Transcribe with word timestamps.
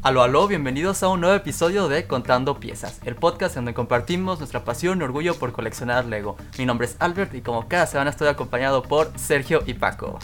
Aló, 0.00 0.22
aló, 0.22 0.46
bienvenidos 0.46 1.02
a 1.02 1.08
un 1.08 1.20
nuevo 1.20 1.34
episodio 1.34 1.88
de 1.88 2.06
Contando 2.06 2.60
Piezas, 2.60 3.00
el 3.04 3.16
podcast 3.16 3.56
donde 3.56 3.74
compartimos 3.74 4.38
nuestra 4.38 4.64
pasión 4.64 5.00
y 5.00 5.02
orgullo 5.02 5.34
por 5.34 5.50
coleccionar 5.50 6.04
Lego. 6.04 6.36
Mi 6.56 6.66
nombre 6.66 6.86
es 6.86 6.96
Albert 7.00 7.34
y 7.34 7.40
como 7.40 7.66
cada 7.66 7.84
semana 7.86 8.10
estoy 8.10 8.28
acompañado 8.28 8.84
por 8.84 9.10
Sergio 9.18 9.64
y 9.66 9.74
Paco. 9.74 10.20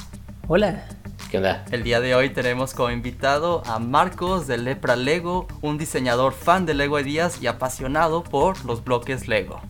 Hola. 0.46 0.86
¿Qué 1.28 1.38
onda? 1.38 1.64
El 1.72 1.82
día 1.82 2.00
de 2.00 2.14
hoy 2.14 2.30
tenemos 2.30 2.72
como 2.72 2.92
invitado 2.92 3.64
a 3.66 3.80
Marcos 3.80 4.46
de 4.46 4.58
Lepra 4.58 4.94
Lego, 4.94 5.48
un 5.60 5.76
diseñador 5.76 6.34
fan 6.34 6.66
de 6.66 6.74
Lego 6.74 7.00
Ideas 7.00 7.42
y 7.42 7.48
apasionado 7.48 8.22
por 8.22 8.64
los 8.64 8.84
bloques 8.84 9.26
Lego. 9.26 9.60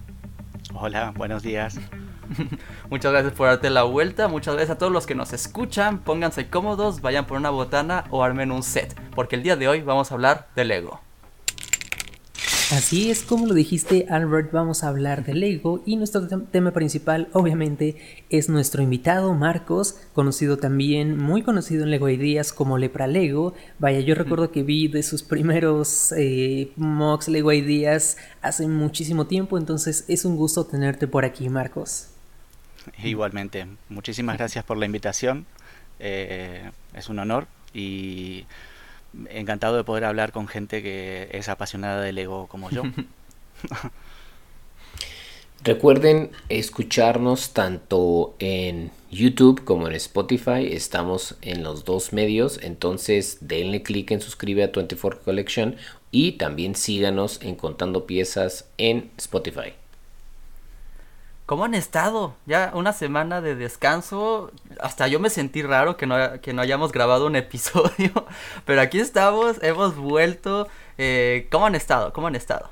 Hola, 0.74 1.14
buenos 1.16 1.42
días. 1.42 1.78
muchas 2.90 3.12
gracias 3.12 3.32
por 3.34 3.48
darte 3.48 3.70
la 3.70 3.82
vuelta. 3.82 4.28
Muchas 4.28 4.54
gracias 4.54 4.76
a 4.76 4.78
todos 4.78 4.92
los 4.92 5.06
que 5.06 5.14
nos 5.14 5.32
escuchan. 5.32 5.98
Pónganse 5.98 6.48
cómodos, 6.48 7.00
vayan 7.00 7.26
por 7.26 7.36
una 7.36 7.50
botana 7.50 8.04
o 8.10 8.22
armen 8.22 8.52
un 8.52 8.62
set. 8.62 8.94
Porque 9.14 9.36
el 9.36 9.42
día 9.42 9.56
de 9.56 9.68
hoy 9.68 9.82
vamos 9.82 10.10
a 10.10 10.14
hablar 10.14 10.48
de 10.54 10.64
Lego. 10.64 11.00
Así 12.72 13.10
es 13.10 13.22
como 13.22 13.46
lo 13.46 13.52
dijiste, 13.52 14.06
Albert, 14.08 14.50
vamos 14.50 14.82
a 14.82 14.88
hablar 14.88 15.24
de 15.24 15.34
Lego 15.34 15.82
y 15.84 15.96
nuestro 15.96 16.26
tema 16.26 16.70
principal, 16.70 17.28
obviamente, 17.32 17.96
es 18.30 18.48
nuestro 18.48 18.82
invitado 18.82 19.34
Marcos, 19.34 19.96
conocido 20.14 20.56
también, 20.56 21.18
muy 21.18 21.42
conocido 21.42 21.84
en 21.84 21.90
Lego 21.90 22.08
Ideas 22.08 22.54
como 22.54 22.78
Lepra 22.78 23.06
Lego. 23.06 23.52
Vaya, 23.78 24.00
yo 24.00 24.14
recuerdo 24.14 24.50
que 24.50 24.62
vi 24.62 24.88
de 24.88 25.02
sus 25.02 25.22
primeros 25.22 26.12
eh, 26.16 26.72
mocks 26.76 27.28
Lego 27.28 27.52
Ideas 27.52 28.16
hace 28.40 28.66
muchísimo 28.66 29.26
tiempo, 29.26 29.58
entonces 29.58 30.06
es 30.08 30.24
un 30.24 30.36
gusto 30.36 30.64
tenerte 30.64 31.06
por 31.06 31.26
aquí, 31.26 31.50
Marcos. 31.50 32.13
Igualmente, 33.02 33.66
muchísimas 33.88 34.38
gracias 34.38 34.64
por 34.64 34.76
la 34.76 34.86
invitación. 34.86 35.46
Eh, 35.98 36.70
es 36.94 37.08
un 37.08 37.18
honor 37.18 37.46
y 37.72 38.46
encantado 39.30 39.76
de 39.76 39.84
poder 39.84 40.04
hablar 40.04 40.32
con 40.32 40.48
gente 40.48 40.82
que 40.82 41.28
es 41.32 41.48
apasionada 41.48 42.02
del 42.02 42.18
ego 42.18 42.46
como 42.46 42.70
yo. 42.70 42.82
Recuerden 45.62 46.30
escucharnos 46.50 47.54
tanto 47.54 48.34
en 48.38 48.90
YouTube 49.10 49.64
como 49.64 49.88
en 49.88 49.94
Spotify. 49.94 50.68
Estamos 50.70 51.36
en 51.40 51.62
los 51.62 51.86
dos 51.86 52.12
medios. 52.12 52.60
Entonces 52.62 53.38
denle 53.40 53.82
clic 53.82 54.10
en 54.10 54.20
suscribe 54.20 54.62
a 54.62 54.66
24 54.66 55.22
Collection 55.22 55.76
y 56.10 56.32
también 56.32 56.74
síganos 56.74 57.40
en 57.40 57.54
Contando 57.54 58.06
Piezas 58.06 58.68
en 58.76 59.10
Spotify. 59.16 59.72
¿Cómo 61.46 61.64
han 61.64 61.74
estado? 61.74 62.34
Ya 62.46 62.72
una 62.74 62.94
semana 62.94 63.42
de 63.42 63.54
descanso. 63.54 64.50
Hasta 64.80 65.08
yo 65.08 65.20
me 65.20 65.28
sentí 65.28 65.60
raro 65.62 65.98
que 65.98 66.06
no, 66.06 66.40
que 66.40 66.54
no 66.54 66.62
hayamos 66.62 66.90
grabado 66.90 67.26
un 67.26 67.36
episodio. 67.36 68.12
Pero 68.64 68.80
aquí 68.80 68.98
estamos, 68.98 69.62
hemos 69.62 69.96
vuelto. 69.96 70.68
Eh, 70.96 71.46
¿Cómo 71.50 71.66
han 71.66 71.74
estado? 71.74 72.12
¿Cómo 72.14 72.28
han 72.28 72.34
estado? 72.34 72.70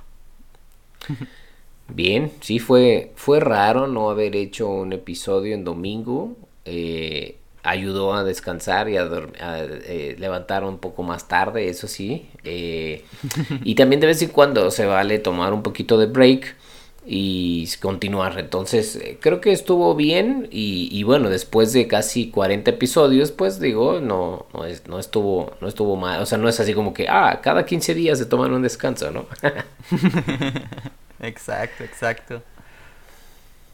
Bien, 1.88 2.32
sí 2.40 2.58
fue, 2.58 3.12
fue 3.14 3.40
raro 3.40 3.88
no 3.88 4.08
haber 4.08 4.36
hecho 4.36 4.70
un 4.70 4.94
episodio 4.94 5.54
en 5.54 5.64
domingo. 5.64 6.34
Eh, 6.64 7.36
ayudó 7.62 8.14
a 8.14 8.24
descansar 8.24 8.88
y 8.88 8.96
a, 8.96 9.06
eh, 9.38 10.16
levantar 10.18 10.64
un 10.64 10.78
poco 10.78 11.02
más 11.02 11.28
tarde, 11.28 11.68
eso 11.68 11.86
sí. 11.86 12.26
y 12.42 13.74
también 13.74 14.00
de 14.00 14.06
vez 14.06 14.22
en 14.22 14.30
cuando 14.30 14.70
se 14.70 14.86
vale 14.86 15.18
tomar 15.18 15.52
un 15.52 15.62
poquito 15.62 15.98
de 15.98 16.06
break 16.06 16.56
y 17.04 17.68
continuar. 17.80 18.38
Entonces, 18.38 18.96
eh, 18.96 19.18
creo 19.20 19.40
que 19.40 19.52
estuvo 19.52 19.94
bien 19.94 20.48
y, 20.50 21.02
bueno, 21.02 21.30
después 21.30 21.72
de 21.72 21.88
casi 21.88 22.30
40 22.30 22.70
episodios, 22.70 23.32
pues 23.32 23.60
digo, 23.60 24.00
no, 24.00 24.46
no, 24.54 24.64
es, 24.64 24.86
no, 24.86 24.98
estuvo, 24.98 25.52
no 25.60 25.68
estuvo 25.68 25.96
mal. 25.96 26.22
O 26.22 26.26
sea, 26.26 26.38
no 26.38 26.48
es 26.48 26.60
así 26.60 26.74
como 26.74 26.94
que, 26.94 27.08
ah, 27.08 27.40
cada 27.42 27.66
15 27.66 27.94
días 27.94 28.18
se 28.18 28.26
toman 28.26 28.52
un 28.52 28.62
descanso, 28.62 29.10
¿no? 29.10 29.26
exacto, 31.20 31.84
exacto. 31.84 32.42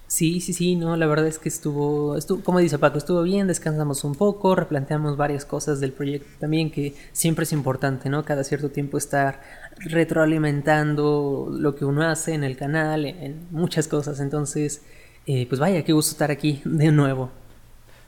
Sí, 0.09 0.41
sí, 0.41 0.55
sí, 0.55 0.75
no, 0.75 0.97
la 0.97 1.06
verdad 1.06 1.27
es 1.27 1.38
que 1.38 1.50
estuvo, 1.50 2.17
estuvo, 2.17 2.43
como 2.43 2.61
dice 2.61 2.78
Paco, 2.78 2.97
estuvo 2.97 3.22
bien, 3.22 3.47
descansamos 3.47 4.05
un 4.05 4.15
poco, 4.15 4.55
replanteamos 4.55 5.19
varias 5.19 5.44
cosas 5.44 5.81
del 5.81 5.93
proyecto 5.93 6.31
también, 6.41 6.71
que 6.71 6.94
siempre 7.12 7.43
es 7.43 7.53
importante, 7.53 8.09
¿no? 8.09 8.25
Cada 8.25 8.43
cierto 8.43 8.71
tiempo 8.71 8.97
estar 8.97 9.43
retroalimentando 9.81 11.49
lo 11.50 11.75
que 11.75 11.84
uno 11.84 12.03
hace 12.03 12.34
en 12.34 12.44
el 12.44 12.56
canal, 12.56 13.06
en 13.06 13.47
muchas 13.50 13.89
cosas, 13.89 14.21
entonces, 14.21 14.83
eh, 15.27 15.47
pues 15.49 15.61
vaya, 15.61 15.84
qué 15.84 15.93
gusto 15.93 16.12
estar 16.12 16.31
aquí 16.31 16.61
de 16.65 16.93
nuevo. 16.93 17.31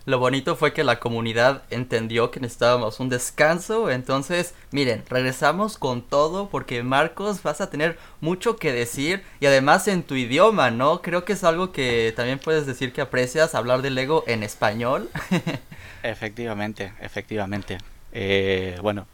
Lo 0.07 0.19
bonito 0.19 0.57
fue 0.57 0.73
que 0.73 0.83
la 0.83 0.99
comunidad 0.99 1.63
entendió 1.71 2.31
que 2.31 2.41
necesitábamos 2.41 3.01
un 3.01 3.11
descanso. 3.11 3.91
Entonces, 3.91 4.55
miren, 4.71 5.05
regresamos 5.09 5.77
con 5.77 6.03
todo 6.03 6.49
porque 6.49 6.83
Marcos 6.83 7.43
vas 7.43 7.61
a 7.61 7.69
tener 7.69 7.99
mucho 8.21 8.57
que 8.57 8.73
decir 8.73 9.23
y 9.41 9.47
además 9.47 9.89
en 9.89 10.03
tu 10.03 10.15
idioma, 10.15 10.71
¿no? 10.71 11.03
Creo 11.03 11.25
que 11.25 11.35
es 11.35 11.45
algo 11.45 11.71
que 11.71 12.15
también 12.17 12.39
puedes 12.39 12.67
decir 12.67 12.93
que 12.95 13.03
aprecias 13.03 13.55
hablar 13.55 13.83
del 13.83 13.95
Lego 13.95 14.25
en 14.27 14.43
español. 14.43 15.11
efectivamente, 16.03 16.95
efectivamente. 17.01 17.77
Eh, 18.13 18.79
bueno, 18.83 19.07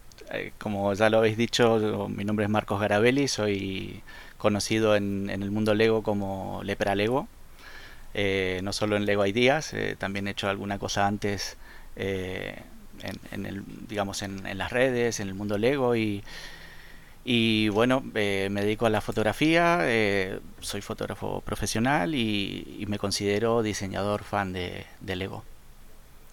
como 0.58 0.92
ya 0.94 1.10
lo 1.10 1.18
habéis 1.18 1.36
dicho, 1.36 2.08
mi 2.08 2.24
nombre 2.24 2.44
es 2.44 2.50
Marcos 2.50 2.80
Garabelli, 2.80 3.28
soy 3.28 4.02
conocido 4.38 4.96
en, 4.96 5.28
el 5.30 5.50
mundo 5.50 5.74
Lego 5.74 6.02
como 6.02 6.60
Lepra 6.62 6.94
Lego. 6.94 7.28
Eh, 8.14 8.60
no 8.62 8.72
solo 8.72 8.96
en 8.96 9.04
Lego 9.04 9.26
Ideas, 9.26 9.74
eh, 9.74 9.94
también 9.98 10.26
he 10.26 10.30
hecho 10.30 10.48
alguna 10.48 10.78
cosa 10.78 11.06
antes 11.06 11.56
eh, 11.96 12.62
en, 13.30 13.64
digamos 13.88 14.22
en, 14.22 14.56
las 14.56 14.72
redes, 14.72 15.20
en 15.20 15.28
el 15.28 15.34
mundo 15.34 15.58
Lego 15.58 15.96
y, 15.96 16.24
y 17.24 17.68
bueno, 17.68 18.00
me 18.00 18.48
dedico 18.48 18.86
a 18.86 18.90
la 18.90 19.02
fotografía, 19.02 19.80
soy 20.60 20.80
fotógrafo 20.80 21.42
profesional 21.42 22.14
y, 22.14 22.84
me 22.88 22.98
considero 22.98 23.62
diseñador 23.62 24.24
fan 24.24 24.52
de, 24.52 24.86
Lego. 25.04 25.44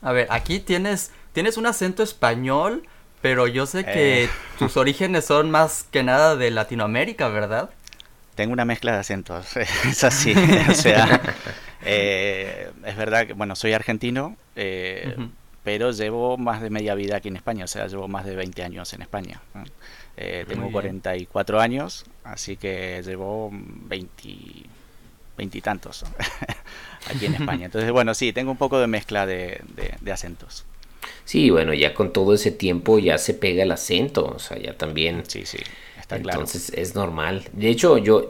A 0.02 0.14
ver, 0.14 0.28
aquí 0.30 0.60
tienes, 0.60 1.12
tienes 1.34 1.58
un 1.58 1.66
acento 1.66 2.04
español, 2.04 2.84
pero 3.24 3.48
yo 3.48 3.66
sé 3.66 3.86
que 3.86 4.28
tus 4.60 4.76
orígenes 4.76 5.24
son 5.24 5.50
más 5.50 5.88
que 5.90 6.04
nada 6.04 6.36
de 6.36 6.52
Latinoamérica, 6.52 7.30
¿verdad? 7.30 7.70
Tengo 8.36 8.52
una 8.52 8.66
mezcla 8.66 8.92
de 8.92 8.98
acentos, 8.98 9.56
es 9.58 10.04
así, 10.04 10.36
o 10.70 10.74
sea, 10.74 11.22
eh, 11.86 12.70
es 12.86 12.98
verdad 12.98 13.26
que, 13.26 13.32
bueno, 13.32 13.56
soy 13.56 13.72
argentino, 13.72 14.36
eh, 14.58 15.16
pero 15.64 15.92
llevo 15.92 16.38
más 16.38 16.62
de 16.62 16.70
media 16.70 16.96
vida 16.96 17.16
aquí 17.16 17.30
en 17.30 17.38
España, 17.38 17.64
o 17.64 17.68
sea, 17.70 17.88
llevo 17.88 18.10
más 18.10 18.26
de 18.26 18.36
20 18.36 18.62
años 18.62 18.92
en 18.92 19.04
España. 19.04 19.40
Eh, 20.18 20.44
tengo 20.46 20.70
44 20.70 21.62
años, 21.62 22.04
así 22.26 22.58
que 22.58 23.02
llevo 23.06 23.52
20, 23.54 25.62
tantos 25.62 26.04
aquí 27.10 27.28
en 27.28 27.36
España. 27.36 27.68
Entonces, 27.68 27.90
bueno, 27.94 28.14
sí, 28.16 28.34
tengo 28.34 28.52
un 28.52 28.58
poco 28.58 28.82
de 28.82 28.88
mezcla 28.88 29.26
de, 29.26 29.62
acentos. 30.12 30.66
Sí, 31.26 31.50
bueno, 31.50 31.74
ya 31.74 31.94
con 31.94 32.12
todo 32.12 32.34
ese 32.34 32.52
tiempo 32.52 33.00
ya 33.00 33.18
se 33.18 33.34
pega 33.34 33.64
el 33.64 33.72
acento, 33.72 34.26
o 34.26 34.40
sea, 34.40 34.58
ya 34.58 34.78
también. 34.78 35.24
Sí, 35.28 35.46
sí, 35.46 35.60
está 36.00 36.18
Entonces 36.18 36.72
es 36.76 36.96
normal. 36.96 37.44
De 37.54 37.70
hecho, 37.70 37.98
yo, 37.98 38.30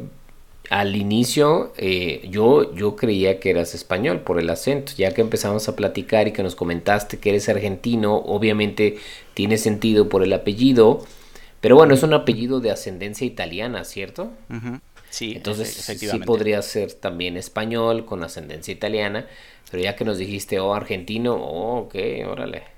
al 0.70 0.96
inicio 0.96 1.74
eh, 1.78 2.28
yo, 2.30 2.74
yo 2.76 2.96
creía 2.96 3.40
que 3.40 3.50
eras 3.50 3.76
español 3.76 4.22
por 4.22 4.40
el 4.40 4.50
acento, 4.50 4.94
ya 4.98 5.14
que 5.14 5.22
empezamos 5.22 5.68
a 5.68 5.76
platicar 5.76 6.28
y 6.28 6.34
que 6.34 6.44
nos 6.44 6.56
comentaste 6.56 7.20
que 7.20 7.30
eres 7.30 7.50
argentino, 7.50 8.16
obviamente 8.16 8.98
tiene 9.34 9.58
sentido 9.58 10.08
por 10.08 10.24
el 10.24 10.34
apellido, 10.34 11.06
pero 11.62 11.76
bueno, 11.76 11.94
es 11.94 12.03
un 12.03 12.14
apellido 12.14 12.59
de 12.59 12.72
ascendencia 12.72 13.26
italiana, 13.26 13.84
¿cierto? 13.86 14.32
Sí, 15.09 15.34
entonces 15.36 15.70
sí 15.74 16.20
podría 16.20 16.62
ser 16.62 16.94
también 16.94 17.38
español 17.38 18.06
con 18.06 18.24
ascendencia 18.24 18.72
italiana, 18.72 19.28
pero 19.70 19.84
ya 19.84 19.96
que 19.96 20.06
nos 20.06 20.18
dijiste, 20.18 20.59
oh, 20.59 20.74
argentino, 20.74 21.36
oh, 21.36 21.80
ok, 21.82 21.96
órale. 22.28 22.72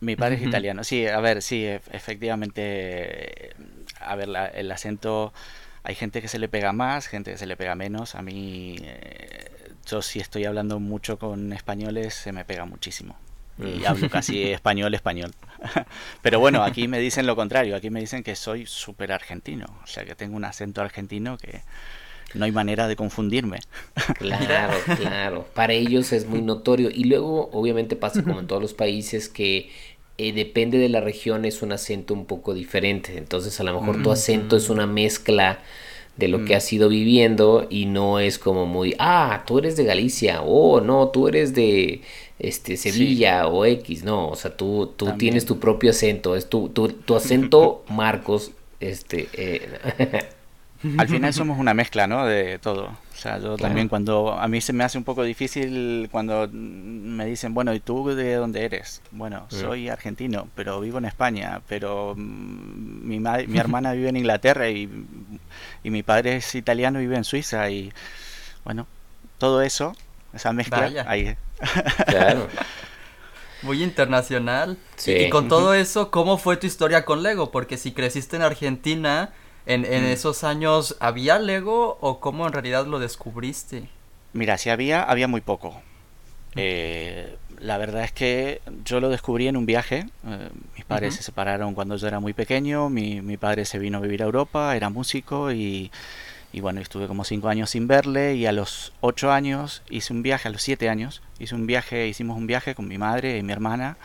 Mi 0.00 0.16
padre 0.16 0.36
es 0.36 0.42
italiano, 0.42 0.84
sí, 0.84 1.06
a 1.06 1.20
ver, 1.20 1.40
sí, 1.40 1.64
efectivamente, 1.66 3.54
a 4.00 4.14
ver, 4.14 4.28
el 4.54 4.70
acento 4.70 5.32
hay 5.86 5.94
gente 5.94 6.20
que 6.20 6.26
se 6.26 6.40
le 6.40 6.48
pega 6.48 6.72
más, 6.72 7.06
gente 7.06 7.30
que 7.30 7.38
se 7.38 7.46
le 7.46 7.56
pega 7.56 7.76
menos. 7.76 8.16
A 8.16 8.22
mí, 8.22 8.74
eh, 8.80 9.70
yo 9.86 10.02
si 10.02 10.18
estoy 10.18 10.44
hablando 10.44 10.80
mucho 10.80 11.16
con 11.16 11.52
españoles, 11.52 12.12
se 12.12 12.32
me 12.32 12.44
pega 12.44 12.64
muchísimo. 12.64 13.16
Y 13.56 13.62
mm. 13.62 13.86
hablo 13.86 14.10
casi 14.10 14.42
español, 14.50 14.94
español. 14.94 15.32
Pero 16.22 16.40
bueno, 16.40 16.64
aquí 16.64 16.88
me 16.88 16.98
dicen 16.98 17.24
lo 17.24 17.36
contrario. 17.36 17.76
Aquí 17.76 17.90
me 17.90 18.00
dicen 18.00 18.24
que 18.24 18.34
soy 18.34 18.66
súper 18.66 19.12
argentino. 19.12 19.66
O 19.84 19.86
sea, 19.86 20.04
que 20.04 20.16
tengo 20.16 20.36
un 20.36 20.44
acento 20.44 20.80
argentino 20.80 21.38
que 21.38 21.62
no 22.36 22.44
hay 22.44 22.52
manera 22.52 22.88
de 22.88 22.96
confundirme. 22.96 23.60
Claro, 24.18 24.74
claro. 24.96 25.46
Para 25.54 25.72
ellos 25.72 26.12
es 26.12 26.26
muy 26.26 26.42
notorio. 26.42 26.90
Y 26.90 27.04
luego, 27.04 27.50
obviamente, 27.52 27.96
pasa 27.96 28.22
como 28.22 28.40
en 28.40 28.46
todos 28.46 28.62
los 28.62 28.74
países 28.74 29.28
que 29.28 29.70
eh, 30.18 30.32
depende 30.32 30.78
de 30.78 30.88
la 30.88 31.00
región 31.00 31.44
es 31.44 31.62
un 31.62 31.72
acento 31.72 32.14
un 32.14 32.24
poco 32.24 32.54
diferente. 32.54 33.18
Entonces 33.18 33.60
a 33.60 33.64
lo 33.64 33.78
mejor 33.78 34.02
tu 34.02 34.10
acento 34.10 34.56
es 34.56 34.70
una 34.70 34.86
mezcla 34.86 35.60
de 36.16 36.28
lo 36.28 36.44
que 36.44 36.54
mm. 36.54 36.56
has 36.56 36.72
ido 36.72 36.88
viviendo 36.88 37.66
y 37.68 37.84
no 37.84 38.18
es 38.18 38.38
como 38.38 38.64
muy, 38.64 38.94
ah, 38.98 39.44
tú 39.46 39.58
eres 39.58 39.76
de 39.76 39.84
Galicia, 39.84 40.40
oh, 40.42 40.80
no, 40.80 41.08
tú 41.08 41.28
eres 41.28 41.54
de 41.54 42.00
este 42.38 42.78
Sevilla 42.78 43.46
o 43.48 43.66
X, 43.66 44.02
no, 44.04 44.30
o 44.30 44.36
sea, 44.36 44.56
tú, 44.56 44.92
tú 44.96 45.12
tienes 45.18 45.44
tu 45.44 45.58
propio 45.58 45.90
acento, 45.90 46.34
es 46.34 46.48
tu, 46.48 46.70
tu, 46.70 46.88
tu 46.88 47.14
acento 47.14 47.84
Marcos, 47.88 48.52
este... 48.80 49.28
Eh, 49.34 50.28
Al 50.98 51.08
final 51.08 51.32
somos 51.32 51.58
una 51.58 51.74
mezcla, 51.74 52.06
¿no? 52.06 52.26
De 52.26 52.58
todo. 52.58 52.86
O 52.86 53.16
sea, 53.18 53.38
yo 53.38 53.56
también 53.56 53.88
cuando 53.88 54.32
a 54.32 54.46
mí 54.46 54.60
se 54.60 54.72
me 54.72 54.84
hace 54.84 54.98
un 54.98 55.04
poco 55.04 55.22
difícil 55.22 56.08
cuando 56.12 56.48
me 56.52 57.24
dicen, 57.24 57.54
bueno, 57.54 57.72
¿y 57.72 57.80
tú 57.80 58.14
de 58.14 58.34
dónde 58.34 58.64
eres? 58.64 59.00
Bueno, 59.10 59.46
soy 59.48 59.88
argentino, 59.88 60.48
pero 60.54 60.80
vivo 60.80 60.98
en 60.98 61.06
España, 61.06 61.62
pero 61.66 62.14
mm, 62.16 63.08
mi, 63.08 63.18
mi 63.18 63.58
hermana 63.58 63.92
vive 63.92 64.10
en 64.10 64.16
Inglaterra 64.16 64.68
y, 64.68 64.88
y 65.82 65.90
mi 65.90 66.02
padre 66.02 66.36
es 66.36 66.54
italiano 66.54 67.00
y 67.00 67.04
vive 67.04 67.16
en 67.16 67.24
Suiza 67.24 67.70
y 67.70 67.92
bueno, 68.64 68.86
todo 69.38 69.62
eso, 69.62 69.94
esa 70.34 70.52
mezcla 70.52 70.90
ahí. 71.06 71.36
Claro. 72.06 72.48
Muy 73.62 73.82
internacional. 73.82 74.76
Sí. 74.96 75.12
Y 75.12 75.30
con 75.30 75.48
todo 75.48 75.72
eso, 75.72 76.10
¿cómo 76.10 76.36
fue 76.36 76.56
tu 76.56 76.66
historia 76.66 77.04
con 77.04 77.22
Lego? 77.22 77.50
Porque 77.50 77.78
si 77.78 77.92
creciste 77.92 78.36
en 78.36 78.42
Argentina, 78.42 79.32
en, 79.66 79.84
en 79.84 80.04
mm. 80.04 80.06
esos 80.06 80.44
años, 80.44 80.96
¿había 81.00 81.38
Lego 81.38 81.98
o 82.00 82.20
cómo 82.20 82.46
en 82.46 82.52
realidad 82.52 82.86
lo 82.86 82.98
descubriste? 82.98 83.88
Mira, 84.32 84.58
si 84.58 84.70
había, 84.70 85.02
había 85.02 85.28
muy 85.28 85.40
poco. 85.40 85.70
Mm. 85.70 86.58
Eh, 86.58 87.36
la 87.58 87.78
verdad 87.78 88.04
es 88.04 88.12
que 88.12 88.60
yo 88.84 89.00
lo 89.00 89.08
descubrí 89.08 89.48
en 89.48 89.56
un 89.56 89.66
viaje. 89.66 90.06
Eh, 90.26 90.48
mis 90.74 90.84
padres 90.84 91.14
se 91.14 91.22
separaron 91.22 91.74
cuando 91.74 91.96
yo 91.96 92.06
era 92.06 92.20
muy 92.20 92.32
pequeño. 92.32 92.90
Mi, 92.90 93.20
mi, 93.22 93.36
padre 93.36 93.64
se 93.64 93.78
vino 93.78 93.98
a 93.98 94.00
vivir 94.00 94.22
a 94.22 94.26
Europa, 94.26 94.76
era 94.76 94.90
músico 94.90 95.50
y, 95.52 95.90
y, 96.52 96.60
bueno, 96.60 96.80
estuve 96.80 97.06
como 97.06 97.24
cinco 97.24 97.48
años 97.48 97.70
sin 97.70 97.88
verle. 97.88 98.36
Y 98.36 98.46
a 98.46 98.52
los 98.52 98.92
ocho 99.00 99.32
años 99.32 99.82
hice 99.90 100.12
un 100.12 100.22
viaje, 100.22 100.48
a 100.48 100.50
los 100.50 100.62
siete 100.62 100.88
años, 100.88 101.22
hice 101.38 101.54
un 101.54 101.66
viaje, 101.66 102.06
hicimos 102.06 102.36
un 102.36 102.46
viaje 102.46 102.74
con 102.74 102.88
mi 102.88 102.98
madre 102.98 103.38
y 103.38 103.42
mi 103.42 103.52
hermana 103.52 103.96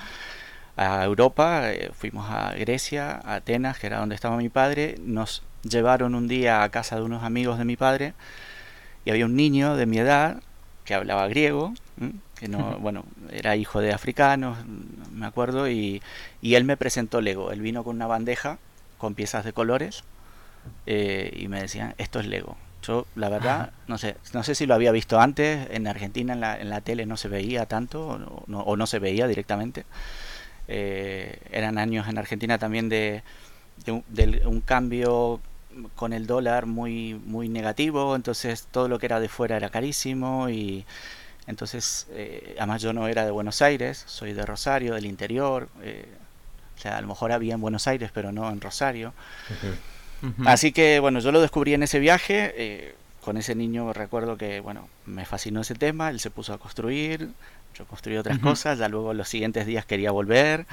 a 0.77 1.03
Europa. 1.03 1.71
Eh, 1.71 1.91
fuimos 1.93 2.29
a 2.29 2.53
Grecia, 2.53 3.19
a 3.23 3.35
Atenas, 3.35 3.79
que 3.79 3.87
era 3.87 3.99
donde 3.99 4.15
estaba 4.15 4.37
mi 4.37 4.49
padre. 4.49 4.95
Nos 5.01 5.43
llevaron 5.63 6.15
un 6.15 6.27
día 6.27 6.63
a 6.63 6.69
casa 6.69 6.95
de 6.95 7.03
unos 7.03 7.23
amigos 7.23 7.57
de 7.57 7.65
mi 7.65 7.75
padre 7.75 8.13
y 9.05 9.11
había 9.11 9.25
un 9.25 9.35
niño 9.35 9.75
de 9.75 9.85
mi 9.85 9.97
edad 9.97 10.41
que 10.85 10.93
hablaba 10.93 11.27
griego, 11.27 11.73
que 12.35 12.47
no, 12.47 12.77
bueno, 12.79 13.05
era 13.31 13.55
hijo 13.55 13.79
de 13.79 13.93
africanos, 13.93 14.57
me 15.13 15.25
acuerdo, 15.25 15.69
y, 15.69 16.01
y, 16.41 16.55
él 16.55 16.63
me 16.63 16.75
presentó 16.75 17.21
Lego. 17.21 17.51
Él 17.51 17.61
vino 17.61 17.83
con 17.83 17.95
una 17.95 18.07
bandeja 18.07 18.57
con 18.97 19.13
piezas 19.15 19.45
de 19.45 19.53
colores 19.53 20.03
eh, 20.85 21.35
y 21.37 21.47
me 21.47 21.61
decían, 21.61 21.93
esto 21.97 22.19
es 22.19 22.27
Lego. 22.27 22.57
Yo, 22.81 23.05
la 23.15 23.29
verdad, 23.29 23.73
no 23.87 23.99
sé, 23.99 24.17
no 24.33 24.43
sé 24.43 24.55
si 24.55 24.65
lo 24.65 24.73
había 24.73 24.91
visto 24.91 25.19
antes, 25.19 25.67
en 25.69 25.87
Argentina 25.87 26.33
en 26.33 26.39
la, 26.39 26.59
en 26.59 26.69
la 26.71 26.81
tele 26.81 27.05
no 27.05 27.15
se 27.15 27.27
veía 27.27 27.67
tanto 27.67 28.07
o 28.07 28.17
no, 28.17 28.59
o 28.59 28.75
no 28.75 28.87
se 28.87 28.97
veía 28.97 29.27
directamente. 29.27 29.85
Eh, 30.67 31.39
eran 31.51 31.77
años 31.77 32.07
en 32.07 32.17
Argentina 32.17 32.57
también 32.57 32.89
de, 32.89 33.23
de 33.85 34.47
un 34.47 34.61
cambio 34.61 35.39
con 35.95 36.13
el 36.13 36.27
dólar 36.27 36.65
muy, 36.65 37.13
muy 37.25 37.49
negativo, 37.49 38.15
entonces 38.15 38.67
todo 38.71 38.87
lo 38.87 38.99
que 38.99 39.05
era 39.05 39.19
de 39.19 39.29
fuera 39.29 39.57
era 39.57 39.69
carísimo 39.69 40.49
y 40.49 40.85
entonces, 41.47 42.07
eh, 42.11 42.55
además 42.57 42.81
yo 42.81 42.93
no 42.93 43.07
era 43.07 43.25
de 43.25 43.31
Buenos 43.31 43.61
Aires, 43.61 44.03
soy 44.07 44.33
de 44.33 44.45
Rosario, 44.45 44.93
del 44.93 45.05
interior, 45.05 45.69
eh, 45.81 46.05
o 46.77 46.81
sea, 46.81 46.97
a 46.97 47.01
lo 47.01 47.07
mejor 47.07 47.31
había 47.31 47.55
en 47.55 47.61
Buenos 47.61 47.87
Aires, 47.87 48.11
pero 48.13 48.31
no 48.31 48.49
en 48.49 48.61
Rosario. 48.61 49.13
Así 50.45 50.71
que, 50.71 50.99
bueno, 50.99 51.19
yo 51.19 51.31
lo 51.31 51.41
descubrí 51.41 51.73
en 51.73 51.83
ese 51.83 51.99
viaje, 51.99 52.53
eh, 52.55 52.95
con 53.23 53.37
ese 53.37 53.55
niño 53.55 53.91
recuerdo 53.91 54.37
que, 54.37 54.59
bueno, 54.59 54.87
me 55.05 55.25
fascinó 55.25 55.61
ese 55.61 55.75
tema, 55.75 56.09
él 56.09 56.19
se 56.19 56.29
puso 56.29 56.53
a 56.53 56.59
construir, 56.59 57.29
yo 57.75 57.85
construí 57.85 58.17
otras 58.17 58.39
cosas, 58.39 58.77
ya 58.77 58.87
luego 58.87 59.13
los 59.13 59.27
siguientes 59.27 59.65
días 59.65 59.85
quería 59.85 60.11
volver. 60.11 60.65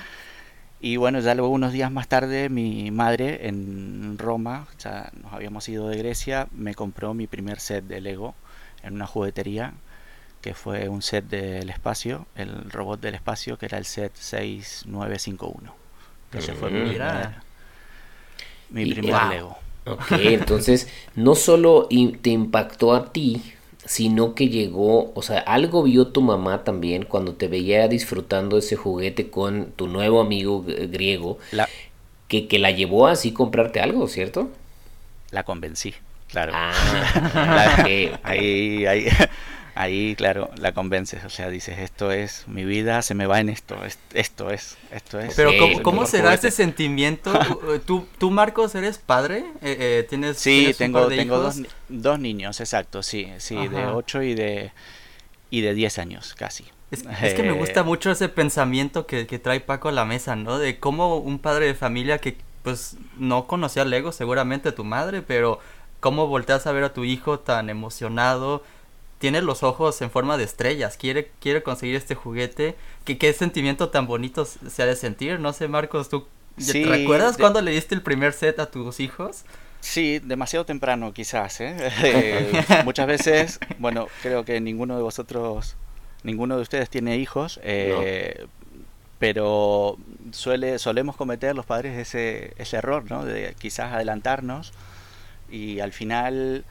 Y 0.80 0.96
bueno, 0.96 1.18
ya 1.18 1.34
luego 1.34 1.52
unos 1.52 1.72
días 1.72 1.90
más 1.90 2.06
tarde 2.06 2.48
mi 2.48 2.90
madre 2.92 3.48
en 3.48 4.16
Roma, 4.16 4.68
ya 4.78 5.10
nos 5.22 5.32
habíamos 5.32 5.68
ido 5.68 5.88
de 5.88 5.98
Grecia, 5.98 6.46
me 6.52 6.74
compró 6.74 7.14
mi 7.14 7.26
primer 7.26 7.58
set 7.58 7.84
de 7.84 8.00
Lego 8.00 8.36
en 8.82 8.94
una 8.94 9.06
juguetería, 9.06 9.72
que 10.40 10.54
fue 10.54 10.88
un 10.88 11.02
set 11.02 11.24
del 11.24 11.68
espacio, 11.68 12.26
el 12.36 12.70
robot 12.70 13.00
del 13.00 13.16
espacio, 13.16 13.58
que 13.58 13.66
era 13.66 13.78
el 13.78 13.86
set 13.86 14.14
6951. 14.14 15.74
Ese 16.32 16.52
fue 16.52 16.70
mi 16.70 16.88
primer, 16.90 17.34
mi 18.70 18.94
primer 18.94 19.24
Lego. 19.24 19.58
Ok, 19.84 20.12
entonces 20.12 20.88
no 21.16 21.34
solo 21.34 21.88
te 22.20 22.30
impactó 22.30 22.94
a 22.94 23.12
ti, 23.12 23.54
sino 23.88 24.34
que 24.34 24.50
llegó, 24.50 25.12
o 25.14 25.22
sea, 25.22 25.38
algo 25.38 25.82
vio 25.82 26.08
tu 26.08 26.20
mamá 26.20 26.62
también 26.62 27.06
cuando 27.06 27.32
te 27.32 27.48
veía 27.48 27.88
disfrutando 27.88 28.58
ese 28.58 28.76
juguete 28.76 29.30
con 29.30 29.72
tu 29.76 29.88
nuevo 29.88 30.20
amigo 30.20 30.62
griego, 30.62 31.38
que, 32.28 32.46
que 32.46 32.58
la 32.58 32.70
llevó 32.70 33.06
a 33.06 33.12
así 33.12 33.32
comprarte 33.32 33.80
algo, 33.80 34.06
¿cierto? 34.06 34.50
La 35.30 35.42
convencí, 35.44 35.94
claro. 36.30 36.52
Ah, 36.54 37.82
ahí, 38.24 38.84
ahí, 38.84 39.08
ahí, 39.78 40.16
claro, 40.16 40.50
la 40.56 40.72
convences, 40.72 41.24
o 41.24 41.30
sea, 41.30 41.50
dices, 41.50 41.78
esto 41.78 42.10
es 42.10 42.48
mi 42.48 42.64
vida, 42.64 43.00
se 43.02 43.14
me 43.14 43.26
va 43.26 43.38
en 43.38 43.48
esto, 43.48 43.76
esto 44.12 44.50
es, 44.50 44.76
esto 44.90 45.20
es. 45.20 45.34
Pero 45.36 45.52
¿cómo, 45.56 45.82
cómo 45.82 46.06
será 46.06 46.34
ese 46.34 46.50
sentimiento? 46.50 47.32
¿Tú, 47.86 48.06
¿Tú, 48.18 48.32
Marcos, 48.32 48.74
eres 48.74 48.98
padre? 48.98 49.44
Eh, 49.62 49.76
eh, 49.78 50.06
¿Tienes, 50.08 50.38
sí, 50.38 50.74
tengo, 50.76 51.06
tengo 51.06 51.38
dos, 51.38 51.62
dos, 51.88 52.18
niños, 52.18 52.60
exacto, 52.60 53.04
sí, 53.04 53.32
sí, 53.38 53.54
de 53.68 53.86
8 53.86 54.22
y 54.24 54.34
de, 54.34 54.72
y 55.48 55.60
de 55.60 55.74
10 55.74 55.98
años, 56.00 56.34
casi. 56.34 56.64
Es, 56.90 57.04
es, 57.22 57.34
que 57.34 57.44
me 57.44 57.52
gusta 57.52 57.80
eh, 57.80 57.84
mucho 57.84 58.10
ese 58.10 58.28
pensamiento 58.28 59.06
que, 59.06 59.28
que, 59.28 59.38
trae 59.38 59.60
Paco 59.60 59.90
a 59.90 59.92
la 59.92 60.04
mesa, 60.04 60.34
¿no? 60.34 60.58
De 60.58 60.80
cómo 60.80 61.18
un 61.18 61.38
padre 61.38 61.66
de 61.66 61.74
familia 61.74 62.18
que 62.18 62.36
pues 62.64 62.96
no 63.16 63.46
conocía 63.46 63.84
Lego, 63.84 64.10
seguramente 64.10 64.72
tu 64.72 64.82
madre, 64.82 65.22
pero 65.22 65.60
cómo 66.00 66.26
volteas 66.26 66.66
a 66.66 66.72
ver 66.72 66.84
a 66.84 66.92
tu 66.92 67.04
hijo 67.04 67.38
tan 67.38 67.70
emocionado, 67.70 68.64
tiene 69.18 69.42
los 69.42 69.62
ojos 69.62 70.00
en 70.02 70.10
forma 70.10 70.36
de 70.36 70.44
estrellas, 70.44 70.96
quiere, 70.96 71.30
quiere 71.40 71.62
conseguir 71.62 71.96
este 71.96 72.14
juguete. 72.14 72.76
¿Qué, 73.04 73.18
qué 73.18 73.32
sentimiento 73.32 73.90
tan 73.90 74.06
bonito 74.06 74.44
se 74.44 74.82
ha 74.82 74.86
de 74.86 74.96
sentir? 74.96 75.40
No 75.40 75.52
sé, 75.52 75.68
Marcos, 75.68 76.08
¿tú 76.08 76.26
¿te 76.64 76.84
recuerdas 76.84 77.36
cuando 77.36 77.60
le 77.60 77.70
diste 77.70 77.94
el 77.94 78.02
primer 78.02 78.32
set 78.32 78.58
a 78.58 78.70
tus 78.70 79.00
hijos? 79.00 79.44
Sí, 79.80 80.18
demasiado 80.18 80.64
temprano 80.66 81.12
quizás. 81.12 81.60
¿eh? 81.60 81.76
eh 82.02 82.64
muchas 82.84 83.06
veces, 83.06 83.60
bueno, 83.78 84.08
creo 84.22 84.44
que 84.44 84.60
ninguno 84.60 84.96
de 84.96 85.02
vosotros, 85.02 85.76
ninguno 86.22 86.56
de 86.56 86.62
ustedes 86.62 86.90
tiene 86.90 87.16
hijos, 87.16 87.60
eh, 87.62 88.46
pero 89.18 89.98
suele, 90.30 90.78
solemos 90.78 91.16
cometer 91.16 91.54
los 91.54 91.66
padres 91.66 91.98
ese, 91.98 92.54
ese 92.58 92.76
error, 92.76 93.04
¿no? 93.10 93.24
De 93.24 93.54
quizás 93.58 93.92
adelantarnos 93.92 94.72
y 95.50 95.80
al 95.80 95.92
final 95.92 96.64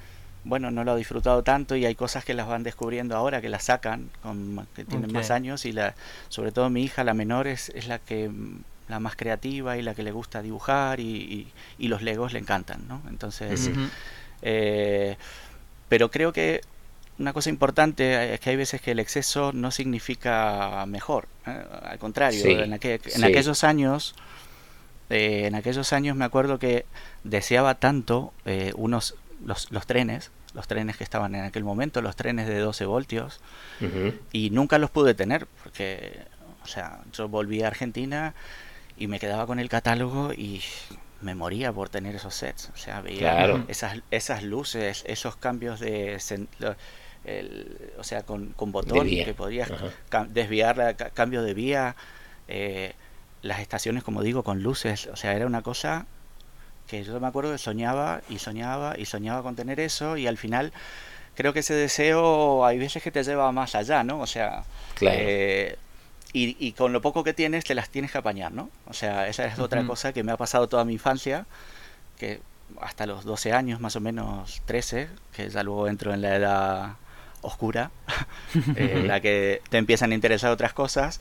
bueno, 0.48 0.72
no 0.72 0.84
lo 0.84 0.94
ha 0.94 0.96
disfrutado 0.96 1.44
tanto 1.44 1.76
y 1.76 1.86
hay 1.86 1.96
cosas 1.96 2.24
que 2.24 2.34
las 2.34 2.48
van 2.48 2.64
descubriendo 2.64 3.16
ahora, 3.16 3.42
que 3.42 3.50
las 3.50 3.64
sacan, 3.66 4.10
con, 4.24 4.66
que 4.76 4.86
tienen 4.86 5.12
más 5.12 5.30
años 5.30 5.66
y 5.66 5.74
la, 5.74 5.94
sobre 6.30 6.52
todo 6.52 6.70
mi 6.70 6.84
hija, 6.84 7.04
la 7.04 7.14
menor, 7.14 7.48
es, 7.48 7.70
es 7.70 7.88
la 7.88 8.00
que 8.00 8.32
la 8.88 9.00
más 9.02 9.18
creativa 9.18 9.78
y 9.78 9.82
la 9.82 9.94
que 9.94 10.04
le 10.04 10.12
gusta 10.12 10.42
dibujar 10.42 11.02
y, 11.02 11.52
y, 11.78 11.88
los 11.90 12.02
legos 12.02 12.32
le 12.32 12.40
encantan, 12.40 12.88
¿no? 12.88 13.02
Entonces, 13.10 13.70
eh, 14.42 15.18
pero 15.90 16.10
creo 16.10 16.32
que 16.32 16.62
una 17.20 17.34
cosa 17.34 17.50
importante 17.50 18.34
es 18.34 18.40
que 18.40 18.52
hay 18.52 18.56
veces 18.56 18.80
que 18.80 18.92
el 18.92 19.00
exceso 19.00 19.52
no 19.52 19.72
significa 19.72 20.86
mejor, 20.88 21.28
¿eh? 21.46 21.62
al 21.84 22.00
contrario, 22.00 22.46
en, 22.46 22.74
en 22.74 23.24
aquellos 23.24 23.64
años... 23.64 24.16
Eh, 25.10 25.46
en 25.46 25.56
aquellos 25.56 25.94
años 25.94 26.18
me 26.18 26.26
acuerdo 26.26 26.60
que 26.60 26.86
deseaba 27.24 27.76
tanto 27.76 28.34
unos 28.76 29.16
los, 29.46 29.72
los 29.72 29.88
trenes 29.88 30.32
los 30.58 30.68
trenes 30.68 30.98
que 30.98 31.04
estaban 31.04 31.36
en 31.36 31.44
aquel 31.44 31.64
momento, 31.64 32.02
los 32.02 32.16
trenes 32.16 32.48
de 32.48 32.58
12 32.58 32.88
voltios, 32.88 33.40
y 34.32 34.50
nunca 34.50 34.80
los 34.80 34.90
pude 34.90 35.14
tener, 35.14 35.46
porque, 35.62 36.22
o 36.64 36.68
sea, 36.68 37.02
yo 37.14 37.30
volví 37.30 37.62
a 37.62 37.68
Argentina 37.68 38.34
y 38.98 39.06
me 39.06 39.20
quedaba 39.20 39.46
con 39.46 39.60
el 39.60 39.70
catálogo 39.70 40.34
y 40.34 40.64
me 41.22 41.36
moría 41.36 41.72
por 41.72 41.90
tener 41.90 42.16
esos 42.16 42.34
sets, 42.34 42.72
o 42.74 42.78
sea, 42.78 43.02
veía 43.02 43.66
esas, 43.68 44.02
esas 44.10 44.42
luces, 44.42 45.04
esos 45.06 45.36
cambios 45.36 45.80
de... 45.80 46.18
o 48.00 48.04
sea, 48.04 48.24
con, 48.24 48.54
con 48.54 48.72
botón 48.72 49.08
que 49.08 49.36
podías 49.38 49.70
desviar, 50.30 50.96
cambio 51.14 51.44
de 51.44 51.54
vía, 51.54 51.96
eh, 52.48 52.96
las 53.44 53.60
estaciones, 53.60 54.04
como 54.04 54.24
digo, 54.24 54.42
con 54.42 54.64
luces, 54.64 55.06
o 55.06 55.18
sea, 55.18 55.34
era 55.34 55.46
una 55.46 55.62
cosa 55.62 56.08
que 56.88 57.04
yo 57.04 57.20
me 57.20 57.28
acuerdo 57.28 57.52
que 57.52 57.58
soñaba 57.58 58.22
y 58.30 58.40
soñaba 58.40 58.96
y 58.98 59.06
soñaba 59.06 59.44
con 59.44 59.56
tener 59.56 59.80
eso 59.80 60.18
y 60.18 60.28
al 60.28 60.38
final 60.38 60.72
creo 61.36 61.54
que 61.54 61.60
ese 61.60 61.74
deseo 61.74 62.66
hay 62.66 62.80
veces 62.80 63.04
que 63.04 63.12
te 63.12 63.24
lleva 63.24 63.52
más 63.52 63.76
allá, 63.76 64.04
¿no? 64.04 64.20
O 64.20 64.28
sea, 64.28 64.64
eh, 65.02 65.78
y, 66.34 66.58
y, 66.60 66.72
con 66.72 66.94
lo 66.94 67.02
poco 67.02 67.24
que 67.24 67.34
tienes 67.34 67.64
te 67.64 67.76
las 67.76 67.90
tienes 67.90 68.12
que 68.12 68.18
apañar, 68.18 68.52
¿no? 68.52 68.70
O 68.88 68.94
sea, 68.94 69.28
esa 69.28 69.46
es 69.46 69.60
otra 69.60 69.86
cosa 69.86 70.14
que 70.14 70.24
me 70.24 70.32
ha 70.32 70.38
pasado 70.38 70.68
toda 70.68 70.84
mi 70.84 70.94
infancia, 70.94 71.46
que 72.18 72.42
hasta 72.82 73.06
los 73.06 73.24
12 73.24 73.54
años, 73.54 73.80
más 73.80 73.96
o 73.96 74.00
menos 74.00 74.62
13, 74.66 75.10
que 75.36 75.50
ya 75.50 75.64
luego 75.64 75.88
entro 75.88 76.14
en 76.14 76.22
la 76.22 76.36
edad 76.36 76.96
oscura, 77.42 77.92
en 78.76 79.08
la 79.08 79.22
que 79.22 79.62
te 79.70 79.78
empiezan 79.78 80.12
a 80.12 80.16
interesar 80.16 80.52
otras 80.52 80.74
cosas. 80.74 81.20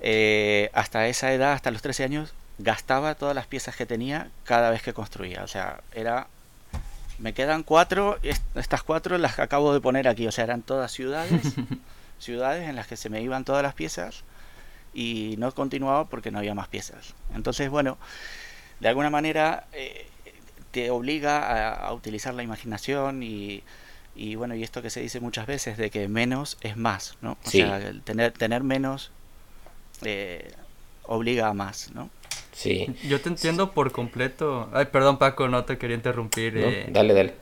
Eh, 0.00 0.70
hasta 0.74 1.06
esa 1.08 1.32
edad, 1.32 1.52
hasta 1.52 1.70
los 1.70 1.82
13 1.82 2.04
años, 2.04 2.34
gastaba 2.58 3.14
todas 3.14 3.34
las 3.34 3.46
piezas 3.46 3.76
que 3.76 3.86
tenía 3.86 4.30
cada 4.44 4.70
vez 4.70 4.82
que 4.82 4.92
construía. 4.92 5.42
O 5.44 5.48
sea, 5.48 5.80
era... 5.92 6.28
Me 7.18 7.32
quedan 7.32 7.62
cuatro, 7.62 8.18
estas 8.54 8.82
cuatro 8.82 9.16
las 9.16 9.38
acabo 9.38 9.72
de 9.72 9.80
poner 9.80 10.06
aquí, 10.06 10.26
o 10.26 10.32
sea, 10.32 10.44
eran 10.44 10.60
todas 10.60 10.92
ciudades, 10.92 11.54
ciudades 12.18 12.68
en 12.68 12.76
las 12.76 12.86
que 12.86 12.98
se 12.98 13.08
me 13.08 13.22
iban 13.22 13.44
todas 13.46 13.62
las 13.62 13.72
piezas 13.72 14.22
y 14.92 15.36
no 15.38 15.50
continuaba 15.52 16.04
porque 16.06 16.30
no 16.30 16.38
había 16.38 16.54
más 16.54 16.68
piezas. 16.68 17.14
Entonces, 17.34 17.70
bueno, 17.70 17.96
de 18.80 18.88
alguna 18.88 19.08
manera 19.08 19.66
eh, 19.72 20.06
te 20.72 20.90
obliga 20.90 21.86
a, 21.86 21.92
utilizar 21.94 22.34
la 22.34 22.42
imaginación 22.42 23.22
y, 23.22 23.62
y, 24.14 24.34
bueno, 24.34 24.54
y 24.54 24.62
esto 24.62 24.82
que 24.82 24.90
se 24.90 25.00
dice 25.00 25.20
muchas 25.20 25.46
veces 25.46 25.78
de 25.78 25.90
que 25.90 26.08
menos 26.08 26.58
es 26.60 26.76
más, 26.76 27.16
¿no? 27.22 27.38
O 27.44 27.50
sea, 27.50 27.92
tener, 28.04 28.32
tener 28.32 28.62
menos 28.62 29.10
eh, 30.02 30.52
obliga 31.04 31.48
a 31.48 31.54
más, 31.54 31.90
¿no? 31.94 32.10
Sí. 32.52 32.94
Yo 33.06 33.20
te 33.20 33.28
entiendo 33.28 33.72
por 33.72 33.92
completo. 33.92 34.68
Ay, 34.72 34.86
perdón 34.86 35.18
Paco, 35.18 35.48
no 35.48 35.64
te 35.64 35.78
quería 35.78 35.96
interrumpir. 35.96 36.56
Eh. 36.56 36.86
Dale, 36.90 37.14
dale. 37.14 37.34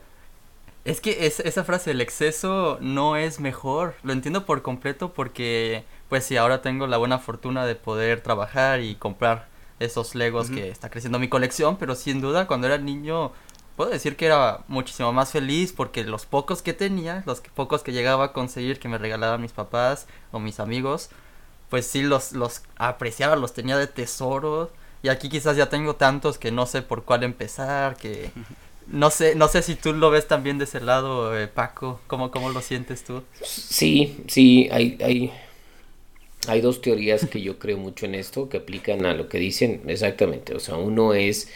Es 0.83 1.01
que 1.01 1.25
es, 1.25 1.39
esa 1.39 1.63
frase, 1.63 1.91
el 1.91 2.01
exceso 2.01 2.77
no 2.79 3.15
es 3.17 3.39
mejor. 3.39 3.95
Lo 4.03 4.13
entiendo 4.13 4.45
por 4.45 4.61
completo 4.61 5.13
porque, 5.13 5.83
pues 6.09 6.25
sí, 6.25 6.37
ahora 6.37 6.61
tengo 6.61 6.85
la 6.85 6.97
buena 6.97 7.17
fortuna 7.17 7.65
de 7.65 7.75
poder 7.75 8.21
trabajar 8.21 8.81
y 8.81 8.95
comprar 8.95 9.47
esos 9.79 10.15
Legos 10.15 10.49
que 10.49 10.69
está 10.69 10.89
creciendo 10.89 11.19
mi 11.19 11.27
colección, 11.27 11.77
pero 11.77 11.95
sin 11.95 12.21
duda 12.21 12.47
cuando 12.47 12.67
era 12.67 12.77
niño 12.77 13.33
puedo 13.75 13.89
decir 13.89 14.15
que 14.15 14.25
era 14.25 14.63
muchísimo 14.67 15.11
más 15.11 15.31
feliz 15.31 15.73
porque 15.73 16.03
los 16.03 16.25
pocos 16.25 16.61
que 16.61 16.73
tenía, 16.73 17.23
los 17.25 17.41
pocos 17.41 17.83
que 17.83 17.91
llegaba 17.91 18.25
a 18.25 18.33
conseguir 18.33 18.79
que 18.79 18.87
me 18.87 18.97
regalaban 18.97 19.41
mis 19.41 19.51
papás 19.51 20.07
o 20.31 20.39
mis 20.39 20.59
amigos, 20.59 21.09
pues 21.69 21.87
sí 21.87 22.03
los, 22.03 22.31
los 22.31 22.61
apreciaba, 22.77 23.35
los 23.35 23.53
tenía 23.53 23.77
de 23.77 23.87
tesoro. 23.87 24.71
Y 25.05 25.07
aquí 25.07 25.29
quizás 25.29 25.55
ya 25.55 25.69
tengo 25.69 25.95
tantos 25.97 26.39
que 26.39 26.51
no 26.51 26.65
sé 26.65 26.81
por 26.81 27.03
cuál 27.03 27.21
empezar, 27.21 27.95
que 27.95 28.31
no 28.87 29.11
sé, 29.11 29.35
no 29.35 29.47
sé 29.47 29.61
si 29.61 29.75
tú 29.75 29.93
lo 29.93 30.09
ves 30.09 30.27
también 30.27 30.57
de 30.57 30.63
ese 30.63 30.81
lado, 30.81 31.39
eh, 31.39 31.47
Paco, 31.47 31.99
¿cómo, 32.07 32.31
¿cómo 32.31 32.49
lo 32.49 32.59
sientes 32.59 33.03
tú? 33.03 33.21
Sí, 33.43 34.17
sí, 34.25 34.67
hay, 34.71 34.97
hay, 35.03 35.31
hay 36.47 36.59
dos 36.59 36.81
teorías 36.81 37.27
que 37.27 37.39
yo 37.39 37.59
creo 37.59 37.77
mucho 37.77 38.07
en 38.07 38.15
esto, 38.15 38.49
que 38.49 38.57
aplican 38.57 39.05
a 39.05 39.13
lo 39.13 39.29
que 39.29 39.37
dicen 39.37 39.83
exactamente. 39.85 40.55
O 40.55 40.59
sea, 40.59 40.77
uno 40.77 41.13
es 41.13 41.49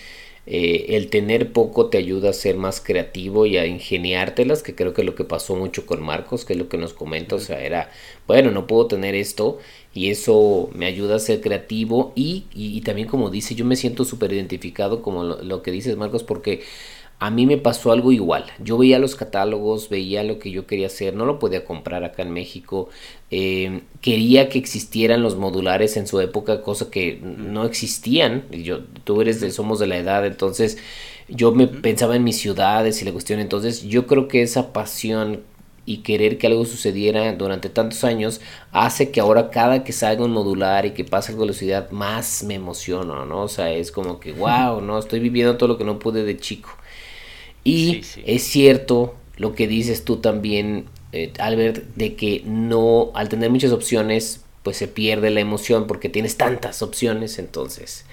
eh, 0.46 0.96
el 0.98 1.10
tener 1.10 1.52
poco 1.52 1.90
te 1.90 1.98
ayuda 1.98 2.30
a 2.32 2.34
ser 2.34 2.56
más 2.56 2.82
creativo 2.82 3.48
y 3.48 3.58
a 3.58 3.66
ingeniártelas, 3.66 4.64
que 4.64 4.76
creo 4.76 4.94
que 4.94 5.02
es 5.02 5.06
lo 5.06 5.16
que 5.16 5.24
pasó 5.24 5.56
mucho 5.56 5.88
con 5.88 6.04
Marcos, 6.04 6.46
que 6.46 6.54
es 6.54 6.60
lo 6.60 6.70
que 6.70 6.78
nos 6.78 6.94
comenta, 6.94 7.36
o 7.36 7.40
sea, 7.40 7.62
era, 7.62 7.92
bueno, 8.28 8.52
no 8.52 8.68
puedo 8.68 8.88
tener 8.88 9.16
esto 9.16 9.60
y 9.94 10.10
eso 10.10 10.70
me 10.74 10.86
ayuda 10.86 11.16
a 11.16 11.20
ser 11.20 11.42
creativo 11.42 12.14
y, 12.16 12.46
y, 12.54 12.82
también 12.82 13.08
como 13.08 13.30
dice, 13.30 13.56
yo 13.56 13.66
me 13.66 13.76
siento 13.76 14.06
súper 14.06 14.32
identificado 14.34 15.02
como 15.02 15.24
lo 15.24 15.64
que 15.64 15.72
dices 15.72 15.98
Marcos, 15.98 16.24
porque 16.24 16.62
a 17.20 17.32
mí 17.32 17.46
me 17.46 17.58
pasó 17.58 17.92
algo 17.92 18.14
igual. 18.14 18.46
Yo 18.60 18.78
veía 18.78 18.98
los 18.98 19.16
catálogos, 19.16 19.90
veía 19.90 20.24
lo 20.24 20.40
que 20.40 20.52
yo 20.52 20.66
quería 20.66 20.88
hacer, 20.88 21.14
no 21.16 21.26
lo 21.26 21.38
podía 21.38 21.66
comprar 21.66 22.06
acá 22.06 22.22
en 22.22 22.32
México. 22.32 22.90
Eh, 23.30 23.82
quería 24.00 24.48
que 24.48 24.58
existieran 24.58 25.22
los 25.22 25.36
modulares 25.36 25.98
en 25.98 26.08
su 26.08 26.22
época, 26.22 26.62
cosa 26.62 26.90
que 26.90 27.20
no 27.22 27.66
existían. 27.66 28.46
Yo, 28.52 28.86
tú 29.04 29.20
eres 29.20 29.42
de, 29.42 29.52
somos 29.52 29.80
de 29.80 29.88
la 29.88 29.98
edad, 29.98 30.26
entonces 30.26 30.78
yo 31.28 31.52
me 31.52 31.68
pensaba 31.68 32.16
en 32.16 32.24
mis 32.24 32.38
ciudades 32.38 33.02
y 33.02 33.06
la 33.06 33.12
cuestión. 33.12 33.42
Entonces 33.42 33.84
yo 33.84 34.08
creo 34.08 34.30
que 34.30 34.42
esa 34.42 34.72
pasión 34.72 35.42
y 35.90 35.98
querer 36.04 36.38
que 36.38 36.46
algo 36.46 36.66
sucediera 36.66 37.34
durante 37.34 37.68
tantos 37.68 38.04
años 38.04 38.42
hace 38.72 39.10
que 39.10 39.22
ahora 39.22 39.50
cada 39.50 39.84
que 39.84 39.92
salga 39.92 40.24
un 40.24 40.30
modular 40.30 40.86
y 40.86 40.92
que 40.92 41.04
pase 41.04 41.34
velocidad 41.34 41.90
más 41.90 42.44
me 42.44 42.54
emociono, 42.54 43.26
¿no? 43.26 43.42
O 43.42 43.48
sea, 43.48 43.72
es 43.72 43.92
como 43.92 44.20
que, 44.20 44.32
wow, 44.34 44.82
¿no? 44.82 45.00
Estoy 45.00 45.20
viviendo 45.20 45.58
todo 45.58 45.70
lo 45.70 45.78
que 45.80 45.86
no 45.86 45.98
pude 45.98 46.24
de 46.24 46.38
chico. 46.38 46.70
Y 47.64 48.04
es 48.24 48.44
cierto 48.44 49.16
lo 49.38 49.56
que 49.56 49.68
dices 49.68 50.06
tú 50.06 50.18
también, 50.18 50.86
eh, 51.12 51.34
Albert, 51.40 51.84
de 51.96 52.14
que 52.14 52.44
no, 52.46 53.10
al 53.16 53.28
tener 53.28 53.50
muchas 53.50 53.72
opciones, 53.72 54.46
pues 54.62 54.78
se 54.78 54.88
pierde 54.88 55.32
la 55.32 55.40
emoción 55.40 55.88
porque 55.88 56.08
tienes 56.08 56.38
tantas 56.38 56.84
opciones, 56.84 57.40
entonces. 57.40 58.06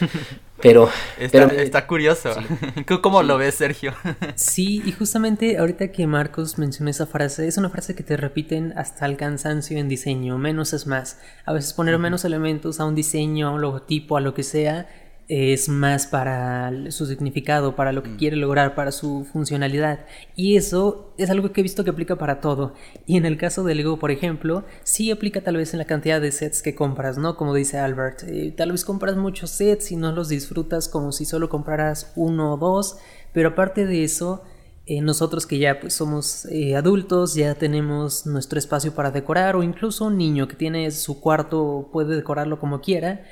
Pero 0.62 0.88
está, 1.18 1.46
está 1.46 1.86
curioso. 1.86 2.30
¿Cómo 3.02 3.22
lo 3.22 3.36
ves, 3.36 3.56
Sergio? 3.56 3.94
sí, 4.36 4.80
y 4.84 4.92
justamente 4.92 5.58
ahorita 5.58 5.90
que 5.90 6.06
Marcos 6.06 6.56
mencionó 6.56 6.88
esa 6.88 7.06
frase, 7.06 7.48
es 7.48 7.58
una 7.58 7.68
frase 7.68 7.94
que 7.96 8.04
te 8.04 8.16
repiten 8.16 8.72
hasta 8.76 9.06
el 9.06 9.16
cansancio 9.16 9.76
en 9.78 9.88
diseño, 9.88 10.38
menos 10.38 10.72
es 10.72 10.86
más. 10.86 11.18
A 11.44 11.52
veces 11.52 11.72
poner 11.72 11.98
menos 11.98 12.24
elementos 12.24 12.78
a 12.78 12.84
un 12.84 12.94
diseño, 12.94 13.48
a 13.48 13.50
un 13.50 13.60
logotipo, 13.60 14.16
a 14.16 14.20
lo 14.20 14.34
que 14.34 14.44
sea, 14.44 14.88
es 15.28 15.68
más 15.68 16.06
para 16.06 16.72
su 16.90 17.06
significado, 17.06 17.74
para 17.76 17.92
lo 17.92 18.02
que 18.02 18.10
mm. 18.10 18.16
quiere 18.16 18.36
lograr, 18.36 18.74
para 18.74 18.92
su 18.92 19.26
funcionalidad. 19.32 20.00
Y 20.36 20.56
eso 20.56 21.14
es 21.16 21.30
algo 21.30 21.52
que 21.52 21.60
he 21.60 21.62
visto 21.62 21.84
que 21.84 21.90
aplica 21.90 22.16
para 22.16 22.40
todo. 22.40 22.74
Y 23.06 23.16
en 23.16 23.24
el 23.24 23.38
caso 23.38 23.64
del 23.64 23.78
Lego, 23.78 23.98
por 23.98 24.10
ejemplo, 24.10 24.64
sí 24.82 25.10
aplica 25.10 25.40
tal 25.40 25.56
vez 25.56 25.72
en 25.72 25.78
la 25.78 25.86
cantidad 25.86 26.20
de 26.20 26.32
sets 26.32 26.62
que 26.62 26.74
compras, 26.74 27.18
¿no? 27.18 27.36
Como 27.36 27.54
dice 27.54 27.78
Albert, 27.78 28.24
eh, 28.24 28.52
tal 28.56 28.72
vez 28.72 28.84
compras 28.84 29.16
muchos 29.16 29.50
sets 29.50 29.92
y 29.92 29.96
no 29.96 30.12
los 30.12 30.28
disfrutas 30.28 30.88
como 30.88 31.12
si 31.12 31.24
solo 31.24 31.48
compraras 31.48 32.12
uno 32.16 32.54
o 32.54 32.56
dos, 32.56 32.98
pero 33.32 33.50
aparte 33.50 33.86
de 33.86 34.04
eso, 34.04 34.42
eh, 34.84 35.00
nosotros 35.00 35.46
que 35.46 35.58
ya 35.58 35.78
pues, 35.78 35.94
somos 35.94 36.44
eh, 36.46 36.74
adultos, 36.74 37.34
ya 37.34 37.54
tenemos 37.54 38.26
nuestro 38.26 38.58
espacio 38.58 38.92
para 38.94 39.12
decorar, 39.12 39.54
o 39.54 39.62
incluso 39.62 40.06
un 40.06 40.18
niño 40.18 40.48
que 40.48 40.56
tiene 40.56 40.90
su 40.90 41.20
cuarto 41.20 41.88
puede 41.92 42.16
decorarlo 42.16 42.58
como 42.58 42.80
quiera, 42.80 43.22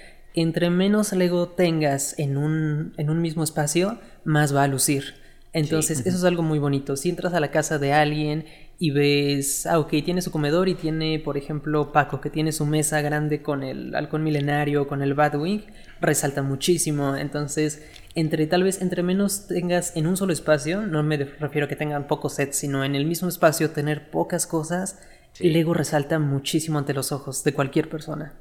entre 0.41 0.71
menos 0.71 1.13
Lego 1.13 1.49
tengas 1.49 2.19
en 2.19 2.37
un, 2.37 2.93
en 2.97 3.11
un 3.11 3.21
mismo 3.21 3.45
espacio, 3.45 3.99
más 4.25 4.55
va 4.55 4.65
a 4.65 4.69
lucir. 4.69 5.15
Entonces, 5.53 6.07
eso 6.07 6.17
es 6.17 6.25
algo 6.25 6.43
muy 6.43 6.61
bonito. 6.61 6.97
Si 6.97 7.09
entras 7.09 7.35
a 7.35 7.41
la 7.41 7.51
casa 7.51 7.79
de 7.79 7.93
alguien 7.93 8.45
y 8.79 8.93
ves, 8.93 9.67
ah, 9.67 9.81
ok, 9.81 9.91
tiene 10.05 10.23
su 10.23 10.31
comedor 10.31 10.69
y 10.69 10.75
tiene, 10.75 11.19
por 11.19 11.37
ejemplo, 11.37 11.93
Paco, 11.93 12.21
que 12.21 12.31
tiene 12.31 12.53
su 12.53 12.67
mesa 12.67 13.01
grande 13.01 13.43
con 13.43 13.65
el 13.65 13.95
halcón 13.97 14.23
milenario, 14.23 14.87
con 14.87 15.03
el 15.03 15.15
Batwing, 15.15 15.65
resalta 16.01 16.43
muchísimo. 16.43 17.17
Entonces, 17.17 17.83
entre 18.15 18.47
tal 18.47 18.63
vez 18.63 18.81
entre 18.81 19.03
menos 19.03 19.49
tengas 19.49 19.97
en 19.97 20.07
un 20.07 20.17
solo 20.17 20.33
espacio, 20.33 20.83
no 20.83 21.03
me 21.03 21.17
refiero 21.17 21.67
a 21.67 21.69
que 21.69 21.77
tengan 21.77 22.07
pocos 22.07 22.35
sets, 22.35 22.57
sino 22.57 22.85
en 22.85 22.95
el 22.95 23.05
mismo 23.05 23.29
espacio 23.29 23.71
tener 23.71 24.11
pocas 24.11 24.47
cosas, 24.47 25.01
Lego 25.41 25.75
resalta 25.75 26.19
muchísimo 26.19 26.79
ante 26.79 26.95
los 26.95 27.13
ojos 27.13 27.43
de 27.45 27.55
cualquier 27.55 27.89
persona. 27.89 28.35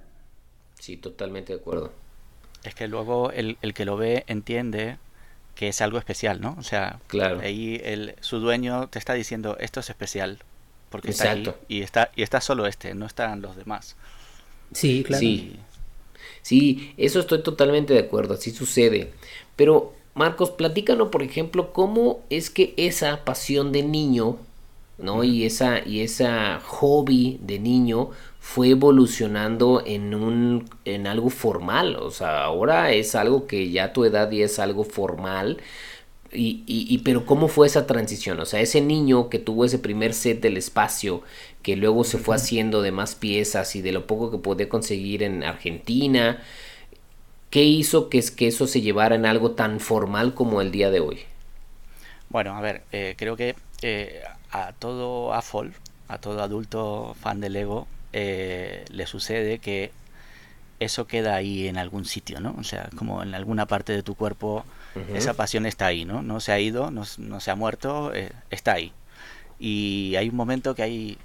Sí, 0.80 0.98
totalmente 0.98 1.54
de 1.54 1.60
acuerdo. 1.60 1.92
Es 2.64 2.76
que 2.76 2.88
luego 2.88 3.32
el, 3.32 3.58
el 3.62 3.74
que 3.74 3.86
lo 3.86 3.98
ve 3.98 4.24
entiende 4.28 4.98
que 5.56 5.68
es 5.68 5.82
algo 5.82 5.98
especial, 5.98 6.40
¿no? 6.42 6.56
O 6.58 6.64
sea, 6.64 7.00
claro. 7.08 7.42
ahí 7.42 7.82
el, 7.84 8.16
su 8.22 8.40
dueño 8.40 8.88
te 8.88 8.98
está 8.98 9.14
diciendo 9.14 9.58
esto 9.60 9.82
es 9.82 9.90
especial 9.90 10.40
porque 10.90 11.12
está 11.12 11.32
ahí 11.32 11.54
y 11.68 11.82
está 11.82 12.12
y 12.16 12.24
está 12.24 12.42
solo 12.42 12.66
este, 12.66 12.96
no 12.96 13.06
están 13.06 13.42
los 13.42 13.56
demás. 13.56 13.96
Sí, 14.74 15.04
claro. 15.04 15.20
Sí. 15.20 15.58
Sí, 16.42 16.94
eso 16.98 17.20
estoy 17.20 17.44
totalmente 17.44 17.94
de 17.94 18.00
acuerdo, 18.00 18.36
así 18.36 18.52
sucede. 18.52 19.12
Pero 19.56 19.94
Marcos, 20.16 20.52
platícanos, 20.52 21.10
por 21.10 21.24
ejemplo, 21.24 21.74
cómo 21.74 22.24
es 22.30 22.50
que 22.50 22.74
esa 22.78 23.24
pasión 23.26 23.72
de 23.72 23.84
niño, 23.84 24.38
¿no? 24.98 25.24
Y 25.24 25.44
esa 25.44 25.86
y 25.86 26.02
esa 26.02 26.60
hobby 26.62 27.40
de 27.42 27.60
niño 27.60 28.12
fue 28.50 28.70
evolucionando 28.70 29.84
en 29.86 30.16
un 30.16 30.68
en 30.84 31.06
algo 31.06 31.30
formal, 31.30 31.96
o 31.98 32.10
sea, 32.10 32.46
ahora 32.46 32.92
es 32.92 33.14
algo 33.14 33.46
que 33.46 33.70
ya 33.70 33.86
a 33.86 33.94
tu 33.94 34.06
edad 34.06 34.32
y 34.32 34.42
es 34.42 34.58
algo 34.58 34.84
formal. 34.84 35.62
Y, 36.32 36.64
y, 36.68 36.98
pero 37.00 37.26
cómo 37.26 37.48
fue 37.48 37.68
esa 37.68 37.86
transición, 37.88 38.40
o 38.40 38.46
sea, 38.46 38.60
ese 38.62 38.82
niño 38.82 39.30
que 39.30 39.40
tuvo 39.40 39.66
ese 39.66 39.80
primer 39.80 40.14
set 40.16 40.42
del 40.42 40.58
espacio, 40.58 41.22
que 41.64 41.76
luego 41.76 42.04
se 42.04 42.18
fue 42.18 42.36
haciendo 42.36 42.82
de 42.82 42.92
más 42.92 43.16
piezas 43.16 43.76
y 43.76 43.82
de 43.82 43.92
lo 43.92 44.08
poco 44.08 44.32
que 44.32 44.38
podía 44.40 44.68
conseguir 44.70 45.24
en 45.24 45.44
Argentina, 45.44 46.42
¿qué 47.52 47.64
hizo 47.64 48.10
que, 48.10 48.24
que 48.36 48.48
eso 48.48 48.68
se 48.68 48.82
llevara 48.82 49.16
en 49.16 49.26
algo 49.28 49.52
tan 49.52 49.80
formal 49.80 50.34
como 50.34 50.62
el 50.62 50.72
día 50.72 50.90
de 50.92 51.00
hoy? 51.02 51.20
Bueno, 52.30 52.56
a 52.56 52.62
ver, 52.62 52.82
eh, 52.92 53.16
creo 53.18 53.36
que 53.36 53.56
eh, 53.84 54.22
a 54.52 54.74
todo 54.74 55.34
AFOL, 55.34 55.74
a 56.08 56.18
todo 56.20 56.42
adulto 56.42 57.16
fan 57.20 57.42
del 57.42 57.54
Lego, 57.54 57.88
eh, 58.14 58.86
le 58.90 59.06
sucede 59.08 59.60
que 59.60 59.92
eso 60.80 61.08
queda 61.08 61.36
ahí 61.36 61.68
en 61.68 61.78
algún 61.78 62.06
sitio, 62.06 62.40
¿no? 62.40 62.56
O 62.58 62.64
sea, 62.64 62.90
como 62.96 63.22
en 63.22 63.36
alguna 63.36 63.66
parte 63.66 63.92
de 63.94 64.04
tu 64.04 64.16
cuerpo, 64.16 64.66
esa 65.14 65.34
pasión 65.34 65.66
está 65.66 65.88
ahí, 65.88 66.06
¿no? 66.06 66.22
No 66.22 66.40
se 66.40 66.52
ha 66.52 66.60
ido, 66.60 66.90
no, 66.92 67.06
se 67.06 67.52
ha 67.52 67.56
muerto, 67.56 68.14
eh, 68.14 68.32
está 68.50 68.74
ahí. 68.74 68.92
Y 69.60 70.16
hay 70.18 70.30
un 70.30 70.36
momento 70.36 70.76
que 70.76 70.84
hay 70.84 71.18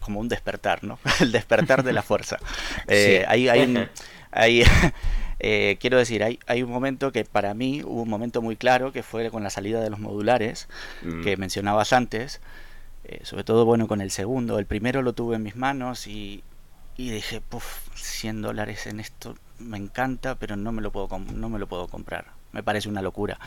como 0.00 0.20
un 0.20 0.28
despertar, 0.28 0.82
¿no? 0.84 0.98
El 1.20 1.32
despertar 1.32 1.82
de 1.84 1.92
la 1.92 2.02
fuerza. 2.10 2.38
Eh, 2.88 3.24
hay, 3.28 3.48
hay, 3.48 4.64
Eh, 5.38 5.76
quiero 5.80 5.98
decir, 5.98 6.24
hay, 6.24 6.38
hay 6.46 6.62
un 6.62 6.70
momento 6.70 7.12
que 7.12 7.26
para 7.26 7.52
mí 7.52 7.82
hubo 7.84 8.02
un 8.02 8.08
momento 8.08 8.40
muy 8.40 8.56
claro 8.56 8.90
que 8.90 9.02
fue 9.02 9.30
con 9.30 9.42
la 9.42 9.50
salida 9.50 9.82
de 9.82 9.90
los 9.90 9.98
modulares 9.98 10.66
Mm. 11.02 11.22
que 11.22 11.36
mencionabas 11.36 11.92
antes, 11.92 12.40
eh, 13.08 13.20
sobre 13.24 13.44
todo 13.44 13.64
bueno 13.64 13.86
con 13.86 14.00
el 14.00 14.10
segundo, 14.10 14.58
el 14.58 14.66
primero 14.66 15.02
lo 15.02 15.12
tuve 15.12 15.36
en 15.36 15.42
mis 15.42 15.56
manos 15.56 16.06
y, 16.06 16.42
y 16.96 17.10
dije, 17.10 17.40
puff, 17.40 17.88
100 17.94 18.42
dólares 18.42 18.86
en 18.86 19.00
esto 19.00 19.36
me 19.58 19.78
encanta, 19.78 20.34
pero 20.34 20.56
no 20.56 20.72
me 20.72 20.82
lo 20.82 20.90
puedo, 20.90 21.08
no 21.18 21.48
me 21.48 21.58
lo 21.58 21.66
puedo 21.66 21.88
comprar, 21.88 22.26
me 22.52 22.62
parece 22.62 22.88
una 22.88 23.02
locura. 23.02 23.38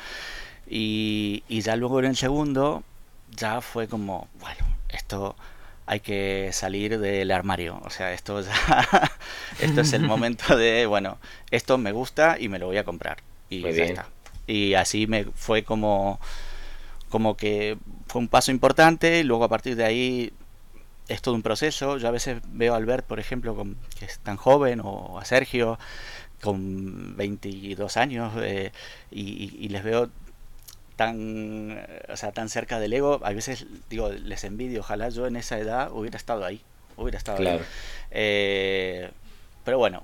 Y, 0.67 1.43
y 1.47 1.61
ya 1.61 1.75
luego 1.75 1.99
en 1.99 2.05
el 2.05 2.15
segundo, 2.15 2.83
ya 3.35 3.61
fue 3.61 3.87
como, 3.87 4.27
bueno, 4.39 4.65
esto 4.89 5.35
hay 5.85 5.99
que 6.01 6.51
salir 6.53 6.99
del 6.99 7.31
armario, 7.31 7.81
o 7.83 7.89
sea, 7.89 8.13
esto 8.13 8.41
ya, 8.41 8.53
esto 9.59 9.81
es 9.81 9.93
el 9.93 10.03
momento 10.07 10.55
de, 10.55 10.85
bueno, 10.85 11.17
esto 11.51 11.77
me 11.77 11.91
gusta 11.91 12.37
y 12.39 12.47
me 12.49 12.59
lo 12.59 12.67
voy 12.67 12.77
a 12.77 12.83
comprar. 12.83 13.17
Y 13.49 13.61
Muy 13.61 13.71
ya 13.73 13.85
bien. 13.85 13.89
está. 13.89 14.07
Y 14.47 14.73
así 14.75 15.07
me 15.07 15.25
fue 15.25 15.63
como 15.63 16.19
como 17.09 17.35
que 17.35 17.77
fue 18.07 18.21
un 18.21 18.27
paso 18.27 18.51
importante 18.51 19.19
y 19.19 19.23
luego 19.23 19.43
a 19.43 19.49
partir 19.49 19.75
de 19.75 19.85
ahí 19.85 20.33
es 21.07 21.21
todo 21.21 21.35
un 21.35 21.41
proceso. 21.41 21.97
Yo 21.97 22.07
a 22.07 22.11
veces 22.11 22.41
veo 22.51 22.73
a 22.73 22.77
Albert, 22.77 23.05
por 23.05 23.19
ejemplo, 23.19 23.55
con, 23.55 23.75
que 23.97 24.05
es 24.05 24.19
tan 24.19 24.37
joven, 24.37 24.81
o 24.83 25.19
a 25.19 25.25
Sergio 25.25 25.77
con 26.41 27.17
22 27.17 27.97
años 27.97 28.33
eh, 28.41 28.71
y, 29.11 29.67
les 29.69 29.83
veo 29.83 30.09
tan, 30.95 31.85
o 32.07 32.15
sea, 32.15 32.31
tan 32.31 32.49
cerca 32.49 32.79
del 32.79 32.93
ego. 32.93 33.19
A 33.23 33.33
veces 33.33 33.65
digo, 33.89 34.09
les 34.09 34.43
envidio, 34.43 34.81
ojalá 34.81 35.09
yo 35.09 35.27
en 35.27 35.35
esa 35.35 35.57
edad 35.57 35.91
hubiera 35.91 36.17
estado 36.17 36.45
ahí, 36.45 36.61
hubiera 36.95 37.17
estado 37.17 37.39
ahí. 37.39 37.43
Claro. 37.43 37.63
Eh, 38.11 39.11
pero 39.65 39.77
bueno, 39.77 40.03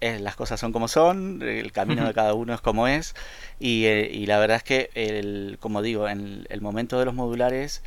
eh, 0.00 0.18
las 0.20 0.36
cosas 0.36 0.60
son 0.60 0.72
como 0.72 0.88
son, 0.88 1.42
el 1.42 1.72
camino 1.72 2.06
de 2.06 2.14
cada 2.14 2.34
uno 2.34 2.54
es 2.54 2.60
como 2.60 2.86
es, 2.88 3.14
y, 3.58 3.86
eh, 3.86 4.10
y 4.12 4.26
la 4.26 4.38
verdad 4.38 4.58
es 4.58 4.62
que, 4.62 4.90
el, 4.94 5.58
como 5.60 5.82
digo, 5.82 6.08
en 6.08 6.46
el 6.48 6.60
momento 6.60 6.98
de 6.98 7.04
los 7.06 7.14
modulares, 7.14 7.82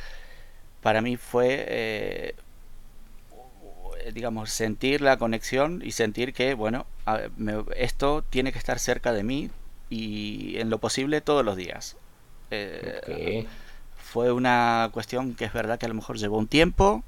para 0.82 1.02
mí 1.02 1.16
fue, 1.16 1.64
eh, 1.68 2.34
digamos, 4.12 4.50
sentir 4.50 5.00
la 5.00 5.18
conexión 5.18 5.82
y 5.84 5.92
sentir 5.92 6.32
que, 6.32 6.54
bueno, 6.54 6.86
a- 7.06 7.20
me- 7.36 7.64
esto 7.76 8.24
tiene 8.28 8.52
que 8.52 8.58
estar 8.58 8.78
cerca 8.78 9.12
de 9.12 9.22
mí 9.22 9.50
y 9.88 10.56
en 10.58 10.70
lo 10.70 10.78
posible 10.78 11.20
todos 11.20 11.44
los 11.44 11.56
días. 11.56 11.96
Fue 13.96 14.32
una 14.32 14.90
cuestión 14.92 15.34
que 15.34 15.44
es 15.44 15.52
verdad 15.52 15.78
que 15.78 15.86
a 15.86 15.88
lo 15.88 15.94
mejor 15.94 16.18
llevó 16.18 16.38
un 16.38 16.48
tiempo, 16.48 17.04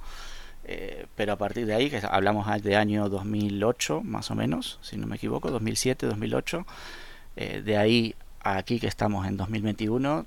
eh, 0.64 1.06
pero 1.16 1.32
a 1.32 1.36
partir 1.36 1.66
de 1.66 1.74
ahí, 1.74 1.90
que 1.90 2.00
hablamos 2.08 2.46
de 2.62 2.76
año 2.76 3.08
2008 3.08 4.02
más 4.02 4.30
o 4.30 4.34
menos, 4.34 4.78
si 4.82 4.96
no 4.96 5.06
me 5.06 5.16
equivoco, 5.16 5.50
2007, 5.50 6.06
2008, 6.06 6.66
eh, 7.36 7.62
de 7.64 7.76
ahí 7.76 8.14
a 8.40 8.56
aquí 8.56 8.78
que 8.80 8.86
estamos 8.88 9.26
en 9.26 9.36
2021, 9.36 10.26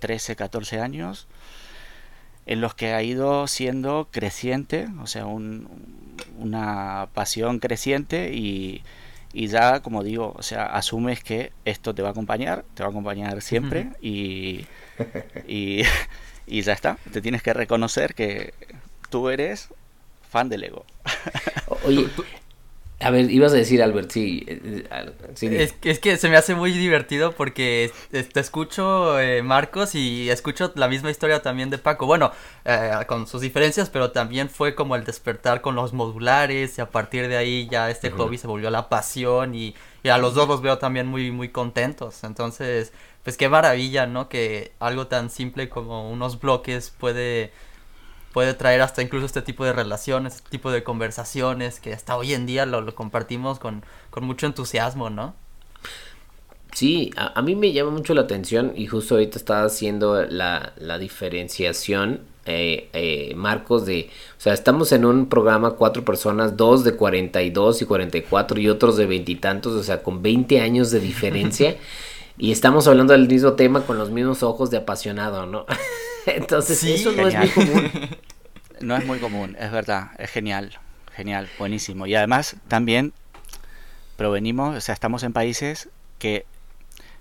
13, 0.00 0.36
14 0.36 0.80
años, 0.80 1.26
en 2.46 2.60
los 2.60 2.74
que 2.74 2.92
ha 2.92 3.02
ido 3.02 3.46
siendo 3.46 4.08
creciente, 4.10 4.88
o 5.00 5.06
sea, 5.06 5.26
un- 5.26 5.68
una 6.38 7.08
pasión 7.14 7.58
creciente 7.60 8.32
y, 8.34 8.82
y 9.32 9.46
ya, 9.46 9.80
como 9.80 10.02
digo, 10.02 10.34
o 10.36 10.42
sea, 10.42 10.66
asumes 10.66 11.22
que 11.22 11.52
esto 11.64 11.94
te 11.94 12.02
va 12.02 12.08
a 12.08 12.10
acompañar, 12.12 12.64
te 12.74 12.82
va 12.82 12.88
a 12.88 12.90
acompañar 12.90 13.40
siempre 13.42 13.90
y, 14.00 14.66
y, 15.46 15.82
y 16.46 16.62
ya 16.62 16.72
está, 16.72 16.98
te 17.12 17.20
tienes 17.20 17.42
que 17.42 17.52
reconocer 17.54 18.14
que 18.14 18.54
tú 19.12 19.28
eres 19.28 19.68
fan 20.28 20.48
del 20.48 20.64
ego. 20.64 20.84
Oye, 21.84 22.08
a 23.00 23.10
ver, 23.10 23.28
ibas 23.32 23.52
a 23.52 23.56
decir, 23.56 23.82
Albert, 23.82 24.12
sí. 24.12 24.44
eh, 24.46 24.86
eh. 24.90 25.62
Es, 25.62 25.72
que- 25.72 25.90
es 25.90 25.98
que 25.98 26.16
se 26.16 26.28
me 26.28 26.36
hace 26.36 26.54
muy 26.54 26.70
divertido 26.72 27.32
porque 27.32 27.90
es- 28.12 28.28
te 28.28 28.38
escucho, 28.40 29.18
eh, 29.18 29.42
Marcos, 29.42 29.96
y 29.96 30.30
escucho 30.30 30.70
la 30.76 30.86
misma 30.86 31.10
historia 31.10 31.42
también 31.42 31.68
de 31.68 31.78
Paco. 31.78 32.06
Bueno, 32.06 32.30
eh, 32.64 32.92
con 33.08 33.26
sus 33.26 33.40
diferencias, 33.40 33.90
pero 33.90 34.12
también 34.12 34.48
fue 34.48 34.76
como 34.76 34.94
el 34.94 35.02
despertar 35.04 35.60
con 35.62 35.74
los 35.74 35.92
modulares 35.92 36.78
y 36.78 36.80
a 36.80 36.90
partir 36.90 37.26
de 37.26 37.36
ahí 37.36 37.68
ya 37.68 37.90
este 37.90 38.10
hobby 38.12 38.38
se 38.38 38.46
volvió 38.46 38.70
la 38.70 38.88
pasión 38.88 39.54
y, 39.56 39.74
y 40.04 40.08
a 40.08 40.16
los 40.18 40.34
dos 40.34 40.46
los 40.46 40.62
veo 40.62 40.78
también 40.78 41.08
muy, 41.08 41.32
muy 41.32 41.48
contentos. 41.48 42.22
Entonces, 42.22 42.92
pues 43.24 43.36
qué 43.36 43.48
maravilla, 43.48 44.06
¿no? 44.06 44.28
Que 44.28 44.70
algo 44.78 45.08
tan 45.08 45.28
simple 45.28 45.68
como 45.68 46.08
unos 46.08 46.38
bloques 46.40 46.90
puede 46.96 47.50
puede 48.32 48.54
traer 48.54 48.80
hasta 48.80 49.02
incluso 49.02 49.26
este 49.26 49.42
tipo 49.42 49.64
de 49.64 49.72
relaciones, 49.72 50.36
este 50.36 50.50
tipo 50.50 50.70
de 50.70 50.82
conversaciones 50.82 51.80
que 51.80 51.92
hasta 51.92 52.16
hoy 52.16 52.34
en 52.34 52.46
día 52.46 52.66
lo, 52.66 52.80
lo 52.80 52.94
compartimos 52.94 53.58
con, 53.58 53.84
con 54.10 54.24
mucho 54.24 54.46
entusiasmo, 54.46 55.10
¿no? 55.10 55.34
Sí, 56.72 57.10
a, 57.16 57.38
a 57.38 57.42
mí 57.42 57.54
me 57.54 57.72
llama 57.72 57.90
mucho 57.90 58.14
la 58.14 58.22
atención 58.22 58.72
y 58.74 58.86
justo 58.86 59.14
ahorita 59.14 59.38
estaba 59.38 59.64
haciendo 59.64 60.22
la, 60.24 60.72
la 60.78 60.98
diferenciación, 60.98 62.20
eh, 62.46 62.88
eh, 62.94 63.34
Marcos, 63.36 63.84
de, 63.84 64.08
o 64.38 64.40
sea, 64.40 64.54
estamos 64.54 64.90
en 64.92 65.04
un 65.04 65.28
programa 65.28 65.72
cuatro 65.72 66.04
personas, 66.04 66.56
dos 66.56 66.82
de 66.82 66.96
42 66.96 67.82
y 67.82 67.84
44 67.84 68.60
y 68.60 68.68
otros 68.70 68.96
de 68.96 69.06
veintitantos, 69.06 69.74
o 69.74 69.82
sea, 69.82 70.02
con 70.02 70.22
20 70.22 70.60
años 70.60 70.90
de 70.90 71.00
diferencia 71.00 71.76
y 72.38 72.52
estamos 72.52 72.88
hablando 72.88 73.12
del 73.12 73.28
mismo 73.28 73.52
tema 73.52 73.82
con 73.82 73.98
los 73.98 74.10
mismos 74.10 74.42
ojos 74.42 74.70
de 74.70 74.78
apasionado, 74.78 75.44
¿no? 75.46 75.66
Entonces, 76.26 76.78
Sí, 76.78 76.94
eso 76.94 77.12
no 77.12 77.28
es 77.28 77.34
muy 77.36 77.48
común. 77.48 77.90
No 78.80 78.96
es 78.96 79.06
muy 79.06 79.20
común, 79.20 79.56
es 79.60 79.70
verdad, 79.70 80.08
es 80.18 80.28
genial, 80.28 80.76
genial, 81.14 81.48
buenísimo. 81.56 82.04
Y 82.06 82.16
además 82.16 82.56
también 82.66 83.12
provenimos, 84.16 84.76
o 84.76 84.80
sea, 84.80 84.92
estamos 84.92 85.22
en 85.22 85.32
países 85.32 85.88
que 86.18 86.44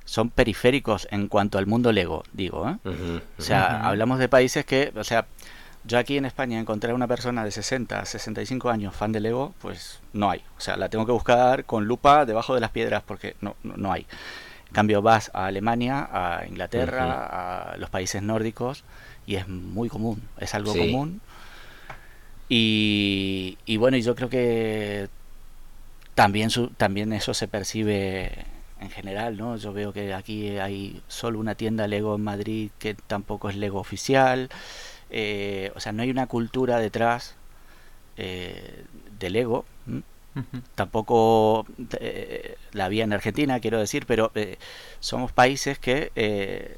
son 0.06 0.32
periféricos 0.32 1.08
en 1.12 1.28
cuanto 1.28 1.60
al 1.60 1.68
mundo 1.68 1.92
Lego, 1.92 2.24
digo, 2.34 2.68
¿eh? 2.68 3.22
O 3.38 3.42
sea, 3.44 3.88
hablamos 3.88 4.18
de 4.18 4.28
países 4.28 4.66
que, 4.66 4.92
o 4.96 5.04
sea, 5.04 5.28
yo 5.84 5.98
aquí 5.98 6.18
en 6.18 6.26
España 6.26 6.60
encontré 6.60 6.92
a 6.92 6.96
una 6.96 7.08
persona 7.08 7.44
de 7.44 7.52
60, 7.52 8.06
65 8.06 8.70
años 8.70 8.96
fan 8.96 9.12
de 9.12 9.20
Lego, 9.20 9.54
pues 9.62 10.00
no 10.14 10.30
hay. 10.30 10.44
O 10.58 10.62
sea, 10.62 10.78
la 10.78 10.90
tengo 10.90 11.06
que 11.06 11.12
buscar 11.12 11.66
con 11.66 11.86
lupa 11.86 12.26
debajo 12.26 12.54
de 12.54 12.62
las 12.62 12.72
piedras 12.72 13.04
porque 13.06 13.36
no, 13.42 13.56
no, 13.64 13.76
no 13.78 13.92
hay. 13.92 14.06
Cambio, 14.72 15.02
vas 15.02 15.32
a 15.34 15.48
Alemania, 15.48 16.08
a 16.12 16.46
Inglaterra, 16.48 17.72
a 17.74 17.78
los 17.78 17.90
países 17.90 18.22
nórdicos 18.22 18.84
y 19.28 19.36
es 19.36 19.48
muy 19.48 19.90
común, 19.90 20.22
es 20.40 20.56
algo 20.56 20.74
Sí. 20.74 20.80
común. 20.80 21.22
Y, 22.50 23.58
y 23.66 23.78
bueno, 23.78 23.98
yo 23.98 24.16
creo 24.16 24.30
que 24.30 25.08
también, 26.16 26.50
su, 26.50 26.68
también 26.70 27.14
eso 27.14 27.34
se 27.34 27.48
percibe 27.48 28.46
en 28.80 28.90
general, 28.90 29.38
¿no? 29.38 29.56
Yo 29.58 29.74
veo 29.74 29.94
que 29.94 30.14
aquí 30.14 30.58
hay 30.58 31.02
solo 31.08 31.40
una 31.40 31.56
tienda 31.56 31.88
Lego 31.88 32.16
en 32.16 32.24
Madrid 32.24 32.72
que 32.80 32.94
tampoco 32.96 33.50
es 33.50 33.56
Lego 33.56 33.80
oficial. 33.80 34.50
eh, 35.10 35.72
o 35.76 35.80
sea, 35.80 35.92
no 35.92 36.04
hay 36.04 36.10
una 36.10 36.28
cultura 36.28 36.80
detrás 36.80 37.36
eh, 38.18 38.84
de 39.20 39.30
Lego. 39.30 39.66
Tampoco 40.76 41.66
eh, 42.00 42.56
la 42.72 42.86
había 42.86 43.04
en 43.04 43.14
Argentina, 43.14 43.60
quiero 43.60 43.80
decir, 43.80 44.06
pero 44.06 44.32
eh, 44.36 44.58
somos 45.00 45.32
países 45.32 45.78
que 45.80 46.12
eh, 46.16 46.78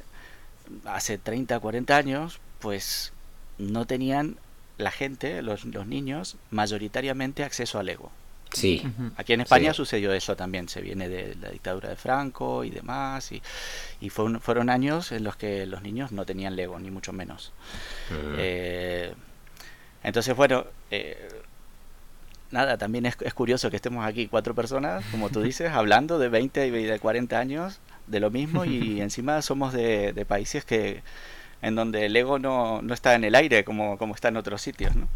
hace 0.85 1.17
30, 1.17 1.59
40 1.59 1.95
años, 1.95 2.39
pues 2.59 3.13
no 3.59 3.85
tenían 3.85 4.37
la 4.77 4.89
gente, 4.91 5.41
los, 5.43 5.65
los 5.65 5.85
niños, 5.85 6.35
mayoritariamente 6.49 7.43
acceso 7.43 7.77
a 7.79 7.83
Lego. 7.83 8.11
Sí. 8.51 8.83
Aquí 9.17 9.33
en 9.33 9.41
España 9.41 9.71
Sí. 9.73 9.77
sucedió 9.77 10.13
eso 10.13 10.35
también, 10.35 10.69
se 10.69 10.79
viene 10.81 11.09
de 11.09 11.35
la 11.35 11.49
dictadura 11.49 11.89
de 11.89 11.95
Franco 11.95 12.63
y 12.63 12.69
demás, 12.69 13.31
y, 13.31 13.41
y 13.99 14.09
fue 14.09 14.25
un- 14.25 14.39
fueron 14.39 14.69
años 14.69 15.11
en 15.11 15.23
los 15.23 15.35
que 15.35 15.65
los 15.65 15.81
niños 15.81 16.11
no 16.11 16.23
tenían 16.25 16.55
Lego, 16.55 16.79
ni 16.79 16.91
mucho 16.91 17.13
menos. 17.13 17.51
Eh, 18.37 19.13
entonces, 20.03 20.35
bueno, 20.35 20.65
eh, 20.91 21.29
nada, 22.53 22.77
también 22.77 23.05
es, 23.05 23.17
es 23.19 23.33
curioso 23.33 23.69
que 23.69 23.75
estemos 23.75 24.05
aquí 24.05 24.27
cuatro 24.27 24.55
personas, 24.55 25.03
como 25.11 25.29
tú 25.29 25.41
dices, 25.41 25.71
hablando 25.73 26.19
de 26.19 26.29
20 26.29 26.67
y 26.67 26.71
de 26.71 26.99
40 26.99 27.37
años 27.37 27.79
de 28.07 28.19
lo 28.19 28.31
mismo 28.31 28.63
y 28.65 29.01
encima 29.07 29.41
somos 29.41 29.73
de, 29.73 30.13
de 30.13 30.25
países 30.25 30.63
que 30.63 31.03
en 31.63 31.75
donde 31.75 32.05
el 32.05 32.15
ego 32.15 32.39
no, 32.39 32.81
no 32.81 32.93
está 32.93 33.15
en 33.15 33.23
el 33.23 33.35
aire 33.35 33.63
como, 33.63 33.97
como 33.97 34.13
está 34.13 34.27
en 34.27 34.35
otros 34.35 34.61
sitios, 34.61 34.95
¿no? 34.97 35.07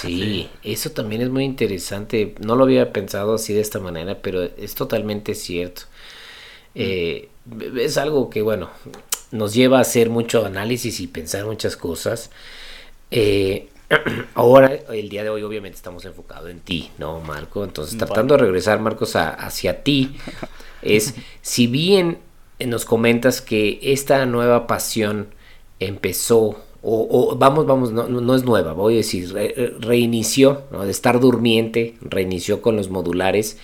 Sí, 0.00 0.48
eso 0.62 0.90
también 0.90 1.20
es 1.20 1.30
muy 1.30 1.44
interesante. 1.44 2.36
No 2.38 2.54
lo 2.54 2.62
había 2.62 2.92
pensado 2.92 3.34
así 3.34 3.52
de 3.54 3.60
esta 3.60 3.80
manera, 3.80 4.22
pero 4.22 4.44
es 4.44 4.76
totalmente 4.76 5.34
cierto. 5.34 5.82
Eh, 6.76 7.28
es 7.76 7.98
algo 7.98 8.30
que, 8.30 8.40
bueno, 8.40 8.70
nos 9.32 9.52
lleva 9.52 9.78
a 9.78 9.80
hacer 9.80 10.10
mucho 10.10 10.46
análisis 10.46 11.00
y 11.00 11.08
pensar 11.08 11.44
muchas 11.44 11.76
cosas. 11.76 12.30
Eh, 13.10 13.68
ahora, 14.34 14.72
el 14.92 15.08
día 15.08 15.22
de 15.24 15.30
hoy, 15.30 15.42
obviamente, 15.42 15.76
estamos 15.76 16.04
enfocados 16.04 16.50
en 16.50 16.60
ti, 16.60 16.90
¿no, 16.98 17.20
Marco? 17.20 17.64
Entonces, 17.64 17.96
tratando 17.98 18.34
de 18.36 18.42
regresar, 18.42 18.80
Marcos, 18.80 19.16
a- 19.16 19.30
hacia 19.30 19.82
ti, 19.82 20.16
es 20.82 21.14
si 21.42 21.66
bien 21.66 22.18
nos 22.64 22.84
comentas 22.84 23.40
que 23.40 23.78
esta 23.82 24.24
nueva 24.26 24.66
pasión 24.66 25.28
empezó, 25.80 26.62
o, 26.82 27.06
o 27.32 27.36
vamos, 27.36 27.66
vamos, 27.66 27.92
no, 27.92 28.06
no 28.08 28.34
es 28.34 28.44
nueva, 28.44 28.72
voy 28.74 28.94
a 28.94 28.96
decir, 28.98 29.32
re- 29.32 29.54
re- 29.56 29.74
reinició, 29.80 30.62
¿no? 30.70 30.84
de 30.84 30.90
estar 30.90 31.20
durmiente, 31.20 31.96
reinició 32.00 32.62
con 32.62 32.76
los 32.76 32.88
modulares. 32.90 33.58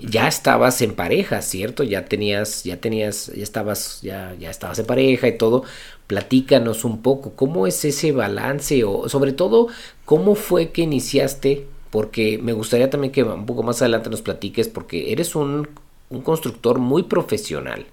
Ya 0.00 0.28
estabas 0.28 0.82
en 0.82 0.94
pareja, 0.94 1.42
¿cierto? 1.42 1.82
Ya 1.82 2.04
tenías, 2.06 2.64
ya 2.64 2.80
tenías, 2.80 3.26
ya 3.34 3.42
estabas, 3.42 4.00
ya, 4.02 4.34
ya 4.38 4.50
estabas 4.50 4.78
en 4.78 4.86
pareja 4.86 5.28
y 5.28 5.38
todo. 5.38 5.64
Platícanos 6.06 6.84
un 6.84 7.02
poco, 7.02 7.32
¿cómo 7.34 7.66
es 7.66 7.84
ese 7.84 8.12
balance? 8.12 8.84
O 8.84 9.08
sobre 9.08 9.32
todo, 9.32 9.68
¿cómo 10.04 10.34
fue 10.34 10.70
que 10.70 10.82
iniciaste? 10.82 11.66
Porque 11.90 12.38
me 12.38 12.52
gustaría 12.52 12.90
también 12.90 13.12
que 13.12 13.22
un 13.22 13.46
poco 13.46 13.62
más 13.62 13.82
adelante 13.82 14.10
nos 14.10 14.22
platiques, 14.22 14.68
porque 14.68 15.12
eres 15.12 15.34
un, 15.34 15.68
un 16.10 16.22
constructor 16.22 16.78
muy 16.78 17.04
profesional. 17.04 17.86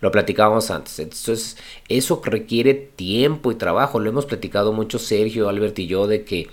Lo 0.00 0.12
platicábamos 0.12 0.70
antes. 0.70 0.98
Entonces, 0.98 1.56
eso 1.88 2.20
requiere 2.24 2.74
tiempo 2.74 3.50
y 3.50 3.56
trabajo. 3.56 3.98
Lo 3.98 4.10
hemos 4.10 4.26
platicado 4.26 4.72
mucho 4.72 4.98
Sergio, 4.98 5.48
Albert 5.48 5.78
y 5.78 5.86
yo 5.86 6.06
de 6.06 6.24
que 6.24 6.48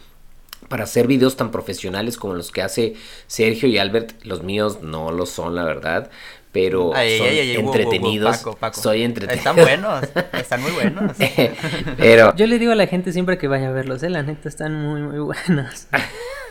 para 0.67 0.83
hacer 0.85 1.07
videos 1.07 1.35
tan 1.35 1.51
profesionales 1.51 2.17
como 2.17 2.33
los 2.33 2.51
que 2.51 2.61
hace 2.61 2.95
Sergio 3.27 3.69
y 3.69 3.77
Albert, 3.77 4.23
los 4.23 4.43
míos 4.43 4.79
no 4.81 5.11
lo 5.11 5.25
son, 5.25 5.55
la 5.55 5.63
verdad. 5.63 6.09
Pero 6.51 6.93
son 6.93 7.27
entretenidos. 7.27 8.45
Soy 8.73 9.03
entretenido. 9.03 9.37
Están 9.37 9.55
buenos, 9.57 10.05
están 10.33 10.61
muy 10.61 10.71
buenos. 10.71 11.11
pero 11.97 12.33
yo 12.35 12.47
le 12.47 12.59
digo 12.59 12.71
a 12.71 12.75
la 12.75 12.87
gente 12.87 13.11
siempre 13.11 13.37
que 13.37 13.49
vaya 13.49 13.67
a 13.67 13.71
verlos, 13.71 14.03
¿eh? 14.03 14.09
la 14.09 14.23
neta 14.23 14.47
están 14.47 14.73
muy, 14.73 15.01
muy 15.01 15.19
buenos. 15.19 15.87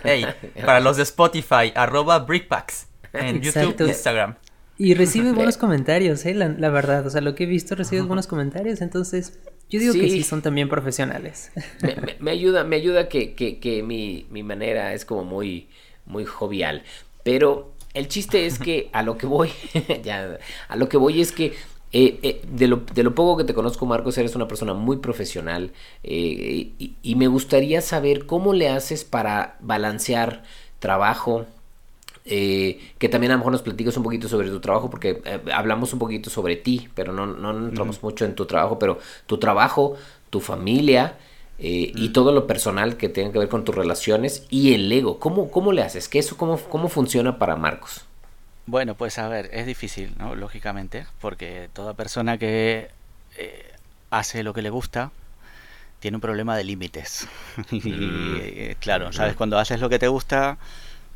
Hey, 0.07 0.27
para 0.67 0.81
los 0.81 0.99
de 0.99 1.03
Spotify, 1.03 1.73
arroba 1.75 2.19
Brickpacks 2.19 2.89
en 3.15 3.41
YouTube 3.41 3.75
e 3.81 3.85
Instagram. 3.89 4.35
Y 4.77 4.95
recibe 4.95 5.33
buenos 5.33 5.57
comentarios, 5.57 6.27
¿eh? 6.27 6.35
La, 6.35 6.69
verdad, 6.69 7.07
o 7.07 7.11
sea, 7.11 7.21
lo 7.21 7.35
que 7.35 7.45
he 7.45 7.47
visto 7.47 7.75
recibe 7.77 8.03
buenos 8.03 8.27
comentarios, 8.27 8.81
entonces 8.81 9.39
yo 9.71 9.81
digo 9.81 9.95
que 9.95 10.09
sí 10.09 10.23
son 10.23 10.43
también 10.43 10.69
profesionales. 10.69 11.51
Me, 12.21 12.31
ayuda, 12.31 12.65
me 12.65 12.77
ayuda 12.77 13.09
que, 13.09 13.35
que, 13.35 13.59
que 13.59 13.83
mi, 13.83 14.27
mi, 14.31 14.43
manera 14.43 14.95
es 14.95 15.05
como 15.05 15.25
muy, 15.25 15.69
muy 16.07 16.25
jovial. 16.25 16.83
Pero 17.23 17.73
el 17.95 18.09
chiste 18.09 18.47
es 18.47 18.59
que 18.59 18.91
a 18.93 19.03
lo 19.03 19.19
que 19.19 19.27
voy, 19.27 19.51
ya, 20.03 20.39
a 20.69 20.77
lo 20.77 20.89
que 20.89 20.97
voy 20.97 21.21
es 21.21 21.33
que 21.33 21.55
eh, 21.93 22.19
eh, 22.23 22.43
de, 22.51 22.67
lo, 22.67 22.83
de, 22.93 23.05
lo, 23.05 23.15
poco 23.15 23.37
que 23.37 23.45
te 23.45 23.55
conozco, 23.55 23.87
Marcos, 23.87 24.19
eres 24.19 24.35
una 24.35 24.49
persona 24.49 24.75
muy 24.75 24.97
profesional 24.97 25.71
eh, 26.03 26.73
y, 26.77 26.97
y, 27.03 27.15
me 27.15 27.29
gustaría 27.29 27.81
saber 27.81 28.27
cómo 28.27 28.53
le 28.53 28.69
haces 28.69 29.05
para 29.05 29.57
balancear 29.61 30.43
trabajo, 30.81 31.47
eh, 32.27 32.81
que 32.99 33.11
también 33.11 33.33
a 33.33 33.35
lo 33.35 33.39
mejor 33.41 33.53
nos 33.53 33.61
platicas 33.63 33.97
un 33.99 34.03
poquito 34.03 34.29
sobre 34.29 34.49
tu 34.49 34.59
trabajo, 34.59 34.89
porque 34.89 35.21
eh, 35.25 35.41
hablamos 35.53 35.93
un 35.93 35.99
poquito 35.99 36.31
sobre 36.31 36.57
ti, 36.57 36.89
pero 36.95 37.13
no, 37.13 37.27
no 37.27 37.69
entramos 37.69 38.03
mucho 38.03 38.25
en 38.25 38.35
tu 38.35 38.47
trabajo, 38.47 38.79
pero 38.79 38.99
tu 39.27 39.39
trabajo, 39.39 39.97
tu 40.31 40.41
familia 40.41 41.19
eh, 41.59 41.93
y 41.95 42.09
todo 42.11 42.33
lo 42.33 42.47
personal 42.47 42.97
que 42.97 43.11
tenga 43.11 43.31
que 43.31 43.39
ver 43.41 43.49
con 43.49 43.65
tus 43.65 43.75
relaciones 43.75 44.47
y 44.49 44.73
el 44.73 44.91
ego. 44.91 45.19
¿Cómo, 45.19 45.51
cómo 45.51 45.73
le 45.73 45.83
haces? 45.83 46.09
¿Qué 46.09 46.19
eso 46.19 46.39
cómo, 46.39 46.59
cómo 46.59 46.89
funciona 46.89 47.39
para 47.39 47.57
Marcos? 47.57 48.07
Bueno, 48.67 48.95
pues 48.95 49.19
a 49.19 49.29
ver, 49.29 49.51
es 49.53 49.67
difícil, 49.67 50.15
¿no? 50.19 50.35
Lógicamente, 50.35 51.07
porque 51.21 51.69
toda 51.75 51.93
persona 51.93 52.39
que 52.39 52.89
hace 54.09 54.43
lo 54.43 54.55
que 54.55 54.63
le 54.63 54.71
gusta, 54.71 55.11
tiene 56.01 56.17
un 56.17 56.21
problema 56.23 56.57
de 56.57 56.65
límites. 56.65 57.29
y 57.71 57.81
mm. 57.81 58.75
claro, 58.81 59.13
¿sabes? 59.13 59.35
Cuando 59.37 59.59
haces 59.59 59.81
lo 59.81 59.91
que 59.91 59.99
te 59.99 60.09
gusta, 60.09 60.57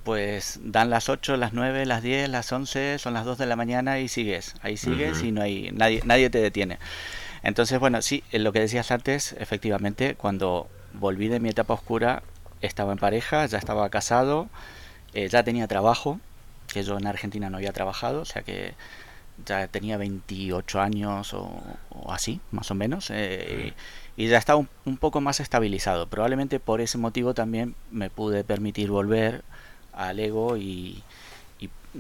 pues 0.09 0.59
dan 0.63 0.89
las 0.89 1.11
8, 1.11 1.37
las 1.37 1.53
9, 1.53 1.85
las 1.85 2.03
10, 2.03 2.31
las 2.31 2.51
11, 2.51 2.99
son 2.99 3.13
las 3.13 3.27
2 3.27 3.37
de 3.37 3.45
la 3.45 3.57
mañana 3.57 3.99
y 3.99 4.09
sigues. 4.09 4.55
Ahí 4.63 4.79
sigues 4.79 5.23
y 5.23 5.33
no 5.33 5.43
hay 5.43 5.71
nadie, 5.71 6.01
nadie 6.07 6.31
te 6.31 6.39
detiene. 6.39 6.79
Entonces, 7.43 7.79
bueno, 7.79 8.01
sí, 8.01 8.25
lo 8.33 8.51
que 8.51 8.61
decías 8.61 8.91
antes, 8.91 9.35
efectivamente, 9.39 10.15
cuando 10.15 10.67
volví 10.95 11.29
de 11.29 11.41
mi 11.41 11.51
etapa 11.51 11.75
oscura, 11.75 12.23
estaba 12.63 12.93
en 12.93 12.99
pareja, 12.99 13.45
ya 13.45 13.59
estaba 13.59 13.87
casado, 13.91 14.49
eh, 15.13 15.29
ya 15.29 15.43
tenía 15.43 15.69
trabajo, 15.69 16.21
que 16.73 16.83
yo 16.85 16.97
en 16.97 17.07
Argentina 17.07 17.51
no 17.51 17.59
había 17.59 17.75
trabajado, 17.75 18.23
o 18.23 18.25
sea 18.25 18.41
que 18.41 18.73
ya 19.45 19.69
tenía 19.69 19.99
28 19.99 20.81
años 20.81 21.35
o, 21.35 21.63
así, 22.09 22.41
más 22.51 22.71
o 22.71 22.75
menos, 22.75 23.11
eh, 23.11 23.75
y, 24.17 24.29
ya 24.29 24.39
estaba 24.39 24.59
un, 24.59 24.71
un, 24.87 24.97
poco 24.97 25.21
más 25.21 25.39
estabilizado. 25.41 26.07
Probablemente 26.07 26.61
por 26.61 26.81
ese 26.81 26.97
motivo 26.97 27.35
también 27.35 27.75
me 27.91 28.09
pude 28.09 28.43
permitir 28.43 28.91
volver 28.91 29.45
a 29.99 30.13
Lego 30.13 30.57
y, 30.57 31.03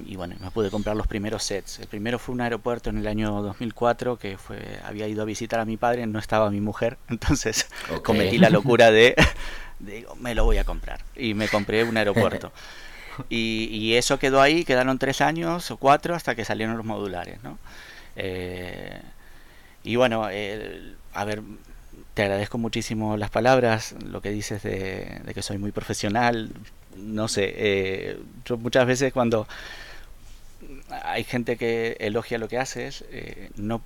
y, 0.06 0.16
bueno, 0.16 0.36
me 0.40 0.50
pude 0.50 0.70
comprar 0.70 0.96
los 0.96 1.06
primeros 1.06 1.42
sets. 1.42 1.80
El 1.80 1.88
primero 1.88 2.18
fue 2.18 2.34
un 2.34 2.40
aeropuerto 2.40 2.90
en 2.90 2.98
el 2.98 3.06
año 3.06 3.42
2004 3.42 4.18
que 4.18 4.38
fue 4.38 4.58
había 4.84 5.08
ido 5.08 5.22
a 5.22 5.24
visitar 5.24 5.60
a 5.60 5.64
mi 5.64 5.76
padre, 5.76 6.06
no 6.06 6.18
estaba 6.18 6.50
mi 6.50 6.60
mujer, 6.60 6.98
entonces 7.08 7.68
cometí 8.04 8.38
la 8.38 8.50
locura 8.50 8.90
de, 8.92 9.16
digo, 9.78 10.14
me 10.16 10.34
lo 10.34 10.44
voy 10.44 10.58
a 10.58 10.64
comprar 10.64 11.00
y 11.16 11.34
me 11.34 11.48
compré 11.48 11.84
un 11.84 11.96
aeropuerto. 11.96 12.52
Y, 13.28 13.68
y, 13.72 13.96
eso 13.96 14.20
quedó 14.20 14.40
ahí, 14.40 14.64
quedaron 14.64 14.96
tres 14.96 15.20
años 15.20 15.72
o 15.72 15.76
cuatro 15.76 16.14
hasta 16.14 16.36
que 16.36 16.44
salieron 16.44 16.76
los 16.76 16.86
modulares, 16.86 17.42
¿no? 17.42 17.58
Eh, 18.14 19.02
y 19.82 19.96
bueno, 19.96 20.22
a 20.22 21.24
ver, 21.24 21.42
te 22.14 22.22
agradezco 22.22 22.58
muchísimo 22.58 23.16
las 23.16 23.30
palabras, 23.30 23.96
lo 24.04 24.22
que 24.22 24.30
dices 24.30 24.62
de, 24.62 25.20
de 25.24 25.34
que 25.34 25.42
soy 25.42 25.58
muy 25.58 25.72
profesional 25.72 26.52
no 26.98 27.28
sé, 27.28 27.54
eh, 27.56 28.18
yo 28.44 28.56
muchas 28.56 28.86
veces 28.86 29.12
cuando 29.12 29.46
hay 30.90 31.24
gente 31.24 31.56
que 31.56 31.96
elogia 32.00 32.38
lo 32.38 32.48
que 32.48 32.58
haces, 32.58 33.04
eh, 33.10 33.50
no, 33.56 33.80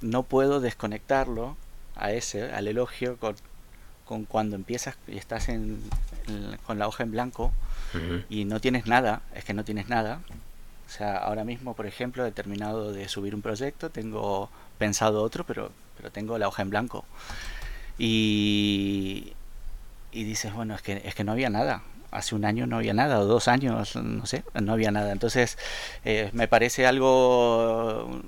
no 0.00 0.22
puedo 0.22 0.60
desconectarlo 0.60 1.56
a 1.96 2.12
ese, 2.12 2.52
al 2.52 2.68
elogio 2.68 3.16
con, 3.16 3.36
con 4.04 4.24
cuando 4.24 4.56
empiezas 4.56 4.96
y 5.06 5.16
estás 5.16 5.48
en, 5.48 5.82
con 6.66 6.78
la 6.78 6.88
hoja 6.88 7.02
en 7.02 7.10
blanco 7.10 7.52
y 8.28 8.44
no 8.44 8.60
tienes 8.60 8.86
nada, 8.86 9.22
es 9.34 9.44
que 9.44 9.54
no 9.54 9.64
tienes 9.64 9.88
nada. 9.88 10.20
O 10.86 10.90
sea, 10.90 11.16
ahora 11.16 11.44
mismo, 11.44 11.74
por 11.74 11.86
ejemplo, 11.86 12.24
he 12.24 12.32
terminado 12.32 12.92
de 12.92 13.08
subir 13.08 13.34
un 13.34 13.42
proyecto, 13.42 13.90
tengo 13.90 14.50
pensado 14.78 15.22
otro, 15.22 15.44
pero, 15.44 15.70
pero 15.96 16.10
tengo 16.10 16.38
la 16.38 16.48
hoja 16.48 16.62
en 16.62 16.70
blanco. 16.70 17.04
Y, 17.98 19.32
y 20.12 20.24
dices, 20.24 20.52
bueno, 20.54 20.74
es 20.74 20.82
que, 20.82 21.02
es 21.04 21.14
que 21.14 21.24
no 21.24 21.32
había 21.32 21.50
nada 21.50 21.82
hace 22.10 22.34
un 22.34 22.44
año 22.44 22.66
no 22.66 22.76
había 22.76 22.94
nada, 22.94 23.20
o 23.20 23.24
dos 23.24 23.48
años, 23.48 23.96
no 23.96 24.26
sé, 24.26 24.44
no 24.54 24.72
había 24.72 24.90
nada. 24.90 25.12
Entonces, 25.12 25.58
eh, 26.04 26.30
me 26.32 26.48
parece 26.48 26.86
algo 26.86 28.20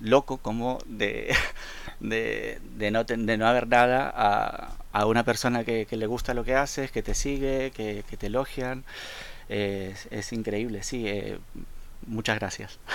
loco 0.00 0.38
como 0.38 0.78
de, 0.86 1.34
de, 2.00 2.60
de, 2.76 2.90
no, 2.90 3.04
de 3.04 3.36
no 3.36 3.46
haber 3.46 3.68
nada 3.68 4.12
a, 4.14 4.76
a 4.92 5.06
una 5.06 5.24
persona 5.24 5.64
que, 5.64 5.86
que, 5.86 5.96
le 5.96 6.06
gusta 6.06 6.34
lo 6.34 6.44
que 6.44 6.54
haces, 6.54 6.90
que 6.90 7.02
te 7.02 7.14
sigue, 7.14 7.72
que, 7.74 8.04
que 8.08 8.16
te 8.16 8.26
elogian. 8.26 8.84
Eh, 9.48 9.94
es, 10.10 10.32
increíble, 10.32 10.82
sí. 10.82 11.06
Eh, 11.06 11.38
muchas 12.06 12.38
gracias. 12.38 12.78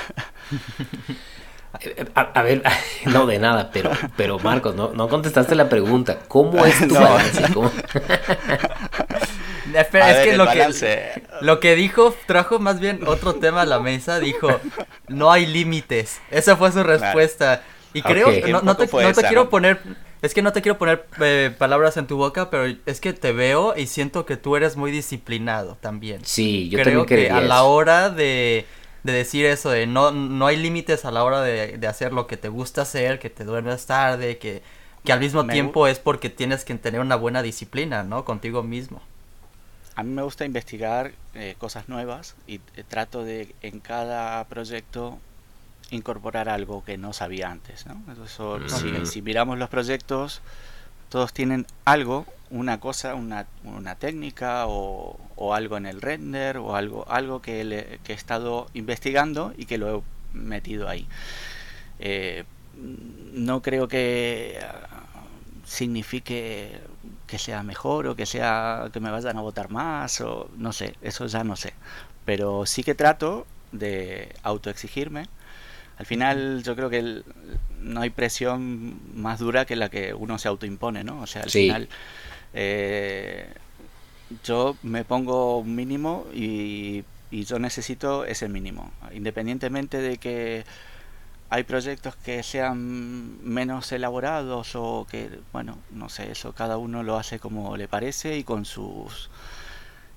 A, 2.14 2.44
ver, 2.44 2.62
no 3.06 3.26
de 3.26 3.40
nada, 3.40 3.72
pero, 3.74 3.90
pero 4.16 4.38
Marcos, 4.38 4.76
no, 4.76 4.94
no 4.94 5.10
contestaste 5.10 5.56
la 5.56 5.70
pregunta. 5.70 6.20
¿Cómo 6.28 6.64
es 6.66 6.88
tu 6.88 6.94
balance? 6.94 7.46
Es 9.76 9.88
que 9.88 10.38
lo, 10.38 10.50
que 10.50 11.24
lo 11.42 11.60
que 11.60 11.76
dijo 11.76 12.16
trajo 12.26 12.60
más 12.60 12.80
bien 12.80 13.02
otro 13.06 13.36
tema 13.36 13.62
a 13.62 13.66
la 13.66 13.80
mesa. 13.80 14.20
Dijo, 14.20 14.50
no 15.08 15.32
hay 15.32 15.46
límites. 15.46 16.22
Esa 16.32 16.56
fue 16.56 16.72
su 16.72 16.84
respuesta. 16.84 17.64
Y 17.94 18.02
creo, 18.02 18.32
no, 18.48 18.62
no, 18.62 18.76
te, 18.76 18.88
no 18.92 19.14
te 19.14 19.22
quiero 19.24 19.50
poner, 19.50 19.80
es 20.24 20.34
que 20.34 20.42
no 20.42 20.52
te 20.52 20.64
quiero 20.64 20.80
poner 20.80 21.06
eh, 21.22 21.54
palabras 21.56 21.96
en 21.98 22.08
tu 22.08 22.18
boca, 22.18 22.50
pero 22.50 22.76
es 22.88 23.00
que 23.00 23.14
te 23.14 23.32
veo 23.34 23.76
y 23.78 23.86
siento 23.86 24.26
que 24.26 24.36
tú 24.36 24.56
eres 24.56 24.76
muy 24.78 24.90
disciplinado 24.90 25.78
también. 25.80 26.22
Sí, 26.26 26.70
yo 26.70 26.82
creo 26.82 27.06
que 27.06 27.30
a 27.30 27.42
la 27.42 27.64
hora 27.64 28.10
de 28.10 28.66
de 29.04 29.12
decir 29.12 29.46
eso, 29.46 29.70
de 29.70 29.86
no, 29.86 30.12
no 30.12 30.48
hay 30.48 30.58
límites 30.58 31.06
a 31.06 31.12
la 31.12 31.24
hora 31.24 31.42
de, 31.42 31.78
de, 31.78 31.88
hacer 31.88 32.14
lo 32.14 32.26
que 32.26 32.38
te 32.38 32.48
gusta 32.48 32.84
hacer, 32.84 33.20
que 33.20 33.30
te 33.30 33.44
duermes 33.44 33.86
tarde, 33.86 34.38
que, 34.38 34.64
que 35.04 35.12
al 35.12 35.20
mismo 35.20 35.46
tiempo 35.46 35.88
es 35.88 36.00
porque 36.00 36.30
tienes 36.30 36.64
que 36.64 36.74
tener 36.76 37.02
una 37.02 37.18
buena 37.18 37.44
disciplina, 37.44 38.04
¿no? 38.04 38.24
Contigo 38.24 38.64
mismo. 38.64 39.02
A 39.96 40.04
mí 40.04 40.12
me 40.12 40.24
gusta 40.24 40.46
investigar 40.46 41.14
eh, 41.36 41.56
cosas 41.58 41.88
nuevas 41.88 42.36
y 42.48 42.56
eh, 42.76 42.84
trato 42.88 43.24
de 43.24 43.54
en 43.62 43.80
cada 43.80 44.44
proyecto 44.46 45.20
incorporar 45.92 46.50
algo 46.50 46.84
que 46.84 46.98
no 46.98 47.14
sabía 47.14 47.52
antes, 47.52 47.86
¿no? 47.86 48.02
Eso, 48.26 48.60
si, 48.68 49.06
si 49.06 49.22
miramos 49.22 49.60
los 49.60 49.70
proyectos, 49.70 50.42
todos 51.10 51.34
tienen 51.34 51.68
algo 51.86 52.26
una 52.54 52.80
cosa, 52.80 53.16
una, 53.16 53.48
una 53.64 53.96
técnica 53.96 54.68
o, 54.68 55.20
o, 55.36 55.54
algo 55.56 55.76
en 55.78 55.88
el 55.88 56.02
render 56.02 56.58
o 56.58 56.76
algo, 56.76 57.06
algo 57.10 57.42
que, 57.42 57.64
le, 57.64 58.00
que, 58.04 58.14
he 58.14 58.16
estado 58.16 58.68
investigando 58.76 59.54
y 59.58 59.66
que 59.66 59.80
lo 59.80 59.98
he 59.98 60.38
metido 60.38 60.88
ahí. 60.88 61.08
Eh, 61.98 62.44
no 63.34 63.62
creo 63.64 63.88
que 63.88 64.60
signifique 65.74 66.80
que 67.28 67.40
sea 67.40 67.64
mejor 67.64 68.08
o 68.08 68.16
que 68.16 68.26
sea 68.26 68.90
que 68.94 69.00
me 69.00 69.10
vayan 69.12 69.38
a 69.38 69.42
votar 69.42 69.70
más 69.70 70.22
o 70.22 70.50
no 70.58 70.72
sé, 70.72 70.96
eso 71.02 71.26
ya 71.28 71.44
no 71.44 71.56
sé. 71.56 71.74
Pero 72.26 72.66
sí 72.66 72.84
que 72.84 72.96
trato 72.96 73.46
de 73.72 74.30
autoexigirme. 74.44 75.28
Al 75.98 76.06
final 76.06 76.64
yo 76.64 76.76
creo 76.76 76.90
que 76.90 77.24
no 77.82 78.02
hay 78.02 78.10
presión 78.10 79.00
más 79.16 79.40
dura 79.40 79.66
que 79.66 79.76
la 79.76 79.90
que 79.90 80.14
uno 80.14 80.38
se 80.38 80.48
autoimpone, 80.48 81.04
¿no? 81.04 81.22
O 81.22 81.28
sea, 81.28 81.44
al 81.44 81.50
final 81.50 81.90
eh, 82.54 83.48
yo 84.44 84.78
me 84.84 85.04
pongo 85.04 85.60
un 85.60 85.76
mínimo 85.76 86.28
y, 86.34 87.04
y 87.32 87.46
yo 87.46 87.60
necesito 87.60 88.26
ese 88.26 88.48
mínimo, 88.48 88.92
independientemente 89.14 89.98
de 89.98 90.18
que 90.18 90.66
hay 91.50 91.64
proyectos 91.64 92.16
que 92.16 92.42
sean 92.42 93.44
menos 93.44 93.92
elaborados 93.92 94.76
o 94.76 95.06
que, 95.10 95.30
bueno, 95.52 95.78
no 95.92 96.10
sé, 96.10 96.32
eso 96.32 96.54
cada 96.54 96.78
uno 96.78 97.04
lo 97.04 97.18
hace 97.18 97.40
como 97.40 97.78
le 97.78 97.88
parece 97.88 98.38
y 98.38 98.44
con 98.44 98.66
sus 98.66 99.30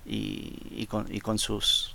y, 0.07 0.87
con, 0.87 1.12
y 1.12 1.21
con 1.21 1.39
sus 1.39 1.95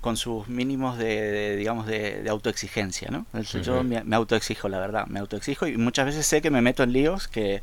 con 0.00 0.16
sus 0.16 0.48
mínimos 0.48 0.96
de, 0.96 1.56
digamos 1.56 1.86
de, 1.86 2.24
autoexigencia 2.30 3.10
no 3.10 3.26
yo 3.42 3.82
me, 3.82 4.14
autoexijo 4.14 4.68
la 4.68 4.78
verdad 4.78 5.06
me 5.06 5.18
autoexijo 5.18 5.66
y 5.66 5.76
muchas 5.76 6.06
veces 6.06 6.26
sé 6.26 6.40
que 6.40 6.50
me 6.50 6.62
meto 6.62 6.82
en 6.82 6.92
líos 6.92 7.26
que 7.26 7.60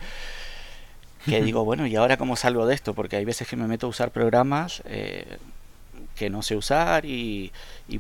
que 1.26 1.42
digo 1.44 1.66
bueno 1.66 1.88
y 1.88 1.96
ahora 1.96 2.18
cómo 2.18 2.36
salgo 2.36 2.66
de 2.66 2.76
esto 2.76 2.94
porque 2.94 3.16
hay 3.16 3.26
veces 3.26 3.48
que 3.48 3.56
me 3.56 3.68
meto 3.68 3.88
a 3.88 3.90
usar 3.90 4.12
programas 4.12 4.82
eh, 4.86 5.38
que 6.18 6.30
no 6.30 6.42
sé 6.42 6.56
usar 6.56 7.06
y, 7.06 7.52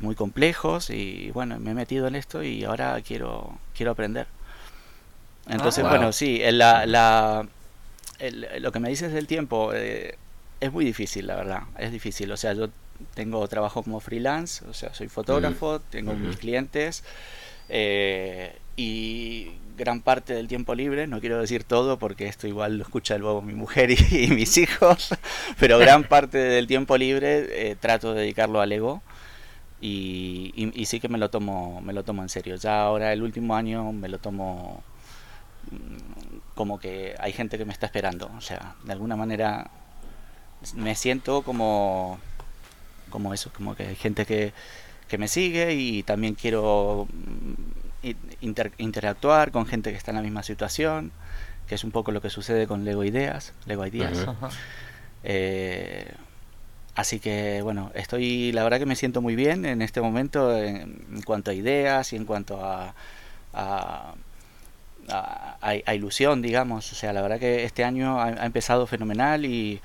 muy 0.01 0.15
complejos 0.15 0.89
y 0.89 1.31
bueno, 1.31 1.59
me 1.59 1.71
he 1.71 1.73
metido 1.73 2.07
en 2.07 2.15
esto 2.15 2.43
y 2.43 2.63
ahora 2.63 2.99
quiero, 3.01 3.57
quiero 3.75 3.91
aprender. 3.91 4.27
Entonces, 5.47 5.85
ah, 5.85 5.89
bueno, 5.89 6.11
sí, 6.11 6.41
la, 6.51 6.85
la, 6.85 7.47
lo 8.59 8.71
que 8.71 8.79
me 8.79 8.89
dices 8.89 9.13
del 9.13 9.27
tiempo 9.27 9.71
eh, 9.73 10.17
es 10.59 10.71
muy 10.71 10.83
difícil, 10.83 11.27
la 11.27 11.35
verdad, 11.35 11.63
es 11.77 11.91
difícil. 11.91 12.31
O 12.31 12.37
sea, 12.37 12.53
yo 12.53 12.69
tengo 13.13 13.47
trabajo 13.47 13.83
como 13.83 13.99
freelance, 13.99 14.65
o 14.65 14.73
sea, 14.73 14.93
soy 14.93 15.07
fotógrafo, 15.07 15.79
tengo 15.79 16.13
mis 16.13 16.37
clientes 16.37 17.03
eh, 17.69 18.57
y 18.75 19.51
gran 19.77 20.01
parte 20.01 20.33
del 20.33 20.47
tiempo 20.47 20.73
libre, 20.73 21.07
no 21.07 21.19
quiero 21.19 21.39
decir 21.39 21.63
todo 21.63 21.99
porque 21.99 22.27
esto 22.27 22.47
igual 22.47 22.77
lo 22.77 22.83
escucha 22.83 23.17
luego 23.17 23.41
mi 23.41 23.53
mujer 23.53 23.91
y, 23.91 24.27
mis 24.27 24.57
hijos, 24.57 25.09
pero 25.59 25.79
gran 25.79 26.03
parte 26.03 26.37
del 26.37 26.67
tiempo 26.67 26.97
libre 26.97 27.69
eh, 27.71 27.75
trato 27.79 28.13
de 28.13 28.21
dedicarlo 28.21 28.61
al 28.61 28.71
ego 28.71 29.01
y, 29.79 30.71
y, 30.73 30.85
sí 30.85 30.99
que 30.99 31.07
me 31.07 31.17
lo 31.17 31.29
tomo 31.29 31.81
me 31.81 31.93
lo 31.93 32.03
tomo 32.03 32.23
en 32.23 32.29
serio. 32.29 32.55
Ya 32.55 32.81
ahora 32.81 33.13
el 33.13 33.21
último 33.21 33.55
año 33.55 33.91
me 33.91 34.07
lo 34.07 34.17
tomo 34.17 34.83
mm, 35.71 36.37
como 36.55 36.79
que 36.79 37.15
hay 37.19 37.33
gente 37.33 37.57
que 37.57 37.65
me 37.65 37.73
está 37.73 37.85
esperando, 37.85 38.31
o 38.35 38.41
sea, 38.41 38.75
de 38.83 38.91
alguna 38.91 39.15
manera 39.15 39.69
me 40.75 40.95
siento 40.95 41.43
como 41.43 42.19
como 43.09 43.33
eso, 43.33 43.51
como 43.53 43.75
que 43.75 43.87
hay 43.87 43.95
gente 43.95 44.25
que, 44.25 44.53
que 45.07 45.17
me 45.17 45.27
sigue 45.27 45.73
y 45.73 46.03
también 46.03 46.35
quiero 46.35 47.07
mm, 48.03 48.13
interactuar 48.79 49.51
con 49.51 49.65
gente 49.65 49.91
que 49.91 49.97
está 49.97 50.11
en 50.11 50.17
la 50.17 50.23
misma 50.23 50.43
situación, 50.43 51.11
que 51.67 51.75
es 51.75 51.83
un 51.83 51.91
poco 51.91 52.11
lo 52.11 52.21
que 52.21 52.29
sucede 52.29 52.67
con 52.67 52.85
Lego 52.85 53.03
Ideas, 53.03 53.53
Lego 53.65 53.85
Ideas. 53.85 54.25
Eh, 55.23 56.11
así 56.95 57.19
que 57.19 57.61
bueno, 57.61 57.91
estoy, 57.95 58.51
la 58.51 58.63
verdad 58.63 58.79
que 58.79 58.85
me 58.85 58.95
siento 58.95 59.21
muy 59.21 59.35
bien 59.35 59.65
en 59.65 59.81
este 59.81 60.01
momento 60.01 60.55
en, 60.57 61.21
cuanto 61.25 61.51
a 61.51 61.53
ideas 61.53 62.13
y 62.13 62.15
en 62.15 62.25
cuanto 62.25 62.63
a, 62.63 62.93
a, 63.53 64.15
ilusión, 65.95 66.41
digamos. 66.41 66.91
O 66.91 66.95
sea, 66.95 67.13
la 67.13 67.21
verdad 67.21 67.39
que 67.39 67.63
este 67.63 67.83
año 67.83 68.21
ha, 68.21 68.45
empezado 68.45 68.87
fenomenal 68.87 69.45
y, 69.45 69.81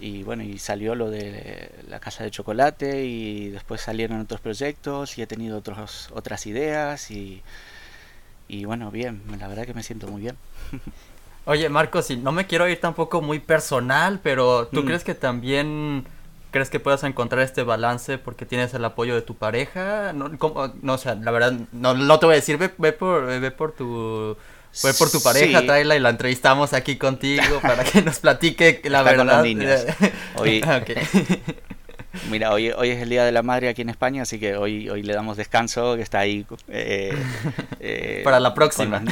y 0.00 0.22
bueno, 0.22 0.42
y 0.42 0.58
salió 0.58 0.94
lo 0.94 1.10
de 1.10 1.70
la 1.88 2.00
casa 2.00 2.24
de 2.24 2.30
chocolate 2.30 3.04
y 3.04 3.50
después 3.50 3.80
salieron 3.80 4.20
otros 4.20 4.40
proyectos 4.40 5.18
y 5.18 5.22
he 5.22 5.26
tenido 5.26 5.58
otros, 5.58 6.10
otras 6.14 6.46
ideas 6.46 7.10
y, 7.10 7.42
y 8.48 8.64
bueno, 8.64 8.90
bien, 8.90 9.22
la 9.38 9.48
verdad 9.48 9.66
que 9.66 9.74
me 9.74 9.82
siento 9.82 10.08
muy 10.08 10.22
bien. 10.22 10.36
Oye, 11.48 11.70
Marcos, 11.70 12.10
y 12.10 12.18
no 12.18 12.30
me 12.30 12.46
quiero 12.46 12.68
ir 12.68 12.78
tampoco 12.78 13.22
muy 13.22 13.38
personal, 13.38 14.20
pero 14.22 14.68
¿tú 14.68 14.82
mm. 14.82 14.84
crees 14.84 15.02
que 15.02 15.14
también 15.14 16.04
crees 16.50 16.68
que 16.68 16.78
puedas 16.78 17.04
encontrar 17.04 17.40
este 17.40 17.62
balance 17.62 18.18
porque 18.18 18.44
tienes 18.44 18.74
el 18.74 18.84
apoyo 18.84 19.14
de 19.14 19.22
tu 19.22 19.34
pareja? 19.34 20.12
No, 20.12 20.28
no 20.28 20.92
o 20.92 20.98
sea, 20.98 21.14
la 21.14 21.30
verdad, 21.30 21.54
no, 21.72 21.94
no 21.94 22.18
te 22.18 22.26
voy 22.26 22.34
a 22.34 22.36
decir, 22.36 22.58
ve, 22.58 22.70
ve 22.76 22.92
por, 22.92 23.24
ve 23.24 23.50
por 23.50 23.72
tu 23.72 24.36
fue 24.72 24.92
por 24.92 25.10
tu 25.10 25.22
pareja, 25.22 25.60
sí. 25.60 25.66
y 25.66 25.98
la 25.98 26.10
entrevistamos 26.10 26.74
aquí 26.74 26.96
contigo 26.96 27.60
para 27.62 27.82
que 27.82 28.02
nos 28.02 28.18
platique 28.18 28.82
la 28.84 29.02
verdad. 29.02 29.24
Con 29.24 29.26
los 29.28 29.42
niños. 29.42 29.86
Hoy, 30.36 30.62
Mira, 32.30 32.52
hoy, 32.52 32.70
hoy 32.70 32.90
es 32.90 33.02
el 33.02 33.08
Día 33.08 33.24
de 33.24 33.32
la 33.32 33.42
Madre 33.42 33.68
aquí 33.68 33.82
en 33.82 33.88
España, 33.88 34.22
así 34.22 34.38
que 34.38 34.56
hoy, 34.56 34.88
hoy 34.88 35.02
le 35.02 35.14
damos 35.14 35.36
descanso, 35.36 35.96
que 35.96 36.02
está 36.02 36.20
ahí. 36.20 36.46
Eh, 36.68 37.12
eh, 37.80 38.20
para 38.24 38.40
la 38.40 38.54
próxima. 38.54 39.02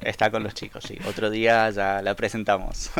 está 0.00 0.30
con 0.30 0.42
los 0.42 0.54
chicos, 0.54 0.84
sí. 0.84 0.98
Otro 1.06 1.30
día 1.30 1.70
ya 1.70 2.02
la 2.02 2.14
presentamos. 2.14 2.90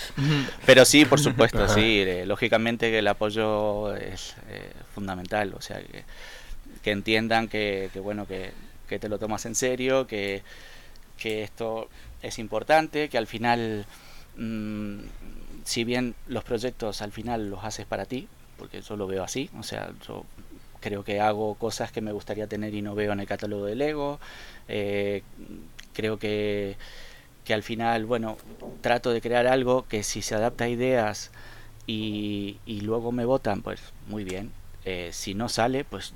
Pero 0.66 0.84
sí, 0.84 1.04
por 1.04 1.20
supuesto, 1.20 1.68
sí. 1.68 2.02
Eh, 2.06 2.24
lógicamente 2.26 2.90
que 2.90 2.98
el 2.98 3.08
apoyo 3.08 3.94
es 3.96 4.34
fundamental, 4.94 5.54
o 5.54 5.60
sea, 5.60 5.80
que, 5.80 6.04
que 6.82 6.90
entiendan 6.90 7.48
que, 7.48 7.90
que 7.92 8.00
bueno, 8.00 8.26
que, 8.26 8.52
que 8.88 8.98
te 8.98 9.08
lo 9.08 9.18
tomas 9.18 9.46
en 9.46 9.54
serio, 9.54 10.06
que 10.06 10.42
que 11.20 11.44
esto 11.44 11.88
es 12.22 12.40
importante, 12.40 13.08
que 13.08 13.18
al 13.18 13.28
final, 13.28 13.86
mm, 14.36 14.98
si 15.64 15.84
bien 15.84 16.16
los 16.26 16.42
proyectos 16.42 17.02
al 17.02 17.12
final 17.12 17.50
los 17.50 17.62
haces 17.62 17.86
para 17.86 18.06
ti, 18.06 18.26
porque 18.60 18.82
yo 18.82 18.94
lo 18.96 19.06
veo 19.06 19.24
así, 19.24 19.48
o 19.58 19.62
sea, 19.62 19.90
yo 20.06 20.26
creo 20.80 21.02
que 21.02 21.18
hago 21.18 21.54
cosas 21.54 21.90
que 21.90 22.02
me 22.02 22.12
gustaría 22.12 22.46
tener 22.46 22.74
y 22.74 22.82
no 22.82 22.94
veo 22.94 23.12
en 23.14 23.20
el 23.20 23.26
catálogo 23.26 23.64
de 23.64 23.74
Lego, 23.74 24.20
eh, 24.68 25.22
creo 25.94 26.18
que, 26.18 26.76
que 27.44 27.54
al 27.54 27.62
final, 27.62 28.04
bueno, 28.04 28.36
trato 28.82 29.12
de 29.12 29.22
crear 29.22 29.46
algo 29.46 29.88
que 29.88 30.02
si 30.02 30.20
se 30.20 30.34
adapta 30.34 30.64
a 30.64 30.68
ideas 30.68 31.30
y, 31.86 32.58
y 32.66 32.82
luego 32.82 33.12
me 33.12 33.24
votan, 33.24 33.62
pues 33.62 33.80
muy 34.08 34.24
bien, 34.24 34.52
eh, 34.84 35.08
si 35.14 35.32
no 35.32 35.48
sale, 35.48 35.84
pues 35.84 36.12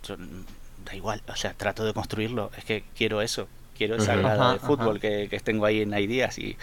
da 0.84 0.94
igual, 0.94 1.22
o 1.26 1.36
sea, 1.36 1.54
trato 1.54 1.86
de 1.86 1.94
construirlo, 1.94 2.50
es 2.58 2.64
que 2.66 2.84
quiero 2.94 3.22
eso, 3.22 3.48
quiero 3.76 3.96
esa 3.96 4.16
grada 4.16 4.54
de 4.54 4.58
fútbol 4.58 5.00
que, 5.00 5.28
que, 5.28 5.38
tengo 5.40 5.66
ahí 5.66 5.82
en 5.82 5.92
Ideas 5.92 6.38
y, 6.38 6.56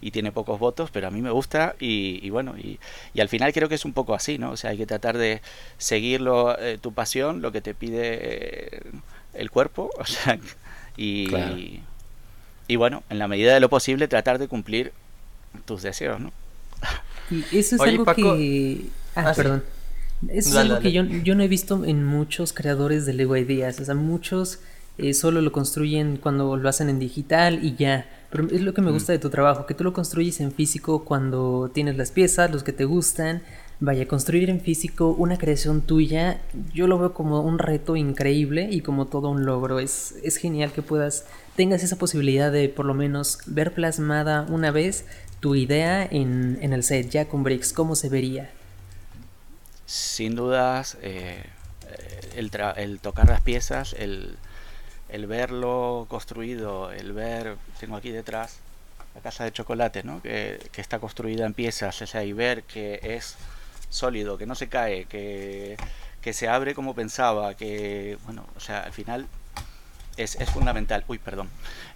y, 0.00 0.10
tiene 0.10 0.32
pocos 0.32 0.58
votos, 0.58 0.90
pero 0.90 1.08
a 1.08 1.10
mí 1.10 1.20
me 1.20 1.30
gusta 1.30 1.74
y, 1.80 2.28
bueno, 2.30 2.54
y, 2.56 2.78
y, 3.14 3.20
al 3.20 3.28
final 3.28 3.52
creo 3.52 3.68
que 3.68 3.74
es 3.74 3.84
un 3.84 3.92
poco 3.92 4.14
así, 4.14 4.38
¿no? 4.38 4.52
O 4.52 4.56
sea, 4.56 4.70
hay 4.70 4.78
que 4.78 4.86
tratar 4.86 5.18
de 5.18 5.40
seguirlo, 5.78 6.58
eh, 6.58 6.78
tu 6.80 6.92
pasión, 6.92 7.42
lo 7.42 7.52
que 7.52 7.60
te 7.60 7.74
pide 7.74 8.00
eh, 8.02 8.82
el 9.34 9.50
cuerpo, 9.50 9.90
o 9.98 10.04
sea, 10.04 10.38
y, 10.96 11.80
y 12.68 12.76
bueno, 12.76 13.02
en 13.10 13.18
la 13.18 13.28
medida 13.28 13.54
de 13.54 13.60
lo 13.60 13.68
posible 13.68 14.06
tratar 14.08 14.38
de 14.38 14.48
cumplir 14.48 14.92
tus 15.64 15.82
deseos, 15.82 16.20
¿no? 16.20 16.32
Y 17.30 17.58
eso 17.58 17.76
es 17.76 17.80
algo 17.80 18.04
que... 18.04 18.86
Ah, 19.14 19.30
ah 19.30 19.32
perdón. 19.34 19.64
Eso 20.28 20.50
es 20.50 20.56
algo 20.56 20.80
que 20.80 20.92
yo, 20.92 21.02
yo 21.04 21.34
no 21.34 21.42
he 21.42 21.48
visto 21.48 21.84
en 21.84 22.04
muchos 22.04 22.52
creadores 22.52 23.06
de 23.06 23.14
Lego 23.14 23.36
Ideas, 23.36 23.80
o 23.80 23.84
sea, 23.84 23.94
muchos 23.94 24.58
eh, 25.00 25.14
solo 25.14 25.40
lo 25.40 25.52
construyen 25.52 26.16
cuando 26.16 26.56
lo 26.56 26.68
hacen 26.68 26.88
en 26.88 26.98
digital 26.98 27.64
y 27.64 27.74
ya. 27.76 28.08
Pero 28.30 28.48
es 28.48 28.60
lo 28.60 28.74
que 28.74 28.82
me 28.82 28.90
mm. 28.90 28.94
gusta 28.94 29.12
de 29.12 29.18
tu 29.18 29.30
trabajo, 29.30 29.66
que 29.66 29.74
tú 29.74 29.84
lo 29.84 29.92
construyes 29.92 30.40
en 30.40 30.52
físico 30.52 31.04
cuando 31.04 31.70
tienes 31.72 31.96
las 31.96 32.10
piezas, 32.10 32.50
los 32.50 32.62
que 32.62 32.72
te 32.72 32.84
gustan. 32.84 33.42
Vaya, 33.82 34.06
construir 34.06 34.50
en 34.50 34.60
físico 34.60 35.08
una 35.08 35.38
creación 35.38 35.80
tuya, 35.80 36.42
yo 36.74 36.86
lo 36.86 36.98
veo 36.98 37.14
como 37.14 37.40
un 37.40 37.58
reto 37.58 37.96
increíble 37.96 38.68
y 38.70 38.82
como 38.82 39.06
todo 39.06 39.30
un 39.30 39.46
logro. 39.46 39.80
Es, 39.80 40.16
es 40.22 40.36
genial 40.36 40.70
que 40.70 40.82
puedas, 40.82 41.24
tengas 41.56 41.82
esa 41.82 41.96
posibilidad 41.96 42.52
de 42.52 42.68
por 42.68 42.84
lo 42.84 42.92
menos 42.92 43.38
ver 43.46 43.72
plasmada 43.72 44.46
una 44.50 44.70
vez 44.70 45.06
tu 45.40 45.54
idea 45.54 46.04
en, 46.04 46.58
en 46.60 46.74
el 46.74 46.84
set, 46.84 47.08
ya 47.08 47.26
con 47.26 47.42
Bricks, 47.42 47.72
¿cómo 47.72 47.96
se 47.96 48.10
vería? 48.10 48.50
Sin 49.86 50.36
dudas, 50.36 50.98
eh, 51.00 51.42
el, 52.36 52.50
el 52.76 53.00
tocar 53.00 53.28
las 53.28 53.40
piezas, 53.40 53.94
el 53.98 54.36
el 55.12 55.26
verlo 55.26 56.06
construido, 56.08 56.92
el 56.92 57.12
ver, 57.12 57.56
tengo 57.78 57.96
aquí 57.96 58.10
detrás 58.10 58.60
la 59.14 59.20
casa 59.20 59.44
de 59.44 59.52
chocolate, 59.52 60.02
¿no? 60.02 60.22
que, 60.22 60.58
está 60.76 60.98
construida 60.98 61.46
en 61.46 61.54
piezas, 61.54 62.00
o 62.02 62.06
sea, 62.06 62.24
y 62.24 62.32
ver 62.32 62.62
que 62.62 63.00
es 63.02 63.36
sólido, 63.88 64.38
que 64.38 64.46
no 64.46 64.54
se 64.54 64.68
cae, 64.68 65.06
que, 65.06 65.76
se 66.32 66.48
abre 66.48 66.74
como 66.74 66.94
pensaba, 66.94 67.54
que, 67.54 68.18
bueno, 68.24 68.46
o 68.56 68.60
sea, 68.60 68.80
al 68.82 68.92
final 68.92 69.26
es, 70.16 70.36
fundamental. 70.50 71.04
Uy, 71.08 71.18
perdón. 71.18 71.48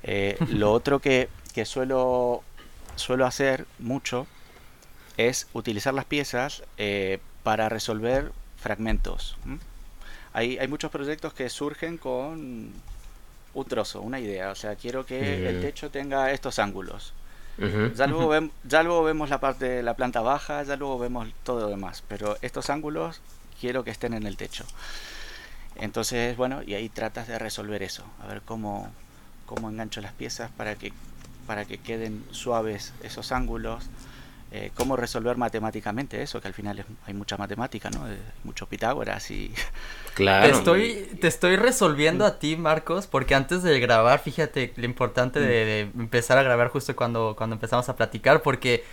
Eh, 0.03 0.37
lo 0.49 0.73
otro 0.73 0.99
que, 1.01 1.29
que, 1.53 1.65
suelo, 1.65 2.43
suelo 2.97 3.27
hacer 3.27 3.67
mucho 3.79 4.27
es 5.17 5.47
utilizar 5.53 5.95
las 5.95 6.05
piezas 6.05 6.65
eh, 6.79 7.21
para 7.45 7.69
resolver 7.69 8.33
fragmentos. 8.57 9.37
Hay, 10.33 10.59
hay 10.59 10.67
muchos 10.67 10.91
proyectos 10.91 11.33
que 11.33 11.49
surgen 11.49 11.97
con 11.97 12.73
un 13.55 13.65
trozo, 13.65 14.01
una 14.01 14.21
idea. 14.21 14.51
O 14.51 14.55
sea, 14.55 14.77
quiero 14.77 15.07
que 15.07 15.49
el 15.49 15.61
techo 15.61 15.91
tenga 15.91 16.31
estos 16.33 16.59
ángulos. 16.59 17.13
ya, 17.95 18.07
luego 18.07 18.51
ya 18.65 18.83
luego 18.83 19.05
vemos 19.05 19.31
la 19.31 19.39
parte 19.39 19.67
de 19.67 19.83
la 19.83 19.95
planta 19.95 20.21
baja, 20.21 20.63
ya 20.65 20.77
luego 20.77 20.99
vemos 20.99 21.29
todo 21.45 21.61
lo 21.61 21.69
demás. 21.69 22.03
Pero 22.09 22.37
estos 22.43 22.71
ángulos 22.71 23.21
quiero 23.61 23.85
que 23.85 23.91
estén 23.91 24.15
en 24.15 24.27
el 24.27 24.37
techo. 24.37 24.65
Entonces, 25.77 26.37
bueno, 26.37 26.63
y 26.63 26.75
ahí 26.75 26.89
tratas 26.89 27.29
de 27.29 27.39
resolver 27.39 27.83
eso. 27.83 28.05
A 28.23 28.27
ver 28.27 28.43
cómo, 28.43 28.91
cómo 29.47 29.71
engancho 29.71 30.01
las 30.01 30.13
piezas 30.13 30.51
para 30.57 30.77
que, 30.77 30.93
para 31.47 31.65
que 31.65 31.79
queden 31.79 32.25
suaves 32.31 32.93
esos 33.03 33.33
ángulos. 33.33 33.85
Eh, 34.57 34.71
cómo 34.77 34.95
resolver 34.95 35.37
matemáticamente 35.37 36.23
eso, 36.23 36.41
que 36.41 36.47
al 36.47 36.55
final 36.55 36.85
hay 37.07 37.13
mucha 37.13 37.37
matemática, 37.37 37.91
¿no? 37.91 38.05
Hay 38.05 38.17
mucho 38.45 38.69
Pitágoras 38.69 39.29
y... 39.33 39.53
Claro. 40.15 40.47
Te 40.47 40.57
estoy, 40.57 41.19
te 41.21 41.27
estoy 41.27 41.57
resolviendo 41.57 42.25
a 42.25 42.39
ti, 42.39 42.55
Marcos, 42.55 43.09
porque 43.09 43.35
antes 43.35 43.65
de 43.65 43.81
grabar, 43.81 44.21
fíjate 44.21 44.73
lo 44.77 44.85
importante 44.85 45.41
de, 45.41 45.91
mm. 45.93 46.03
empezar 46.03 46.39
a 46.39 46.45
grabar 46.45 46.69
justo 46.69 46.95
cuando, 46.95 47.35
cuando 47.37 47.55
empezamos 47.55 47.89
a 47.89 47.97
platicar, 47.97 48.43
porque 48.43 48.85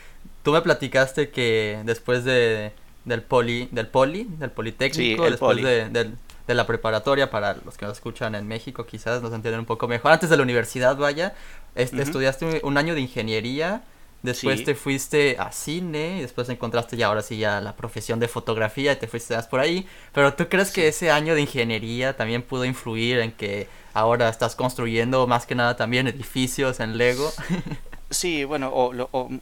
tú 0.41 0.51
me 0.51 0.61
platicaste 0.61 1.29
que 1.29 1.79
después 1.85 2.23
de, 2.23 2.71
del 3.05 3.21
poli, 3.21 3.69
del 3.71 3.85
poli, 3.85 4.23
del 4.39 4.49
politécnico, 4.49 5.29
después 5.29 5.57
De, 5.57 5.89
de, 6.47 6.55
la 6.55 6.65
preparatoria, 6.65 7.29
para 7.29 7.57
los 7.63 7.77
que 7.77 7.85
nos 7.85 7.97
escuchan 7.97 8.33
en 8.33 8.47
México 8.47 8.87
quizás 8.87 9.21
nos 9.21 9.31
entienden 9.31 9.59
un 9.59 9.67
poco 9.67 9.87
mejor, 9.87 10.11
antes 10.11 10.31
de 10.31 10.37
la 10.37 10.41
universidad, 10.41 10.97
vaya, 10.97 11.35
este, 11.75 12.01
estudiaste 12.01 12.61
un 12.63 12.79
año 12.79 12.95
de 12.95 13.01
ingeniería 13.01 13.83
Después 14.23 14.63
te 14.63 14.75
fuiste 14.75 15.37
a 15.39 15.51
cine 15.51 16.17
y 16.17 16.21
después 16.21 16.47
encontraste 16.49 16.95
ya 16.95 17.07
ahora 17.07 17.23
sí 17.23 17.37
ya 17.37 17.59
la 17.59 17.75
profesión 17.75 18.19
de 18.19 18.27
fotografía 18.27 18.93
y 18.93 18.95
te 18.95 19.07
fuiste 19.07 19.35
por 19.49 19.59
ahí. 19.59 19.87
Pero 20.13 20.33
¿tú 20.33 20.47
crees 20.47 20.71
que 20.71 20.87
ese 20.87 21.09
año 21.11 21.33
de 21.33 21.41
ingeniería 21.41 22.15
también 22.15 22.43
pudo 22.43 22.65
influir 22.65 23.19
en 23.19 23.31
que 23.31 23.67
ahora 23.93 24.29
estás 24.29 24.55
construyendo 24.55 25.25
más 25.27 25.45
que 25.45 25.55
nada 25.55 25.75
también 25.75 26.07
edificios 26.07 26.79
en 26.79 26.97
Lego? 26.97 27.31
Sí, 28.11 28.43
bueno, 28.43 28.71
o, 28.73 28.91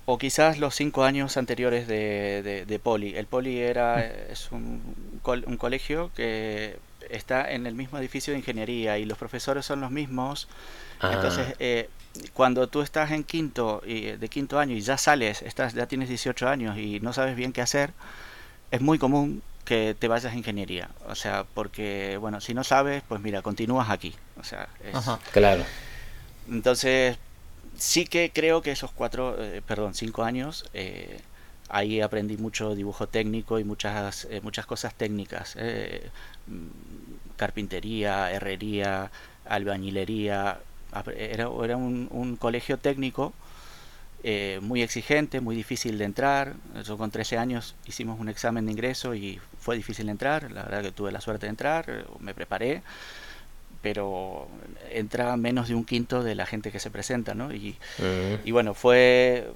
o, 0.06 0.18
quizás 0.20 0.60
los 0.60 0.76
cinco 0.76 1.04
años 1.04 1.38
anteriores 1.38 1.88
de, 1.88 2.66
de, 2.68 2.80
Poli. 2.80 3.16
El 3.16 3.26
Poli 3.26 3.58
era 3.58 4.06
es 4.06 4.52
un, 4.52 4.80
un 5.26 5.58
colegio 5.58 6.12
que 6.16 6.78
está 7.10 7.52
en 7.52 7.66
el 7.66 7.74
mismo 7.74 7.98
edificio 7.98 8.32
de 8.32 8.40
ingeniería 8.40 9.00
y 9.00 9.06
los 9.06 9.18
profesores 9.18 9.66
son 9.66 9.82
los 9.82 9.90
mismos. 9.90 10.48
Entonces, 11.02 11.48
ah. 11.50 11.56
eh, 11.58 11.90
cuando 12.34 12.68
tú 12.68 12.82
estás 12.82 13.12
en 13.12 13.24
quinto 13.24 13.82
y 13.86 14.12
de 14.12 14.30
quinto 14.30 14.60
año 14.60 14.76
y 14.76 14.82
ya 14.82 14.98
sales, 14.98 15.42
estás 15.42 15.74
ya 15.74 15.88
tienes 15.88 16.10
18 16.10 16.48
años 16.48 16.78
y 16.78 17.00
no 17.00 17.14
sabes 17.14 17.36
bien 17.36 17.54
qué 17.54 17.62
hacer, 17.62 17.94
es 18.72 18.82
muy 18.82 18.98
común 18.98 19.42
que 19.66 19.96
te 19.98 20.08
vayas 20.08 20.34
a 20.34 20.36
ingeniería, 20.36 20.90
o 21.08 21.16
sea, 21.16 21.46
porque 21.54 22.18
bueno, 22.20 22.42
si 22.42 22.54
no 22.54 22.64
sabes, 22.64 23.04
pues 23.08 23.22
mira, 23.22 23.42
continúas 23.42 23.90
aquí, 23.90 24.16
o 24.40 24.44
sea, 24.44 24.68
claro. 25.32 25.64
Entonces, 26.50 27.18
sí 27.78 28.06
que 28.06 28.32
creo 28.32 28.62
que 28.62 28.72
esos 28.72 28.92
cuatro, 28.92 29.36
eh, 29.40 29.62
perdón, 29.66 29.94
cinco 29.94 30.24
años, 30.24 30.66
eh, 30.74 31.22
ahí 31.70 32.02
aprendí 32.02 32.38
mucho 32.38 32.74
dibujo 32.76 33.08
técnico 33.08 33.60
y 33.60 33.64
muchas, 33.64 34.26
eh, 34.32 34.42
muchas 34.42 34.66
cosas 34.66 34.96
técnicas, 34.96 35.56
mm, 36.48 36.68
carpintería, 37.38 38.32
herrería, 38.32 39.12
albañilería, 39.46 40.60
era, 41.16 41.50
era 41.64 41.78
un, 41.78 42.38
colegio 42.40 42.78
técnico 42.78 43.34
eh, 44.24 44.60
muy 44.62 44.82
exigente, 44.82 45.40
muy 45.40 45.56
difícil 45.56 45.98
de 45.98 46.06
entrar. 46.06 46.56
Yo 46.86 46.98
con 46.98 47.12
13 47.12 47.38
años 47.38 47.76
hicimos 47.86 48.20
un 48.20 48.30
examen 48.30 48.66
de 48.66 48.72
ingreso 48.72 49.16
y 49.16 49.40
fue 49.60 49.76
difícil 49.76 50.08
de 50.08 50.12
entrar. 50.12 50.52
La 50.52 50.64
verdad 50.64 50.82
que 50.82 50.92
tuve 50.92 51.12
la 51.12 51.22
suerte 51.22 51.46
de 51.46 51.52
entrar, 51.52 51.86
eh, 51.88 52.04
me 52.20 52.34
preparé, 52.34 52.82
pero 53.82 54.48
entra 54.92 55.38
menos 55.38 55.70
de 55.70 55.76
un 55.76 55.86
quinto 55.86 56.24
de 56.24 56.36
la 56.36 56.46
gente 56.46 56.72
que 56.72 56.80
se 56.80 56.92
presenta, 56.92 57.34
¿no? 57.34 57.54
Y, 57.54 57.78
y 58.44 58.52
bueno, 58.52 58.74
fue. 58.74 59.52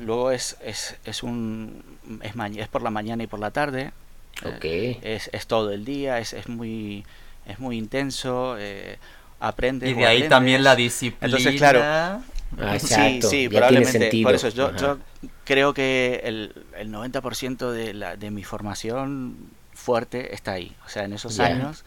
luego 0.00 0.32
es, 0.32 0.56
es, 0.64 0.96
es 1.04 1.22
un. 1.22 1.82
Es, 2.22 2.32
es, 2.56 2.68
por 2.68 2.82
la 2.82 2.90
mañana 2.90 3.22
y 3.22 3.26
por 3.26 3.38
la 3.38 3.52
tarde. 3.52 3.92
Okay. 4.56 4.98
es, 5.02 5.28
es 5.32 5.46
todo 5.46 5.70
el 5.70 5.84
día, 5.84 6.18
es, 6.18 6.32
es 6.32 6.48
muy. 6.48 7.04
Es 7.46 7.58
muy 7.58 7.78
intenso. 7.78 8.56
Eh, 8.58 8.98
aprende 9.40 9.88
Y 9.88 9.94
de 9.94 10.06
ahí 10.06 10.28
también 10.28 10.62
la 10.62 10.76
disciplina. 10.76 11.26
Entonces, 11.26 11.56
claro. 11.56 11.80
Ah, 12.58 12.78
sí, 12.78 13.20
sí, 13.22 13.48
probablemente. 13.48 14.10
Por 14.22 14.34
eso 14.34 14.48
yo, 14.48 14.74
yo 14.76 14.98
creo 15.44 15.72
que 15.72 16.20
el, 16.24 16.52
el 16.76 16.92
90% 16.92 17.70
de, 17.70 17.94
la, 17.94 18.16
de 18.16 18.30
mi 18.30 18.44
formación 18.44 19.36
fuerte 19.72 20.34
está 20.34 20.52
ahí. 20.52 20.76
O 20.84 20.88
sea, 20.88 21.04
en 21.04 21.12
esos 21.12 21.38
años, 21.40 21.84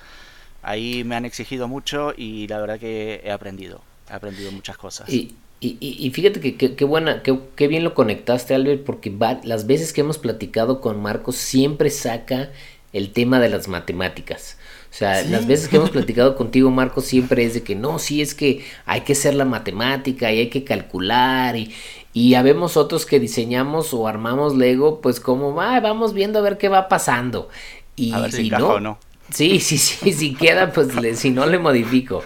ahí 0.62 1.04
me 1.04 1.16
han 1.16 1.26
exigido 1.26 1.68
mucho 1.68 2.14
y 2.16 2.48
la 2.48 2.60
verdad 2.60 2.80
que 2.80 3.22
he 3.24 3.32
aprendido. 3.32 3.82
He 4.10 4.14
aprendido 4.14 4.52
muchas 4.52 4.78
cosas. 4.78 5.10
Y, 5.10 5.36
y, 5.60 5.78
y 5.80 6.10
fíjate 6.12 6.40
que 6.40 6.76
qué 6.76 6.86
buena, 6.86 7.24
qué 7.24 7.68
bien 7.68 7.84
lo 7.84 7.94
conectaste, 7.94 8.56
Albert, 8.56 8.84
porque 8.84 9.14
las 9.44 9.68
veces 9.68 9.94
que 9.94 10.02
hemos 10.02 10.18
platicado 10.18 10.82
con 10.82 11.02
Marcos 11.02 11.36
siempre 11.36 11.90
saca 11.90 12.52
el 12.94 13.12
tema 13.12 13.40
de 13.40 13.50
las 13.50 13.68
matemáticas. 13.68 14.58
O 14.94 14.96
sea, 14.96 15.24
las 15.24 15.48
veces 15.48 15.70
que 15.70 15.78
hemos 15.78 15.90
platicado 15.90 16.36
contigo, 16.36 16.70
Marco, 16.70 17.02
siempre 17.02 17.44
es 17.44 17.56
de 17.56 17.64
que 17.64 17.74
no, 17.74 17.98
sí 17.98 18.22
es 18.22 18.36
que 18.36 18.64
hay 18.86 19.02
que 19.02 19.14
hacer 19.14 19.34
la 19.34 19.44
matemática 19.44 20.32
y 20.32 20.38
hay 20.38 20.50
que 20.52 20.64
calcular 20.64 21.56
y, 21.56 21.74
y 22.14 22.36
habemos 22.36 22.78
otros 22.78 23.08
que 23.08 23.20
diseñamos 23.20 23.92
o 23.96 24.08
armamos 24.08 24.56
Lego, 24.56 25.02
pues 25.02 25.20
como 25.20 25.56
va, 25.56 25.80
vamos 25.80 26.14
viendo 26.14 26.38
a 26.38 26.44
ver 26.44 26.60
qué 26.60 26.70
va 26.70 26.90
pasando. 26.90 27.50
Y 27.96 28.14
a 28.14 28.20
ver 28.20 28.32
si, 28.34 28.52
no, 28.52 28.80
no, 28.80 29.00
Sí, 29.32 29.60
sí, 29.62 29.80
sí, 29.80 30.14
si 30.14 30.36
queda, 30.36 30.72
pues 30.72 30.90
si 31.18 31.32
no 31.32 31.48
le 31.48 31.58
modifico. 31.58 32.24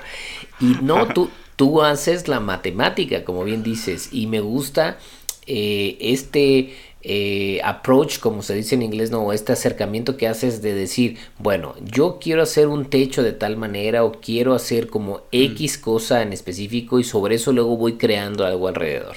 Y 0.59 0.75
no, 0.81 1.07
tú, 1.07 1.29
tú 1.55 1.81
haces 1.81 2.27
la 2.27 2.41
matemática, 2.41 3.23
como 3.23 3.45
bien 3.45 3.63
dices, 3.63 4.09
y 4.11 4.27
me 4.27 4.41
gusta 4.41 4.97
eh, 5.45 5.97
este 6.01 6.75
eh, 7.09 7.61
approach, 7.63 8.19
como 8.19 8.43
se 8.43 8.53
dice 8.53 8.75
en 8.75 8.81
inglés, 8.81 9.11
no, 9.11 9.31
este 9.31 9.53
acercamiento 9.53 10.17
que 10.17 10.27
haces 10.27 10.61
de 10.61 10.73
decir, 10.73 11.17
bueno, 11.39 11.73
yo 11.81 12.19
quiero 12.19 12.41
hacer 12.41 12.67
un 12.67 12.89
techo 12.89 13.23
de 13.23 13.31
tal 13.31 13.55
manera 13.55 14.03
o 14.03 14.11
quiero 14.11 14.53
hacer 14.53 14.87
como 14.87 15.21
X 15.31 15.77
cosa 15.77 16.21
en 16.21 16.33
específico 16.33 16.99
y 16.99 17.05
sobre 17.05 17.35
eso 17.35 17.53
luego 17.53 17.77
voy 17.77 17.93
creando 17.93 18.45
algo 18.45 18.67
alrededor. 18.67 19.15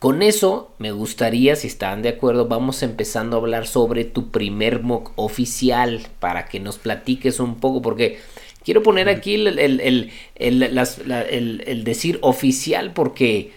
Con 0.00 0.20
eso 0.20 0.72
me 0.78 0.90
gustaría, 0.90 1.54
si 1.54 1.68
están 1.68 2.02
de 2.02 2.08
acuerdo, 2.08 2.48
vamos 2.48 2.82
empezando 2.82 3.36
a 3.36 3.38
hablar 3.38 3.68
sobre 3.68 4.04
tu 4.04 4.32
primer 4.32 4.82
mock 4.82 5.12
oficial 5.14 6.08
para 6.18 6.46
que 6.46 6.58
nos 6.58 6.78
platiques 6.78 7.38
un 7.38 7.60
poco, 7.60 7.82
porque 7.82 8.18
quiero 8.64 8.82
poner 8.82 9.08
aquí 9.08 9.36
el, 9.36 9.60
el, 9.60 10.10
el 10.34 11.84
decir 11.84 12.18
oficial 12.22 12.92
porque 12.92 13.52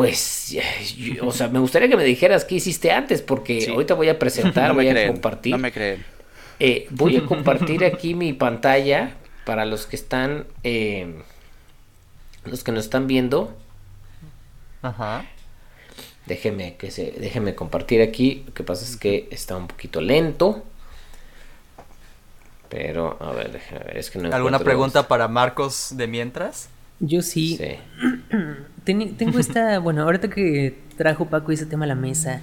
pues, 0.00 0.56
o 1.20 1.30
sea, 1.30 1.48
me 1.48 1.58
gustaría 1.58 1.86
que 1.86 1.96
me 1.98 2.04
dijeras 2.04 2.46
qué 2.46 2.54
hiciste 2.54 2.90
antes, 2.90 3.20
porque 3.20 3.68
ahorita 3.70 3.92
voy 3.92 4.08
a 4.08 4.18
presentar, 4.18 4.72
voy 4.74 4.88
a 4.88 5.08
compartir. 5.08 5.52
No 5.52 5.58
me 5.58 5.70
creen. 5.70 6.02
Eh, 6.58 6.86
voy 6.88 7.18
a 7.18 7.26
compartir 7.26 7.84
aquí 7.84 8.14
mi 8.14 8.32
pantalla 8.32 9.16
para 9.44 9.66
los 9.66 9.84
que 9.84 9.96
están, 9.96 10.46
eh, 10.64 11.16
los 12.46 12.64
que 12.64 12.72
nos 12.72 12.84
están 12.84 13.08
viendo. 13.08 13.54
Ajá. 14.80 15.26
Déjeme 16.24 16.76
que 16.76 16.90
se, 16.90 17.10
déjeme 17.18 17.54
compartir 17.54 18.00
aquí. 18.00 18.44
Lo 18.46 18.54
que 18.54 18.64
pasa 18.64 18.86
es 18.86 18.96
que 18.96 19.28
está 19.30 19.54
un 19.58 19.68
poquito 19.68 20.00
lento. 20.00 20.64
Pero, 22.70 23.18
a 23.20 23.32
ver, 23.32 23.52
déjame 23.52 23.84
ver, 23.84 23.98
es 23.98 24.10
que 24.10 24.18
no 24.18 24.34
¿Alguna 24.34 24.60
pregunta 24.60 25.08
para 25.08 25.28
Marcos 25.28 25.94
de 25.94 26.06
mientras? 26.06 26.70
Yo 27.00 27.22
sí. 27.22 27.58
tengo 28.84 29.38
esta, 29.38 29.78
bueno, 29.80 30.02
ahorita 30.02 30.28
que 30.28 30.78
trajo 30.96 31.26
Paco 31.26 31.50
ese 31.50 31.66
tema 31.66 31.86
a 31.86 31.88
la 31.88 31.94
mesa. 31.94 32.42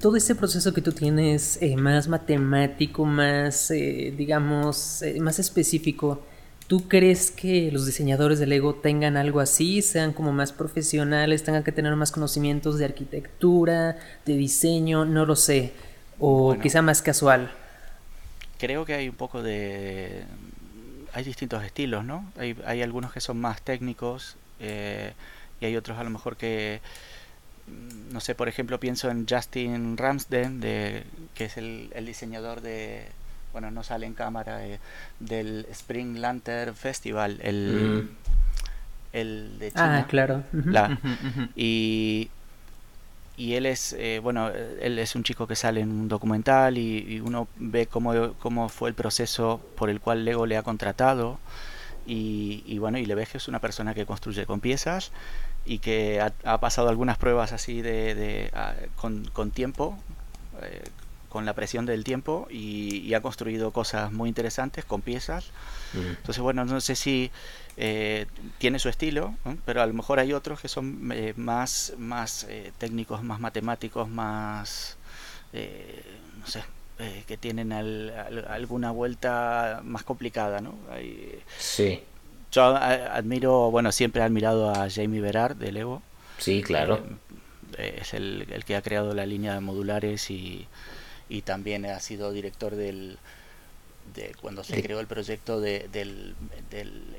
Todo 0.00 0.16
este 0.16 0.34
proceso 0.34 0.72
que 0.74 0.80
tú 0.80 0.92
tienes 0.92 1.58
eh, 1.62 1.76
más 1.76 2.08
matemático, 2.08 3.04
más, 3.04 3.70
eh, 3.70 4.12
digamos, 4.16 5.02
eh, 5.02 5.18
más 5.20 5.38
específico, 5.38 6.22
¿tú 6.66 6.88
crees 6.88 7.30
que 7.30 7.70
los 7.72 7.86
diseñadores 7.86 8.38
de 8.38 8.46
Lego 8.46 8.74
tengan 8.74 9.16
algo 9.16 9.40
así? 9.40 9.80
Sean 9.80 10.12
como 10.12 10.32
más 10.32 10.52
profesionales, 10.52 11.42
tengan 11.42 11.62
que 11.62 11.72
tener 11.72 11.94
más 11.96 12.10
conocimientos 12.10 12.78
de 12.78 12.86
arquitectura, 12.86 13.96
de 14.26 14.36
diseño, 14.36 15.04
no 15.04 15.24
lo 15.26 15.36
sé. 15.36 15.72
O 16.18 16.56
quizá 16.58 16.80
más 16.80 17.02
casual. 17.02 17.50
Creo 18.58 18.84
que 18.84 18.94
hay 18.94 19.08
un 19.08 19.16
poco 19.16 19.42
de, 19.42 20.22
hay 21.14 21.24
distintos 21.24 21.62
estilos, 21.62 22.04
¿no? 22.04 22.24
Hay, 22.36 22.56
hay 22.66 22.82
algunos 22.82 23.12
que 23.12 23.20
son 23.20 23.40
más 23.40 23.62
técnicos 23.62 24.36
eh, 24.58 25.12
y 25.60 25.66
hay 25.66 25.76
otros 25.76 25.96
a 25.98 26.04
lo 26.04 26.10
mejor 26.10 26.36
que, 26.36 26.80
mm, 27.68 28.12
no 28.12 28.20
sé, 28.20 28.34
por 28.34 28.48
ejemplo 28.48 28.80
pienso 28.80 29.08
en 29.10 29.26
Justin 29.28 29.96
Ramsden, 29.96 30.60
de, 30.60 31.04
que 31.34 31.44
es 31.44 31.56
el, 31.56 31.90
diseñador 32.04 32.60
de, 32.60 33.06
bueno, 33.52 33.70
no 33.70 33.84
sale 33.84 34.06
en 34.06 34.14
cámara, 34.14 34.66
eh, 34.66 34.80
del 35.20 35.66
Spring 35.70 36.18
Lantern 36.18 36.74
Festival, 36.74 37.38
el, 37.42 38.08
mm. 38.08 38.08
el 39.12 39.58
de 39.60 39.70
China. 39.70 39.98
Ah, 39.98 40.06
claro. 40.08 40.42
y 41.54 42.28
y 43.36 43.54
él 43.54 43.66
es, 43.66 43.94
eh, 43.94 44.20
bueno, 44.22 44.48
él 44.48 44.98
es 44.98 45.16
un 45.16 45.24
chico 45.24 45.46
que 45.46 45.56
sale 45.56 45.80
en 45.80 45.90
un 45.90 46.08
documental 46.08 46.78
y, 46.78 47.20
uno 47.20 47.48
ve 47.56 47.86
cómo, 47.86 48.34
cómo, 48.38 48.68
fue 48.68 48.88
el 48.88 48.94
proceso 48.94 49.60
por 49.76 49.90
el 49.90 50.00
cual 50.00 50.24
Lego 50.24 50.46
le 50.46 50.56
ha 50.56 50.62
contratado 50.62 51.38
y, 52.06 52.78
bueno, 52.78 52.98
y 52.98 53.06
le 53.06 53.14
ves 53.14 53.30
que 53.30 53.38
es 53.38 53.48
una 53.48 53.60
persona 53.60 53.94
que 53.94 54.06
construye 54.06 54.46
con 54.46 54.60
piezas 54.60 55.10
y 55.64 55.78
que 55.78 56.20
ha, 56.20 56.60
pasado 56.60 56.88
algunas 56.88 57.18
pruebas 57.18 57.52
así 57.52 57.80
de, 57.82 58.50
con, 58.96 59.24
con, 59.32 59.50
tiempo, 59.50 59.98
eh, 60.62 60.84
con 61.28 61.46
la 61.46 61.54
presión 61.54 61.86
del 61.86 62.04
tiempo 62.04 62.46
y, 62.50 63.14
ha 63.14 63.22
construido 63.22 63.72
cosas 63.72 64.12
muy 64.12 64.28
interesantes 64.28 64.84
con 64.84 65.00
piezas. 65.00 65.50
Entonces, 65.94 66.42
bueno, 66.42 66.64
no 66.64 66.80
sé 66.80 66.94
si 66.94 67.30
eh, 67.76 68.26
tiene 68.58 68.78
su 68.78 68.88
estilo, 68.88 69.34
pero 69.64 69.82
a 69.82 69.86
lo 69.86 69.92
mejor 69.94 70.20
hay 70.20 70.32
otros 70.32 70.60
que 70.60 70.68
son 70.68 71.10
eh, 71.12 71.34
más, 71.36 71.92
más 71.98 72.46
eh, 72.48 72.72
técnicos, 72.78 73.22
más 73.24 73.40
matemáticos, 73.40 74.08
más, 74.08 74.96
no 75.52 76.46
sé, 76.46 76.62
que 77.26 77.36
tienen 77.36 77.72
alguna 77.72 78.92
vuelta 78.92 79.80
más 79.84 80.04
complicada, 80.04 80.60
¿no? 80.60 80.74
sí. 81.58 82.02
Yo 82.52 82.62
admiro, 82.62 83.72
bueno, 83.72 83.90
siempre 83.90 84.22
he 84.22 84.24
admirado 84.24 84.70
a 84.70 84.88
Jamie 84.88 85.20
Berard 85.20 85.56
de 85.56 85.72
Lego. 85.72 86.02
Sí, 86.38 86.62
claro. 86.62 87.02
es 87.76 88.14
el, 88.14 88.46
que 88.64 88.76
ha 88.76 88.82
creado 88.82 89.12
la 89.12 89.26
línea 89.26 89.54
de 89.54 89.60
modulares 89.60 90.30
y, 90.30 90.68
también 91.44 91.84
ha 91.84 91.98
sido 91.98 92.30
director 92.30 92.76
del, 92.76 93.18
de 94.14 94.34
cuando 94.40 94.64
se 94.64 94.82
creó 94.82 95.00
el 95.00 95.06
proyecto 95.06 95.60
de, 95.60 95.88
del, 95.92 96.34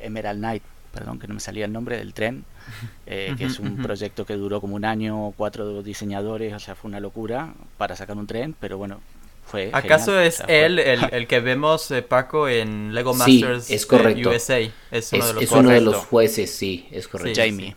Emerald 0.02 0.40
Knight, 0.40 0.64
perdón 0.94 1.20
que 1.20 1.28
no 1.28 1.34
me 1.34 1.40
salía 1.40 1.66
el 1.66 1.74
nombre, 1.74 1.98
del 1.98 2.14
tren, 2.14 2.46
eh, 3.06 3.34
que 3.38 3.46
es 3.46 3.60
un 3.60 3.78
proyecto 3.78 4.26
que 4.26 4.36
duró 4.36 4.62
como 4.62 4.76
un 4.76 4.86
año, 4.86 5.34
cuatro 5.36 5.84
diseñadores, 5.84 6.54
o 6.54 6.60
sea, 6.60 6.76
fue 6.76 6.90
una 6.90 7.00
locura 7.00 7.54
para 7.78 7.96
sacar 7.96 8.18
un 8.18 8.28
tren, 8.28 8.56
pero 8.60 8.78
bueno, 8.78 9.02
fue 9.46 9.70
¿Acaso 9.74 10.20
es 10.20 10.44
él 10.48 10.80
el, 11.12 11.28
que 11.28 11.40
vemos, 11.40 11.92
eh, 11.92 12.02
Paco, 12.02 12.48
en 12.48 12.94
Lego 12.94 13.14
Masters 13.14 13.70
es 13.70 13.86
correcto. 13.86 14.30
USA? 14.30 14.60
Es 14.92 15.14
uno, 15.14 15.26
de, 15.26 15.34
los 15.34 15.52
uno 15.52 15.70
de 15.70 15.82
los 15.82 15.98
jueces, 15.98 16.52
sí, 16.52 16.88
es 16.92 17.08
correcto. 17.08 17.42
Jamie. 17.42 17.76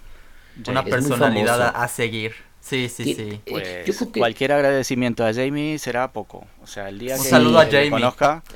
Una 0.67 0.83
personalidad 0.83 1.73
a 1.75 1.89
seguir. 1.89 2.48
Sí, 2.69 2.89
sí, 2.89 3.15
sí. 3.15 3.41
Eh, 3.47 3.85
pues, 3.87 4.07
Cualquier 4.17 4.53
agradecimiento 4.53 5.25
a 5.25 5.33
Jamie 5.33 5.79
será 5.79 6.13
poco. 6.13 6.47
O 6.63 6.67
sea, 6.67 6.91
el 6.91 6.99
día 6.99 7.17
Un 7.17 7.23
que 7.23 7.29
saludo 7.29 7.59
a 7.61 7.67
Jamie. 7.67 7.91
conozca. 7.91 8.43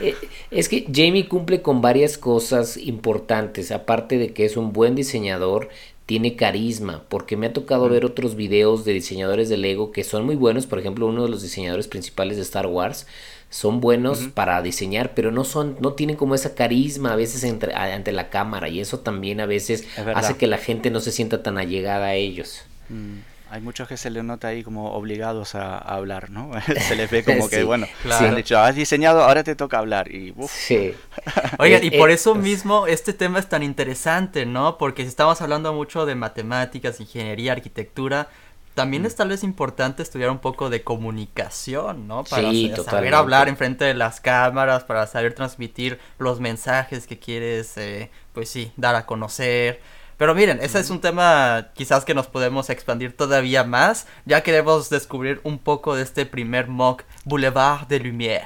Eh, 0.00 0.16
es 0.50 0.68
que 0.68 0.88
Jamie 0.92 1.28
cumple 1.28 1.62
con 1.62 1.80
varias 1.80 2.18
cosas 2.18 2.76
importantes, 2.76 3.70
aparte 3.70 4.18
de 4.18 4.32
que 4.32 4.44
es 4.44 4.56
un 4.56 4.72
buen 4.72 4.96
diseñador, 4.96 5.68
tiene 6.04 6.34
carisma, 6.34 7.04
porque 7.08 7.36
me 7.36 7.46
ha 7.46 7.52
tocado 7.52 7.88
ver 7.88 8.04
otros 8.04 8.34
videos 8.34 8.84
de 8.84 8.92
diseñadores 8.92 9.48
de 9.48 9.56
Lego 9.56 9.92
que 9.92 10.02
son 10.02 10.26
muy 10.26 10.34
buenos, 10.34 10.66
por 10.66 10.80
ejemplo, 10.80 11.06
uno 11.06 11.22
de 11.22 11.28
los 11.30 11.42
diseñadores 11.42 11.86
principales 11.86 12.36
de 12.36 12.42
Star 12.42 12.66
Wars 12.66 13.06
son 13.54 13.80
buenos 13.80 14.18
para 14.34 14.60
diseñar, 14.62 15.14
pero 15.14 15.30
no 15.30 15.44
son 15.44 15.76
no 15.78 15.92
tienen 15.92 16.16
como 16.16 16.34
esa 16.34 16.56
carisma 16.56 17.12
a 17.12 17.16
veces 17.16 17.44
entre, 17.44 17.72
ante 17.72 18.10
la 18.10 18.28
cámara 18.28 18.68
y 18.68 18.80
eso 18.80 18.98
también 18.98 19.40
a 19.40 19.46
veces 19.46 19.86
hace 20.16 20.36
que 20.36 20.48
la 20.48 20.58
gente 20.58 20.90
no 20.90 20.98
se 20.98 21.12
sienta 21.12 21.40
tan 21.40 21.56
allegada 21.56 22.06
a 22.06 22.14
ellos. 22.14 22.62
Mm, 22.88 23.18
hay 23.50 23.60
muchos 23.60 23.86
que 23.86 23.96
se 23.96 24.10
les 24.10 24.24
nota 24.24 24.48
ahí 24.48 24.64
como 24.64 24.94
obligados 24.94 25.54
a, 25.54 25.78
hablar, 25.78 26.30
¿no? 26.30 26.50
se 26.88 26.96
les 26.96 27.08
ve 27.08 27.22
como 27.24 27.48
que, 27.48 27.62
bueno, 27.62 27.86
han 28.10 28.34
dicho, 28.34 28.58
has 28.58 28.74
diseñado, 28.74 29.22
ahora 29.22 29.44
te 29.44 29.54
toca 29.54 29.78
hablar. 29.78 30.12
Y, 30.12 30.34
Sí. 30.48 30.92
Oigan, 31.60 31.84
y 31.84 31.92
por 31.92 32.10
eso 32.10 32.34
mismo 32.34 32.88
este 32.88 33.12
tema 33.12 33.38
es 33.38 33.48
tan 33.48 33.62
interesante, 33.62 34.46
¿no? 34.46 34.78
Porque 34.78 35.02
si 35.02 35.10
estamos 35.10 35.40
hablando 35.40 35.72
mucho 35.72 36.06
de 36.06 36.16
matemáticas, 36.16 36.98
ingeniería, 36.98 37.52
arquitectura, 37.52 38.30
también 38.74 39.06
es 39.06 39.14
tal 39.14 39.28
vez 39.28 39.44
importante 39.44 40.02
estudiar 40.02 40.30
un 40.30 40.40
poco 40.40 40.68
de 40.68 40.82
comunicación, 40.82 42.08
¿no? 42.08 42.24
Para 42.24 42.52
saber 42.84 43.14
hablar 43.14 43.48
enfrente 43.48 43.84
de 43.84 43.94
las 43.94 44.20
cámaras, 44.20 44.84
para 44.84 45.06
saber 45.06 45.34
transmitir 45.34 46.00
los 46.18 46.40
mensajes 46.40 47.06
que 47.06 47.18
quieres, 47.18 47.76
eh, 47.76 48.10
pues 48.32 48.48
sí, 48.48 48.72
dar 48.76 48.96
a 48.96 49.06
conocer. 49.06 49.80
Pero 50.16 50.34
miren, 50.34 50.58
ese 50.60 50.80
es 50.80 50.90
un 50.90 51.00
tema 51.00 51.68
quizás 51.74 52.04
que 52.04 52.14
nos 52.14 52.26
podemos 52.26 52.68
expandir 52.68 53.16
todavía 53.16 53.64
más. 53.64 54.06
Ya 54.24 54.42
queremos 54.42 54.90
descubrir 54.90 55.40
un 55.44 55.58
poco 55.58 55.94
de 55.94 56.02
este 56.02 56.26
primer 56.26 56.68
mock 56.68 57.04
Boulevard 57.24 57.86
de 57.86 58.00
Lumière. 58.00 58.44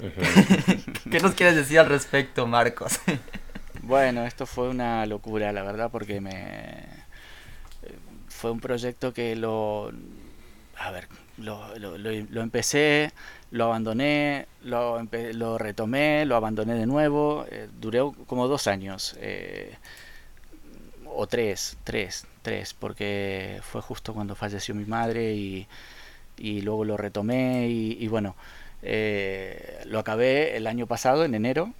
¿Qué 1.10 1.20
nos 1.20 1.34
quieres 1.34 1.56
decir 1.56 1.78
al 1.78 1.86
respecto, 1.86 2.46
Marcos? 2.46 3.00
bueno, 3.82 4.24
esto 4.24 4.46
fue 4.46 4.68
una 4.68 5.04
locura, 5.04 5.52
la 5.52 5.62
verdad, 5.62 5.90
porque 5.90 6.20
me 6.20 6.99
fue 8.40 8.50
un 8.50 8.60
proyecto 8.60 9.12
que 9.12 9.36
lo 9.36 9.92
a 10.78 10.90
ver, 10.90 11.08
lo, 11.36 12.40
empecé, 12.40 13.12
lo 13.50 13.66
abandoné, 13.66 14.46
lo, 14.62 14.98
lo 15.34 15.58
retomé, 15.58 16.24
lo 16.24 16.36
abandoné 16.36 16.74
de 16.74 16.86
nuevo. 16.86 17.44
Eh, 17.50 17.68
duré 17.80 18.00
como 18.26 18.48
dos 18.48 18.66
años. 18.66 19.14
Eh, 19.20 19.74
o 21.04 21.26
tres, 21.26 21.76
tres, 21.84 22.26
tres, 22.40 22.72
porque 22.72 23.60
fue 23.62 23.82
justo 23.82 24.14
cuando 24.14 24.34
falleció 24.34 24.74
mi 24.74 24.86
madre 24.86 25.34
y, 25.34 25.66
y 26.38 26.62
luego 26.62 26.86
lo 26.86 26.96
retomé 26.96 27.68
y, 27.68 28.08
bueno, 28.08 28.36
eh, 28.82 29.82
lo 29.84 29.98
acabé 29.98 30.56
el 30.56 30.66
año 30.66 30.86
pasado, 30.86 31.24
en 31.26 31.34
enero. 31.34 31.74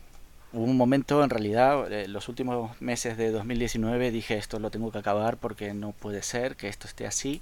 Hubo 0.53 0.65
un 0.65 0.77
momento, 0.77 1.23
en 1.23 1.31
realidad, 1.31 1.93
eh, 1.93 2.09
los 2.09 2.29
últimos 2.29 2.81
meses 2.81 3.17
de 3.17 3.31
2019 3.31 4.11
dije 4.11 4.37
esto 4.37 4.59
lo 4.59 4.71
tengo 4.71 4.91
que 4.91 4.99
acabar 4.99 5.37
porque 5.37 5.75
no 5.75 5.93
puede 5.93 6.23
ser 6.23 6.57
que 6.57 6.69
esto 6.69 6.89
esté 6.89 7.07
así. 7.07 7.41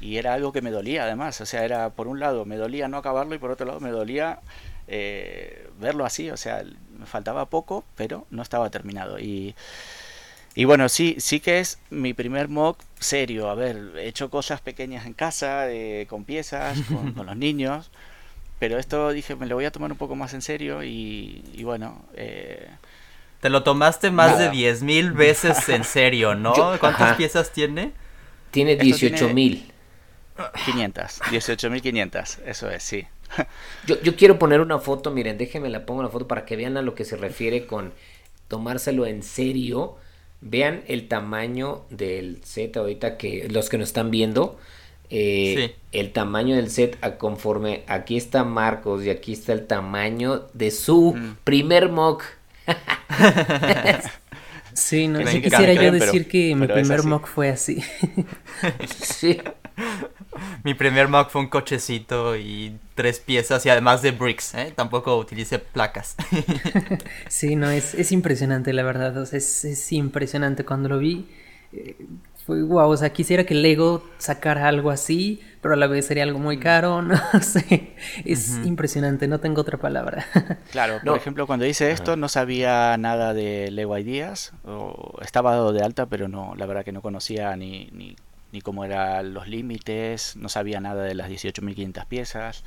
Y 0.00 0.16
era 0.18 0.34
algo 0.34 0.52
que 0.52 0.62
me 0.62 0.70
dolía 0.70 1.04
además, 1.04 1.40
o 1.40 1.46
sea, 1.46 1.64
era 1.64 1.90
por 1.90 2.06
un 2.08 2.20
lado 2.20 2.44
me 2.44 2.56
dolía 2.56 2.88
no 2.88 2.98
acabarlo 2.98 3.34
y 3.34 3.38
por 3.38 3.50
otro 3.50 3.66
lado 3.66 3.80
me 3.80 3.90
dolía 3.90 4.40
eh, 4.88 5.70
verlo 5.80 6.04
así, 6.04 6.30
o 6.30 6.36
sea, 6.36 6.64
me 6.98 7.06
faltaba 7.06 7.46
poco, 7.46 7.84
pero 7.96 8.26
no 8.30 8.42
estaba 8.42 8.70
terminado. 8.70 9.18
Y 9.18 9.54
y 10.56 10.64
bueno, 10.64 10.88
sí, 10.88 11.16
sí 11.18 11.40
que 11.40 11.60
es 11.60 11.78
mi 11.90 12.14
primer 12.14 12.48
mock 12.48 12.80
serio. 12.98 13.50
A 13.50 13.54
ver, 13.54 13.92
he 13.98 14.08
hecho 14.08 14.30
cosas 14.30 14.62
pequeñas 14.62 15.04
en 15.04 15.12
casa, 15.12 15.66
con 16.08 16.24
piezas, 16.24 16.78
con, 16.88 17.14
los 17.26 17.36
niños. 17.36 17.90
Pero 18.58 18.78
esto 18.78 19.10
dije, 19.12 19.36
me 19.36 19.46
lo 19.46 19.54
voy 19.54 19.66
a 19.66 19.70
tomar 19.70 19.92
un 19.92 19.98
poco 19.98 20.16
más 20.16 20.34
en 20.34 20.42
serio 20.42 20.82
y, 20.82 21.42
bueno. 21.62 22.04
Eh, 22.14 22.68
Te 23.40 23.50
lo 23.50 23.62
tomaste 23.62 24.10
más 24.10 24.38
de 24.38 24.50
10.000 24.50 25.14
veces 25.14 25.68
en 25.68 25.84
serio, 25.84 26.34
¿no? 26.34 26.54
¿Cuántas 26.80 27.16
piezas 27.16 27.52
tiene? 27.52 27.92
Tiene 28.50 28.78
18.000. 28.78 29.62
500, 30.66 31.20
18.500, 31.22 32.38
eso 32.44 32.70
es, 32.70 32.82
sí. 32.82 33.06
yo, 33.86 33.98
yo 34.02 34.16
quiero 34.16 34.38
poner 34.38 34.60
una 34.60 34.78
foto, 34.78 35.10
miren, 35.10 35.38
déjenme 35.38 35.70
la 35.70 35.86
pongo 35.86 36.02
la 36.02 36.10
foto 36.10 36.28
para 36.28 36.44
que 36.44 36.56
vean 36.56 36.76
a 36.76 36.82
lo 36.82 36.94
que 36.94 37.06
se 37.06 37.16
refiere 37.16 37.66
con 37.66 37.94
tomárselo 38.46 39.06
en 39.06 39.22
serio 39.22 39.96
Vean 40.40 40.84
el 40.86 41.08
tamaño 41.08 41.86
del 41.90 42.44
set 42.44 42.76
ahorita 42.76 43.16
que 43.16 43.48
los 43.50 43.68
que 43.68 43.78
nos 43.78 43.88
están 43.88 44.10
viendo. 44.10 44.58
Eh, 45.10 45.76
el 45.92 46.12
tamaño 46.12 46.56
del 46.56 46.70
set 46.70 46.98
a 47.00 47.16
conforme 47.16 47.84
aquí 47.86 48.16
está 48.16 48.44
Marcos 48.44 49.04
y 49.04 49.10
aquí 49.10 49.32
está 49.32 49.52
el 49.52 49.66
tamaño 49.66 50.46
de 50.52 50.70
su 50.70 51.14
mm. 51.14 51.36
primer 51.44 51.90
mock. 51.90 52.24
sí, 54.72 55.08
no, 55.08 55.20
quisiera 55.20 55.74
yo 55.74 55.92
decir 55.92 56.28
que 56.28 56.54
mi 56.54 56.66
primer 56.66 57.04
mock 57.04 57.26
fue 57.26 57.50
así. 57.50 57.82
sí. 59.00 59.40
Mi 60.64 60.74
primer 60.74 61.08
mock 61.08 61.30
fue 61.30 61.42
un 61.42 61.48
cochecito 61.48 62.36
y 62.36 62.76
tres 62.94 63.20
piezas 63.20 63.64
y 63.66 63.70
además 63.70 64.02
de 64.02 64.10
bricks, 64.10 64.54
¿eh? 64.54 64.72
Tampoco 64.74 65.16
utilicé 65.16 65.58
placas. 65.58 66.16
sí, 67.28 67.56
no, 67.56 67.70
es, 67.70 67.94
es 67.94 68.12
impresionante 68.12 68.72
la 68.72 68.82
verdad, 68.82 69.16
o 69.16 69.26
sea, 69.26 69.38
es, 69.38 69.64
es 69.64 69.92
impresionante 69.92 70.64
cuando 70.64 70.88
lo 70.88 70.98
vi. 70.98 71.26
Eh, 71.72 71.96
fue 72.46 72.62
wow, 72.62 72.88
o 72.88 72.96
sea, 72.96 73.10
quisiera 73.10 73.44
que 73.44 73.54
Lego 73.54 74.04
sacara 74.18 74.68
algo 74.68 74.90
así, 74.90 75.40
pero 75.60 75.74
a 75.74 75.76
la 75.76 75.86
vez 75.88 76.06
sería 76.06 76.22
algo 76.22 76.38
muy 76.38 76.58
caro, 76.58 77.02
no 77.02 77.16
sé, 77.42 77.94
es 78.24 78.56
impresionante, 78.64 79.26
no 79.26 79.40
tengo 79.40 79.60
otra 79.60 79.78
palabra. 79.78 80.26
Claro, 80.70 81.00
por 81.04 81.16
ejemplo, 81.16 81.46
cuando 81.46 81.64
hice 81.64 81.90
esto 81.90 82.16
no 82.16 82.28
sabía 82.28 82.96
nada 82.98 83.34
de 83.34 83.70
Lego 83.70 83.96
Ideas, 83.98 84.52
o 84.64 85.18
estaba 85.22 85.52
dado 85.52 85.72
de 85.72 85.82
alta, 85.82 86.06
pero 86.06 86.28
no, 86.28 86.54
la 86.56 86.66
verdad 86.66 86.84
que 86.84 86.92
no 86.92 87.02
conocía 87.02 87.56
ni, 87.56 87.88
ni 87.92 88.16
ni 88.52 88.60
cómo 88.60 88.84
eran 88.84 89.34
los 89.34 89.48
límites, 89.48 90.36
no 90.36 90.48
sabía 90.48 90.80
nada 90.80 91.02
de 91.02 91.14
las 91.14 91.28
18.500 91.28 92.06
piezas. 92.06 92.64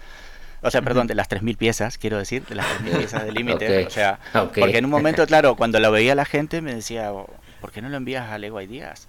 O 0.61 0.69
sea, 0.71 0.81
perdón, 0.81 1.07
de 1.07 1.15
las 1.15 1.29
3.000 1.29 1.57
piezas, 1.57 1.97
quiero 1.97 2.17
decir, 2.17 2.45
de 2.45 2.55
las 2.55 2.65
3.000 2.65 2.97
piezas 2.97 3.25
de 3.25 3.31
límite. 3.39 3.87
O 3.87 3.89
sea, 3.89 4.19
porque 4.33 4.77
en 4.77 4.85
un 4.85 4.91
momento, 4.91 5.25
claro, 5.25 5.55
cuando 5.55 5.79
lo 5.79 5.91
veía 5.91 6.15
la 6.15 6.25
gente 6.25 6.61
me 6.61 6.75
decía, 6.75 7.13
oh, 7.13 7.29
¿por 7.61 7.71
qué 7.71 7.81
no 7.81 7.89
lo 7.89 7.97
envías 7.97 8.29
a 8.29 8.37
Lego 8.37 8.61
Ideas? 8.61 9.07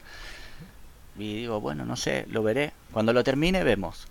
Y 1.18 1.36
digo, 1.36 1.60
bueno, 1.60 1.84
no 1.84 1.96
sé, 1.96 2.26
lo 2.30 2.42
veré. 2.42 2.72
Cuando 2.92 3.12
lo 3.12 3.22
termine, 3.24 3.64
vemos. 3.64 4.06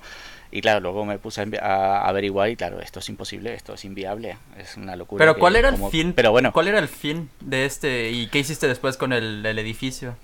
y 0.52 0.60
claro, 0.60 0.80
luego 0.80 1.04
me 1.04 1.18
puse 1.18 1.44
a, 1.60 2.06
averiguar 2.06 2.50
y 2.50 2.56
claro, 2.56 2.80
esto 2.80 3.00
es 3.00 3.08
imposible, 3.08 3.54
esto 3.54 3.74
es 3.74 3.84
inviable, 3.84 4.36
es 4.58 4.76
una 4.76 4.96
locura. 4.96 5.22
Pero 5.24 5.38
¿cuál 5.38 5.56
era 5.56 5.70
el 5.70 5.78
fin? 5.90 6.12
Pero 6.12 6.30
bueno. 6.30 6.52
¿Cuál 6.52 6.68
era 6.68 6.78
el 6.78 6.88
fin 6.88 7.30
de 7.40 7.64
este 7.64 8.10
y 8.10 8.28
qué 8.28 8.40
hiciste 8.40 8.68
después 8.68 8.96
con 8.96 9.12
el 9.12 9.44
edificio? 9.58 10.16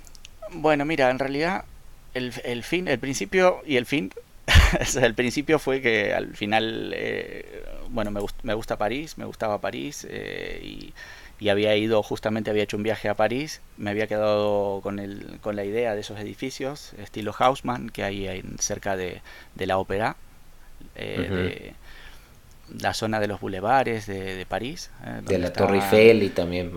Bueno, 0.52 0.84
mira, 0.84 1.10
en 1.10 1.18
realidad 1.18 1.64
el, 2.14 2.32
el 2.44 2.62
fin, 2.62 2.88
el 2.88 2.98
principio 2.98 3.60
y 3.66 3.76
el 3.76 3.86
fin. 3.86 4.12
el 5.02 5.14
principio 5.14 5.58
fue 5.58 5.80
que 5.80 6.14
al 6.14 6.34
final, 6.34 6.92
eh, 6.94 7.64
bueno, 7.90 8.10
me, 8.10 8.20
me 8.42 8.54
gusta 8.54 8.76
París, 8.76 9.18
me 9.18 9.24
gustaba 9.24 9.60
París 9.60 10.06
eh, 10.08 10.60
y, 10.62 10.94
y 11.40 11.50
había 11.50 11.76
ido, 11.76 12.02
justamente 12.02 12.50
había 12.50 12.64
hecho 12.64 12.76
un 12.76 12.82
viaje 12.82 13.08
a 13.08 13.14
París, 13.14 13.60
me 13.76 13.90
había 13.90 14.06
quedado 14.06 14.80
con, 14.82 14.98
el, 14.98 15.38
con 15.40 15.56
la 15.56 15.64
idea 15.64 15.94
de 15.94 16.00
esos 16.00 16.18
edificios, 16.18 16.92
estilo 16.98 17.34
Haussmann, 17.38 17.90
que 17.90 18.02
hay 18.02 18.26
en, 18.26 18.58
cerca 18.58 18.96
de, 18.96 19.22
de 19.54 19.66
la 19.66 19.78
ópera, 19.78 20.16
eh, 20.96 21.74
de 22.68 22.82
la 22.82 22.92
zona 22.94 23.20
de 23.20 23.28
los 23.28 23.40
bulevares 23.40 24.06
de, 24.06 24.34
de 24.34 24.46
París. 24.46 24.90
Eh, 25.04 25.20
de 25.22 25.38
la 25.38 25.52
Torre 25.52 25.76
Eiffel 25.76 26.22
y 26.22 26.30
también... 26.30 26.72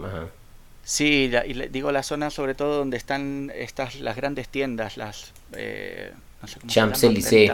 Sí, 0.84 1.32
y 1.46 1.54
digo 1.70 1.92
la 1.92 2.02
zona 2.02 2.32
sobre 2.32 2.56
todo 2.56 2.80
donde 2.80 2.98
están 2.98 3.52
estas 3.56 4.00
las 4.00 4.16
grandes 4.16 4.48
tiendas, 4.48 4.98
las... 4.98 5.32
Eh, 5.54 6.12
no 6.42 6.48
sé 6.48 6.60
Champs-Élysées. 6.66 7.54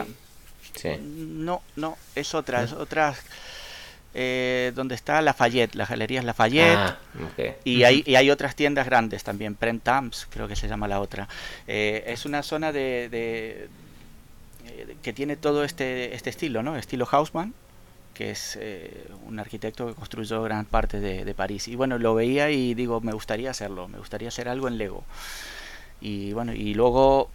No, 1.00 1.62
no, 1.76 1.98
es 2.14 2.34
otra, 2.34 2.62
es 2.62 2.72
otra 2.72 3.14
eh, 4.14 4.72
donde 4.74 4.94
está 4.94 5.20
Lafayette, 5.20 5.74
las 5.74 5.90
galerías 5.90 6.24
Lafayette. 6.24 6.76
Ah, 6.76 6.98
y, 7.64 7.82
hay, 7.82 8.02
y 8.06 8.16
hay 8.16 8.30
otras 8.30 8.56
tiendas 8.56 8.86
grandes 8.86 9.22
también, 9.22 9.54
Prentamps, 9.54 10.26
creo 10.30 10.48
que 10.48 10.56
se 10.56 10.68
llama 10.68 10.88
la 10.88 11.00
otra. 11.00 11.28
Eh, 11.66 12.04
es 12.06 12.24
una 12.24 12.42
zona 12.42 12.72
de, 12.72 13.08
de 13.10 13.68
eh, 14.66 14.96
que 15.02 15.12
tiene 15.12 15.36
todo 15.36 15.64
este, 15.64 16.14
este 16.14 16.30
estilo, 16.30 16.62
¿no? 16.62 16.76
Estilo 16.76 17.06
Haussmann, 17.10 17.54
que 18.14 18.30
es 18.30 18.58
eh, 18.60 19.06
un 19.26 19.38
arquitecto 19.38 19.86
que 19.86 19.94
construyó 19.94 20.42
gran 20.42 20.64
parte 20.64 21.00
de, 21.00 21.24
de, 21.24 21.34
París. 21.34 21.68
Y 21.68 21.76
bueno, 21.76 21.98
lo 21.98 22.14
veía 22.14 22.50
y 22.50 22.74
digo, 22.74 23.00
me 23.00 23.12
gustaría 23.12 23.50
hacerlo, 23.50 23.88
me 23.88 23.98
gustaría 23.98 24.28
hacer 24.28 24.48
algo 24.48 24.68
en 24.68 24.78
Lego. 24.78 25.04
Y 26.00 26.32
bueno, 26.32 26.52
y 26.54 26.74
luego 26.74 27.28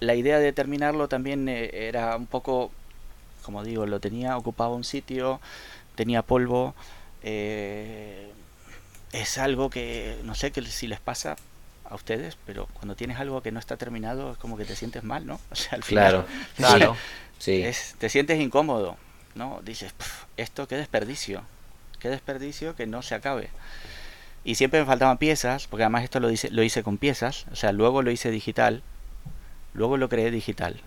la 0.00 0.14
idea 0.14 0.38
de 0.38 0.52
terminarlo 0.52 1.08
también 1.08 1.48
era 1.48 2.16
un 2.16 2.26
poco, 2.26 2.70
como 3.42 3.62
digo, 3.64 3.86
lo 3.86 4.00
tenía, 4.00 4.36
ocupaba 4.36 4.74
un 4.74 4.84
sitio, 4.84 5.40
tenía 5.94 6.22
polvo. 6.22 6.74
Eh, 7.22 8.30
es 9.12 9.38
algo 9.38 9.70
que 9.70 10.18
no 10.24 10.34
sé 10.34 10.50
que 10.50 10.62
si 10.62 10.86
les 10.86 11.00
pasa 11.00 11.36
a 11.84 11.94
ustedes, 11.94 12.36
pero 12.46 12.66
cuando 12.74 12.96
tienes 12.96 13.18
algo 13.18 13.42
que 13.42 13.52
no 13.52 13.60
está 13.60 13.76
terminado 13.76 14.32
es 14.32 14.38
como 14.38 14.56
que 14.56 14.64
te 14.64 14.74
sientes 14.76 15.04
mal, 15.04 15.26
¿no? 15.26 15.40
O 15.50 15.56
sea, 15.56 15.72
al 15.72 15.84
final, 15.84 16.04
claro, 16.04 16.26
claro. 16.56 16.96
Sí. 17.38 17.64
te 17.98 18.08
sientes 18.08 18.40
incómodo, 18.40 18.96
¿no? 19.34 19.60
Dices, 19.64 19.92
esto 20.36 20.66
qué 20.66 20.76
desperdicio, 20.76 21.42
qué 22.00 22.08
desperdicio 22.08 22.74
que 22.74 22.86
no 22.86 23.02
se 23.02 23.14
acabe. 23.14 23.50
Y 24.44 24.56
siempre 24.56 24.80
me 24.80 24.86
faltaban 24.86 25.18
piezas, 25.18 25.66
porque 25.66 25.84
además 25.84 26.04
esto 26.04 26.20
lo, 26.20 26.30
hice, 26.30 26.50
lo 26.50 26.62
hice 26.62 26.82
con 26.82 26.98
piezas, 26.98 27.46
o 27.50 27.56
sea, 27.56 27.72
luego 27.72 28.02
lo 28.02 28.10
hice 28.10 28.30
digital, 28.30 28.82
luego 29.72 29.96
lo 29.96 30.08
creé 30.08 30.30
digital, 30.30 30.80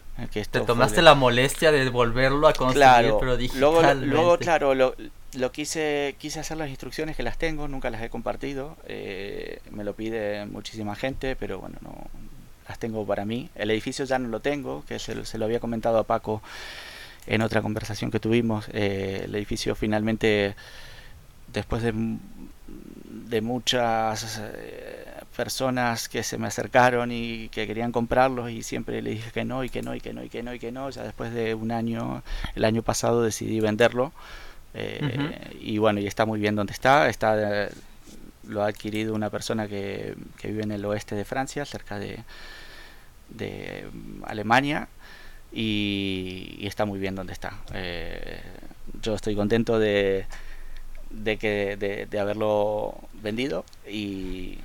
te 0.50 0.62
tomaste 0.62 1.02
la 1.02 1.14
molestia 1.14 1.72
de 1.72 1.90
volverlo 1.90 2.48
a 2.48 2.54
construir, 2.54 3.14
pero 3.20 3.38
digitalmente. 3.38 4.06
Luego, 4.08 4.24
luego 4.24 4.38
claro, 4.38 4.74
lo, 4.74 4.96
lo, 5.34 5.52
quise, 5.52 6.16
quise 6.18 6.40
hacer 6.40 6.58
las 6.58 6.70
instrucciones 6.70 7.16
que 7.16 7.24
las 7.24 7.38
tengo, 7.38 7.68
nunca 7.68 7.90
las 7.90 8.02
he 8.02 8.10
compartido. 8.10 8.76
Eh, 8.88 9.60
me 9.72 9.84
lo 9.84 9.94
pide 9.94 10.46
muchísima 10.48 10.96
gente, 10.96 11.36
pero 11.36 11.60
bueno, 11.60 11.78
no 11.82 11.94
las 12.68 12.80
tengo 12.80 13.06
para 13.06 13.26
mí. 13.26 13.50
El 13.56 13.70
edificio 13.72 14.06
ya 14.06 14.18
no 14.18 14.28
lo 14.28 14.40
tengo, 14.40 14.84
que 14.88 14.98
se, 15.00 15.24
se 15.26 15.38
lo 15.38 15.46
había 15.46 15.60
comentado 15.60 16.00
a 16.00 16.04
Paco 16.04 16.42
en 17.28 17.42
otra 17.42 17.62
conversación 17.62 18.10
que 18.10 18.20
tuvimos. 18.20 18.68
Eh, 18.74 19.22
el 19.26 19.36
edificio 19.36 19.76
finalmente, 19.76 20.56
después 21.54 21.84
de, 21.84 21.94
de 23.08 23.42
muchas... 23.42 24.42
Eh, 24.56 25.07
personas 25.38 26.10
que 26.10 26.24
se 26.24 26.40
me 26.40 26.48
acercaron 26.48 27.12
y 27.12 27.50
que 27.50 27.68
querían 27.68 27.92
comprarlos 27.92 28.50
y 28.50 28.64
siempre 28.64 29.04
le 29.04 29.12
dije 29.12 29.32
que 29.32 29.46
no 29.46 29.64
y 29.64 29.70
que 29.70 29.84
no 29.84 29.94
y 29.94 30.02
que 30.02 30.12
no 30.12 30.24
y 30.24 30.30
que 30.30 30.42
no 30.42 30.52
y 30.52 30.60
que 30.60 30.72
no. 30.72 30.90
Ya 30.90 31.04
después 31.04 31.32
de 31.32 31.54
un 31.54 31.72
año, 31.72 32.24
el 32.56 32.66
año 32.66 32.82
pasado 32.82 33.22
decidí 33.22 33.60
venderlo 33.60 34.12
eh, 34.74 35.56
y 35.62 35.78
bueno, 35.78 36.00
y 36.00 36.08
está 36.08 36.26
muy 36.26 36.40
bien 36.40 36.56
donde 36.56 36.74
está. 36.74 37.08
Está 37.08 37.70
lo 38.48 38.64
ha 38.64 38.68
adquirido 38.68 39.14
una 39.14 39.30
persona 39.30 39.68
que, 39.68 40.16
que 40.40 40.48
vive 40.48 40.64
en 40.64 40.72
el 40.72 40.84
oeste 40.86 41.14
de 41.14 41.24
Francia, 41.24 41.66
cerca 41.66 42.00
de, 42.00 42.20
de 43.30 43.86
Alemania 44.26 44.88
y, 45.52 46.66
está 46.66 46.86
muy 46.86 46.98
bien 46.98 47.14
donde 47.14 47.34
está. 47.34 47.60
Eh, 47.76 48.42
yo 49.04 49.14
estoy 49.14 49.36
contento 49.36 49.78
de, 49.78 50.26
de 51.12 51.38
que 51.38 51.78
de, 51.78 52.08
de 52.08 52.20
haberlo 52.20 52.96
vendido 53.22 53.66
y, 53.88 54.58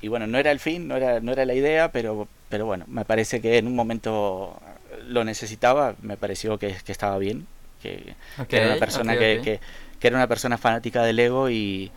y 0.00 0.08
bueno, 0.08 0.26
no 0.26 0.38
era 0.38 0.50
el 0.50 0.60
fin, 0.60 0.88
no 0.88 0.96
era, 0.96 1.20
no 1.20 1.32
era 1.32 1.44
la 1.44 1.54
idea, 1.54 1.90
pero, 1.92 2.28
pero 2.48 2.66
bueno, 2.66 2.84
me 2.88 3.04
parece 3.04 3.40
que 3.40 3.58
en 3.58 3.66
un 3.66 3.74
momento 3.74 4.60
lo 5.06 5.24
necesitaba, 5.24 5.94
me 6.02 6.16
pareció 6.16 6.58
que, 6.58 6.76
que 6.84 6.92
estaba 6.92 7.18
bien, 7.18 7.46
que, 7.82 8.14
era 8.48 8.66
una 8.66 8.78
persona 8.78 9.18
que, 9.18 9.60
que, 10.00 10.06
era 10.06 10.16
una 10.16 10.28
persona 10.28 10.58
fanática 10.58 11.02
del 11.02 11.18
ego 11.18 11.50
y, 11.50 11.90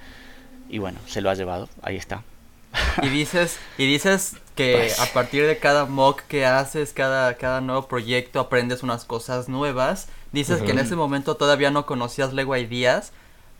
y 0.69 0.77
bueno, 0.79 0.99
se 1.05 1.21
lo 1.21 1.29
ha 1.29 1.35
llevado, 1.35 1.69
ahí 1.81 1.95
está. 1.95 2.23
Y 3.01 3.09
dices, 3.09 3.59
y 3.77 3.85
dices 3.87 4.37
que 4.55 4.73
pues 4.77 4.99
a 4.99 5.11
partir 5.13 5.45
de 5.45 5.57
cada 5.57 5.85
mock 5.85 6.21
que 6.21 6.45
haces, 6.45 6.93
cada, 6.93 7.35
cada 7.35 7.61
nuevo 7.61 7.87
proyecto, 7.87 8.39
aprendes 8.39 8.83
unas 8.83 9.05
cosas 9.05 9.49
nuevas. 9.49 10.07
Dices 10.31 10.61
que 10.61 10.71
en 10.71 10.79
ese 10.79 10.95
momento 10.95 11.37
todavía 11.37 11.71
no 11.71 11.87
conocías 11.87 12.33
Lego 12.33 12.55
Ideas, 12.55 13.11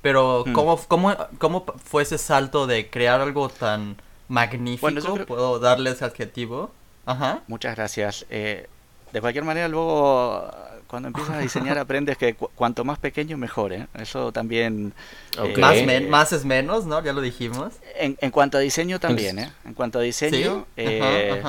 pero 0.02 0.44
mm. 0.46 0.54
¿cómo, 0.54 0.80
cómo, 0.88 1.16
¿cómo 1.40 1.66
fue 1.84 2.04
ese 2.04 2.20
salto 2.20 2.68
de 2.68 2.90
crear 2.90 3.22
algo 3.22 3.50
tan 3.50 3.98
magnífico, 4.30 5.25
puedo 5.25 5.59
darle 5.59 5.91
ese 5.91 6.05
adjetivo. 6.05 6.71
Ajá. 7.05 7.41
Muchas 7.47 7.75
gracias. 7.75 8.25
Eh, 8.30 8.67
de 9.11 9.21
cualquier 9.21 9.43
manera, 9.43 9.67
luego 9.67 10.49
cuando 10.88 11.07
empiezas 11.07 11.36
a 11.36 11.39
diseñar 11.39 11.77
aprendes 11.80 12.17
que 12.17 12.36
cuanto 12.36 12.84
más 12.86 12.97
pequeño 12.97 13.38
mejor, 13.38 13.73
¿eh? 13.73 13.88
Eso 13.95 14.32
también... 14.32 14.93
Eh, 15.38 15.55
más, 15.57 16.07
más 16.07 16.34
es 16.34 16.45
menos, 16.45 16.86
¿no? 16.86 17.03
Ya 17.03 17.13
lo 17.13 17.21
dijimos. 17.21 17.73
En, 17.95 18.17
en 18.21 18.32
cuanto 18.32 18.57
a 18.57 18.61
diseño 18.61 18.99
también, 18.99 19.39
¿eh? 19.39 19.51
En 19.65 19.73
cuanto 19.73 19.99
a 19.99 20.01
diseño, 20.01 20.65
eh, 20.77 21.41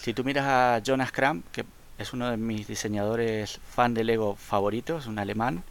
si 0.00 0.14
tú 0.14 0.24
miras 0.24 0.46
a 0.46 0.82
Jonas 0.84 1.12
Kram, 1.12 1.42
que 1.52 1.64
es 1.98 2.12
uno 2.12 2.30
de 2.30 2.36
mis 2.36 2.66
diseñadores 2.66 3.60
fan 3.70 3.94
de 3.94 4.04
Lego 4.04 4.36
favoritos, 4.36 5.06
un 5.06 5.18
alemán, 5.18 5.64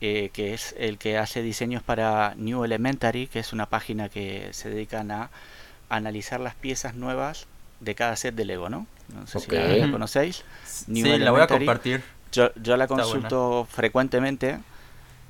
eh, 0.00 0.30
que 0.32 0.54
es 0.54 0.74
el 0.78 0.98
que 0.98 1.18
hace 1.18 1.42
diseños 1.42 1.82
para 1.82 2.34
New 2.36 2.64
Elementary, 2.64 3.26
que 3.26 3.38
es 3.38 3.52
una 3.52 3.66
página 3.66 4.08
que 4.08 4.48
se 4.52 4.70
dedican 4.70 5.10
a 5.10 5.30
analizar 5.88 6.40
las 6.40 6.54
piezas 6.54 6.94
nuevas 6.94 7.46
de 7.80 7.94
cada 7.94 8.16
set 8.16 8.34
de 8.34 8.44
Lego, 8.44 8.68
¿no? 8.68 8.86
No 9.14 9.26
sé 9.26 9.40
si 9.40 9.50
la 9.50 9.90
conocéis. 9.90 10.44
sí, 10.64 11.02
la 11.18 11.30
voy 11.30 11.42
a 11.42 11.46
compartir. 11.46 12.02
Yo, 12.32 12.52
yo 12.56 12.76
la 12.76 12.86
consulto 12.86 13.66
frecuentemente 13.70 14.58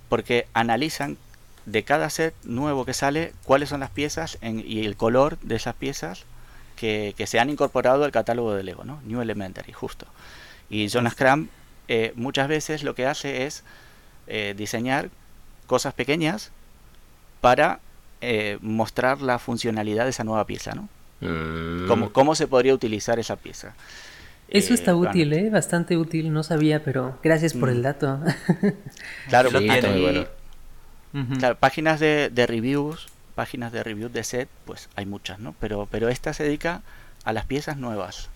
porque 0.08 0.46
analizan 0.54 1.18
de 1.66 1.82
cada 1.82 2.08
set 2.08 2.34
nuevo 2.44 2.84
que 2.84 2.94
sale 2.94 3.32
cuáles 3.44 3.68
son 3.68 3.80
las 3.80 3.90
piezas 3.90 4.38
y 4.42 4.84
el 4.84 4.96
color 4.96 5.38
de 5.40 5.56
esas 5.56 5.74
piezas 5.74 6.24
que, 6.76 7.14
que, 7.16 7.26
se 7.26 7.40
han 7.40 7.50
incorporado 7.50 8.04
al 8.04 8.12
catálogo 8.12 8.54
de 8.54 8.62
Lego, 8.62 8.84
¿no? 8.84 9.00
New 9.04 9.20
Elementary, 9.20 9.72
justo. 9.72 10.06
Y 10.70 10.88
Jonas 10.88 11.14
Kram 11.14 11.48
eh, 11.88 12.12
muchas 12.16 12.48
veces 12.48 12.82
lo 12.82 12.94
que 12.94 13.06
hace 13.06 13.46
es 13.46 13.62
eh, 14.26 14.54
diseñar 14.56 15.10
cosas 15.66 15.94
pequeñas 15.94 16.50
para 17.40 17.80
eh, 18.20 18.58
mostrar 18.62 19.20
la 19.20 19.38
funcionalidad 19.38 20.04
de 20.04 20.10
esa 20.10 20.24
nueva 20.24 20.46
pieza, 20.46 20.74
¿no? 20.74 20.88
Mm. 21.20 22.08
¿Cómo, 22.12 22.34
se 22.34 22.46
podría 22.46 22.74
utilizar 22.74 23.18
esa 23.18 23.36
pieza? 23.36 23.74
Eso 24.48 24.74
está 24.74 24.92
eh, 24.92 24.94
útil, 24.94 25.32
¿eh? 25.32 25.50
Bastante 25.50 25.96
útil, 25.96 26.32
no 26.32 26.42
sabía, 26.42 26.82
pero 26.82 27.18
gracias 27.22 27.54
por 27.54 27.68
el 27.68 27.78
mm. 27.78 27.82
dato. 27.82 28.20
claro, 29.28 29.50
lo 29.50 29.58
tiene. 29.58 30.26
páginas 31.60 32.00
de, 32.00 32.46
reviews, 32.46 33.08
páginas 33.34 33.72
de 33.72 33.82
reviews 33.82 34.12
de 34.12 34.24
set, 34.24 34.48
pues 34.64 34.88
hay 34.96 35.06
muchas, 35.06 35.38
¿no? 35.38 35.54
Pero, 35.60 35.86
pero 35.90 36.08
esta 36.08 36.32
se 36.32 36.44
dedica 36.44 36.82
a 37.24 37.32
las 37.32 37.46
piezas 37.46 37.76
nuevas 37.76 38.30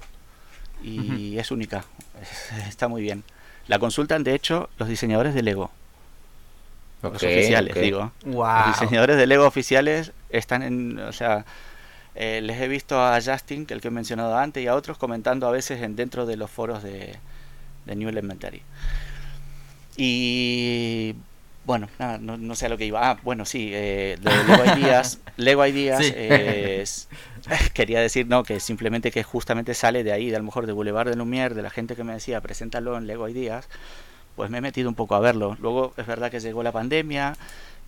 y 0.83 1.39
es 1.39 1.51
única, 1.51 1.85
está 2.69 2.89
muy 2.89 3.03
bien. 3.03 3.25
La 3.69 3.79
consultan, 3.79 4.25
de 4.25 4.35
hecho, 4.35 4.69
los 4.79 4.89
diseñadores 4.89 5.35
de 5.35 5.43
Lego. 5.43 5.71
los 7.03 7.15
oficiales, 7.15 7.75
digo. 7.81 8.13
Los 8.25 8.67
diseñadores 8.67 9.17
de 9.17 9.27
Lego 9.27 9.47
oficiales 9.47 10.13
están 10.31 10.63
en. 10.63 10.99
O 10.99 11.13
sea, 11.13 11.45
eh, 12.15 12.41
les 12.43 12.61
he 12.61 12.67
visto 12.67 13.01
a 13.01 13.21
Justin, 13.21 13.67
que 13.67 13.75
el 13.75 13.81
que 13.81 13.89
he 13.89 13.93
mencionado 13.93 14.37
antes, 14.37 14.63
y 14.65 14.67
a 14.67 14.75
otros 14.75 14.99
comentando 14.99 15.47
a 15.47 15.53
veces 15.53 15.83
en, 15.83 15.95
dentro 15.95 16.27
de 16.27 16.37
los 16.37 16.51
foros 16.51 16.83
de, 16.83 17.15
de 17.85 17.95
New 17.95 18.09
Elementary. 18.09 18.63
Y 19.97 21.15
bueno, 21.65 21.89
nada, 21.99 22.17
no, 22.19 22.55
sé 22.55 22.67
a 22.67 22.69
lo 22.71 22.79
que 22.79 22.87
iba. 22.87 23.11
Ah, 23.11 23.19
bueno, 23.23 23.45
sí, 23.45 23.71
eh, 23.75 24.17
Lego 24.23 24.65
Ideas, 24.79 25.19
Lego 25.37 25.67
Ideas 25.67 26.01
es, 26.01 27.09
quería 27.75 28.01
decir, 28.01 28.27
no, 28.27 28.43
que 28.43 28.61
simplemente 28.61 29.11
que 29.11 29.23
justamente 29.23 29.75
sale 29.75 30.05
de 30.05 30.13
ahí, 30.13 30.31
de 30.31 30.37
a 30.37 30.39
lo 30.39 30.45
mejor 30.45 30.67
de 30.67 30.73
Boulevard 30.73 31.09
de 31.09 31.17
Lumière, 31.17 31.55
de 31.55 31.63
la 31.63 31.71
gente 31.71 31.97
que 31.97 32.05
me 32.05 32.13
decía, 32.13 32.41
preséntalo 32.41 32.97
en 32.97 33.07
Lego 33.07 33.29
Ideas, 33.29 33.69
pues 34.37 34.51
me 34.51 34.59
he 34.59 34.61
metido 34.61 34.89
un 34.89 34.95
poco 34.95 35.15
a 35.15 35.21
verlo. 35.21 35.57
Luego 35.61 35.95
es 35.97 36.07
verdad 36.07 36.31
que 36.31 36.41
llegó 36.41 36.63
la 36.63 36.73
pandemia, 36.73 37.35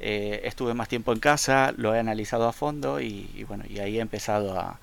eh, 0.01 0.41
estuve 0.45 0.75
más 0.75 0.89
tiempo 0.89 1.13
en 1.13 1.21
casa, 1.21 1.75
lo 1.77 1.95
he 1.95 1.99
analizado 1.99 2.49
a 2.49 2.53
fondo 2.53 3.01
y, 3.01 3.45
bueno, 3.49 3.65
y 3.69 3.79
ahí 3.81 3.99
he 3.99 4.01
empezado 4.01 4.59
a, 4.59 4.79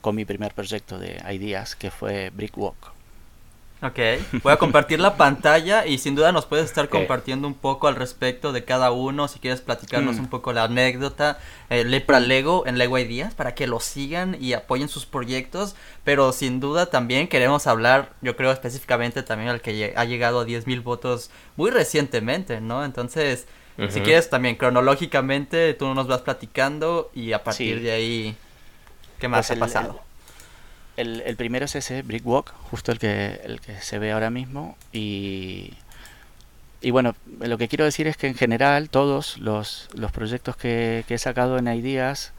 con 0.00 0.14
mi 0.16 0.24
primer 0.24 0.54
proyecto 0.54 0.98
de 0.98 1.22
Ideas, 1.32 1.76
que 1.76 1.90
fue 1.90 2.30
Brickwalk. 2.30 2.95
Ok, 3.82 3.98
voy 4.42 4.54
a 4.54 4.56
compartir 4.56 5.00
la 5.00 5.18
pantalla 5.18 5.84
y 5.84 5.98
sin 5.98 6.14
duda 6.14 6.32
nos 6.32 6.46
puedes 6.46 6.64
estar 6.64 6.88
compartiendo 6.88 7.46
un 7.46 7.52
poco 7.52 7.88
al 7.88 7.94
respecto 7.94 8.52
de 8.52 8.64
cada 8.64 8.90
uno, 8.90 9.28
si 9.28 9.38
quieres 9.38 9.60
platicarnos 9.60 10.16
mm. 10.16 10.20
un 10.20 10.28
poco 10.28 10.54
la 10.54 10.64
anécdota, 10.64 11.38
eh, 11.68 11.84
Lepra 11.84 12.18
Lego 12.18 12.66
en 12.66 12.78
Lego 12.78 12.98
Ideas 12.98 13.34
para 13.34 13.54
que 13.54 13.66
lo 13.66 13.78
sigan 13.78 14.34
y 14.40 14.54
apoyen 14.54 14.88
sus 14.88 15.04
proyectos, 15.04 15.76
pero 16.04 16.32
sin 16.32 16.58
duda 16.58 16.86
también 16.86 17.28
queremos 17.28 17.66
hablar, 17.66 18.14
yo 18.22 18.34
creo 18.34 18.50
específicamente 18.50 19.22
también 19.22 19.50
al 19.50 19.60
que 19.60 19.92
ha 19.94 20.04
llegado 20.06 20.40
a 20.40 20.46
10.000 20.46 20.82
votos 20.82 21.30
muy 21.56 21.70
recientemente, 21.70 22.62
¿no? 22.62 22.82
Entonces, 22.82 23.46
si 23.90 24.00
quieres 24.00 24.30
también 24.30 24.56
cronológicamente 24.56 25.74
tú 25.74 25.92
nos 25.92 26.06
vas 26.06 26.22
platicando 26.22 27.10
y 27.14 27.32
a 27.32 27.44
partir 27.44 27.82
de 27.82 27.92
ahí, 27.92 28.36
¿qué 29.18 29.28
más 29.28 29.48
pues 29.48 29.58
ha 29.58 29.60
pasado? 29.60 30.00
El, 30.00 30.05
primero 31.36 31.66
es 31.66 31.74
ese, 31.74 32.02
Brickwalk, 32.02 32.52
justo 32.70 32.92
el 32.92 32.98
que, 32.98 33.40
el 33.44 33.60
que 33.60 33.80
se 33.80 33.98
ve 33.98 34.12
ahora 34.12 34.30
mismo. 34.30 34.76
Y, 34.92 35.74
y 36.80 36.90
bueno, 36.90 37.14
lo 37.40 37.58
que 37.58 37.68
quiero 37.68 37.84
decir 37.84 38.06
es 38.06 38.16
que 38.16 38.26
en 38.26 38.34
general 38.34 38.90
todos 38.90 39.38
los, 39.38 39.88
los 39.94 40.12
proyectos 40.12 40.56
que, 40.56 41.04
he 41.08 41.18
sacado 41.18 41.58
en 41.58 41.68
Ideas 41.68 42.32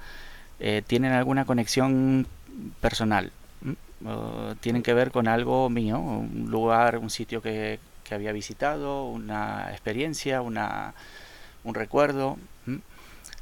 eh, 0.59 0.81
tienen 0.85 1.11
alguna 1.11 1.45
conexión 1.45 2.27
personal. 2.81 3.31
tienen 4.61 4.83
que 4.83 4.93
ver 4.93 5.11
con 5.11 5.27
algo 5.27 5.69
mío, 5.69 5.99
un 5.99 6.47
lugar, 6.49 6.97
un 6.97 7.09
sitio 7.09 7.41
que, 7.41 7.79
que 8.07 8.15
había 8.15 8.31
visitado, 8.31 9.05
una 9.05 9.69
experiencia, 9.71 10.41
una, 10.41 10.93
un 11.63 11.75
recuerdo. 11.75 12.37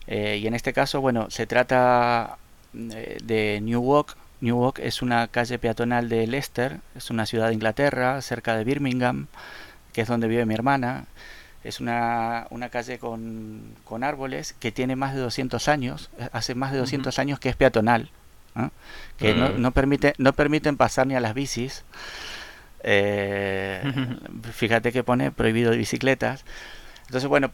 Eh, 0.07 0.39
y 0.41 0.47
en 0.47 0.53
este 0.53 0.73
caso, 0.73 1.01
bueno, 1.01 1.29
se 1.29 1.47
trata 1.47 2.37
eh, 2.73 3.17
de 3.23 3.59
New 3.61 3.81
Walk, 3.81 4.15
Newark 4.41 4.79
es 4.79 5.01
una 5.01 5.27
calle 5.27 5.59
peatonal 5.59 6.09
de 6.09 6.27
Leicester, 6.27 6.79
es 6.95 7.09
una 7.09 7.25
ciudad 7.25 7.47
de 7.47 7.53
Inglaterra, 7.53 8.21
cerca 8.21 8.55
de 8.55 8.63
Birmingham, 8.63 9.27
que 9.93 10.01
es 10.01 10.07
donde 10.07 10.27
vive 10.27 10.45
mi 10.45 10.53
hermana. 10.53 11.05
Es 11.63 11.79
una, 11.79 12.45
una 12.51 12.69
calle 12.69 12.99
con, 12.99 13.61
con, 13.85 14.03
árboles 14.03 14.53
que 14.59 14.71
tiene 14.71 14.95
más 14.95 15.15
de 15.15 15.21
200 15.21 15.67
años, 15.67 16.11
hace 16.31 16.53
más 16.53 16.71
de 16.71 16.77
200 16.77 17.17
años 17.17 17.39
que 17.39 17.49
es 17.49 17.55
peatonal, 17.55 18.11
que 19.17 19.33
no, 19.33 19.49
no, 19.49 19.71
permite, 19.71 20.13
no 20.19 20.33
permiten 20.33 20.77
pasar 20.77 21.07
ni 21.07 21.15
a 21.15 21.19
las 21.19 21.33
bicis. 21.33 21.83
Eh, 22.83 23.81
fíjate 24.53 24.91
que 24.91 25.03
pone 25.03 25.31
prohibido 25.31 25.71
de 25.71 25.77
bicicletas. 25.77 26.45
Entonces, 27.07 27.27
bueno, 27.27 27.51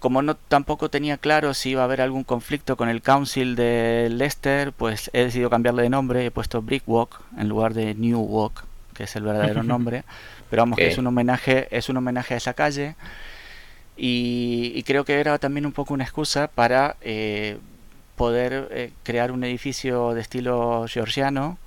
como 0.00 0.22
no 0.22 0.34
tampoco 0.34 0.88
tenía 0.88 1.18
claro 1.18 1.54
si 1.54 1.70
iba 1.70 1.82
a 1.82 1.84
haber 1.84 2.00
algún 2.00 2.24
conflicto 2.24 2.76
con 2.76 2.88
el 2.88 3.02
council 3.02 3.54
de 3.54 4.08
Leicester, 4.10 4.72
pues 4.72 5.10
he 5.12 5.24
decidido 5.24 5.50
cambiarle 5.50 5.82
de 5.82 5.90
nombre, 5.90 6.24
he 6.24 6.30
puesto 6.30 6.62
Brickwalk 6.62 7.20
en 7.38 7.48
lugar 7.48 7.74
de 7.74 7.94
New 7.94 8.18
Walk, 8.18 8.64
que 8.94 9.04
es 9.04 9.14
el 9.14 9.22
verdadero 9.24 9.62
nombre, 9.62 10.04
pero 10.48 10.62
vamos 10.62 10.78
que 10.78 10.88
es 10.88 10.96
un 10.96 11.06
homenaje, 11.06 11.68
es 11.70 11.90
un 11.90 11.98
homenaje 11.98 12.34
a 12.34 12.38
esa 12.38 12.54
calle. 12.54 12.96
Y, 14.02 14.82
creo 14.84 15.04
que 15.04 15.20
era 15.20 15.38
también 15.38 15.66
un 15.66 15.72
poco 15.72 15.92
una 15.92 16.04
excusa 16.04 16.48
para 16.48 16.96
eh, 17.02 17.58
poder 18.16 18.68
eh, 18.70 18.92
crear 19.02 19.30
un 19.30 19.44
edificio 19.44 20.14
de 20.14 20.22
estilo 20.22 20.86
georgiano 20.88 21.58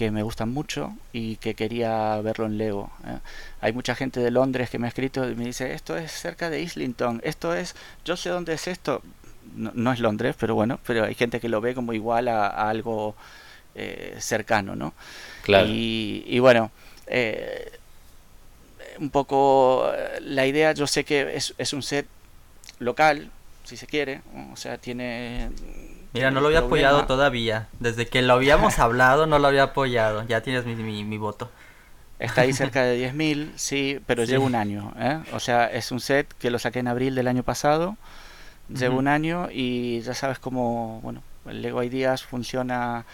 que 0.00 0.10
me 0.10 0.22
gustan 0.22 0.48
mucho 0.48 0.96
y 1.12 1.36
que 1.36 1.54
quería 1.54 2.18
verlo 2.22 2.46
en 2.46 2.56
Lego. 2.56 2.90
¿eh? 3.06 3.18
Hay 3.60 3.74
mucha 3.74 3.94
gente 3.94 4.18
de 4.18 4.30
Londres 4.30 4.70
que 4.70 4.78
me 4.78 4.86
ha 4.86 4.88
escrito 4.88 5.28
y 5.28 5.34
me 5.34 5.44
dice, 5.44 5.74
esto 5.74 5.94
es 5.94 6.10
cerca 6.10 6.48
de 6.48 6.62
Islington, 6.62 7.20
esto 7.22 7.54
es, 7.54 7.74
yo 8.02 8.16
sé 8.16 8.30
dónde 8.30 8.54
es 8.54 8.66
esto. 8.66 9.02
No, 9.54 9.92
es 9.92 10.00
Londres, 10.00 10.36
pero 10.40 10.54
bueno, 10.54 10.80
pero 10.86 11.04
hay 11.04 11.14
gente 11.14 11.38
que 11.38 11.50
lo 11.50 11.60
ve 11.60 11.74
como 11.74 11.92
igual 11.92 12.28
a, 12.28 12.46
algo 12.46 13.14
eh, 13.74 14.16
cercano, 14.20 14.74
¿no? 14.74 14.94
Claro. 15.42 15.66
Y, 15.68 16.38
bueno, 16.38 16.70
eh, 17.06 17.70
un 19.00 19.10
poco 19.10 19.92
la 20.22 20.46
idea, 20.46 20.72
yo 20.72 20.86
sé 20.86 21.04
que 21.04 21.36
es, 21.36 21.52
es 21.58 21.74
un 21.74 21.82
set 21.82 22.06
local, 22.78 23.30
si 23.64 23.76
se 23.76 23.86
quiere, 23.86 24.22
o 24.50 24.56
sea, 24.56 24.78
tiene 24.78 25.50
Mira, 26.12 26.30
no 26.30 26.40
lo 26.40 26.48
había 26.48 26.60
apoyado 26.60 27.06
todavía. 27.06 27.68
Desde 27.78 28.06
que 28.06 28.22
lo 28.22 28.34
habíamos 28.34 28.78
hablado, 28.80 29.26
no 29.26 29.38
lo 29.38 29.48
había 29.48 29.64
apoyado. 29.64 30.26
Ya 30.26 30.40
tienes 30.40 30.64
mi, 30.64 31.04
mi, 31.04 31.18
voto. 31.18 31.50
Está 32.18 32.42
ahí 32.42 32.52
cerca 32.52 32.82
de 32.82 33.12
10.000, 33.12 33.52
sí, 33.56 34.00
pero 34.06 34.24
lleva 34.24 34.44
un 34.44 34.54
año. 34.54 34.92
¿eh? 34.98 35.20
O 35.32 35.40
sea, 35.40 35.66
es 35.66 35.92
un 35.92 36.00
set 36.00 36.32
que 36.38 36.50
lo 36.50 36.58
saqué 36.58 36.80
en 36.80 36.88
abril 36.88 37.14
del 37.14 37.28
año 37.28 37.42
pasado. 37.42 37.96
Lleva 38.68 38.94
un 38.94 39.08
año 39.08 39.48
y 39.50 40.00
ya 40.02 40.14
sabes 40.14 40.38
cómo, 40.38 41.00
bueno, 41.02 41.24
el 41.46 41.60
Lego 41.60 41.82
Ideas 41.82 42.22
funciona 42.22 43.04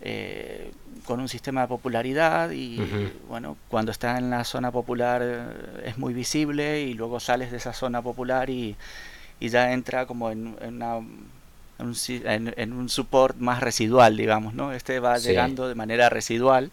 eh, 0.00 0.72
con 1.04 1.20
un 1.20 1.28
sistema 1.28 1.62
de 1.62 1.68
popularidad 1.68 2.50
y, 2.50 2.80
bueno, 3.28 3.58
cuando 3.68 3.92
está 3.92 4.16
en 4.16 4.30
la 4.30 4.42
zona 4.44 4.70
popular 4.70 5.20
eh, 5.22 5.82
es 5.84 5.98
muy 5.98 6.14
visible 6.14 6.80
y 6.80 6.94
luego 6.94 7.20
sales 7.20 7.50
de 7.50 7.58
esa 7.58 7.74
zona 7.74 8.00
popular 8.00 8.48
y, 8.48 8.74
y 9.38 9.50
ya 9.50 9.72
entra 9.72 10.06
como 10.06 10.30
en 10.30 10.56
una 10.62 11.00
en 11.80 12.72
un, 12.72 12.88
support 12.88 13.36
más 13.38 13.60
residual, 13.60 14.16
digamos, 14.16 14.54
¿no? 14.54 14.72
Este 14.72 15.00
va 15.00 15.18
llegando 15.18 15.68
de 15.68 15.74
manera 15.74 16.08
residual, 16.08 16.70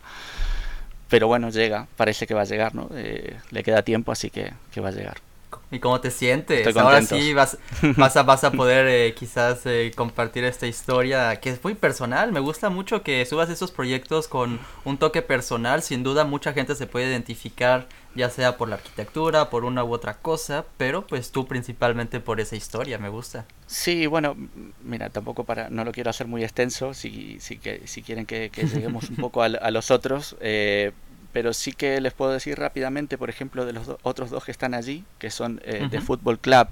pero 1.09 1.27
bueno, 1.27 1.49
llega, 1.49 1.87
parece 1.95 2.27
que 2.27 2.33
va 2.33 2.41
a 2.41 2.45
llegar, 2.45 2.75
¿no? 2.75 2.89
Eh, 2.93 3.37
le 3.51 3.63
queda 3.63 3.81
tiempo, 3.83 4.11
así 4.11 4.29
que, 4.29 4.53
que 4.71 4.81
va 4.81 4.89
a 4.89 4.91
llegar. 4.91 5.26
¿Y 5.69 5.79
cómo 5.79 5.99
te 5.99 6.11
sientes? 6.11 6.75
Ahora 6.77 7.01
sí 7.01 7.33
vas, 7.33 7.57
vas, 7.97 8.15
a, 8.15 8.23
vas 8.23 8.43
a 8.43 8.51
poder 8.51 8.87
eh, 8.87 9.13
quizás 9.13 9.65
eh, 9.65 9.91
compartir 9.95 10.45
esta 10.45 10.65
historia 10.65 11.35
que 11.41 11.49
es 11.49 11.63
muy 11.63 11.75
personal. 11.75 12.31
Me 12.31 12.39
gusta 12.39 12.69
mucho 12.69 13.03
que 13.03 13.25
subas 13.25 13.49
esos 13.49 13.71
proyectos 13.71 14.27
con 14.27 14.59
un 14.85 14.97
toque 14.97 15.21
personal. 15.21 15.81
Sin 15.81 16.03
duda 16.03 16.23
mucha 16.23 16.53
gente 16.53 16.75
se 16.75 16.87
puede 16.87 17.07
identificar 17.09 17.87
ya 18.17 18.29
sea 18.29 18.57
por 18.57 18.67
la 18.67 18.75
arquitectura, 18.75 19.49
por 19.49 19.63
una 19.63 19.83
u 19.83 19.93
otra 19.93 20.15
cosa, 20.15 20.65
pero 20.77 21.05
pues 21.05 21.31
tú 21.31 21.47
principalmente 21.47 22.19
por 22.19 22.41
esa 22.41 22.55
historia, 22.55 22.97
me 22.97 23.09
gusta. 23.09 23.45
Sí, 23.67 24.07
bueno, 24.07 24.35
mira, 24.83 25.09
tampoco 25.09 25.43
para, 25.43 25.69
no 25.69 25.85
lo 25.85 25.91
quiero 25.91 26.09
hacer 26.09 26.27
muy 26.27 26.43
extenso, 26.43 26.93
si, 26.93 27.39
si, 27.39 27.57
que, 27.59 27.85
si 27.85 28.01
quieren 28.01 28.25
que, 28.25 28.49
lleguemos 28.49 29.09
un 29.09 29.15
poco 29.17 29.43
a, 29.43 29.71
los 29.71 29.91
otros, 29.91 30.35
eh, 30.41 30.91
pero 31.37 31.53
sí 31.53 31.71
que 31.71 32.01
les 32.01 32.13
puedo 32.13 32.31
decir 32.31 32.57
rápidamente, 32.57 33.15
por 33.15 33.29
ejemplo, 33.29 33.63
de 33.63 33.71
los 33.71 33.87
otros 34.01 34.31
dos 34.31 34.43
que 34.43 34.49
están 34.49 34.73
allí, 34.73 35.03
que 35.19 35.29
son 35.29 35.61
eh, 35.65 35.87
de 35.87 36.01
Football 36.01 36.39
Club 36.39 36.67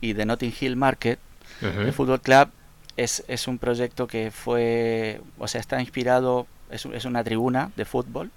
y 0.00 0.12
de 0.12 0.26
Notting 0.26 0.52
Hill 0.60 0.74
Market. 0.74 1.20
El 1.60 1.92
Football 1.92 2.20
Club 2.20 2.48
es, 2.96 3.22
es, 3.28 3.46
un 3.46 3.58
proyecto 3.58 4.08
que 4.08 4.32
fue, 4.32 5.20
o 5.38 5.46
sea, 5.46 5.60
está 5.60 5.80
inspirado, 5.80 6.48
es, 6.68 6.84
es 6.84 7.04
una 7.04 7.22
tribuna 7.22 7.70
de 7.76 7.84
fútbol. 7.84 8.32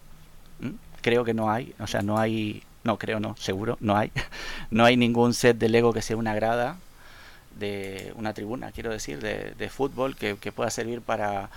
Creo 1.02 1.26
que 1.26 1.34
no 1.34 1.50
hay, 1.50 1.74
o 1.80 1.88
sea, 1.88 2.04
no 2.04 2.20
hay, 2.20 2.62
no 2.84 3.00
creo, 3.00 3.20
no, 3.20 3.36
seguro, 3.40 3.80
no 3.80 3.98
hay. 3.98 4.12
no 4.70 4.86
hay 4.86 4.98
ningún 4.98 5.34
set 5.34 5.58
de 5.58 5.68
Lego 5.68 5.94
que 5.94 6.04
sea 6.04 6.16
una 6.16 6.36
grada 6.36 6.78
de 7.58 8.14
una 8.18 8.36
tribuna, 8.36 8.72
quiero 8.72 8.92
decir, 8.92 9.20
de, 9.20 9.56
de 9.58 9.70
fútbol 9.70 10.16
que, 10.16 10.38
que 10.38 10.52
pueda 10.52 10.70
servir 10.70 11.02
para 11.02 11.50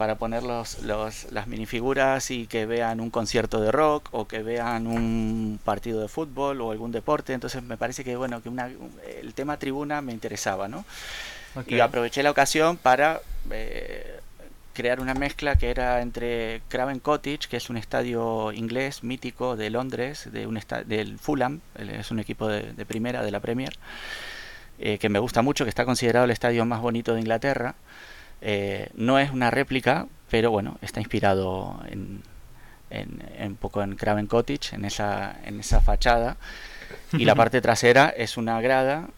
para 0.00 0.14
poner 0.14 0.42
los, 0.42 0.78
las 0.82 1.46
minifiguras 1.46 2.30
y 2.30 2.46
que 2.46 2.64
vean 2.64 3.00
un 3.00 3.10
concierto 3.10 3.60
de 3.60 3.70
rock 3.70 4.08
o 4.12 4.26
que 4.26 4.42
vean 4.42 4.86
un 4.86 5.60
partido 5.62 6.00
de 6.00 6.08
fútbol 6.08 6.62
o 6.62 6.70
algún 6.70 6.90
deporte. 6.90 7.34
Entonces 7.34 7.62
me 7.62 7.76
parece 7.76 8.02
que 8.02 8.16
bueno 8.16 8.42
que 8.42 8.48
una, 8.48 8.70
el 9.20 9.34
tema 9.34 9.58
tribuna 9.58 10.00
me 10.00 10.14
interesaba, 10.14 10.68
¿no? 10.68 10.86
Y 11.66 11.80
aproveché 11.80 12.22
la 12.22 12.30
ocasión 12.30 12.78
para 12.78 13.20
eh, 13.50 14.20
crear 14.72 15.00
una 15.00 15.12
mezcla 15.12 15.56
que 15.56 15.68
era 15.68 16.00
entre 16.00 16.62
Craven 16.68 17.00
Cottage, 17.00 17.50
que 17.50 17.58
es 17.58 17.68
un 17.68 17.76
estadio 17.76 18.52
inglés 18.52 19.04
mítico 19.04 19.54
de 19.54 19.68
Londres, 19.68 20.30
de 20.32 20.46
un 20.46 20.58
del 20.86 21.18
Fulham, 21.18 21.60
es 21.76 22.10
un 22.10 22.20
equipo 22.20 22.48
de, 22.48 22.86
primera 22.86 23.22
de 23.22 23.32
la 23.32 23.40
Premier, 23.40 23.76
eh, 24.78 24.96
que 24.96 25.10
me 25.10 25.18
gusta 25.18 25.42
mucho, 25.42 25.64
que 25.64 25.68
está 25.68 25.84
considerado 25.84 26.24
el 26.24 26.30
estadio 26.30 26.64
más 26.64 26.80
bonito 26.80 27.12
de 27.12 27.20
Inglaterra 27.20 27.74
eh, 28.40 28.90
no 28.94 29.18
es 29.18 29.30
una 29.30 29.50
réplica, 29.50 30.06
pero 30.30 30.50
bueno, 30.50 30.78
está 30.82 31.00
inspirado 31.00 31.80
en, 31.88 32.22
un 32.90 33.56
poco 33.56 33.82
en 33.82 33.96
Craven 33.96 34.26
Cottage, 34.26 34.74
en 34.74 34.84
esa, 34.84 35.36
en 35.44 35.60
esa 35.60 35.80
fachada. 35.80 36.36
Y 37.12 37.24
la 37.24 37.34
parte 37.36 37.60
trasera 37.60 38.08
es 38.08 38.36
una 38.36 38.60
grada, 38.60 39.08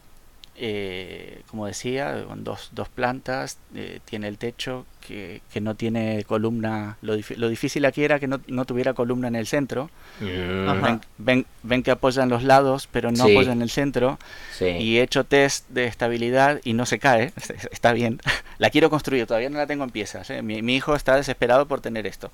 eh, 0.57 1.43
como 1.49 1.67
decía, 1.67 2.25
con 2.27 2.45
dos, 2.45 2.71
dos 2.73 2.89
plantas, 2.89 3.59
eh, 3.75 4.01
tiene 4.05 4.29
el 4.29 4.39
techo 4.39 4.87
que, 5.07 5.43
que, 5.53 5.61
no 5.61 5.75
tiene 5.75 6.25
columna. 6.25 6.97
Lo, 7.03 7.15
lo, 7.37 7.49
difícil 7.49 7.85
aquí 7.85 8.05
era 8.05 8.19
que 8.19 8.27
no, 8.27 8.41
no 8.47 8.65
tuviera 8.65 8.95
columna 8.95 9.29
en 9.29 9.37
el 9.37 9.47
centro. 9.47 9.91
Mm. 10.21 10.99
Ven, 11.19 11.47
ven, 11.63 11.83
que 11.83 11.91
apoyan 11.91 12.29
los 12.29 12.43
lados, 12.43 12.89
pero 12.91 13.11
no 13.13 13.25
apoyan 13.25 13.63
el 13.63 13.71
centro. 13.71 14.19
Y 14.61 14.99
he 14.99 15.03
hecho 15.03 15.25
test 15.25 15.69
de 15.69 15.87
estabilidad 15.87 16.61
y 16.65 16.73
no 16.73 16.87
se 16.87 16.99
cae. 16.99 17.33
Está 17.71 17.93
bien. 17.93 18.21
La 18.59 18.71
quiero 18.71 18.91
construir, 18.91 19.27
todavía 19.27 19.51
no 19.51 19.59
la 19.59 19.67
tengo 19.67 19.85
en 19.85 19.91
piezas. 19.91 20.31
¿eh? 20.31 20.43
Mi, 20.43 20.63
mi, 20.63 20.77
hijo 20.77 20.95
está 20.95 21.17
desesperado 21.17 21.67
por 21.67 21.81
tener 21.81 22.07
esto. 22.07 22.31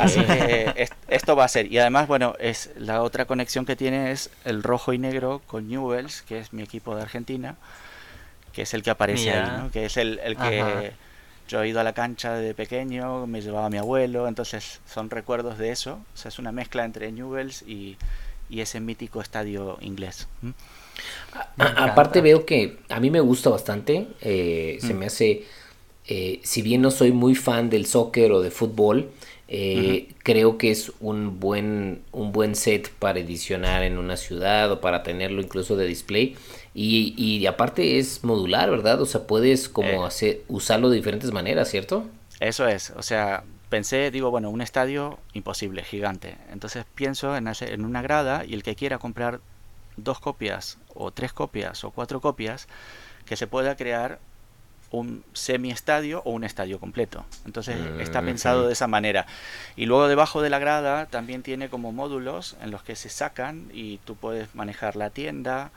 Así 0.00 0.20
que 0.20 0.88
esto 1.08 1.36
va 1.36 1.44
a 1.44 1.48
ser. 1.48 1.70
Y 1.70 1.78
además, 1.78 2.08
bueno, 2.08 2.34
es 2.40 2.70
la 2.76 3.02
otra 3.02 3.24
conexión 3.26 3.64
que 3.64 3.76
tiene 3.76 4.10
es 4.10 4.30
el 4.44 4.62
rojo 4.62 4.92
y 4.92 4.98
negro 4.98 5.42
con 5.46 5.68
Newells, 5.68 6.22
que 6.22 6.38
es 6.40 6.52
mi 6.52 6.62
equipo 6.62 6.96
de 6.96 7.02
Argentina, 7.02 7.56
que 8.52 8.62
es 8.62 8.74
el 8.74 8.82
que 8.82 8.90
aparece 8.90 9.30
ahí, 9.30 9.50
¿no? 9.58 9.70
que 9.70 9.84
es 9.84 9.96
el, 9.96 10.18
el 10.24 10.36
que 10.36 10.92
yo 11.48 11.62
he 11.62 11.68
ido 11.68 11.80
a 11.80 11.84
la 11.84 11.92
cancha 11.92 12.34
de 12.34 12.54
pequeño, 12.54 13.26
me 13.26 13.40
llevaba 13.40 13.66
a 13.66 13.70
mi 13.70 13.78
abuelo, 13.78 14.28
entonces 14.28 14.80
son 14.86 15.10
recuerdos 15.10 15.58
de 15.58 15.70
eso. 15.70 16.00
O 16.14 16.16
sea, 16.16 16.28
es 16.28 16.38
una 16.38 16.52
mezcla 16.52 16.84
entre 16.84 17.10
Newells 17.12 17.62
y, 17.62 17.96
y 18.48 18.60
ese 18.60 18.80
mítico 18.80 19.20
estadio 19.20 19.78
inglés. 19.80 20.28
aparte 21.58 22.20
veo 22.20 22.46
que 22.46 22.78
a 22.88 23.00
mí 23.00 23.10
me 23.10 23.20
gusta 23.20 23.50
bastante, 23.50 24.08
eh, 24.20 24.78
se 24.80 24.94
me 24.94 25.06
hace, 25.06 25.44
eh, 26.06 26.40
si 26.42 26.62
bien 26.62 26.82
no 26.82 26.90
soy 26.90 27.12
muy 27.12 27.34
fan 27.34 27.70
del 27.70 27.86
soccer 27.86 28.32
o 28.32 28.40
de 28.40 28.50
fútbol, 28.50 29.10
eh, 29.46 30.08
creo 30.22 30.56
que 30.56 30.70
es 30.70 30.92
un 31.00 31.38
buen, 31.38 32.02
un 32.12 32.32
buen 32.32 32.54
set 32.54 32.90
para 32.90 33.20
edicionar 33.20 33.82
en 33.82 33.98
una 33.98 34.16
ciudad 34.16 34.72
o 34.72 34.80
para 34.80 35.02
tenerlo 35.02 35.42
incluso 35.42 35.76
de 35.76 35.86
display. 35.86 36.36
Y, 36.74 37.14
y 37.16 37.46
aparte 37.46 37.98
es 37.98 38.24
modular, 38.24 38.70
¿verdad? 38.70 39.00
O 39.00 39.06
sea, 39.06 39.26
puedes 39.26 39.68
como 39.68 40.04
hacer, 40.04 40.42
usarlo 40.48 40.90
de 40.90 40.96
diferentes 40.96 41.32
maneras, 41.32 41.70
¿cierto? 41.70 42.04
Eso 42.40 42.66
es, 42.66 42.90
o 42.90 43.02
sea, 43.02 43.44
pensé, 43.70 44.10
digo, 44.10 44.30
bueno, 44.30 44.50
un 44.50 44.60
estadio 44.60 45.18
imposible, 45.32 45.84
gigante. 45.84 46.36
Entonces 46.52 46.84
pienso 46.94 47.36
en, 47.36 47.48
hacer, 47.48 47.72
en 47.72 47.84
una 47.84 48.02
grada 48.02 48.44
y 48.44 48.54
el 48.54 48.62
que 48.62 48.74
quiera 48.74 48.98
comprar 48.98 49.40
dos 49.96 50.20
copias 50.20 50.78
o 50.94 51.10
tres 51.10 51.32
copias 51.32 51.84
o 51.84 51.90
cuatro 51.90 52.20
copias, 52.20 52.68
que 53.26 53.36
se 53.36 53.46
pueda 53.46 53.76
crear 53.76 54.18
un 54.90 55.24
semi-estadio 55.32 56.22
o 56.24 56.30
un 56.30 56.44
estadio 56.44 56.78
completo. 56.78 57.24
Entonces 57.46 57.76
mm, 57.78 58.00
está 58.00 58.22
pensado 58.22 58.66
de 58.66 58.72
esa 58.72 58.86
manera. 58.86 59.26
Y 59.76 59.86
luego 59.86 60.06
debajo 60.06 60.40
de 60.40 60.50
la 60.50 60.58
grada 60.58 61.06
también 61.06 61.42
tiene 61.42 61.68
como 61.68 61.92
módulos 61.92 62.56
en 62.62 62.70
los 62.70 62.82
que 62.82 62.94
se 62.94 63.08
sacan 63.08 63.68
y 63.72 63.98
tú 63.98 64.14
puedes 64.14 64.54
manejar 64.54 64.94
la 64.94 65.10
tienda, 65.10 65.72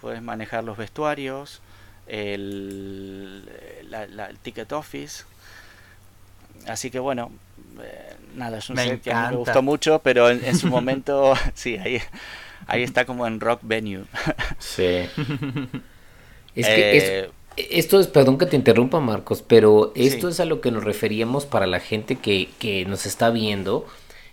puedes 0.00 0.22
manejar 0.22 0.64
los 0.64 0.76
vestuarios, 0.76 1.60
el, 2.06 3.50
el 3.90 4.38
ticket 4.42 4.72
office. 4.72 5.24
Así 6.66 6.90
que 6.90 6.98
bueno, 6.98 7.30
eh, 7.82 8.16
nada, 8.34 8.58
es 8.58 8.70
un 8.70 8.76
set 8.76 9.02
que 9.02 9.14
me 9.14 9.36
gustó 9.36 9.62
mucho, 9.62 10.00
pero 10.00 10.30
en, 10.30 10.56
su 10.56 10.68
momento, 10.68 11.34
sí, 11.54 11.76
ahí, 11.76 12.00
ahí 12.66 12.82
está 12.82 13.04
como 13.04 13.26
en 13.26 13.40
rock 13.40 13.60
venue. 13.62 14.04
Sí. 14.58 15.06
Es 16.56 16.66
que 16.68 16.96
eh, 16.96 17.30
esto 17.58 18.00
es, 18.00 18.06
perdón 18.06 18.38
que 18.38 18.46
te 18.46 18.56
interrumpa 18.56 18.98
Marcos, 18.98 19.44
pero 19.46 19.92
esto 19.94 20.30
es 20.30 20.40
a 20.40 20.46
lo 20.46 20.62
que 20.62 20.70
nos 20.70 20.84
referíamos 20.84 21.44
para 21.44 21.66
la 21.66 21.80
gente 21.80 22.16
que, 22.16 22.48
que 22.58 22.86
nos 22.86 23.04
está 23.04 23.28
viendo. 23.28 23.86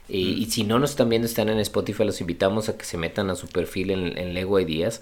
Eh, 0.09 0.17
y 0.17 0.45
si 0.51 0.63
no 0.63 0.79
nos 0.79 0.91
están 0.91 1.09
viendo, 1.09 1.27
están 1.27 1.49
en 1.49 1.59
Spotify, 1.59 2.03
los 2.03 2.21
invitamos 2.21 2.69
a 2.69 2.77
que 2.77 2.85
se 2.85 2.97
metan 2.97 3.29
a 3.29 3.35
su 3.35 3.47
perfil 3.47 3.91
en, 3.91 4.17
en 4.17 4.33
Lego 4.33 4.59
Ideas. 4.59 5.01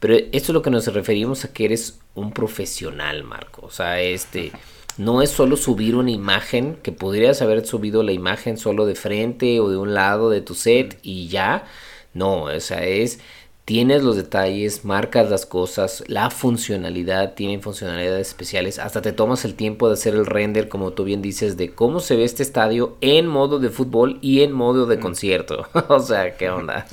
Pero 0.00 0.14
esto 0.14 0.30
es 0.32 0.50
lo 0.50 0.62
que 0.62 0.70
nos 0.70 0.86
referimos 0.86 1.44
a 1.44 1.52
que 1.52 1.64
eres 1.64 1.98
un 2.14 2.32
profesional, 2.32 3.24
Marcos. 3.24 3.64
O 3.64 3.70
sea, 3.70 4.00
este 4.00 4.52
no 4.96 5.22
es 5.22 5.30
solo 5.30 5.56
subir 5.56 5.96
una 5.96 6.10
imagen, 6.10 6.76
que 6.82 6.92
podrías 6.92 7.42
haber 7.42 7.66
subido 7.66 8.02
la 8.02 8.12
imagen 8.12 8.58
solo 8.58 8.86
de 8.86 8.94
frente 8.94 9.58
o 9.60 9.68
de 9.68 9.76
un 9.76 9.94
lado 9.94 10.30
de 10.30 10.40
tu 10.40 10.54
set 10.54 10.98
y 11.02 11.28
ya. 11.28 11.64
No, 12.12 12.44
o 12.44 12.60
sea, 12.60 12.84
es 12.84 13.18
tienes 13.64 14.02
los 14.02 14.16
detalles, 14.16 14.84
marcas 14.84 15.30
las 15.30 15.46
cosas, 15.46 16.04
la 16.06 16.30
funcionalidad, 16.30 17.34
tienen 17.34 17.62
funcionalidades 17.62 18.28
especiales, 18.28 18.78
hasta 18.78 19.00
te 19.00 19.12
tomas 19.12 19.44
el 19.44 19.54
tiempo 19.54 19.88
de 19.88 19.94
hacer 19.94 20.14
el 20.14 20.26
render, 20.26 20.68
como 20.68 20.92
tú 20.92 21.04
bien 21.04 21.22
dices, 21.22 21.56
de 21.56 21.74
cómo 21.74 22.00
se 22.00 22.16
ve 22.16 22.24
este 22.24 22.42
estadio 22.42 22.96
en 23.00 23.26
modo 23.26 23.58
de 23.58 23.70
fútbol 23.70 24.18
y 24.20 24.42
en 24.42 24.52
modo 24.52 24.86
de 24.86 24.98
mm. 24.98 25.00
concierto. 25.00 25.66
o 25.88 26.00
sea, 26.00 26.36
¿qué 26.36 26.50
onda? 26.50 26.86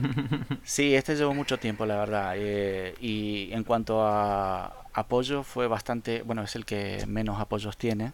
sí, 0.64 0.94
este 0.94 1.14
llevó 1.14 1.34
mucho 1.34 1.58
tiempo, 1.58 1.86
la 1.86 1.96
verdad. 1.96 2.34
Eh, 2.36 2.94
y 3.00 3.50
en 3.52 3.62
cuanto 3.62 4.02
a 4.02 4.84
apoyo, 4.92 5.44
fue 5.44 5.68
bastante, 5.68 6.22
bueno, 6.22 6.42
es 6.42 6.56
el 6.56 6.64
que 6.64 7.04
menos 7.06 7.40
apoyos 7.40 7.76
tiene. 7.76 8.12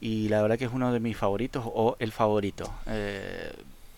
Y 0.00 0.28
la 0.28 0.42
verdad 0.42 0.58
que 0.58 0.64
es 0.66 0.72
uno 0.72 0.92
de 0.92 1.00
mis 1.00 1.16
favoritos 1.16 1.64
o 1.66 1.96
el 2.00 2.12
favorito. 2.12 2.70
Eh, 2.86 3.52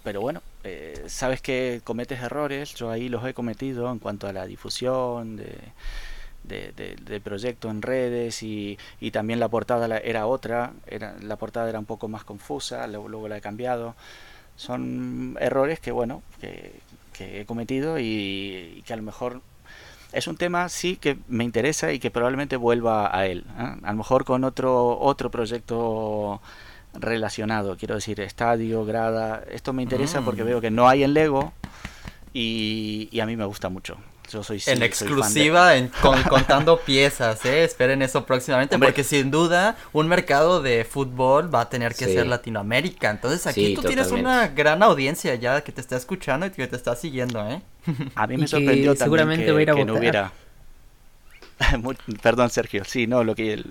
pero 0.05 0.21
bueno, 0.21 0.43
eh, 0.65 1.05
sabes 1.07 1.41
que 1.41 1.81
cometes 1.85 2.21
errores, 2.21 2.75
yo 2.75 2.91
ahí 2.91 3.09
los 3.09 3.25
he 3.27 3.35
cometido 3.35 3.91
en 3.93 3.99
cuanto 3.99 4.27
a 4.27 4.33
la 4.33 4.47
difusión 4.47 5.37
de, 5.37 5.57
de, 6.49 7.21
proyecto 7.21 7.71
en 7.71 7.83
redes 7.83 8.43
y, 8.43 8.79
y, 9.01 9.11
también 9.11 9.41
la 9.41 9.49
portada 9.49 9.99
era 9.99 10.27
otra, 10.27 10.73
era, 10.87 11.17
la 11.21 11.37
portada 11.37 11.69
era 11.69 11.79
un 11.79 11.85
poco 11.85 12.09
más 12.09 12.25
confusa, 12.25 12.87
luego, 12.87 13.29
la 13.29 13.39
he 13.39 13.41
cambiado. 13.41 13.95
Son 14.57 15.37
errores 15.41 15.79
que, 15.81 15.93
bueno, 15.93 16.23
que, 16.41 16.81
he 17.21 17.45
cometido 17.47 17.99
y, 17.99 18.83
que 18.87 18.93
a 18.93 18.97
lo 18.97 19.03
mejor 19.03 19.43
es 20.13 20.27
un 20.27 20.37
tema 20.37 20.69
sí 20.69 20.97
que 20.97 21.19
me 21.29 21.45
interesa 21.45 21.93
y 21.93 21.99
que 21.99 22.11
probablemente 22.11 22.57
vuelva 22.57 23.17
a 23.17 23.27
él. 23.27 23.45
¿eh? 23.59 23.77
A 23.83 23.91
lo 23.91 23.99
mejor 23.99 24.25
con 24.25 24.45
otro, 24.45 24.99
otro 24.99 25.31
proyecto 25.31 26.41
relacionado, 26.95 27.77
quiero 27.77 27.95
decir, 27.95 28.21
estadio, 28.21 28.85
grada. 28.85 29.45
Esto 29.51 29.73
me 29.73 29.83
interesa 29.83 30.23
porque 30.23 30.43
mm. 30.43 30.47
veo 30.47 30.61
que 30.61 30.71
no 30.71 30.89
hay 30.89 31.05
en 31.05 31.15
Lego 31.15 31.53
y, 32.33 33.19
a 33.21 33.27
mí 33.27 33.37
me 33.37 33.45
gusta 33.45 33.69
mucho. 33.69 33.97
Yo 34.31 34.43
soy 34.43 34.63
En 34.67 34.83
exclusiva, 34.83 35.77
en, 35.77 35.89
contando 36.29 36.79
piezas, 36.81 37.43
¿eh? 37.47 37.65
Esperen 37.65 38.03
eso 38.03 38.27
próximamente, 38.27 38.79
porque 38.79 39.03
sin 39.03 39.31
duda 39.31 39.77
un 39.95 40.07
mercado 40.07 40.61
de 40.61 40.85
fútbol 40.85 41.53
va 41.55 41.63
a 41.63 41.71
tener 41.71 41.95
que 41.95 42.05
ser 42.05 42.27
Latinoamérica. 42.27 43.11
Entonces 43.11 43.47
aquí 43.47 43.75
tú 43.75 43.83
tienes 43.83 44.11
una 44.11 44.49
gran 44.49 44.83
audiencia 44.83 45.35
ya 45.37 45.63
que 45.63 45.73
te 45.73 45.81
está 45.81 45.97
escuchando 45.97 46.45
y 46.45 46.51
que 46.51 46.67
te 46.67 46.77
está 46.77 46.95
siguiendo, 46.95 47.49
¿eh? 47.49 47.63
A 48.15 48.27
mí 48.27 48.37
me 48.39 48.47
sorprendió 48.47 48.95
también 48.95 48.99
seguramente 48.99 49.47
que, 49.47 49.85
no 49.87 49.95
hubiera... 49.95 50.33
Perdón, 52.23 52.51
Sergio. 52.51 52.85
Sí, 52.85 53.07
no, 53.07 53.25
lo 53.25 53.35
que 53.35 53.65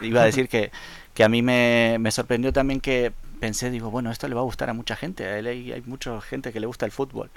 iba 0.00 0.22
a 0.22 0.24
decir 0.24 0.48
que 0.48 0.70
que 1.16 1.24
a 1.24 1.30
mí 1.30 1.40
me, 1.40 1.98
sorprendió 2.10 2.52
también 2.52 2.78
que 2.78 3.10
pensé, 3.40 3.70
digo, 3.70 3.90
bueno, 3.90 4.10
esto 4.10 4.28
le 4.28 4.34
va 4.34 4.42
a 4.42 4.44
gustar 4.44 4.68
a 4.68 4.74
mucha 4.74 4.96
gente, 4.96 5.24
a 5.24 5.38
él 5.38 5.46
hay, 5.46 5.82
mucha 5.86 6.20
gente 6.20 6.52
que 6.52 6.60
le 6.60 6.66
gusta 6.66 6.84
el 6.84 6.92
fútbol. 6.92 7.30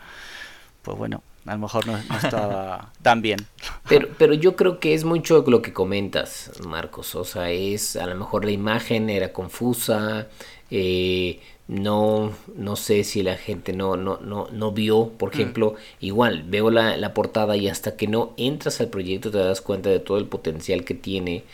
Pues 0.82 0.97
bueno, 0.97 1.23
a 1.45 1.53
lo 1.53 1.59
mejor 1.59 1.88
no, 1.88 1.97
estaba 1.97 2.91
tan 3.01 3.21
bien. 3.21 3.39
Pero, 3.88 4.09
pero 4.17 4.34
yo 4.34 4.57
creo 4.57 4.82
que 4.82 4.93
es 4.93 5.05
mucho 5.05 5.45
lo 5.47 5.61
que 5.61 5.71
comentas, 5.71 6.51
Marcos. 6.67 7.15
O 7.15 7.23
sea, 7.23 7.51
es 7.51 7.95
a 7.95 8.05
lo 8.05 8.15
mejor 8.15 8.43
la 8.43 8.51
imagen 8.51 9.09
era 9.09 9.32
confusa, 9.32 10.27
eh, 10.71 11.39
no, 11.69 12.34
no 12.55 12.75
sé 12.75 13.05
si 13.05 13.23
la 13.23 13.38
gente 13.38 13.71
no, 13.71 13.95
no, 13.95 14.17
no, 14.17 14.49
no 14.51 14.71
vio, 14.73 15.13
por 15.17 15.30
mm. 15.30 15.34
ejemplo, 15.34 15.75
igual 16.01 16.43
veo 16.43 16.69
la, 16.69 16.97
la 16.97 17.13
portada 17.13 17.55
y 17.55 17.69
hasta 17.69 17.95
que 17.95 18.07
no 18.07 18.34
entras 18.36 18.82
al 18.82 18.89
proyecto 18.89 19.32
te 19.32 19.38
das 19.38 19.61
cuenta 19.61 19.89
de 19.89 19.99
todo 19.99 20.17
el 20.17 20.25
potencial 20.25 20.84
que 20.84 20.95
tiene 20.95 21.45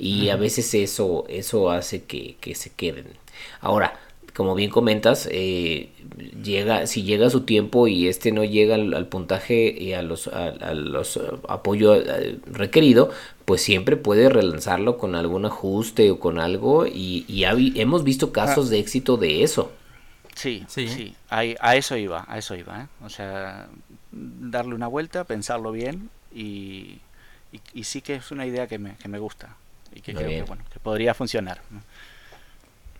y 0.00 0.30
a 0.30 0.36
veces 0.36 0.72
eso, 0.72 1.26
eso 1.28 1.70
hace 1.70 2.04
que, 2.04 2.54
se 2.54 2.70
queden. 2.70 3.06
Ahora, 3.60 4.00
como 4.34 4.54
bien 4.54 4.70
comentas, 4.70 5.28
eh, 5.30 5.90
llega, 6.42 6.86
si 6.86 7.02
llega 7.02 7.28
su 7.28 7.42
tiempo 7.42 7.86
y 7.86 8.08
este 8.08 8.32
no 8.32 8.42
llega 8.44 8.76
al, 8.76 9.06
puntaje 9.08 9.70
y 9.78 9.92
a 9.92 10.00
los, 10.00 10.28
a, 10.28 10.72
los 10.72 11.18
eh, 11.18 11.20
apoyo 11.48 11.96
eh, 11.96 12.38
requerido, 12.46 13.10
pues 13.44 13.60
siempre 13.60 13.96
puede 13.98 14.30
relanzarlo 14.30 14.96
con 14.96 15.14
algún 15.14 15.44
ajuste 15.44 16.10
o 16.10 16.18
con 16.18 16.38
algo 16.38 16.86
y, 16.86 17.26
y 17.28 17.44
hemos 17.78 18.02
visto 18.02 18.32
casos 18.32 18.68
ah. 18.68 18.70
de 18.70 18.78
éxito 18.78 19.18
de 19.18 19.42
eso. 19.42 19.70
Sí, 20.34 20.64
sí, 20.68 20.88
sí. 20.88 21.14
A, 21.28 21.40
a, 21.60 21.76
eso 21.76 21.98
iba, 21.98 22.24
a 22.26 22.38
eso 22.38 22.54
iba. 22.54 22.88
O 23.04 23.10
sea, 23.10 23.68
darle 24.12 24.74
una 24.74 24.86
vuelta, 24.86 25.24
pensarlo 25.24 25.72
bien 25.72 26.08
y, 26.34 27.00
y, 27.74 27.84
sí 27.84 28.00
que 28.00 28.14
es 28.14 28.30
una 28.30 28.46
idea 28.46 28.66
que 28.66 28.78
me, 28.78 28.96
que 28.96 29.08
me 29.08 29.18
gusta 29.18 29.56
y 29.94 30.00
que 30.00 30.14
creo 30.14 30.28
que, 30.28 30.42
bueno, 30.42 30.64
que 30.72 30.78
podría 30.80 31.14
funcionar. 31.14 31.60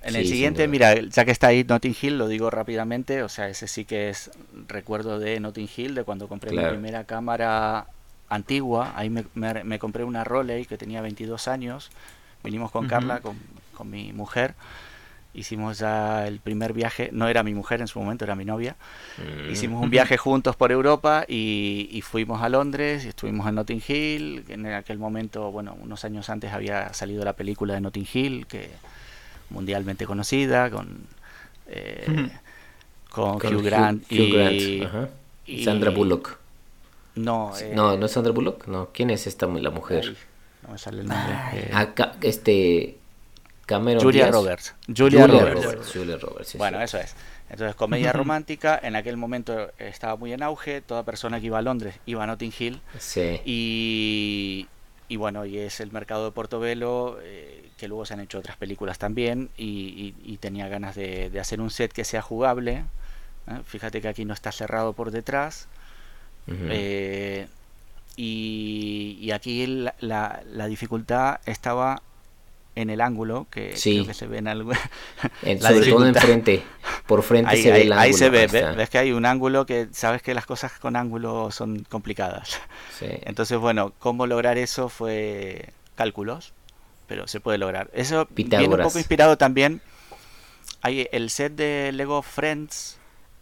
En 0.02 0.16
el 0.16 0.26
siguiente, 0.26 0.66
mira, 0.66 0.94
ya 0.94 1.24
que 1.24 1.30
está 1.30 1.48
ahí 1.48 1.62
Notting 1.64 1.94
Hill, 2.00 2.18
lo 2.18 2.26
digo 2.26 2.50
rápidamente, 2.50 3.22
o 3.22 3.28
sea, 3.28 3.48
ese 3.48 3.68
sí 3.68 3.84
que 3.84 4.08
es 4.08 4.30
recuerdo 4.66 5.18
de 5.18 5.38
Notting 5.40 5.68
Hill, 5.76 5.94
de 5.94 6.04
cuando 6.04 6.26
compré 6.26 6.52
mi 6.52 6.68
primera 6.68 7.04
cámara 7.04 7.86
antigua, 8.28 8.92
ahí 8.96 9.10
me, 9.10 9.24
me, 9.34 9.78
compré 9.78 10.04
una 10.04 10.24
Roley 10.24 10.64
que 10.64 10.78
tenía 10.78 11.02
22 11.02 11.48
años, 11.48 11.90
vinimos 12.42 12.70
con 12.70 12.88
Carla, 12.88 13.20
con, 13.20 13.36
con 13.74 13.90
mi 13.90 14.12
mujer, 14.12 14.54
hicimos 15.32 15.78
ya 15.78 16.26
el 16.26 16.40
primer 16.40 16.72
viaje, 16.72 17.10
no 17.12 17.28
era 17.28 17.42
mi 17.42 17.54
mujer 17.54 17.80
en 17.80 17.88
su 17.88 18.00
momento, 18.00 18.24
era 18.24 18.34
mi 18.34 18.44
novia. 18.44 18.76
Mm. 19.18 19.50
Hicimos 19.50 19.82
un 19.82 19.90
viaje 19.90 20.16
juntos 20.16 20.56
por 20.56 20.72
Europa 20.72 21.24
y, 21.28 22.02
fuimos 22.02 22.42
a 22.42 22.48
Londres 22.48 23.04
y 23.04 23.08
estuvimos 23.08 23.46
en 23.48 23.54
Notting 23.54 23.82
Hill. 23.86 24.44
En 24.48 24.66
aquel 24.66 24.98
momento, 24.98 25.52
bueno, 25.52 25.76
unos 25.80 26.04
años 26.04 26.28
antes 26.30 26.52
había 26.52 26.92
salido 26.92 27.24
la 27.24 27.34
película 27.34 27.74
de 27.74 27.80
Notting 27.80 28.06
Hill, 28.12 28.46
que 28.46 28.70
mundialmente 29.50 30.06
conocida, 30.06 30.70
con, 30.70 31.06
eh, 31.68 32.30
con, 33.10 33.36
Hugh 33.36 33.62
Grant, 33.62 34.10
y, 34.10 34.82
Sandra 35.64 35.90
Bullock. 35.90 36.38
No, 37.16 37.52
no, 37.74 37.96
no 37.96 38.06
es 38.06 38.12
Sandra 38.12 38.32
Bullock, 38.32 38.66
no. 38.66 38.88
¿Quién 38.92 39.10
es 39.10 39.26
esta 39.26 39.46
la 39.46 39.70
mujer? 39.70 40.16
no 40.62 40.72
me 40.72 40.78
sale 40.78 41.00
el 41.02 41.08
nombre. 41.08 41.34
Eh. 41.54 41.70
Acá, 41.72 42.12
este 42.20 42.99
Julia 44.00 44.30
Roberts. 44.30 44.74
Julia, 44.94 45.26
Roberts. 46.16 46.56
bueno, 46.56 46.80
eso 46.80 46.98
es. 46.98 47.14
Entonces, 47.48 47.74
comedia 47.74 48.12
romántica, 48.14 48.78
en 48.82 48.96
aquel 48.96 49.16
momento 49.16 49.72
estaba 49.78 50.16
muy 50.16 50.32
en 50.32 50.42
auge, 50.42 50.80
toda 50.80 51.04
persona 51.04 51.40
que 51.40 51.46
iba 51.46 51.58
a 51.58 51.62
Londres 51.62 51.96
iba 52.06 52.24
a 52.24 52.26
Notting 52.26 52.52
Hill. 52.58 52.80
Sí. 52.98 53.40
Y, 53.44 54.68
y 55.10 55.16
bueno, 55.16 55.44
y 55.44 55.58
es 55.58 55.80
el 55.80 55.90
mercado 55.90 56.26
de 56.26 56.30
Portobelo, 56.30 57.18
eh, 57.20 57.68
que 57.76 57.88
luego 57.88 58.06
se 58.06 58.14
han 58.14 58.20
hecho 58.20 58.38
otras 58.38 58.56
películas 58.56 58.98
también, 58.98 59.50
y, 59.56 60.36
tenía 60.38 60.68
ganas 60.68 60.94
de, 60.94 61.36
hacer 61.40 61.60
un 61.60 61.70
set 61.70 61.92
que 61.92 62.04
sea 62.04 62.22
jugable. 62.22 62.84
¿eh? 63.48 63.60
Fíjate 63.64 64.00
que 64.00 64.06
aquí 64.06 64.24
no 64.24 64.32
está 64.32 64.52
cerrado 64.52 64.92
por 64.92 65.10
detrás. 65.10 65.66
Eh, 66.46 67.48
y, 68.16 69.30
aquí 69.32 69.66
la, 69.66 70.42
la, 70.46 70.66
dificultad 70.68 71.40
estaba 71.44 72.02
en 72.80 72.90
el 72.90 73.00
ángulo, 73.00 73.46
que 73.50 73.74
creo 73.80 74.06
que 74.06 74.14
se 74.14 74.26
ve 74.26 74.38
en 74.38 74.48
algo. 74.48 74.72
sobre 75.60 75.90
todo 75.90 76.06
enfrente, 76.06 76.62
por 77.06 77.22
frente 77.22 77.50
ahí, 77.50 77.62
se 77.62 77.70
ve 77.70 77.82
el 77.82 77.92
ángulo. 77.92 78.00
Ahí 78.00 78.12
se 78.12 78.30
ve, 78.30 78.46
ves, 78.46 78.90
que 78.90 78.98
hay 78.98 79.12
un 79.12 79.26
ángulo 79.26 79.66
que 79.66 79.88
sabes 79.92 80.22
que 80.22 80.34
las 80.34 80.46
cosas 80.46 80.72
con 80.72 80.96
ángulo 80.96 81.50
son 81.50 81.84
complicadas. 81.88 82.60
Entonces, 83.00 83.58
bueno, 83.58 83.92
cómo 83.98 84.26
lograr 84.26 84.58
eso 84.58 84.88
fue 84.88 85.70
cálculos, 85.94 86.52
pero 87.06 87.26
se 87.26 87.40
puede 87.40 87.58
lograr. 87.58 87.90
Eso 87.92 88.28
viene 88.30 88.68
un 88.68 88.82
poco 88.82 88.98
inspirado 88.98 89.36
también. 89.36 89.80
Hay 90.82 91.08
el 91.12 91.30
set 91.30 91.54
de 91.54 91.90
Lego 91.92 92.22
Friends 92.22 92.99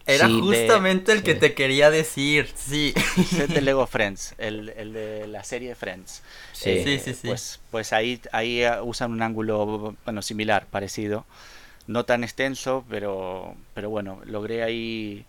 era 0.09 0.29
justamente 0.29 1.13
el 1.13 1.23
que 1.23 1.35
te 1.35 1.55
quería 1.55 1.91
decir, 1.91 2.49
sí. 2.55 2.95
El 3.39 3.49
de 3.49 3.61
Lego 3.61 3.87
Friends, 3.87 4.35
el, 4.39 4.67
de 4.67 5.27
la 5.27 5.45
serie 5.45 5.75
Friends. 5.75 6.23
Sí, 6.53 6.83
sí, 6.83 6.99
sí, 6.99 7.15
Pues, 7.27 7.61
pues 7.71 7.93
ahí, 7.93 8.21
ahí 8.33 8.63
usan 8.83 9.13
un 9.13 9.23
ángulo, 9.23 9.95
bueno, 10.05 10.23
similar, 10.23 10.67
parecido. 10.67 11.27
No 11.87 12.05
tan 12.05 12.25
extenso, 12.25 12.85
pero, 12.89 13.55
pero 13.75 13.91
bueno, 13.91 14.21
logré 14.25 14.63
ahí 14.63 15.25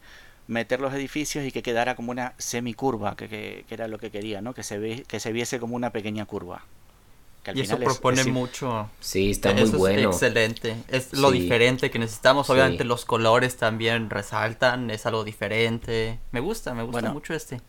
meter 0.47 0.79
los 0.79 0.93
edificios 0.93 1.45
y 1.45 1.51
que 1.51 1.61
quedara 1.61 1.95
como 1.95 2.11
una 2.11 2.33
semicurva, 2.37 3.15
que, 3.15 3.29
que, 3.29 3.65
que 3.67 3.73
era 3.75 3.87
lo 3.87 3.99
que 3.99 4.11
quería, 4.11 4.41
¿no? 4.41 4.53
Que 4.53 4.63
se, 4.63 4.79
ve, 4.79 5.03
que 5.07 5.19
se 5.19 5.31
viese 5.31 5.59
como 5.59 5.75
una 5.75 5.91
pequeña 5.91 6.25
curva 6.25 6.63
y 7.53 7.61
eso 7.61 7.77
propone 7.77 8.23
mucho. 8.25 8.89
Sí, 8.99 9.31
está 9.31 9.53
muy 9.53 9.69
bueno. 9.69 10.09
Es 10.09 10.15
excelente. 10.15 10.75
Es 10.87 11.13
lo 11.13 11.31
diferente 11.31 11.89
que 11.89 11.99
necesitamos. 11.99 12.49
Obviamente 12.49 12.83
los 12.83 13.05
colores 13.05 13.57
también 13.57 14.09
resaltan. 14.09 14.89
Es 14.91 15.05
algo 15.05 15.23
diferente. 15.23 16.19
Me 16.31 16.39
gusta, 16.39 16.73
me 16.73 16.83
gusta 16.83 17.11
mucho 17.11 17.33
este. 17.33 17.61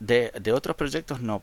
de, 0.00 0.32
de, 0.38 0.52
otros 0.52 0.76
proyectos 0.76 1.20
no, 1.20 1.42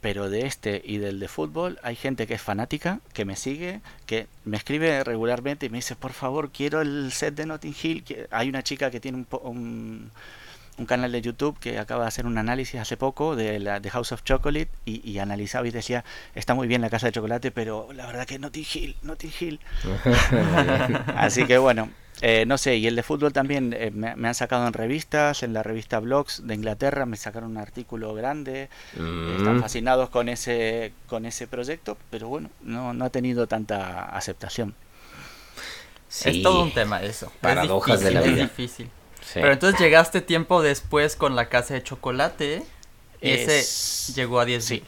pero 0.00 0.30
de 0.30 0.46
este 0.46 0.80
y 0.84 0.98
del 0.98 1.20
de 1.20 1.28
fútbol 1.28 1.78
hay 1.82 1.96
gente 1.96 2.26
que 2.26 2.34
es 2.34 2.42
fanática, 2.42 3.00
que 3.12 3.24
me 3.24 3.36
sigue, 3.36 3.80
que 4.06 4.28
me 4.44 4.56
escribe 4.56 5.02
regularmente 5.04 5.66
y 5.66 5.68
me 5.68 5.78
dice, 5.78 5.96
por 5.96 6.12
favor, 6.12 6.50
quiero 6.50 6.80
el 6.80 7.10
set 7.12 7.34
de 7.34 7.46
Notting 7.46 7.74
Hill. 7.82 8.04
Hay 8.30 8.48
una 8.48 8.62
chica 8.62 8.90
que 8.90 9.00
tiene 9.00 9.18
un, 9.18 9.26
un 9.42 10.10
un 10.78 10.86
canal 10.86 11.12
de 11.12 11.22
YouTube 11.22 11.58
que 11.58 11.78
acaba 11.78 12.02
de 12.02 12.08
hacer 12.08 12.26
un 12.26 12.38
análisis 12.38 12.80
hace 12.80 12.96
poco 12.96 13.36
de 13.36 13.58
la 13.58 13.80
de 13.80 13.90
House 13.90 14.12
of 14.12 14.22
Chocolate 14.22 14.68
y, 14.84 15.18
analizaba 15.18 15.66
y 15.66 15.70
decía, 15.70 16.04
está 16.34 16.54
muy 16.54 16.68
bien 16.68 16.80
la 16.80 16.90
casa 16.90 17.06
de 17.06 17.12
chocolate, 17.12 17.50
pero 17.50 17.88
la 17.92 18.06
verdad 18.06 18.26
que 18.26 18.38
Notting 18.38 18.66
Hill, 18.72 18.96
Notting 19.02 19.32
Hill. 19.40 19.60
Así 21.16 21.46
que 21.46 21.58
bueno, 21.58 21.88
eh, 22.20 22.44
no 22.46 22.58
sé, 22.58 22.76
y 22.76 22.86
el 22.86 22.96
de 22.96 23.02
fútbol 23.02 23.32
también 23.32 23.74
eh, 23.76 23.90
me, 23.90 24.28
han 24.28 24.34
sacado 24.34 24.66
en 24.66 24.72
revistas, 24.72 25.42
en 25.42 25.52
la 25.52 25.62
revista 25.62 26.00
Blogs 26.00 26.46
de 26.46 26.54
Inglaterra 26.54 27.06
me 27.06 27.16
sacaron 27.16 27.52
un 27.52 27.58
artículo 27.58 28.14
grande, 28.14 28.68
mm. 28.98 29.36
están 29.38 29.60
fascinados 29.60 30.10
con 30.10 30.28
ese, 30.28 30.92
con 31.06 31.26
ese 31.26 31.46
proyecto, 31.46 31.96
pero 32.10 32.28
bueno, 32.28 32.50
no, 32.62 32.92
no 32.92 33.04
ha 33.04 33.10
tenido 33.10 33.46
tanta 33.46 34.04
aceptación. 34.04 34.74
Es 36.24 36.42
todo 36.42 36.62
un 36.62 36.72
tema 36.72 37.02
eso. 37.02 37.30
Paradojas 37.40 38.00
de 38.00 38.10
la 38.12 38.22
vida. 38.22 38.44
Es 38.44 38.56
difícil. 38.56 38.90
Pero 39.34 39.52
entonces 39.52 39.80
llegaste 39.80 40.20
tiempo 40.20 40.62
después 40.62 41.16
con 41.16 41.36
la 41.36 41.48
casa 41.48 41.74
de 41.74 41.82
chocolate. 41.82 42.62
Y 43.20 43.30
ese 43.30 44.12
llegó 44.14 44.40
a 44.40 44.44
10 44.44 44.64
Sí. 44.64 44.84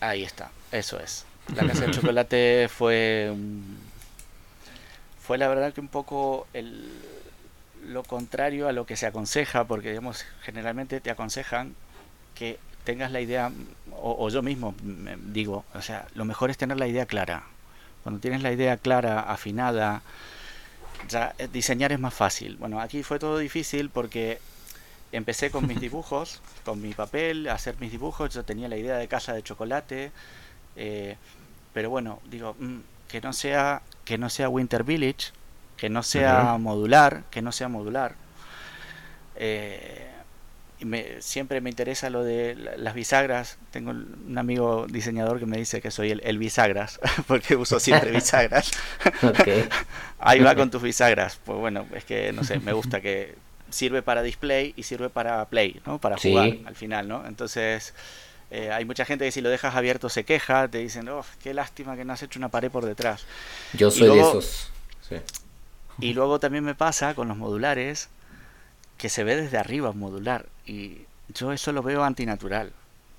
Ahí 0.00 0.22
está, 0.22 0.50
eso 0.72 1.00
es. 1.00 1.24
La 1.54 1.66
casa 1.66 1.86
de 1.86 1.92
chocolate 1.92 2.68
fue. 2.68 3.32
Fue 5.20 5.38
la 5.38 5.48
verdad 5.48 5.72
que 5.72 5.80
un 5.80 5.88
poco 5.88 6.46
el, 6.54 6.90
lo 7.86 8.02
contrario 8.02 8.68
a 8.68 8.72
lo 8.72 8.86
que 8.86 8.96
se 8.96 9.06
aconseja, 9.06 9.64
porque 9.64 9.90
digamos, 9.90 10.24
generalmente 10.42 11.00
te 11.00 11.10
aconsejan 11.10 11.74
que 12.34 12.58
tengas 12.84 13.10
la 13.12 13.20
idea, 13.20 13.52
o, 13.92 14.24
o 14.24 14.30
yo 14.30 14.42
mismo 14.42 14.74
digo, 14.80 15.64
o 15.74 15.82
sea, 15.82 16.06
lo 16.14 16.24
mejor 16.24 16.50
es 16.50 16.56
tener 16.56 16.78
la 16.78 16.86
idea 16.86 17.06
clara. 17.06 17.44
Cuando 18.02 18.20
tienes 18.20 18.42
la 18.42 18.52
idea 18.52 18.76
clara, 18.78 19.20
afinada, 19.20 20.02
ya 21.08 21.34
eh, 21.38 21.48
diseñar 21.52 21.92
es 21.92 22.00
más 22.00 22.14
fácil. 22.14 22.56
Bueno, 22.56 22.80
aquí 22.80 23.02
fue 23.02 23.18
todo 23.18 23.38
difícil 23.38 23.90
porque 23.90 24.38
empecé 25.12 25.50
con 25.50 25.66
mis 25.66 25.80
dibujos, 25.86 26.40
con 26.64 26.80
mi 26.80 26.94
papel, 26.94 27.48
a 27.48 27.54
hacer 27.54 27.76
mis 27.80 27.90
dibujos. 27.90 28.34
Yo 28.34 28.44
tenía 28.44 28.68
la 28.68 28.76
idea 28.76 28.96
de 28.96 29.08
casa 29.08 29.32
de 29.32 29.42
chocolate, 29.42 30.12
eh, 30.76 31.16
pero 31.72 31.90
bueno, 31.90 32.20
digo 32.30 32.56
mm, 32.58 32.78
que 33.08 33.20
no 33.20 33.32
sea 33.32 33.82
que 34.04 34.18
no 34.18 34.30
sea 34.30 34.48
Winter 34.48 34.84
Village, 34.84 35.32
que 35.76 35.88
no 35.88 36.02
sea 36.02 36.56
modular, 36.58 37.24
que 37.30 37.42
no 37.42 37.52
sea 37.52 37.68
modular. 37.68 38.14
Eh, 39.36 40.10
me, 40.84 41.20
siempre 41.22 41.60
me 41.60 41.70
interesa 41.70 42.10
lo 42.10 42.24
de 42.24 42.54
las 42.76 42.94
bisagras. 42.94 43.58
Tengo 43.70 43.90
un 43.90 44.36
amigo 44.38 44.86
diseñador 44.88 45.38
que 45.38 45.46
me 45.46 45.56
dice 45.56 45.80
que 45.80 45.90
soy 45.90 46.20
el, 46.22 46.38
bisagras, 46.38 47.00
porque 47.26 47.56
uso 47.56 47.80
siempre 47.80 48.10
bisagras. 48.10 48.70
Ahí 50.18 50.40
va 50.40 50.54
con 50.54 50.70
tus 50.70 50.82
bisagras. 50.82 51.38
Pues 51.44 51.58
bueno, 51.58 51.86
es 51.94 52.04
que 52.04 52.32
no 52.32 52.44
sé, 52.44 52.60
me 52.60 52.72
gusta 52.72 53.00
que 53.00 53.34
sirve 53.70 54.02
para 54.02 54.22
display 54.22 54.72
y 54.76 54.82
sirve 54.82 55.10
para 55.10 55.44
play, 55.46 55.80
¿no? 55.86 55.98
Para 55.98 56.16
jugar 56.16 56.56
al 56.64 56.74
final, 56.74 57.08
¿no? 57.08 57.26
Entonces, 57.26 57.94
eh, 58.50 58.70
hay 58.72 58.84
mucha 58.84 59.04
gente 59.04 59.24
que 59.24 59.32
si 59.32 59.40
lo 59.40 59.50
dejas 59.50 59.74
abierto 59.74 60.08
se 60.08 60.24
queja, 60.24 60.68
te 60.68 60.78
dicen, 60.78 61.08
oh, 61.08 61.24
qué 61.42 61.52
lástima 61.52 61.96
que 61.96 62.04
no 62.04 62.12
has 62.12 62.22
hecho 62.22 62.38
una 62.38 62.48
pared 62.48 62.70
por 62.70 62.86
detrás. 62.86 63.26
Yo 63.74 63.90
soy 63.90 64.08
de 64.08 64.20
esos. 64.20 64.70
Y 66.00 66.14
luego 66.14 66.38
también 66.38 66.64
me 66.64 66.74
pasa 66.74 67.14
con 67.14 67.28
los 67.28 67.36
modulares 67.36 68.08
que 68.98 69.08
se 69.08 69.24
ve 69.24 69.36
desde 69.36 69.56
arriba 69.56 69.92
modular 69.92 70.46
y 70.66 70.98
yo 71.32 71.52
eso 71.52 71.72
lo 71.72 71.82
veo 71.82 72.04
antinatural. 72.04 72.72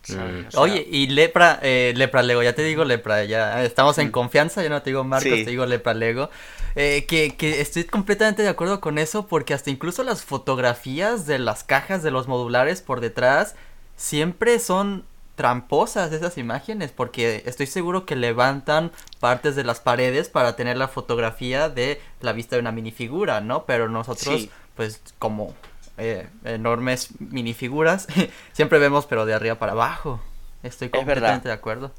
Mm. 0.07 0.57
Oye, 0.57 0.87
y 0.89 1.07
Lepra, 1.07 1.59
eh, 1.61 1.93
Lepra 1.95 2.23
Lego, 2.23 2.41
ya 2.41 2.53
te 2.53 2.63
digo 2.63 2.85
Lepra, 2.85 3.25
ya 3.25 3.63
estamos 3.63 3.97
en 3.97 4.07
mm. 4.07 4.11
confianza, 4.11 4.63
yo 4.63 4.69
no 4.69 4.81
te 4.81 4.91
digo 4.91 5.03
Marcos, 5.03 5.31
te 5.31 5.45
digo 5.45 5.65
Lepra 5.65 5.93
Lego. 5.93 6.29
Eh, 6.75 7.05
que, 7.07 7.35
que 7.35 7.61
estoy 7.61 7.83
completamente 7.83 8.43
de 8.43 8.49
acuerdo 8.49 8.79
con 8.79 8.99
eso 8.99 9.27
porque 9.27 9.53
hasta 9.53 9.71
incluso 9.71 10.03
las 10.03 10.23
fotografías 10.23 11.25
de 11.25 11.39
las 11.39 11.63
cajas 11.63 12.03
de 12.03 12.11
los 12.11 12.27
modulares 12.27 12.81
por 12.81 13.01
detrás 13.01 13.55
siempre 13.95 14.59
son 14.59 15.03
tramposas 15.35 16.11
esas 16.11 16.37
imágenes 16.37 16.91
porque 16.91 17.43
estoy 17.45 17.65
seguro 17.65 18.05
que 18.05 18.15
levantan 18.15 18.91
partes 19.19 19.55
de 19.55 19.63
las 19.63 19.79
paredes 19.79 20.29
para 20.29 20.55
tener 20.55 20.77
la 20.77 20.89
fotografía 20.89 21.69
de 21.69 22.01
la 22.21 22.33
vista 22.33 22.55
de 22.55 22.61
una 22.61 22.71
minifigura, 22.71 23.41
¿no? 23.41 23.65
Pero 23.65 23.89
nosotros, 23.89 24.49
pues 24.75 25.01
como 25.17 25.55
eh, 25.99 26.27
enormes 26.45 27.09
minifiguras, 27.19 28.07
siempre 28.53 28.79
vemos 28.79 29.05
pero 29.05 29.25
de 29.25 29.33
arriba 29.33 29.55
para 29.55 29.73
abajo. 29.73 30.21
Estoy 30.63 30.89
completamente 30.89 31.47
de 31.47 31.53
acuerdo. 31.53 31.91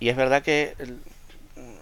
Y 0.00 0.08
es 0.08 0.16
verdad 0.16 0.42
que 0.42 0.74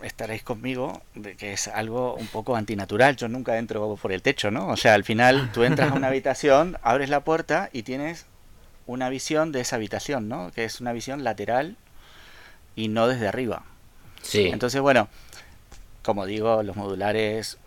estaréis 0.03 0.43
conmigo 0.43 1.03
de 1.15 1.37
que 1.37 1.53
es 1.53 1.69
algo 1.69 2.15
un 2.15 2.27
poco 2.27 2.57
antinatural. 2.57 3.17
Yo 3.17 3.29
nunca 3.29 3.59
entro 3.59 3.97
por 3.97 4.13
el 4.13 4.23
techo, 4.23 4.51
¿no? 4.51 4.69
O 4.69 4.77
sea, 4.77 4.95
al 4.95 5.05
final 5.05 5.51
tú 5.53 5.65
entras 5.65 5.93
a 5.93 5.95
una 5.95 6.07
habitación, 6.09 6.79
abres 6.83 7.09
la 7.09 7.21
puerta 7.21 7.71
y 7.73 7.83
tienes 7.83 8.27
una 8.87 9.09
visión 9.09 9.53
de 9.53 9.61
esa 9.61 9.77
habitación, 9.77 10.29
¿no? 10.29 10.51
Que 10.53 10.65
es 10.65 10.81
una 10.81 10.93
visión 10.93 11.25
lateral 11.25 11.77
y 12.75 12.89
no 12.89 13.09
desde 13.09 13.29
arriba. 13.29 13.63
Sí. 14.23 14.49
Entonces, 14.49 14.81
bueno, 14.81 15.09
como 16.03 16.27
digo, 16.27 16.63
los 16.63 16.77
modulares 16.77 17.59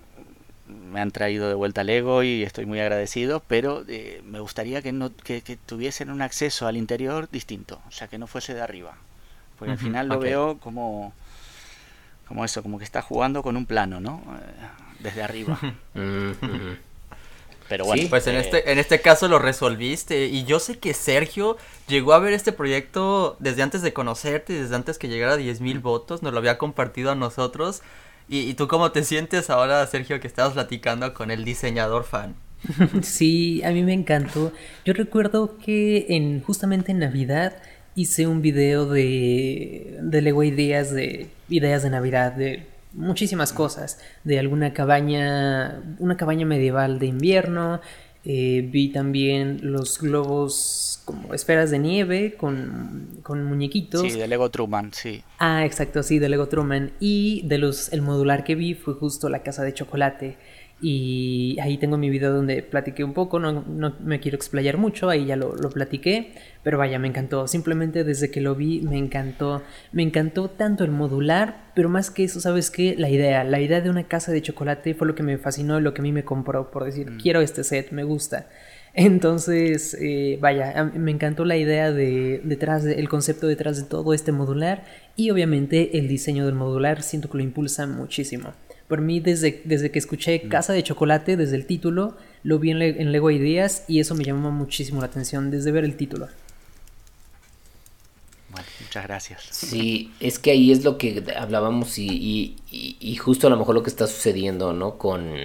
me 0.92 1.02
han 1.02 1.12
traído 1.12 1.48
de 1.48 1.54
vuelta 1.54 1.84
Lego 1.84 2.24
y 2.24 2.44
estoy 2.44 2.66
muy 2.66 2.80
agradecido, 2.80 3.42
pero 3.48 3.84
eh, 3.88 4.22
me 4.26 4.40
gustaría 4.40 4.82
que, 4.82 4.92
no, 4.92 5.12
que, 5.24 5.42
tuviesen 5.66 6.10
un 6.10 6.22
acceso 6.22 6.68
al 6.68 6.78
interior 6.78 7.30
distinto, 7.32 7.82
o 7.88 7.92
sea, 7.92 8.08
que 8.08 8.18
no 8.18 8.28
fuese 8.28 8.54
de 8.54 8.62
arriba. 8.62 8.96
Porque 9.58 9.74
al 9.74 9.78
final 9.78 10.08
lo 10.08 10.20
veo 10.20 10.58
como, 10.58 11.14
como 12.28 12.44
eso, 12.44 12.64
como 12.64 12.80
que 12.80 12.84
está 12.84 13.02
jugando 13.02 13.44
con 13.44 13.56
un 13.58 13.68
plano, 13.68 14.00
¿no? 14.00 14.24
Eh, 14.40 15.02
desde 15.02 15.22
arriba. 15.22 15.60
Pero 17.72 17.86
bueno, 17.86 18.04
pues 18.10 18.28
en, 18.28 18.36
eh, 18.36 18.40
este, 18.42 18.70
en 18.70 18.80
este 18.80 19.00
caso 19.00 19.30
lo 19.30 19.40
resolviste. 19.40 20.26
Y 20.26 20.44
yo 20.44 20.60
sé 20.60 20.78
que 20.78 20.94
Sergio 20.94 21.56
llegó 21.88 22.12
a 22.12 22.20
ver 22.20 22.34
este 22.34 22.52
proyecto 22.52 23.38
desde 23.40 23.62
antes 23.62 23.82
de 23.82 23.94
conocerte, 23.94 24.52
desde 24.52 24.76
antes 24.76 24.98
que 24.98 25.08
llegara 25.08 25.36
a 25.36 25.38
10.000 25.38 25.82
votos, 25.82 26.22
nos 26.22 26.34
lo 26.34 26.40
había 26.40 26.58
compartido 26.58 27.12
a 27.12 27.16
nosotros. 27.16 27.82
¿Y, 28.28 28.54
tú 28.54 28.68
cómo 28.68 28.92
te 28.92 29.04
sientes 29.04 29.50
ahora, 29.50 29.86
Sergio, 29.88 30.20
que 30.20 30.28
estabas 30.28 30.54
platicando 30.54 31.14
con 31.14 31.32
el 31.32 31.44
diseñador 31.44 32.04
fan? 32.04 32.36
Sí, 33.02 33.64
a 33.64 33.72
mí 33.72 33.84
me 33.84 33.94
encantó. 33.94 34.54
Yo 34.86 34.94
recuerdo 34.94 35.58
que 35.58 36.06
en 36.10 36.42
justamente 36.42 36.92
en 36.92 37.00
Navidad 37.00 37.54
hice 37.96 38.28
un 38.28 38.42
video 38.42 38.86
de, 38.86 39.98
de 40.02 40.22
Lego 40.22 40.44
ideas 40.44 40.94
de 40.94 41.30
ideas 41.50 41.84
de 41.84 41.90
Navidad 41.90 42.34
de 42.34 42.68
muchísimas 42.94 43.54
cosas, 43.54 44.00
de 44.24 44.40
alguna 44.40 44.74
cabaña, 44.74 45.82
una 46.00 46.18
cabaña 46.18 46.46
medieval 46.46 47.00
de 47.00 47.08
invierno, 47.08 47.82
Eh, 48.24 48.68
vi 48.72 48.92
también 48.92 49.60
los 49.64 50.00
globos 50.00 51.02
como 51.06 51.34
esferas 51.34 51.72
de 51.72 51.80
nieve 51.80 52.36
con, 52.36 53.20
con, 53.24 53.44
muñequitos. 53.44 54.02
Sí, 54.02 54.12
de 54.12 54.28
Lego 54.28 54.52
Truman, 54.52 54.94
sí. 54.94 55.24
Ah, 55.40 55.66
exacto, 55.66 56.04
sí, 56.04 56.20
de 56.20 56.30
Lego 56.30 56.48
Truman. 56.48 56.92
Y 57.00 57.42
de 57.48 57.58
los, 57.58 57.92
el 57.92 58.04
modular 58.04 58.44
que 58.44 58.54
vi 58.54 58.76
fue 58.76 58.94
justo 58.94 59.28
la 59.28 59.42
casa 59.42 59.64
de 59.64 59.74
chocolate. 59.74 60.38
Y 60.82 61.58
ahí 61.62 61.78
tengo 61.78 61.98
mi 61.98 62.10
video 62.10 62.34
donde 62.34 62.64
platiqué 62.64 63.04
un 63.04 63.14
poco, 63.14 63.40
no, 63.40 63.52
no 63.52 63.96
me 64.00 64.20
quiero 64.20 64.36
explayar 64.36 64.78
mucho, 64.78 65.10
ahí 65.10 65.26
ya 65.26 65.36
lo, 65.36 65.56
lo, 65.56 65.70
platiqué, 65.70 66.34
pero 66.64 66.80
vaya, 66.80 66.98
me 66.98 67.08
encantó, 67.08 67.48
simplemente 67.48 68.04
desde 68.04 68.32
que 68.32 68.42
lo 68.42 68.56
vi 68.56 68.82
me 68.82 68.98
encantó, 68.98 69.62
me 69.92 70.02
encantó 70.02 70.50
tanto 70.50 70.84
el 70.84 70.90
modular, 70.90 71.72
pero 71.76 71.88
más 71.88 72.10
que 72.10 72.24
eso, 72.24 72.40
¿sabes 72.40 72.72
qué? 72.72 72.96
La 72.98 73.10
idea, 73.10 73.44
la 73.44 73.62
idea 73.62 73.80
de 73.80 73.92
una 73.92 74.08
casa 74.08 74.32
de 74.32 74.42
chocolate 74.42 74.96
fue 74.96 75.06
lo 75.06 75.14
que 75.14 75.22
me 75.22 75.38
fascinó, 75.38 75.80
lo 75.80 75.94
que 75.94 76.02
a 76.02 76.04
mí 76.04 76.12
me 76.12 76.26
compró, 76.26 76.72
por 76.72 76.84
decir, 76.84 77.12
mm. 77.12 77.20
quiero 77.20 77.42
este 77.42 77.64
set, 77.64 77.92
me 77.92 78.04
gusta. 78.04 78.48
Entonces, 78.94 79.96
eh, 80.02 80.38
vaya, 80.42 80.92
me 80.96 81.12
encantó 81.12 81.46
la 81.46 81.56
idea 81.56 81.92
de 81.92 82.42
detrás, 82.44 82.84
de, 82.84 82.96
el 82.96 83.08
concepto 83.08 83.48
detrás 83.48 83.78
de 83.78 83.84
todo 83.84 84.14
este 84.14 84.32
modular 84.32 84.84
y 85.16 85.30
obviamente 85.30 85.98
el 85.98 86.08
diseño 86.08 86.46
del 86.46 86.56
modular, 86.56 87.02
siento 87.02 87.30
que 87.30 87.38
lo 87.38 87.44
impulsa 87.44 87.88
muchísimo. 87.88 88.54
Por 88.92 89.00
mí, 89.00 89.22
desde, 89.22 89.62
desde 89.64 89.90
que 89.90 90.00
escuché. 90.00 90.50
Casa 90.50 90.74
de 90.74 90.84
Chocolate, 90.84 91.38
desde 91.38 91.56
el 91.56 91.66
título, 91.66 92.18
lo 92.44 92.60
vi 92.60 92.72
en, 92.72 93.12
Lego 93.14 93.32
Ideas 93.32 93.86
y 93.88 94.02
eso 94.02 94.16
me 94.16 94.26
llamó 94.26 94.52
muchísimo 94.52 95.00
la 95.00 95.08
atención 95.08 95.50
desde 95.50 95.72
ver 95.72 95.86
el 95.86 95.96
título. 95.96 96.28
Bueno, 98.50 98.68
muchas 98.82 99.06
gracias. 99.06 99.44
Sí, 99.50 100.12
es 100.20 100.40
que 100.40 100.52
ahí 100.52 100.74
es 100.74 100.84
lo 100.84 100.98
que 100.98 101.24
hablábamos 101.38 101.98
y, 101.98 102.58
y, 102.70 103.16
justo 103.16 103.48
a 103.48 103.50
lo 103.50 103.56
mejor 103.56 103.76
lo 103.76 103.82
que 103.82 103.90
está 103.90 104.08
sucediendo, 104.08 104.74
¿no? 104.74 104.98
Con, 104.98 105.36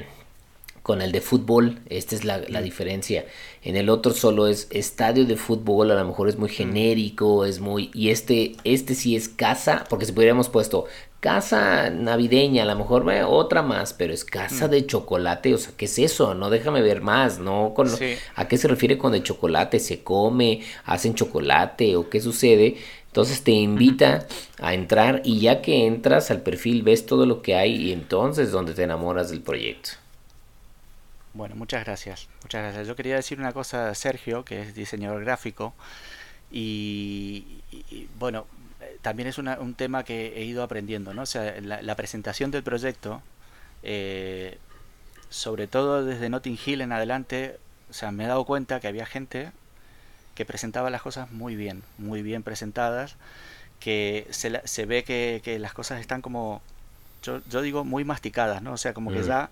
con 0.87 1.03
el 1.03 1.11
de 1.11 1.20
fútbol, 1.20 1.80
esta 1.89 2.14
es 2.14 2.24
la, 2.24 2.39
la, 2.39 2.61
mm. 2.61 2.62
diferencia. 2.62 3.26
En 3.64 3.74
el 3.74 3.89
otro 3.89 4.14
solo 4.14 4.47
es 4.47 4.68
estadio 4.70 5.24
de 5.24 5.34
fútbol, 5.34 5.91
a 5.91 5.97
lo 5.97 6.05
mejor 6.05 6.28
es 6.28 6.39
muy 6.39 6.49
mm. 6.49 6.53
genérico, 6.53 7.45
es 7.45 7.59
muy... 7.59 7.91
Y 7.93 8.11
este, 8.11 8.55
este 8.62 8.95
sí 8.95 9.16
es 9.16 9.28
casa, 9.28 9.84
porque 9.91 10.07
si 10.07 10.12
hubiéramos 10.12 10.49
puesto 10.49 10.84
casa 11.18 11.91
navideña, 11.91 12.62
a 12.62 12.66
lo 12.66 12.76
mejor 12.76 13.05
otra 13.26 13.62
más, 13.62 13.95
pero 13.95 14.14
es 14.14 14.24
casa 14.24 14.68
mm. 14.68 14.70
de 14.70 14.87
chocolate, 14.87 15.55
o 15.55 15.59
sea, 15.59 15.72
¿qué 15.76 15.87
es 15.87 15.99
eso? 15.99 16.37
No 16.37 16.51
déjame 16.51 16.82
ver 16.82 17.01
más, 17.01 17.41
¿no? 17.41 17.74
Con, 17.74 17.91
¿A 18.37 18.47
qué 18.47 18.57
se 18.57 18.68
refiere 18.68 18.97
con 18.97 19.11
de 19.11 19.24
chocolate? 19.24 19.80
¿Se 19.80 20.05
come? 20.05 20.61
¿Hacen 20.84 21.16
chocolate? 21.16 21.97
¿O 21.97 22.09
qué 22.09 22.20
sucede? 22.20 22.76
Entonces 23.09 23.43
te 23.43 23.51
invita 23.51 24.28
a 24.61 24.72
entrar 24.72 25.20
y 25.24 25.41
ya 25.41 25.62
que 25.62 25.84
entras 25.84 26.30
al 26.30 26.43
perfil 26.43 26.84
ves 26.84 27.07
todo 27.07 27.26
lo 27.26 27.43
que 27.43 27.57
hay 27.57 27.74
y 27.74 27.93
entonces 27.93 28.53
donde 28.53 28.72
te 28.72 28.84
enamoras 28.84 29.30
del 29.30 29.41
proyecto. 29.41 30.05
Bueno, 31.37 31.55
muchas 31.57 31.84
gracias. 31.84 32.28
Muchas 32.43 32.62
gracias. 32.62 32.87
Yo 32.87 32.97
quería 32.97 33.16
decir 33.16 33.39
una 33.39 33.53
cosa 33.53 33.91
a 33.91 33.95
Sergio, 33.95 34.45
que 34.45 34.62
es 34.62 34.74
diseñador 34.74 35.24
gráfico. 35.24 35.74
y 36.51 37.62
bueno, 38.18 38.47
también 39.03 39.28
es 39.28 39.39
un 39.39 39.74
tema 39.74 40.05
que 40.05 40.34
he 40.37 40.45
ido 40.45 40.62
aprendiendo, 40.62 41.14
¿no? 41.14 41.22
O 41.22 41.26
sea, 41.26 41.61
la, 41.61 41.95
presentación 41.97 42.51
del 42.51 42.62
proyecto, 42.62 43.22
eh, 43.82 44.59
sobre 45.28 45.66
todo 45.66 46.05
desde 46.05 46.28
Notting 46.28 46.59
Hill 46.64 46.80
en 46.80 46.93
adelante, 46.93 47.59
o 47.91 47.93
sea, 47.93 48.11
me 48.11 48.24
he 48.24 48.26
dado 48.26 48.45
cuenta 48.45 48.80
que 48.80 48.89
había 48.89 49.07
gente 49.07 49.53
que 50.34 50.45
presentaba 50.45 50.91
las 50.91 51.03
cosas 51.03 51.30
muy 51.30 51.57
bien, 51.57 51.82
muy 51.99 52.22
bien 52.22 52.43
presentadas, 52.43 53.16
que 53.80 54.26
se, 54.30 54.61
se 54.64 54.87
ve 54.87 55.05
que, 55.05 55.59
las 55.61 55.72
cosas 55.72 56.01
están 56.01 56.22
como, 56.22 56.62
yo, 57.22 57.41
yo, 57.49 57.62
digo, 57.62 57.84
muy 57.84 58.05
masticadas, 58.05 58.62
¿no? 58.62 58.72
O 58.72 58.76
sea, 58.76 58.93
como 58.93 59.12
que 59.12 59.20
mm. 59.20 59.26
ya 59.26 59.51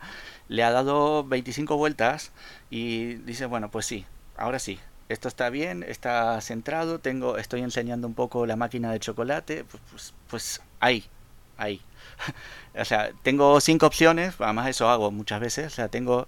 le 0.49 0.63
ha 0.63 0.71
dado 0.71 1.25
25 1.25 1.77
vueltas 1.77 2.33
y 2.71 3.15
dice, 3.15 3.47
bueno, 3.47 3.71
pues 3.71 3.87
sí, 3.87 4.07
ahora 4.37 4.59
sí, 4.59 4.79
esto 5.09 5.29
está 5.29 5.51
bien, 5.51 5.83
está 5.83 6.41
centrado, 6.41 6.99
tengo, 6.99 7.39
estoy 7.39 7.63
enseñando 7.63 8.07
un 8.07 8.15
poco 8.15 8.47
la 8.47 8.57
máquina 8.57 8.93
de 8.93 9.01
chocolate, 9.01 9.65
pues, 9.65 9.83
pues, 9.91 10.15
pues 10.29 10.63
ahí, 10.81 11.05
ahí. 11.57 11.81
o 12.79 12.85
sea, 12.85 13.11
tengo 13.23 13.61
cinco 13.61 13.87
opciones, 13.87 14.35
además 14.39 14.69
eso 14.69 14.89
hago 14.89 15.11
muchas 15.11 15.41
veces, 15.41 15.67
o 15.73 15.77
sea, 15.77 15.89
tengo 15.89 16.27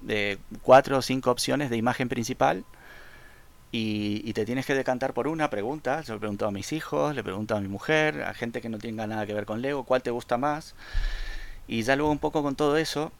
de 0.00 0.38
cuatro 0.62 0.98
o 0.98 1.02
cinco 1.02 1.30
opciones 1.30 1.70
de 1.70 1.76
imagen 1.76 2.08
principal 2.08 2.64
y, 3.72 4.32
te 4.32 4.44
tienes 4.44 4.66
que 4.66 4.74
decantar 4.74 5.14
por 5.14 5.28
una 5.28 5.50
pregunta. 5.50 6.00
Yo 6.02 6.14
le 6.14 6.20
pregunto 6.20 6.46
a 6.46 6.50
mis 6.50 6.72
hijos, 6.72 7.14
le 7.14 7.22
pregunto 7.22 7.54
a 7.56 7.60
mi 7.60 7.68
mujer, 7.68 8.22
a 8.22 8.34
gente 8.34 8.60
que 8.60 8.68
no 8.68 8.78
tenga 8.78 9.06
nada 9.06 9.26
que 9.26 9.34
ver 9.34 9.46
con 9.46 9.62
Lego, 9.62 9.84
cuál 9.84 10.02
te 10.02 10.10
gusta 10.10 10.38
más. 10.38 10.74
Y 11.68 11.82
ya 11.82 11.96
luego 11.96 12.10
un 12.10 12.18
poco 12.18 12.42
con 12.42 12.56
todo 12.56 12.76
eso 12.76 13.12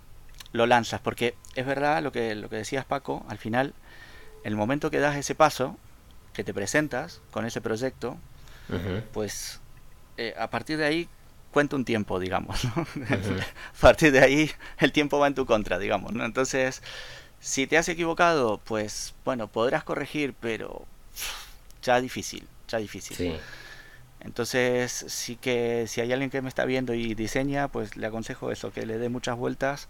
lo 0.53 0.67
lanzas, 0.67 1.01
porque 1.01 1.35
es 1.55 1.67
verdad 1.67 2.03
lo 2.03 2.13
que, 2.13 2.35
lo 2.35 2.49
que 2.49 2.57
decías 2.57 2.85
Paco, 2.85 3.25
al 3.29 3.39
final 3.39 3.75
el 4.45 4.57
momento 4.57 4.91
que 4.91 4.99
das 4.99 5.17
ese 5.17 5.35
paso, 5.35 5.77
que 6.33 6.45
te 6.45 6.55
presentas 6.55 7.21
con 7.31 7.45
ese 7.45 7.61
proyecto, 7.61 8.17
pues 9.13 9.61
eh, 10.17 10.35
a 10.39 10.49
partir 10.49 10.79
de 10.79 10.85
ahí 10.85 11.09
cuenta 11.51 11.77
un 11.77 11.85
tiempo, 11.85 12.21
digamos. 12.21 12.65
a 12.65 13.81
partir 13.81 14.13
de 14.13 14.21
ahí 14.21 14.51
el 14.79 14.93
tiempo 14.93 15.19
va 15.19 15.27
en 15.27 15.35
tu 15.35 15.45
contra, 15.45 15.79
digamos. 15.79 16.13
¿no? 16.13 16.25
Entonces, 16.25 16.83
si 17.41 17.67
te 17.67 17.79
has 17.79 17.89
equivocado, 17.89 18.59
pues 18.65 19.15
bueno, 19.25 19.49
podrás 19.49 19.85
corregir, 19.85 20.35
pero 20.39 20.87
ya 21.83 22.01
difícil, 22.01 22.47
ya 22.69 22.79
difícil. 22.79 23.39
Entonces, 24.21 25.07
sí 25.09 25.37
que 25.37 25.87
si 25.89 26.01
hay 26.01 26.13
alguien 26.13 26.31
que 26.31 26.43
me 26.43 26.49
está 26.49 26.65
viendo 26.67 26.95
y 26.95 27.15
diseña, 27.15 27.69
pues 27.69 27.97
le 27.97 28.07
aconsejo 28.07 28.53
eso, 28.53 28.71
que 28.71 28.85
le 28.85 28.99
dé 28.99 29.09
muchas 29.09 29.37
vueltas 29.37 29.89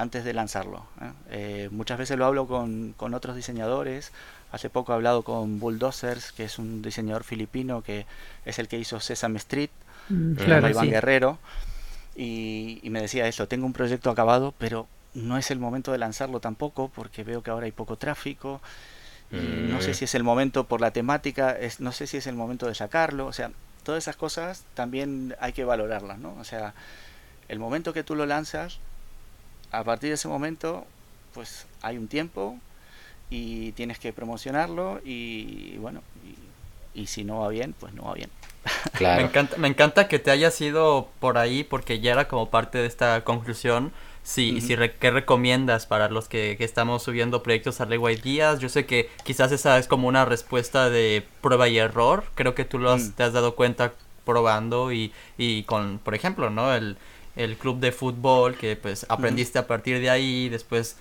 antes 0.00 0.24
de 0.24 0.32
lanzarlo. 0.32 0.86
¿eh? 1.00 1.12
Eh, 1.30 1.68
muchas 1.70 1.98
veces 1.98 2.16
lo 2.16 2.24
hablo 2.24 2.46
con, 2.46 2.94
con, 2.96 3.12
otros 3.12 3.36
diseñadores. 3.36 4.12
Hace 4.50 4.70
poco 4.70 4.92
he 4.92 4.94
hablado 4.94 5.22
con 5.22 5.60
Bulldozers, 5.60 6.32
que 6.32 6.44
es 6.44 6.58
un 6.58 6.80
diseñador 6.80 7.22
filipino 7.22 7.82
que 7.82 8.06
es 8.46 8.58
el 8.58 8.66
que 8.66 8.78
hizo 8.78 8.98
Sesame 8.98 9.36
Street, 9.36 9.70
mm, 10.08 10.36
Iván 10.70 10.90
Guerrero. 10.90 11.38
Y, 12.16 12.80
me 12.84 13.02
decía 13.02 13.28
eso, 13.28 13.46
tengo 13.46 13.66
un 13.66 13.72
proyecto 13.72 14.10
acabado, 14.10 14.54
pero 14.58 14.88
no 15.14 15.36
es 15.36 15.50
el 15.50 15.58
momento 15.58 15.92
de 15.92 15.98
lanzarlo 15.98 16.40
tampoco, 16.40 16.90
porque 16.94 17.22
veo 17.22 17.42
que 17.42 17.50
ahora 17.50 17.66
hay 17.66 17.72
poco 17.72 17.96
tráfico. 17.96 18.60
No 19.30 19.80
sé 19.80 19.90
mm. 19.90 19.94
si 19.94 20.04
es 20.06 20.14
el 20.14 20.24
momento 20.24 20.64
por 20.64 20.80
la 20.80 20.92
temática, 20.92 21.52
es, 21.52 21.78
no 21.78 21.92
sé 21.92 22.06
si 22.06 22.16
es 22.16 22.26
el 22.26 22.34
momento 22.34 22.66
de 22.66 22.74
sacarlo. 22.74 23.26
O 23.26 23.32
sea, 23.32 23.52
todas 23.84 24.02
esas 24.02 24.16
cosas 24.16 24.64
también 24.74 25.36
hay 25.40 25.52
que 25.52 25.64
valorarlas, 25.64 26.18
¿no? 26.18 26.34
O 26.40 26.44
sea, 26.44 26.74
el 27.48 27.58
momento 27.58 27.92
que 27.92 28.02
tú 28.02 28.14
lo 28.14 28.26
lanzas, 28.26 28.80
a 29.72 29.84
partir 29.84 30.10
de 30.10 30.14
ese 30.14 30.28
momento, 30.28 30.86
pues 31.34 31.66
hay 31.82 31.96
un 31.96 32.08
tiempo 32.08 32.58
y 33.30 33.72
tienes 33.72 33.98
que 33.98 34.12
promocionarlo 34.12 35.00
y 35.04 35.76
bueno, 35.78 36.02
y, 36.94 37.06
si 37.06 37.24
no 37.24 37.40
va 37.40 37.48
bien, 37.48 37.74
pues 37.78 37.94
no 37.94 38.04
va 38.04 38.14
bien. 38.14 38.30
Me, 39.00 39.22
encanta, 39.22 39.56
me 39.56 39.68
encanta 39.68 40.06
que 40.06 40.18
te 40.18 40.30
hayas 40.30 40.60
ido 40.60 41.08
por 41.18 41.38
ahí 41.38 41.64
porque 41.64 42.00
ya 42.00 42.12
era 42.12 42.28
como 42.28 42.50
parte 42.50 42.78
de 42.78 42.86
esta 42.86 43.24
conclusión. 43.24 43.92
Sí, 44.22 44.60
si 44.60 44.76
¿qué 44.76 45.10
recomiendas 45.10 45.86
para 45.86 46.10
los 46.10 46.28
que, 46.28 46.56
estamos 46.60 47.02
subiendo 47.02 47.42
proyectos 47.42 47.80
a 47.80 47.86
Lego 47.86 48.08
Días? 48.08 48.60
Yo 48.60 48.68
sé 48.68 48.84
que 48.84 49.08
quizás 49.24 49.50
esa 49.50 49.78
es 49.78 49.88
como 49.88 50.08
una 50.08 50.26
respuesta 50.26 50.90
de 50.90 51.26
prueba 51.40 51.68
y 51.68 51.78
error. 51.78 52.24
Creo 52.34 52.54
que 52.54 52.66
tú 52.66 52.78
lo 52.78 52.92
has, 52.92 53.08
mm. 53.08 53.12
te 53.12 53.22
has 53.22 53.32
dado 53.32 53.56
cuenta 53.56 53.94
probando 54.26 54.92
y, 54.92 55.12
y 55.38 55.62
con, 55.62 55.98
por 55.98 56.14
ejemplo, 56.14 56.50
¿no? 56.50 56.74
El, 56.74 56.98
el 57.36 57.56
club 57.56 57.78
de 57.78 57.92
fútbol 57.92 58.56
que 58.56 58.76
pues 58.76 59.06
aprendiste 59.08 59.58
a 59.58 59.66
partir 59.66 60.00
de 60.00 60.10
ahí, 60.10 60.48
después 60.48 60.96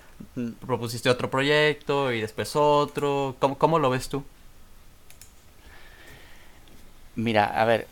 propusiste 0.65 1.09
otro 1.09 1.29
proyecto 1.29 2.11
y 2.11 2.21
después 2.21 2.55
otro. 2.55 3.35
¿Cómo, 3.39 3.57
cómo 3.57 3.79
lo 3.79 3.89
ves 3.89 4.09
tú? 4.09 4.23
Mira, 7.15 7.45
a 7.45 7.65
ver, 7.65 7.87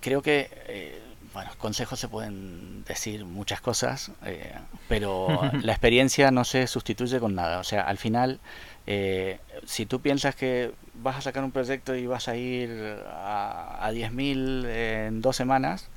creo 0.00 0.20
que, 0.20 0.50
eh, 0.66 1.00
bueno, 1.32 1.50
consejos 1.56 1.98
se 1.98 2.08
pueden 2.08 2.84
decir 2.84 3.24
muchas 3.24 3.62
cosas, 3.62 4.10
eh, 4.26 4.52
pero 4.86 5.28
la 5.62 5.72
experiencia 5.72 6.30
no 6.30 6.44
se 6.44 6.66
sustituye 6.66 7.20
con 7.20 7.34
nada. 7.34 7.58
O 7.58 7.64
sea, 7.64 7.82
al 7.82 7.96
final, 7.96 8.40
eh, 8.86 9.38
si 9.64 9.86
tú 9.86 10.00
piensas 10.00 10.34
que 10.34 10.72
vas 10.94 11.16
a 11.16 11.20
sacar 11.22 11.42
un 11.42 11.52
proyecto 11.52 11.94
y 11.94 12.06
vas 12.06 12.28
a 12.28 12.36
ir 12.36 12.70
a, 13.08 13.78
a 13.86 13.92
10.000 13.92 14.66
en 14.66 15.22
dos 15.22 15.36
semanas, 15.36 15.88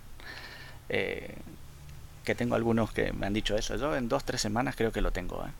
eh, 0.89 1.35
que 2.23 2.35
tengo 2.35 2.55
algunos 2.55 2.91
que 2.91 3.13
me 3.13 3.25
han 3.27 3.33
dicho 3.33 3.55
eso. 3.55 3.75
Yo 3.77 3.95
en 3.95 4.09
dos, 4.09 4.23
tres 4.23 4.41
semanas 4.41 4.75
creo 4.75 4.91
que 4.91 5.01
lo 5.01 5.11
tengo. 5.11 5.45
¿eh? 5.45 5.51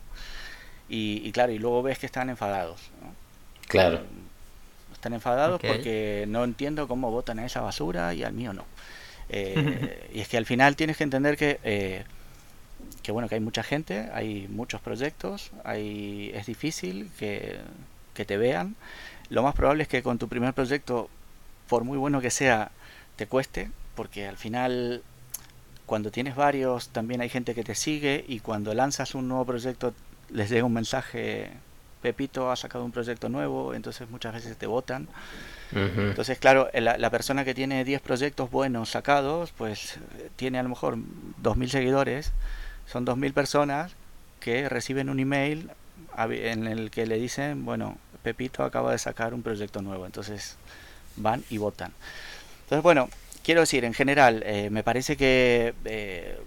Y, 0.88 1.32
claro, 1.32 1.52
y 1.52 1.58
luego 1.58 1.82
ves 1.82 1.98
que 1.98 2.06
están 2.06 2.30
enfadados. 2.30 2.80
Claro. 3.66 3.98
Eh, 3.98 4.02
están 4.92 5.12
enfadados 5.12 5.60
porque 5.60 6.24
no 6.28 6.44
entiendo 6.44 6.88
cómo 6.88 7.10
votan 7.10 7.38
a 7.38 7.46
esa 7.46 7.60
basura 7.60 8.14
y 8.14 8.24
al 8.24 8.32
mío 8.32 8.52
no. 8.52 8.64
y 9.30 10.20
es 10.20 10.28
que 10.28 10.38
al 10.38 10.46
final 10.46 10.74
tienes 10.74 10.96
que 10.96 11.04
entender 11.04 11.36
que, 11.36 12.04
que 13.02 13.12
bueno, 13.12 13.28
que 13.28 13.36
hay 13.36 13.40
mucha 13.40 13.62
gente, 13.62 14.08
hay 14.12 14.48
muchos 14.48 14.80
proyectos, 14.80 15.50
hay, 15.64 16.32
es 16.34 16.46
difícil 16.46 17.10
que, 17.18 17.58
que 18.14 18.24
te 18.24 18.36
vean. 18.36 18.74
Lo 19.30 19.42
más 19.42 19.54
probable 19.54 19.82
es 19.82 19.88
que 19.88 20.02
con 20.02 20.18
tu 20.18 20.28
primer 20.28 20.54
proyecto, 20.54 21.08
por 21.68 21.84
muy 21.84 21.98
bueno 21.98 22.20
que 22.20 22.30
sea, 22.30 22.72
te 23.16 23.26
cueste, 23.26 23.70
porque 23.94 24.26
al 24.26 24.36
final 24.36 25.02
cuando 25.88 26.10
tienes 26.10 26.36
varios 26.36 26.90
también 26.90 27.22
hay 27.22 27.30
gente 27.30 27.54
que 27.54 27.64
te 27.64 27.74
sigue 27.74 28.22
y 28.28 28.40
cuando 28.40 28.74
lanzas 28.74 29.14
un 29.14 29.26
nuevo 29.26 29.46
proyecto 29.46 29.94
les 30.30 30.50
llega 30.50 30.64
un 30.64 30.74
mensaje, 30.74 31.50
Pepito 32.02 32.52
ha 32.52 32.56
sacado 32.56 32.84
un 32.84 32.92
proyecto 32.92 33.30
nuevo, 33.30 33.72
entonces 33.72 34.08
muchas 34.10 34.34
veces 34.34 34.56
te 34.58 34.66
votan. 34.66 35.08
Entonces, 35.72 36.38
claro, 36.38 36.68
la, 36.74 36.98
la, 36.98 37.10
persona 37.10 37.44
que 37.44 37.54
tiene 37.54 37.84
10 37.84 38.02
proyectos 38.02 38.50
buenos 38.50 38.90
sacados, 38.90 39.52
pues 39.56 39.98
tiene 40.36 40.58
a 40.58 40.62
lo 40.62 40.68
mejor 40.68 40.96
2.000 40.96 41.68
seguidores, 41.68 42.32
son 42.86 43.06
2.000 43.06 43.32
personas 43.32 43.92
que 44.40 44.68
reciben 44.68 45.08
un 45.08 45.20
email 45.20 45.70
en 46.16 46.66
el 46.66 46.90
que 46.90 47.06
le 47.06 47.18
dicen, 47.18 47.64
bueno, 47.64 47.96
Pepito 48.22 48.62
acaba 48.62 48.92
de 48.92 48.98
sacar 48.98 49.32
un 49.32 49.42
proyecto 49.42 49.80
nuevo, 49.80 50.04
entonces 50.04 50.56
van 51.16 51.42
y 51.48 51.56
votan. 51.56 51.92
Entonces, 52.64 52.82
bueno, 52.82 53.08
quiero 53.48 53.62
decir, 53.62 53.86
en 53.86 53.94
general, 53.94 54.42
eh, 54.44 54.68
me 54.68 54.82
parece 54.82 55.16
que 55.16 55.72
eh, 55.86 56.38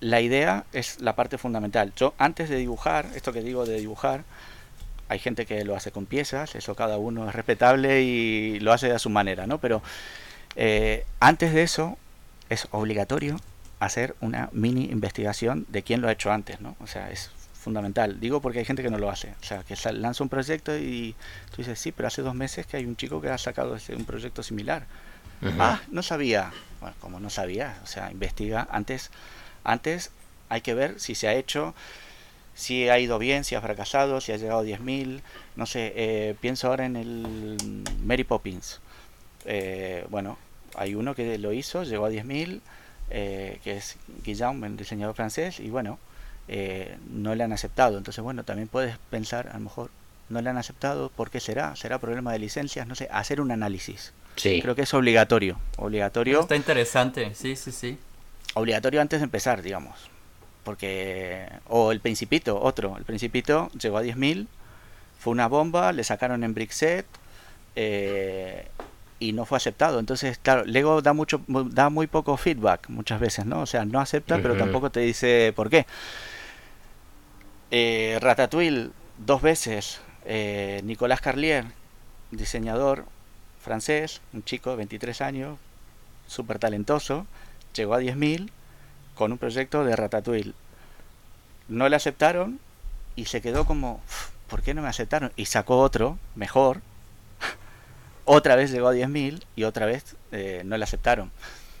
la 0.00 0.20
idea 0.20 0.66
es 0.74 1.00
la 1.00 1.16
parte 1.16 1.38
fundamental. 1.38 1.94
Yo 1.96 2.12
antes 2.18 2.50
de 2.50 2.58
dibujar, 2.58 3.06
esto 3.14 3.32
que 3.32 3.40
digo 3.40 3.64
de 3.64 3.78
dibujar, 3.78 4.24
hay 5.08 5.18
gente 5.18 5.46
que 5.46 5.64
lo 5.64 5.74
hace 5.74 5.90
con 5.90 6.04
piezas, 6.04 6.54
eso 6.56 6.74
cada 6.74 6.98
uno 6.98 7.26
es 7.26 7.34
respetable 7.34 8.02
y 8.02 8.60
lo 8.60 8.74
hace 8.74 8.92
a 8.92 8.98
su 8.98 9.08
manera, 9.08 9.46
¿no? 9.46 9.62
Pero 9.62 9.80
eh, 10.56 11.06
antes 11.20 11.54
de 11.54 11.62
eso 11.62 11.96
es 12.50 12.68
obligatorio 12.70 13.40
hacer 13.80 14.14
una 14.20 14.50
mini 14.52 14.90
investigación 14.90 15.64
de 15.70 15.84
quién 15.84 16.02
lo 16.02 16.08
ha 16.08 16.12
hecho 16.12 16.30
antes, 16.30 16.60
¿no? 16.60 16.76
O 16.80 16.86
sea, 16.86 17.10
es 17.10 17.30
fundamental. 17.54 18.20
Digo 18.20 18.42
porque 18.42 18.58
hay 18.58 18.66
gente 18.66 18.82
que 18.82 18.90
no 18.90 18.98
lo 18.98 19.08
hace. 19.08 19.32
O 19.40 19.42
sea, 19.42 19.62
que 19.62 19.74
lanza 19.92 20.22
un 20.22 20.28
proyecto 20.28 20.76
y 20.76 21.14
tú 21.50 21.62
dices, 21.62 21.78
sí, 21.78 21.92
pero 21.92 22.08
hace 22.08 22.20
dos 22.20 22.34
meses 22.34 22.66
que 22.66 22.76
hay 22.76 22.84
un 22.84 22.94
chico 22.94 23.22
que 23.22 23.30
ha 23.30 23.38
sacado 23.38 23.74
un 23.96 24.04
proyecto 24.04 24.42
similar. 24.42 24.86
Ah, 25.58 25.80
no 25.90 26.02
sabía. 26.02 26.52
Bueno, 26.80 26.94
como 27.00 27.20
no 27.20 27.30
sabía, 27.30 27.78
o 27.82 27.86
sea, 27.86 28.10
investiga. 28.10 28.66
Antes, 28.70 29.10
antes 29.64 30.10
hay 30.48 30.60
que 30.60 30.74
ver 30.74 31.00
si 31.00 31.14
se 31.14 31.28
ha 31.28 31.34
hecho, 31.34 31.74
si 32.54 32.88
ha 32.88 32.98
ido 32.98 33.18
bien, 33.18 33.44
si 33.44 33.54
ha 33.54 33.60
fracasado, 33.60 34.20
si 34.20 34.32
ha 34.32 34.36
llegado 34.36 34.60
a 34.60 34.64
10.000. 34.64 35.20
No 35.56 35.66
sé, 35.66 35.92
eh, 35.96 36.34
pienso 36.40 36.68
ahora 36.68 36.86
en 36.86 36.96
el 36.96 37.82
Mary 38.04 38.24
Poppins. 38.24 38.80
Eh, 39.44 40.06
bueno, 40.10 40.38
hay 40.74 40.94
uno 40.94 41.14
que 41.14 41.38
lo 41.38 41.52
hizo, 41.52 41.82
llegó 41.84 42.06
a 42.06 42.10
10.000, 42.10 42.60
eh, 43.10 43.60
que 43.64 43.76
es 43.76 43.96
Guillaume, 44.24 44.66
el 44.66 44.76
diseñador 44.76 45.14
francés, 45.14 45.60
y 45.60 45.70
bueno, 45.70 45.98
eh, 46.48 46.96
no 47.10 47.34
le 47.34 47.44
han 47.44 47.52
aceptado. 47.52 47.98
Entonces, 47.98 48.22
bueno, 48.22 48.44
también 48.44 48.68
puedes 48.68 48.98
pensar, 49.10 49.48
a 49.48 49.54
lo 49.54 49.60
mejor 49.60 49.90
no 50.28 50.40
le 50.40 50.50
han 50.50 50.58
aceptado, 50.58 51.10
¿por 51.10 51.30
qué 51.30 51.40
será? 51.40 51.74
¿Será 51.76 51.98
problema 51.98 52.32
de 52.32 52.38
licencias? 52.38 52.86
No 52.86 52.94
sé, 52.94 53.08
hacer 53.10 53.40
un 53.40 53.50
análisis. 53.50 54.12
Sí. 54.38 54.60
Creo 54.62 54.74
que 54.74 54.82
es 54.82 54.94
obligatorio. 54.94 55.58
Obligatorio. 55.76 56.40
Está 56.40 56.56
interesante, 56.56 57.34
sí, 57.34 57.56
sí, 57.56 57.72
sí. 57.72 57.98
Obligatorio 58.54 59.00
antes 59.00 59.20
de 59.20 59.24
empezar, 59.24 59.62
digamos. 59.62 60.10
Porque. 60.64 61.48
O 61.66 61.92
el 61.92 62.00
Principito, 62.00 62.60
otro. 62.60 62.96
El 62.96 63.04
Principito 63.04 63.70
llegó 63.78 63.98
a 63.98 64.02
10.000, 64.02 64.46
fue 65.18 65.32
una 65.32 65.48
bomba, 65.48 65.92
le 65.92 66.04
sacaron 66.04 66.44
en 66.44 66.54
Brickset. 66.54 67.06
Eh, 67.76 68.66
y 69.20 69.32
no 69.32 69.44
fue 69.44 69.56
aceptado. 69.56 69.98
Entonces, 69.98 70.38
claro, 70.38 70.64
Lego 70.64 71.02
da 71.02 71.12
mucho 71.12 71.40
da 71.46 71.90
muy 71.90 72.06
poco 72.06 72.36
feedback 72.36 72.88
muchas 72.88 73.20
veces, 73.20 73.46
¿no? 73.46 73.62
O 73.62 73.66
sea, 73.66 73.84
no 73.84 74.00
acepta, 74.00 74.38
pero 74.40 74.56
tampoco 74.56 74.90
te 74.90 75.00
dice 75.00 75.52
por 75.54 75.70
qué. 75.70 75.86
Eh, 77.70 78.18
Ratatouille 78.20 78.90
dos 79.18 79.42
veces. 79.42 80.00
Eh, 80.24 80.80
Nicolás 80.84 81.20
Carlier, 81.20 81.64
diseñador 82.30 83.06
francés, 83.60 84.20
un 84.32 84.44
chico 84.44 84.70
de 84.70 84.76
23 84.76 85.20
años, 85.20 85.58
súper 86.26 86.58
talentoso, 86.58 87.26
llegó 87.74 87.94
a 87.94 88.00
10.000 88.00 88.50
con 89.14 89.32
un 89.32 89.38
proyecto 89.38 89.84
de 89.84 89.96
Ratatouille. 89.96 90.54
No 91.68 91.88
le 91.88 91.96
aceptaron 91.96 92.60
y 93.16 93.26
se 93.26 93.40
quedó 93.40 93.64
como, 93.64 94.00
¿por 94.48 94.62
qué 94.62 94.74
no 94.74 94.82
me 94.82 94.88
aceptaron? 94.88 95.32
Y 95.36 95.46
sacó 95.46 95.78
otro, 95.78 96.18
mejor, 96.34 96.80
otra 98.24 98.56
vez 98.56 98.70
llegó 98.70 98.88
a 98.88 98.94
10.000 98.94 99.42
y 99.56 99.64
otra 99.64 99.86
vez 99.86 100.16
eh, 100.32 100.62
no 100.64 100.76
le 100.76 100.84
aceptaron. 100.84 101.30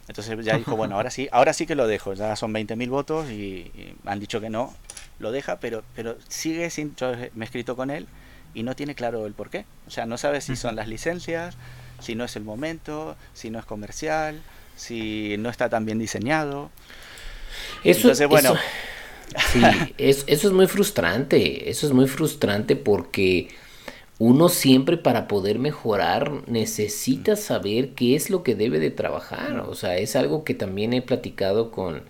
Entonces 0.08 0.42
ya 0.44 0.56
dijo, 0.56 0.74
bueno, 0.74 0.96
ahora 0.96 1.10
sí, 1.10 1.28
ahora 1.32 1.52
sí 1.52 1.66
que 1.66 1.74
lo 1.74 1.86
dejo, 1.86 2.14
ya 2.14 2.34
son 2.34 2.52
20.000 2.54 2.88
votos 2.88 3.30
y, 3.30 3.94
han 4.06 4.18
dicho 4.18 4.40
que 4.40 4.48
no, 4.48 4.74
lo 5.18 5.32
deja, 5.32 5.60
pero, 5.60 5.84
pero 5.94 6.16
sigue 6.28 6.70
sin, 6.70 6.96
yo 6.96 7.12
me 7.34 7.44
he 7.44 7.46
escrito 7.46 7.76
con 7.76 7.90
él 7.90 8.08
y 8.54 8.62
no 8.62 8.74
tiene 8.76 8.94
claro 8.94 9.26
el 9.26 9.34
por 9.34 9.50
qué. 9.50 9.64
O 9.86 9.90
sea, 9.90 10.06
no 10.06 10.18
sabe 10.18 10.40
si 10.40 10.56
son 10.56 10.76
las 10.76 10.88
licencias, 10.88 11.56
si 12.00 12.14
no 12.14 12.24
es 12.24 12.36
el 12.36 12.44
momento, 12.44 13.16
si 13.34 13.50
no 13.50 13.58
es 13.58 13.64
comercial, 13.64 14.40
si 14.76 15.36
no 15.38 15.50
está 15.50 15.68
tan 15.68 15.84
bien 15.84 15.98
diseñado. 15.98 16.70
Eso, 17.84 18.00
Entonces, 18.00 18.28
bueno. 18.28 18.54
sí, 19.52 19.62
eso 19.96 20.48
es 20.48 20.52
muy 20.52 20.66
frustrante, 20.66 21.70
eso 21.70 21.86
es 21.86 21.92
muy 21.92 22.06
frustrante 22.06 22.76
porque 22.76 23.48
uno 24.18 24.48
siempre 24.48 24.96
para 24.96 25.28
poder 25.28 25.58
mejorar 25.58 26.48
necesita 26.48 27.36
saber 27.36 27.90
qué 27.90 28.16
es 28.16 28.30
lo 28.30 28.42
que 28.42 28.56
debe 28.56 28.80
de 28.80 28.90
trabajar. 28.90 29.60
O 29.60 29.74
sea, 29.74 29.96
es 29.96 30.16
algo 30.16 30.42
que 30.44 30.54
también 30.54 30.92
he 30.92 31.02
platicado 31.02 31.70
con, 31.70 32.02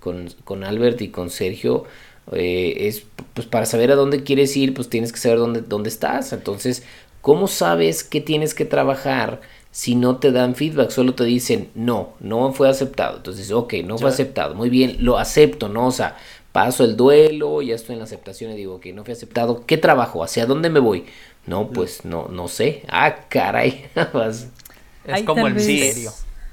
con, 0.00 0.64
Albert 0.64 1.02
y 1.02 1.08
con 1.08 1.28
Sergio. 1.28 1.84
Eh, 2.32 2.88
es 2.88 3.04
pues 3.34 3.46
para 3.46 3.66
saber 3.66 3.90
a 3.92 3.96
dónde 3.96 4.22
quieres 4.22 4.56
ir, 4.56 4.74
pues 4.74 4.88
tienes 4.88 5.12
que 5.12 5.18
saber 5.18 5.38
dónde, 5.38 5.62
dónde 5.62 5.88
estás. 5.88 6.32
Entonces, 6.32 6.82
¿cómo 7.20 7.48
sabes 7.48 8.04
qué 8.04 8.20
tienes 8.20 8.54
que 8.54 8.64
trabajar 8.64 9.40
si 9.70 9.94
no 9.94 10.16
te 10.18 10.32
dan 10.32 10.54
feedback? 10.54 10.90
Solo 10.90 11.14
te 11.14 11.24
dicen, 11.24 11.70
no, 11.74 12.14
no 12.20 12.52
fue 12.52 12.68
aceptado. 12.68 13.18
Entonces, 13.18 13.50
ok, 13.50 13.74
no 13.84 13.98
fue 13.98 14.10
aceptado. 14.10 14.54
Muy 14.54 14.70
bien, 14.70 14.96
lo 15.00 15.18
acepto, 15.18 15.68
¿no? 15.68 15.86
O 15.86 15.92
sea, 15.92 16.16
paso 16.52 16.84
el 16.84 16.96
duelo, 16.96 17.62
ya 17.62 17.74
estoy 17.74 17.94
en 17.94 18.00
la 18.00 18.04
aceptación 18.04 18.52
y 18.52 18.56
digo, 18.56 18.80
que 18.80 18.92
no 18.92 19.04
fue 19.04 19.14
aceptado. 19.14 19.64
¿Qué 19.66 19.76
trabajo? 19.76 20.24
¿Hacia 20.24 20.46
dónde 20.46 20.70
me 20.70 20.80
voy? 20.80 21.04
No, 21.46 21.70
pues 21.70 22.04
no, 22.04 22.28
no 22.28 22.48
sé. 22.48 22.82
Ah, 22.88 23.26
caray. 23.28 23.86
es 25.06 25.22
como 25.24 25.46
el 25.46 25.54
misterio. 25.54 26.12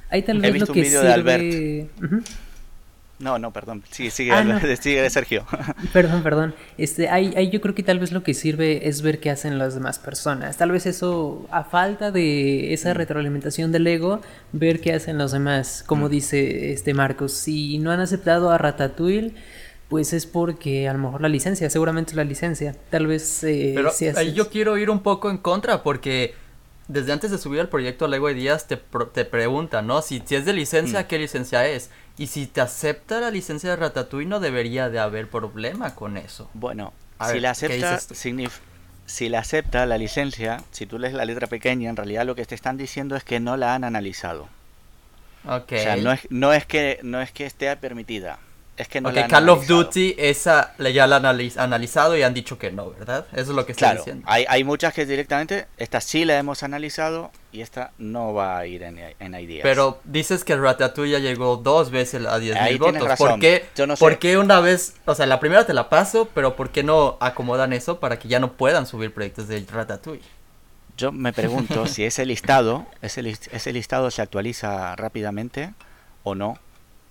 Ahí 0.10 0.22
tal 0.22 0.40
vez 0.40 0.50
He 0.50 0.54
visto 0.54 0.72
un 0.72 0.80
video 0.80 1.04
de 1.04 1.14
Albert. 1.14 1.44
No, 3.20 3.40
no, 3.40 3.52
perdón. 3.52 3.84
Sigue, 3.90 4.12
sigue, 4.12 4.32
ah, 4.32 4.60
sigue 4.80 5.10
Sergio. 5.10 5.46
Perdón, 5.94 6.22
perdón. 6.22 6.54
Este, 6.78 7.10
ahí, 7.10 7.34
ahí, 7.36 7.50
yo 7.50 7.62
creo 7.62 7.74
que 7.74 7.82
tal 7.82 7.98
vez 7.98 8.12
lo 8.12 8.22
que 8.22 8.36
sirve 8.36 8.88
es 8.88 9.02
ver 9.02 9.20
qué 9.20 9.32
hacen 9.32 9.58
las 9.58 9.74
demás 9.74 9.98
personas. 9.98 10.58
Tal 10.58 10.72
vez 10.72 10.86
eso, 10.86 11.48
a 11.50 11.64
falta 11.64 12.12
de 12.12 12.74
esa 12.74 12.94
mm. 12.94 12.98
retroalimentación 12.98 13.72
del 13.72 13.88
ego, 13.88 14.22
ver 14.52 14.82
qué 14.82 14.94
hacen 14.94 15.18
los 15.18 15.32
demás. 15.32 15.84
Como 15.88 16.08
mm. 16.08 16.12
dice 16.12 16.72
este 16.72 16.94
Marcos, 16.94 17.34
si 17.34 17.80
no 17.80 17.92
han 17.92 18.02
aceptado 18.02 18.52
a 18.52 18.60
Ratatouille, 18.60 19.34
pues 19.90 20.14
es 20.14 20.28
porque 20.28 20.88
a 20.88 20.94
lo 20.94 21.00
mejor 21.00 21.22
la 21.22 21.30
licencia, 21.30 21.70
seguramente 21.70 22.14
la 22.16 22.24
licencia, 22.24 22.76
tal 22.92 23.08
vez... 23.08 23.44
Eh, 23.44 23.74
Pero 23.76 23.92
ahí 24.18 24.34
yo 24.34 24.50
quiero 24.50 24.78
ir 24.78 24.90
un 24.90 25.02
poco 25.02 25.32
en 25.32 25.38
contra 25.38 25.82
porque 25.82 26.36
desde 26.88 27.14
antes 27.14 27.32
de 27.32 27.38
subir 27.38 27.62
al 27.62 27.70
proyecto 27.70 28.08
Lego 28.08 28.30
Ideas 28.30 28.68
te, 28.68 28.78
te 29.14 29.26
preguntan, 29.26 29.88
¿no? 29.88 30.02
Si, 30.02 30.22
si 30.26 30.36
es 30.36 30.46
de 30.46 30.54
licencia, 30.54 31.02
mm. 31.02 31.06
¿qué 31.06 31.20
licencia 31.20 31.68
es? 31.68 31.90
Y 32.18 32.28
si 32.28 32.48
te 32.48 32.62
acepta 32.62 33.20
la 33.20 33.30
licencia 33.30 33.70
de 33.70 33.76
Ratatouille 33.76 34.28
no 34.28 34.40
debería 34.40 34.90
de 34.90 35.00
haber 35.00 35.30
problema 35.30 35.94
con 35.94 36.18
eso. 36.18 36.50
Bueno, 36.54 36.94
si 37.30 37.40
la 37.40 37.52
acepta, 37.52 38.00
si 39.06 39.30
la 39.30 39.40
acepta 39.40 39.86
la 39.86 39.98
licencia, 39.98 40.64
si 40.72 40.86
tú 40.86 40.98
lees 40.98 41.14
la 41.14 41.26
letra 41.26 41.48
pequeña, 41.48 41.90
en 41.90 41.96
realidad 41.96 42.26
lo 42.26 42.36
que 42.36 42.46
te 42.46 42.56
están 42.56 42.78
diciendo 42.78 43.16
es 43.16 43.24
que 43.24 43.40
no 43.40 43.56
la 43.56 43.76
han 43.76 43.84
analizado. 43.84 44.50
Okay. 45.46 45.80
O 45.80 45.84
sea, 45.84 45.96
no 45.98 46.12
es, 46.12 46.28
no 46.30 46.54
es 46.54 46.66
que 46.66 47.00
no 47.04 47.22
es 47.22 47.32
que 47.32 47.46
esté 47.46 47.74
permitida 47.78 48.40
es 48.78 48.88
que 48.88 49.02
no 49.02 49.10
okay, 49.10 49.24
Call 49.24 49.50
of 49.50 49.66
Duty 49.66 50.16
esa 50.20 50.76
ya 50.78 51.08
la 51.08 51.16
han 51.16 51.26
analizado 51.26 52.16
y 52.16 52.22
han 52.22 52.36
dicho 52.36 52.60
que 52.60 52.72
no, 52.72 52.92
¿verdad? 52.92 53.26
Eso 53.32 53.42
es 53.42 53.48
lo 53.50 53.66
que 53.66 53.72
está 53.72 53.96
diciendo. 53.96 54.24
Hay, 54.28 54.46
hay 54.48 54.64
muchas 54.64 54.94
que 54.94 55.06
directamente, 55.08 55.68
esta 55.78 56.00
sí 56.00 56.26
la 56.26 56.38
hemos 56.38 56.62
analizado 56.62 57.32
y 57.52 57.62
esta 57.62 57.92
no 57.98 58.36
va 58.36 58.60
a 58.60 58.68
ir 58.68 58.84
en, 58.84 59.00
en 59.20 59.34
ideas. 59.34 59.64
Pero 59.64 60.00
dices 60.04 60.44
que 60.44 60.56
Ratatouille 60.56 61.14
ya 61.14 61.20
llegó 61.20 61.58
dos 61.58 61.90
veces 61.90 62.24
a 62.28 62.38
10.000 62.38 62.78
votos. 62.78 63.18
¿Por 63.18 63.40
qué, 63.40 63.66
Yo 63.76 63.88
no 63.88 63.96
sé. 63.96 64.00
¿Por 64.00 64.20
qué 64.20 64.38
una 64.38 64.60
vez, 64.60 64.94
o 65.06 65.16
sea, 65.16 65.26
la 65.26 65.40
primera 65.40 65.66
te 65.66 65.74
la 65.74 65.90
paso, 65.90 66.30
pero 66.36 66.56
por 66.56 66.70
qué 66.70 66.84
no 66.84 67.18
acomodan 67.20 67.74
eso 67.74 68.00
para 68.00 68.20
que 68.20 68.28
ya 68.28 68.40
no 68.40 68.54
puedan 68.54 68.86
subir 68.86 69.12
proyectos 69.12 69.48
de 69.48 69.66
Ratatouille? 69.72 70.24
Yo 70.98 71.12
me 71.12 71.34
pregunto 71.34 71.88
si 71.88 72.04
ese 72.04 72.28
listado, 72.28 72.86
ese, 73.02 73.28
ese 73.28 73.74
listado 73.74 74.12
se 74.12 74.22
actualiza 74.22 74.96
rápidamente 74.96 75.74
o 76.22 76.36
no 76.36 76.60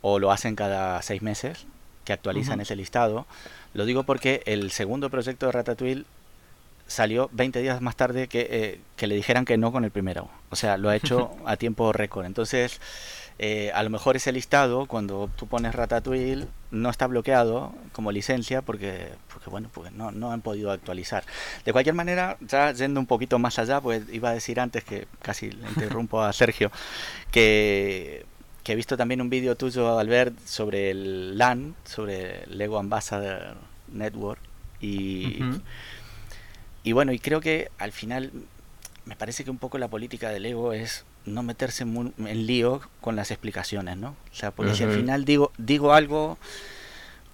o 0.03 0.19
lo 0.19 0.31
hacen 0.33 0.57
cada 0.57 1.01
seis 1.03 1.23
meses, 1.23 1.67
que 2.05 2.13
actualizan 2.13 2.61
ese 2.61 2.77
listado. 2.77 3.27
Lo 3.75 3.85
digo 3.85 4.05
porque 4.05 4.43
el 4.47 4.71
segundo 4.71 5.11
proyecto 5.11 5.47
de 5.47 5.53
Ratatouille 5.53 6.05
salió 6.87 7.29
20 7.33 7.61
días 7.61 7.81
más 7.81 7.97
tarde 7.97 8.29
que, 8.29 8.47
eh, 8.49 8.81
que 8.97 9.07
le 9.07 9.17
dijeran 9.17 9.45
que 9.45 9.59
no 9.59 9.73
con 9.73 9.85
el 9.85 9.91
primero. 9.91 10.29
O 10.51 10.57
sea, 10.57 10.77
lo 10.79 10.89
ha 10.89 10.97
hecho 10.97 11.37
a 11.45 11.57
tiempo 11.57 11.93
récord. 11.93 12.25
Entonces, 12.25 12.81
eh, 13.39 13.71
a 13.75 13.83
lo 13.83 13.91
mejor 13.91 14.17
ese 14.17 14.33
listado, 14.33 14.87
cuando 14.87 15.29
tú 15.37 15.47
pones 15.47 15.75
Ratatouille, 15.75 16.47
no 16.71 16.89
está 16.89 17.07
bloqueado 17.07 17.75
como 17.93 18.13
licencia 18.13 18.63
porque, 18.63 19.11
porque 19.33 19.51
bueno, 19.51 19.69
pues 19.73 19.93
no, 19.93 20.11
no 20.11 20.33
han 20.33 20.41
podido 20.41 20.71
actualizar. 20.71 21.25
De 21.65 21.73
cualquier 21.73 21.95
manera, 21.95 22.39
ya 22.41 22.73
yendo 22.73 22.99
un 22.99 23.07
poquito 23.07 23.39
más 23.39 23.59
allá, 23.59 23.81
pues 23.81 24.05
iba 24.11 24.31
a 24.31 24.35
decir 24.35 24.59
antes 24.59 24.85
que 24.85 25.07
casi 25.21 25.51
le 25.51 25.69
interrumpo 25.69 26.23
a 26.23 26.33
Sergio, 26.33 26.71
que 27.31 28.25
que 28.67 28.73
he 28.73 28.75
visto 28.75 28.97
también 28.97 29.21
un 29.21 29.31
vídeo 29.31 29.57
tuyo, 29.57 29.97
Albert, 29.97 30.37
sobre 30.45 30.91
el 30.91 31.39
LAN, 31.39 31.77
sobre 31.85 32.45
Lego 32.49 32.81
Ambassador 32.81 33.55
Network, 33.93 34.41
Y, 34.81 35.39
y 36.83 36.91
bueno, 36.91 37.13
y 37.13 37.21
creo 37.21 37.41
que 37.41 37.71
al 37.79 37.93
final 37.93 38.33
me 39.05 39.15
parece 39.15 39.45
que 39.45 39.53
un 39.53 39.59
poco 39.59 39.79
la 39.79 39.87
política 39.87 40.31
del 40.31 40.47
ego 40.47 40.73
es 40.73 41.05
no 41.27 41.45
meterse 41.45 41.85
en, 41.85 42.13
lío 42.19 42.81
con 43.01 43.15
las 43.15 43.31
explicaciones, 43.31 43.99
¿no? 43.99 44.17
O 44.33 44.35
sea, 44.35 44.51
porque 44.51 44.75
si 44.75 44.83
al 44.83 44.91
final 44.91 45.25
digo, 45.25 45.53
digo 45.59 45.93
algo, 45.93 46.37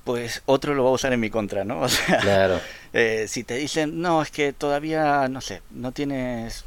pues 0.05 0.43
otro 0.45 0.75
lo 0.75 0.85
va 0.85 0.91
a 0.91 0.93
usar 0.93 1.15
en 1.15 1.21
mi 1.21 1.31
contra, 1.31 1.65
¿no? 1.65 1.81
O 1.81 1.89
sea, 1.89 2.19
claro. 2.19 2.61
Eh, 2.93 3.25
si 3.27 3.43
te 3.43 3.55
dicen, 3.55 4.03
no, 4.03 4.21
es 4.21 4.31
que 4.31 4.53
todavía, 4.53 5.29
no 5.31 5.41
sé, 5.41 5.63
no 5.71 5.93
tienes 5.93 6.67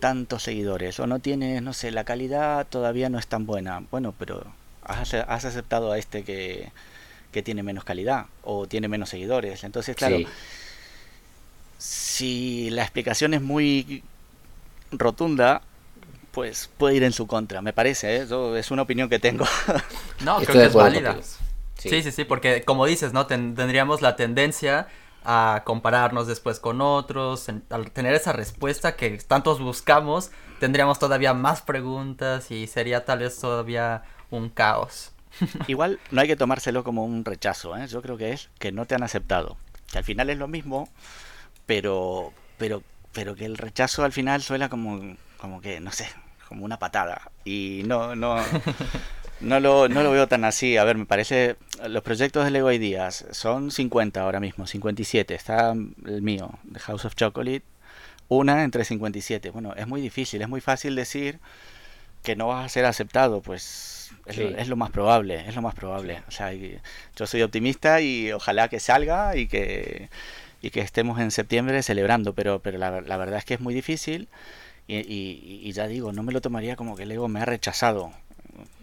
tantos 0.00 0.42
seguidores 0.42 0.98
o 0.98 1.06
no 1.06 1.20
tienes, 1.20 1.62
no 1.62 1.72
sé, 1.72 1.90
la 1.90 2.04
calidad 2.04 2.66
todavía 2.66 3.08
no 3.08 3.18
es 3.18 3.26
tan 3.26 3.46
buena. 3.46 3.84
Bueno, 3.90 4.14
pero 4.18 4.44
has, 4.82 5.14
aceptado 5.14 5.92
a 5.92 5.98
este 5.98 6.24
que, 6.24 6.72
que, 7.32 7.42
tiene 7.42 7.62
menos 7.62 7.84
calidad 7.84 8.26
o 8.42 8.66
tiene 8.66 8.88
menos 8.88 9.10
seguidores. 9.10 9.62
Entonces, 9.62 9.94
claro, 9.94 10.18
si 11.78 12.70
la 12.70 12.82
explicación 12.82 13.34
es 13.34 13.42
muy 13.42 14.02
rotunda, 14.92 15.62
pues 16.32 16.70
puede 16.76 16.96
ir 16.96 17.04
en 17.04 17.12
su 17.12 17.26
contra, 17.26 17.62
me 17.62 17.72
parece, 17.72 18.16
¿eh? 18.16 18.26
es 18.56 18.70
una 18.70 18.82
opinión 18.82 19.08
que 19.08 19.18
tengo. 19.18 19.44
no, 20.24 20.38
creo 20.38 20.52
que 20.52 20.66
es 20.66 20.74
válida. 20.74 21.18
Sí. 21.76 22.02
sí, 22.02 22.12
sí, 22.12 22.24
porque 22.24 22.62
como 22.62 22.84
dices, 22.84 23.12
¿no? 23.12 23.26
tendríamos 23.26 24.02
la 24.02 24.14
tendencia 24.16 24.88
a 25.24 25.62
compararnos 25.64 26.26
después 26.26 26.60
con 26.60 26.80
otros, 26.80 27.48
al 27.70 27.90
tener 27.90 28.14
esa 28.14 28.32
respuesta 28.32 28.96
que 28.96 29.10
tantos 29.18 29.60
buscamos, 29.60 30.30
tendríamos 30.58 30.98
todavía 30.98 31.34
más 31.34 31.62
preguntas 31.62 32.50
y 32.50 32.66
sería 32.66 33.04
tal 33.04 33.20
vez 33.20 33.38
todavía 33.38 34.02
un 34.30 34.48
caos. 34.48 35.12
Igual 35.68 36.00
no 36.10 36.20
hay 36.20 36.28
que 36.28 36.36
tomárselo 36.36 36.84
como 36.84 37.04
un 37.04 37.24
rechazo, 37.24 37.76
¿eh? 37.76 37.86
yo 37.86 38.02
creo 38.02 38.16
que 38.16 38.32
es 38.32 38.50
que 38.58 38.72
no 38.72 38.86
te 38.86 38.94
han 38.94 39.02
aceptado, 39.02 39.56
que 39.90 39.98
al 39.98 40.04
final 40.04 40.30
es 40.30 40.38
lo 40.38 40.48
mismo, 40.48 40.88
pero, 41.66 42.32
pero, 42.58 42.82
pero 43.12 43.34
que 43.34 43.44
el 43.44 43.56
rechazo 43.56 44.04
al 44.04 44.12
final 44.12 44.42
suena 44.42 44.68
como, 44.68 45.16
como 45.36 45.60
que, 45.60 45.80
no 45.80 45.92
sé, 45.92 46.08
como 46.48 46.64
una 46.64 46.78
patada. 46.78 47.30
Y 47.44 47.82
no, 47.86 48.16
no, 48.16 48.36
no 49.40 49.60
lo, 49.60 49.88
no 49.88 50.02
lo 50.02 50.10
veo 50.10 50.28
tan 50.28 50.44
así. 50.44 50.76
A 50.76 50.84
ver, 50.84 50.96
me 50.96 51.06
parece, 51.06 51.56
los 51.88 52.02
proyectos 52.02 52.44
de 52.44 52.50
Lego 52.50 52.70
Ideas 52.72 53.26
son 53.30 53.70
50 53.70 54.20
ahora 54.20 54.40
mismo, 54.40 54.66
57. 54.66 55.34
Está 55.34 55.72
el 55.72 56.22
mío, 56.22 56.58
The 56.72 56.80
House 56.80 57.04
of 57.04 57.14
Chocolate, 57.14 57.62
una 58.28 58.64
entre 58.64 58.84
57. 58.84 59.50
Bueno, 59.50 59.74
es 59.76 59.86
muy 59.86 60.00
difícil, 60.00 60.42
es 60.42 60.48
muy 60.48 60.60
fácil 60.60 60.94
decir 60.94 61.38
que 62.22 62.36
no 62.36 62.48
vas 62.48 62.64
a 62.64 62.68
ser 62.68 62.84
aceptado, 62.84 63.40
pues 63.40 64.10
es, 64.26 64.36
lo, 64.36 64.48
es, 64.48 64.68
lo, 64.68 64.76
más 64.76 64.90
probable, 64.90 65.48
es 65.48 65.56
lo 65.56 65.62
más 65.62 65.74
probable. 65.74 66.22
O 66.28 66.30
sea, 66.30 66.52
yo 66.52 67.26
soy 67.26 67.42
optimista 67.42 68.00
y 68.00 68.32
ojalá 68.32 68.68
que 68.68 68.80
salga 68.80 69.36
y 69.36 69.48
que 69.48 70.10
y 70.62 70.70
que 70.70 70.80
estemos 70.80 71.18
en 71.20 71.30
septiembre 71.30 71.82
celebrando, 71.82 72.34
pero, 72.34 72.60
pero 72.60 72.78
la, 72.78 73.00
la 73.00 73.16
verdad 73.16 73.38
es 73.38 73.44
que 73.44 73.54
es 73.54 73.60
muy 73.60 73.74
difícil 73.74 74.28
y, 74.88 75.60
y, 75.62 75.72
ya 75.72 75.86
digo, 75.86 76.12
no 76.12 76.22
me 76.22 76.32
lo 76.32 76.40
tomaría 76.40 76.74
como 76.74 76.96
que 76.96 77.04
el 77.04 77.12
ego 77.12 77.28
me 77.28 77.40
ha 77.40 77.44
rechazado, 77.44 78.12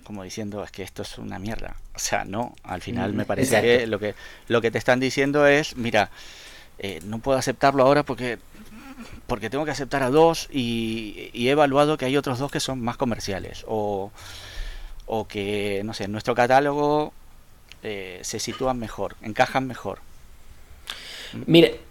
como 0.08 0.24
diciendo 0.24 0.64
es 0.64 0.72
que 0.72 0.84
esto 0.84 1.02
es 1.02 1.18
una 1.18 1.38
mierda. 1.38 1.76
O 1.94 2.00
sea, 2.00 2.24
no, 2.24 2.56
al 2.64 2.82
final 2.82 3.12
me 3.12 3.26
mm, 3.26 3.28
parece 3.28 3.62
que 3.62 3.88
lo 3.88 4.00
que 4.00 4.16
lo 4.48 4.62
que 4.62 4.72
te 4.72 4.78
están 4.78 5.02
diciendo 5.02 5.46
es, 5.46 5.76
mira, 5.76 6.10
eh, 6.80 7.02
no 7.04 7.20
puedo 7.20 7.38
aceptarlo 7.38 7.84
ahora 7.84 8.04
porque 8.04 8.40
porque 9.28 9.50
tengo 9.50 9.66
que 9.66 9.72
aceptar 9.72 10.04
a 10.04 10.10
dos 10.10 10.48
y, 10.50 11.30
he 11.34 11.50
evaluado 11.50 11.98
que 11.98 12.06
hay 12.06 12.16
otros 12.16 12.40
dos 12.40 12.50
que 12.50 12.62
son 12.62 12.80
más 12.80 12.96
comerciales 12.96 13.66
o, 13.68 14.12
o 15.08 15.28
que, 15.28 15.82
no 15.84 15.94
sé, 15.94 16.06
en 16.06 16.14
nuestro 16.14 16.34
catálogo 16.34 17.12
eh, 17.84 18.22
se 18.24 18.40
sitúan 18.40 18.80
mejor, 18.80 19.18
encajan 19.22 19.68
mejor. 19.68 20.00
Mire, 21.46 21.82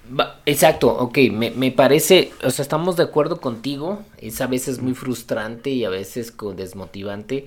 exacto, 0.47 0.89
ok, 0.89 1.19
me, 1.31 1.51
me, 1.51 1.71
parece, 1.71 2.33
o 2.43 2.51
sea, 2.51 2.63
estamos 2.63 2.97
de 2.97 3.03
acuerdo 3.03 3.43
contigo, 3.43 4.03
es 4.17 4.41
a 4.41 4.47
veces 4.47 4.81
muy 4.81 4.95
frustrante 4.95 5.69
y 5.69 5.85
a 5.85 5.91
veces 5.91 6.33
desmotivante, 6.57 7.47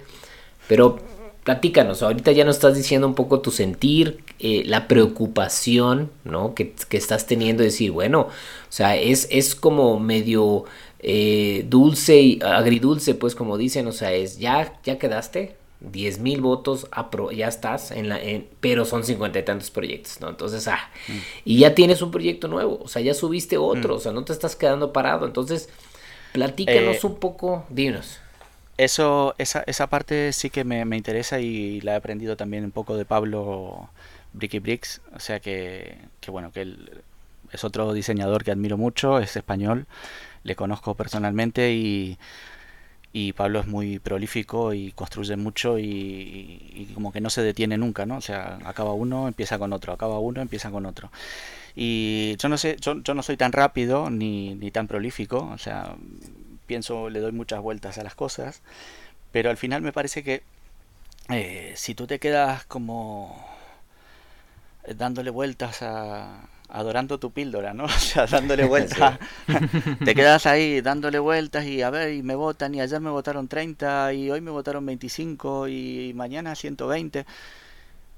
pero 0.70 1.00
platícanos, 1.44 2.04
ahorita 2.04 2.32
ya 2.32 2.46
nos 2.46 2.58
estás 2.58 2.76
diciendo 2.76 3.08
un 3.08 3.16
poco 3.16 3.40
tu 3.40 3.50
sentir, 3.50 4.24
eh, 4.38 4.62
la 4.68 4.88
preocupación, 4.88 6.12
¿no? 6.24 6.54
Que, 6.54 6.76
que, 6.88 6.96
estás 6.96 7.26
teniendo, 7.26 7.64
decir, 7.64 7.90
bueno, 7.90 8.22
o 8.22 8.32
sea, 8.70 8.96
es, 8.96 9.28
es 9.32 9.56
como 9.56 10.00
medio 10.00 10.66
eh, 11.00 11.66
dulce 11.68 12.22
y 12.22 12.40
agridulce, 12.44 13.16
pues 13.16 13.34
como 13.34 13.58
dicen, 13.58 13.88
o 13.88 13.92
sea, 13.92 14.14
es, 14.14 14.38
ya, 14.38 14.80
ya 14.84 15.00
quedaste, 15.00 15.56
10 15.80 16.20
mil 16.20 16.42
votos, 16.42 16.88
ya 17.36 17.48
estás, 17.48 17.90
en 17.90 18.10
la, 18.10 18.20
pero 18.60 18.86
son 18.86 19.04
cincuenta 19.04 19.40
y 19.40 19.44
tantos 19.44 19.72
proyectos, 19.72 20.22
¿no? 20.22 20.30
Entonces, 20.30 20.68
ah, 20.68 20.92
mm. 21.08 21.18
y 21.46 21.58
ya 21.58 21.74
tienes 21.74 22.04
un 22.04 22.12
proyecto 22.12 22.48
nuevo, 22.48 22.80
o 22.84 22.88
sea, 22.88 23.02
ya 23.02 23.16
subiste 23.16 23.58
otro, 23.58 23.96
mm. 23.96 23.98
o 23.98 24.00
sea, 24.00 24.12
no 24.12 24.24
te 24.24 24.34
estás 24.34 24.56
quedando 24.56 24.94
parado. 24.94 25.26
Entonces, 25.26 25.70
platícanos 26.32 27.04
eh, 27.04 27.08
un 27.08 27.16
poco, 27.16 27.66
dinos. 27.70 28.20
Eso, 28.80 29.36
esa, 29.38 29.64
esa 29.68 29.88
parte 29.88 30.32
sí 30.32 30.50
que 30.50 30.64
me, 30.64 30.96
interesa 30.96 31.40
y 31.42 31.82
la 31.82 31.94
he 31.94 31.96
aprendido 31.96 32.38
también 32.38 32.64
un 32.64 32.72
poco 32.72 32.96
de 32.96 33.04
Pablo 33.04 33.90
Bricky 34.32 34.60
Bricks, 34.60 35.02
o 35.14 35.20
sea 35.20 35.42
que, 35.42 35.98
que 36.22 36.32
bueno, 36.32 36.52
que 36.54 36.62
él 36.62 37.02
es 37.52 37.64
otro 37.66 37.92
diseñador 37.94 38.46
que 38.46 38.52
admiro 38.52 38.78
mucho, 38.78 39.20
es 39.20 39.36
español, 39.36 39.86
le 40.44 40.56
conozco 40.56 40.96
personalmente 40.96 41.74
y 41.74 42.18
y 43.12 43.34
Pablo 43.34 43.60
es 43.60 43.68
muy 43.68 44.00
prolífico 44.00 44.74
y 44.74 44.92
construye 44.92 45.36
mucho 45.36 45.80
y, 45.80 46.92
como 46.94 47.12
que 47.12 47.22
no 47.22 47.30
se 47.30 47.42
detiene 47.42 47.78
nunca, 47.78 48.06
¿no? 48.06 48.18
O 48.18 48.22
sea, 48.22 48.60
acaba 48.66 48.94
uno, 48.94 49.28
empieza 49.28 49.58
con 49.58 49.74
otro, 49.74 49.94
acaba 49.94 50.20
uno, 50.20 50.42
empieza 50.42 50.70
con 50.70 50.86
otro. 50.86 51.12
Y 51.76 52.36
yo 52.38 52.50
no 52.50 52.58
sé, 52.58 52.78
yo, 52.80 53.02
yo 53.02 53.14
no 53.14 53.24
soy 53.24 53.38
tan 53.38 53.52
rápido 53.52 54.10
ni, 54.10 54.56
ni, 54.56 54.72
tan 54.72 54.88
prolífico, 54.88 55.50
o 55.54 55.58
sea, 55.58 55.96
pienso, 56.70 57.10
le 57.10 57.20
doy 57.20 57.32
muchas 57.32 57.62
vueltas 57.62 57.98
a 57.98 58.04
las 58.04 58.14
cosas, 58.14 58.62
pero 59.32 59.50
al 59.50 59.58
final 59.58 59.82
me 59.82 59.92
parece 59.92 60.24
que 60.24 60.44
eh, 61.30 61.74
si 61.76 61.96
tú 61.96 62.06
te 62.06 62.20
quedas 62.20 62.64
como 62.66 63.44
dándole 64.96 65.32
vueltas 65.32 65.82
a, 65.82 66.48
adorando 66.70 67.20
tu 67.20 67.32
píldora, 67.32 67.74
¿no? 67.74 67.86
O 67.86 67.90
sea, 67.90 68.28
dándole 68.28 68.66
vueltas. 68.66 69.18
Te 70.06 70.14
quedas 70.14 70.46
ahí 70.46 70.82
dándole 70.82 71.18
vueltas 71.18 71.66
y 71.66 71.82
a 71.82 71.90
ver, 71.90 72.14
y 72.14 72.22
me 72.22 72.36
votan, 72.36 72.76
y 72.76 72.82
ayer 72.82 73.02
me 73.02 73.10
votaron 73.10 73.48
30, 73.48 74.14
y 74.14 74.30
hoy 74.30 74.42
me 74.42 74.52
votaron 74.52 74.86
25, 74.86 75.68
y 75.70 76.14
mañana 76.16 76.56
120. 76.56 77.26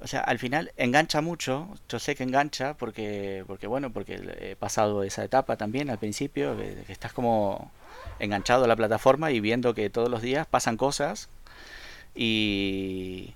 O 0.02 0.08
sea, 0.08 0.22
al 0.22 0.40
final 0.40 0.74
engancha 0.78 1.22
mucho, 1.22 1.70
yo 1.88 2.00
sé 2.00 2.16
que 2.16 2.24
engancha 2.24 2.74
porque, 2.76 3.46
porque 3.48 3.68
bueno, 3.68 3.94
porque 3.94 4.20
he 4.42 4.56
pasado 4.56 5.04
esa 5.04 5.24
etapa 5.24 5.56
también 5.58 5.90
al 5.90 6.00
principio, 6.00 6.58
que, 6.58 6.84
que 6.86 6.92
estás 6.92 7.14
como 7.14 7.72
enganchado 8.20 8.66
a 8.66 8.68
la 8.68 8.76
plataforma 8.76 9.32
y 9.32 9.40
viendo 9.40 9.74
que 9.74 9.90
todos 9.90 10.10
los 10.10 10.22
días 10.22 10.48
pasan 10.48 10.78
cosas 10.78 11.30
y, 12.16 13.34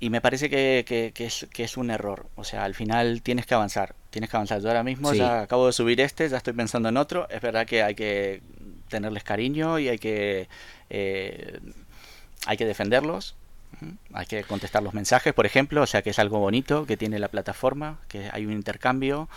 y 0.00 0.10
me 0.10 0.20
parece 0.20 0.48
que, 0.48 1.12
que, 1.14 1.26
es, 1.26 1.46
que 1.52 1.64
es 1.64 1.76
un 1.76 1.90
error. 1.90 2.26
O 2.36 2.44
sea, 2.44 2.64
al 2.64 2.74
final 2.74 3.22
tienes 3.22 3.46
que 3.46 3.54
avanzar. 3.54 3.94
Tienes 4.10 4.30
que 4.30 4.36
avanzar. 4.36 4.60
Yo 4.60 4.68
ahora 4.68 4.84
mismo 4.84 5.12
ya 5.12 5.42
acabo 5.42 5.66
de 5.66 5.72
subir 5.72 6.00
este, 6.00 6.28
ya 6.28 6.36
estoy 6.36 6.52
pensando 6.52 6.88
en 6.88 6.96
otro. 6.96 7.28
Es 7.30 7.40
verdad 7.40 7.66
que 7.66 7.82
hay 7.82 7.94
que 7.94 8.42
tenerles 8.88 9.24
cariño 9.24 9.78
y 9.78 9.88
hay 9.88 9.98
que, 9.98 10.48
eh, 10.90 11.60
hay 12.46 12.56
que 12.56 12.64
defenderlos. 12.64 13.36
Hay 14.12 14.26
que 14.26 14.44
contestar 14.44 14.82
los 14.82 14.94
mensajes, 14.94 15.34
por 15.34 15.46
ejemplo. 15.46 15.82
O 15.82 15.86
sea, 15.86 16.02
que 16.02 16.10
es 16.10 16.18
algo 16.18 16.38
bonito 16.38 16.86
que 16.86 16.96
tiene 16.96 17.18
la 17.18 17.28
plataforma, 17.28 17.98
que 18.08 18.30
hay 18.32 18.46
un 18.46 18.52
intercambio. 18.52 19.28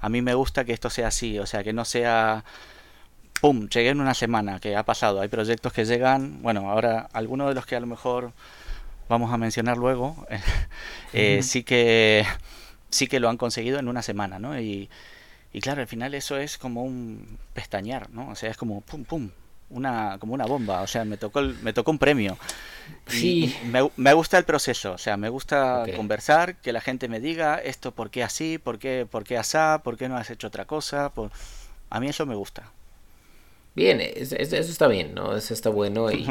A 0.00 0.08
mí 0.08 0.22
me 0.22 0.34
gusta 0.34 0.64
que 0.64 0.72
esto 0.72 0.90
sea 0.90 1.08
así. 1.08 1.38
O 1.38 1.46
sea, 1.46 1.62
que 1.62 1.72
no 1.72 1.84
sea 1.84 2.44
¡pum! 3.40 3.68
Llegué 3.68 3.90
en 3.90 4.00
una 4.00 4.14
semana, 4.14 4.60
que 4.60 4.76
ha 4.76 4.84
pasado. 4.84 5.20
Hay 5.20 5.28
proyectos 5.28 5.72
que 5.72 5.84
llegan, 5.84 6.42
bueno, 6.42 6.70
ahora 6.70 7.08
algunos 7.12 7.48
de 7.48 7.54
los 7.54 7.66
que 7.66 7.76
a 7.76 7.80
lo 7.80 7.86
mejor 7.86 8.32
vamos 9.08 9.32
a 9.32 9.38
mencionar 9.38 9.76
luego, 9.76 10.26
eh, 11.12 11.42
sí 11.42 11.64
que 11.64 12.24
sí 12.90 13.08
que 13.08 13.20
lo 13.20 13.28
han 13.28 13.36
conseguido 13.36 13.78
en 13.78 13.88
una 13.88 14.02
semana, 14.02 14.38
¿no? 14.38 14.58
Y, 14.58 14.88
y 15.52 15.60
claro, 15.60 15.80
al 15.80 15.88
final 15.88 16.14
eso 16.14 16.36
es 16.36 16.58
como 16.58 16.84
un 16.84 17.38
pestañear, 17.52 18.10
¿no? 18.10 18.30
O 18.30 18.34
sea, 18.36 18.50
es 18.50 18.56
como 18.56 18.82
pum 18.82 19.04
pum, 19.04 19.30
una 19.68 20.16
como 20.20 20.34
una 20.34 20.46
bomba, 20.46 20.82
o 20.82 20.86
sea, 20.86 21.04
me 21.04 21.16
tocó 21.16 21.42
me 21.42 21.72
tocó 21.72 21.90
un 21.90 21.98
premio. 21.98 22.38
Sí. 23.06 23.54
Me, 23.64 23.88
me, 23.96 24.12
gusta 24.12 24.38
el 24.38 24.44
proceso, 24.44 24.92
o 24.92 24.98
sea, 24.98 25.16
me 25.16 25.28
gusta 25.28 25.84
conversar, 25.96 26.56
que 26.56 26.72
la 26.72 26.80
gente 26.80 27.08
me 27.08 27.20
diga 27.20 27.56
esto 27.56 27.92
por 27.92 28.10
qué 28.10 28.22
así, 28.22 28.58
por 28.58 28.78
qué 28.78 29.06
por 29.10 29.24
qué 29.24 29.38
asá, 29.38 29.80
por 29.82 29.96
qué 29.96 30.08
no 30.08 30.16
has 30.16 30.30
hecho 30.30 30.46
otra 30.46 30.66
cosa, 30.66 31.10
por... 31.10 31.30
a 31.90 32.00
mí 32.00 32.08
eso 32.08 32.26
me 32.26 32.34
gusta. 32.34 32.70
Bien, 33.80 34.00
eso, 34.00 34.36
eso 34.36 34.56
está 34.56 34.88
bien, 34.88 35.14
¿no? 35.14 35.34
Eso 35.34 35.54
está 35.54 35.70
bueno 35.70 36.10
y 36.10 36.26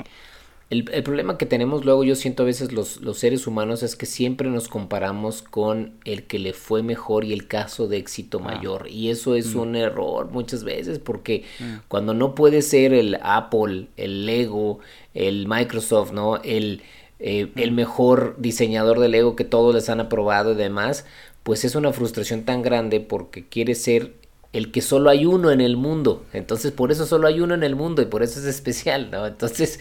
El, 0.70 0.84
problema 0.84 1.38
que 1.38 1.48
tenemos 1.48 1.84
luego, 1.84 2.04
yo 2.04 2.14
siento 2.14 2.44
a 2.44 2.46
veces 2.46 2.72
los, 2.72 3.02
los, 3.02 3.18
seres 3.18 3.48
humanos, 3.48 3.82
es 3.82 3.96
que 3.96 4.06
siempre 4.06 4.50
nos 4.50 4.68
comparamos 4.68 5.42
con 5.42 5.94
el 6.06 6.28
que 6.28 6.38
le 6.38 6.54
fue 6.54 6.84
mejor 6.84 7.26
y 7.26 7.34
el 7.34 7.48
caso 7.48 7.88
de 7.88 7.98
éxito 7.98 8.40
ah. 8.40 8.44
mayor. 8.44 8.88
Y 8.88 9.10
eso 9.10 9.34
es 9.34 9.56
mm. 9.56 9.60
un 9.60 9.76
error 9.76 10.30
muchas 10.30 10.64
veces, 10.64 11.00
porque 11.00 11.44
mm. 11.60 11.74
cuando 11.88 12.14
no 12.14 12.36
puede 12.36 12.62
ser 12.62 12.94
el 12.94 13.18
Apple, 13.24 13.88
el 13.98 14.28
Lego, 14.28 14.80
el 15.16 15.48
Microsoft, 15.48 16.12
¿no? 16.12 16.38
El, 16.44 16.84
eh, 17.18 17.52
el 17.56 17.72
mm. 17.72 17.76
mejor 17.76 18.36
diseñador 18.38 19.00
de 19.00 19.10
Lego 19.10 19.36
que 19.36 19.46
todos 19.46 19.74
les 19.74 19.90
han 19.90 20.00
aprobado 20.00 20.52
y 20.52 20.56
demás, 20.56 21.04
pues 21.42 21.66
es 21.66 21.74
una 21.74 21.94
frustración 21.94 22.44
tan 22.44 22.62
grande 22.62 23.00
porque 23.00 23.44
quiere 23.48 23.74
ser 23.74 24.14
el 24.54 24.72
que 24.72 24.82
solo 24.82 25.10
hay 25.10 25.26
uno 25.26 25.52
en 25.52 25.62
el 25.62 25.78
mundo. 25.78 26.26
Entonces, 26.34 26.72
por 26.72 26.92
eso 26.92 27.06
solo 27.06 27.28
hay 27.28 27.40
uno 27.40 27.54
en 27.54 27.64
el 27.64 27.76
mundo 27.76 28.02
y 28.02 28.06
por 28.06 28.24
eso 28.24 28.40
es 28.40 28.46
especial, 28.46 29.12
¿no? 29.12 29.28
Entonces, 29.28 29.80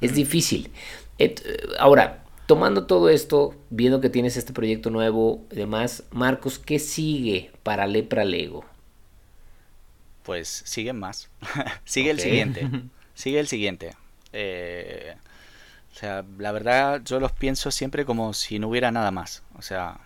es 0.00 0.14
difícil. 0.14 0.70
ahora, 1.78 2.24
tomando 2.46 2.86
todo 2.86 3.10
esto, 3.10 3.54
viendo 3.68 4.00
que 4.00 4.08
tienes 4.08 4.36
este 4.38 4.54
proyecto 4.54 4.90
nuevo 4.90 5.44
y 5.50 5.56
demás, 5.56 6.04
Marcos, 6.10 6.58
¿qué 6.58 6.78
sigue 6.78 7.52
para 7.62 7.86
Lepra 7.86 8.24
Lego? 8.24 8.64
Pues 10.22 10.62
siguen 10.64 10.98
más. 10.98 11.30
sigue 11.84 12.10
el 12.10 12.20
siguiente. 12.20 12.68
Sigue 13.14 13.40
el 13.40 13.48
siguiente. 13.48 13.96
Eh, 14.32 15.16
o 15.92 15.94
sea, 15.96 16.24
la 16.38 16.52
verdad 16.52 17.02
yo 17.04 17.18
los 17.18 17.32
pienso 17.32 17.72
siempre 17.72 18.04
como 18.04 18.32
si 18.32 18.60
no 18.60 18.68
hubiera 18.68 18.92
nada 18.92 19.10
más. 19.10 19.42
O 19.56 19.62
sea, 19.62 19.98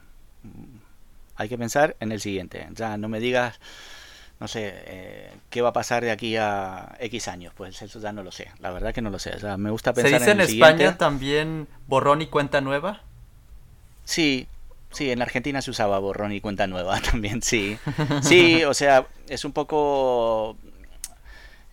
hay 1.36 1.48
que 1.50 1.58
pensar 1.58 1.94
en 2.00 2.10
el 2.10 2.20
siguiente. 2.20 2.66
Ya 2.72 2.96
no 2.96 3.10
me 3.10 3.20
digas, 3.20 3.60
no 4.42 4.48
sé, 4.48 4.72
eh, 4.74 5.32
qué 5.50 5.62
va 5.62 5.68
a 5.68 5.72
pasar 5.72 6.02
de 6.02 6.10
aquí 6.10 6.36
a 6.36 6.96
X 6.98 7.28
años. 7.28 7.52
Pues 7.56 7.80
eso 7.80 8.00
ya 8.00 8.12
no 8.12 8.24
lo 8.24 8.32
sé. 8.32 8.50
La 8.58 8.72
verdad 8.72 8.92
que 8.92 9.00
no 9.00 9.08
lo 9.08 9.20
sé. 9.20 9.30
O 9.36 9.38
sea, 9.38 9.56
me 9.56 9.70
gusta 9.70 9.92
pensar 9.92 10.18
¿Se 10.18 10.18
dice 10.18 10.30
en, 10.32 10.40
España 10.40 10.98
también 10.98 11.68
borrón 11.86 12.22
y 12.22 12.26
cuenta 12.26 12.60
nueva? 12.60 13.02
Sí, 14.04 14.48
sí, 14.90 15.12
en 15.12 15.22
Argentina 15.22 15.62
se 15.62 15.70
usaba 15.70 16.00
borrón 16.00 16.32
y 16.32 16.40
cuenta 16.40 16.66
nueva 16.66 17.00
también, 17.12 17.40
sí. 17.40 17.78
Sí, 18.22 18.64
o 18.64 18.74
sea, 18.74 19.06
es 19.28 19.44
un 19.44 19.52
poco... 19.52 20.56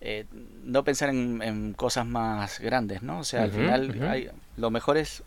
Eh, 0.00 0.26
no 0.62 0.84
pensar 0.84 1.08
en, 1.08 1.72
cosas 1.72 2.06
más 2.06 2.60
grandes, 2.60 3.02
¿no? 3.02 3.18
O 3.18 3.24
sea, 3.24 3.42
al 3.42 3.50
final 3.50 4.00
hay, 4.08 4.30
lo 4.56 4.70
mejor 4.70 4.96
es 4.96 5.24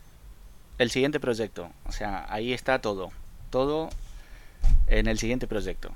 el 0.78 0.90
siguiente 0.90 1.20
proyecto. 1.20 1.70
O 1.84 1.92
sea, 1.92 2.24
ahí 2.30 2.54
está 2.54 2.80
todo. 2.80 3.12
Todo 3.50 3.90
en 4.86 5.06
el 5.06 5.18
siguiente 5.18 5.46
proyecto. 5.46 5.92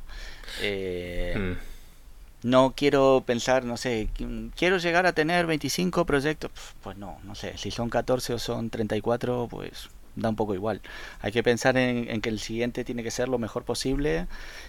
Eh, 0.63 1.35
mm. 1.37 2.49
No 2.49 2.73
quiero 2.77 3.25
pensar, 3.27 3.65
no 3.65 3.77
sé, 3.77 4.09
quiero 4.55 4.79
llegar 4.79 5.07
a 5.07 5.13
tener 5.13 5.47
25 5.47 6.07
proyectos. 6.07 6.53
Pues 6.83 6.97
no, 6.97 7.19
no 7.25 7.35
sé, 7.35 7.59
si 7.59 7.71
son 7.71 7.91
14 7.91 8.35
o 8.35 8.39
son 8.39 8.71
34, 8.71 9.49
pues 9.51 9.91
da 10.15 10.29
un 10.29 10.37
poco 10.37 10.55
igual. 10.55 10.81
Hay 11.21 11.33
que 11.33 11.43
pensar 11.43 11.77
en, 11.77 12.21
que 12.21 12.29
el 12.29 12.39
siguiente 12.39 12.85
tiene 12.85 13.03
que 13.03 13.11
ser 13.11 13.29
lo 13.29 13.39
mejor 13.39 13.65
posible 13.65 14.27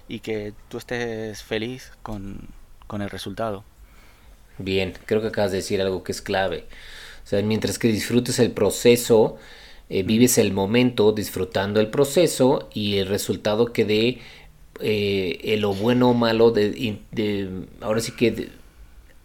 y 0.07 0.19
que 0.19 0.53
tú 0.69 0.77
estés 0.77 1.43
feliz 1.43 1.91
con, 2.01 2.47
con 2.87 3.01
el 3.01 3.09
resultado. 3.09 3.63
Bien, 4.57 4.93
creo 5.05 5.21
que 5.21 5.27
acabas 5.27 5.51
de 5.51 5.57
decir 5.57 5.81
algo 5.81 6.03
que 6.03 6.11
es 6.11 6.21
clave. 6.21 6.65
O 7.23 7.27
sea, 7.27 7.41
mientras 7.43 7.77
que 7.77 7.87
disfrutes 7.89 8.39
el 8.39 8.51
proceso, 8.51 9.37
eh, 9.89 10.03
vives 10.03 10.37
el 10.37 10.53
momento 10.53 11.11
disfrutando 11.11 11.79
el 11.79 11.89
proceso 11.89 12.69
y 12.73 12.97
el 12.97 13.07
resultado 13.07 13.73
que 13.73 13.85
dé 13.85 14.19
eh, 14.81 15.57
lo 15.59 15.73
bueno 15.73 16.11
o 16.11 16.13
malo 16.13 16.51
de, 16.51 16.93
ahora 17.81 17.99
sí 17.99 18.13
que 18.13 18.49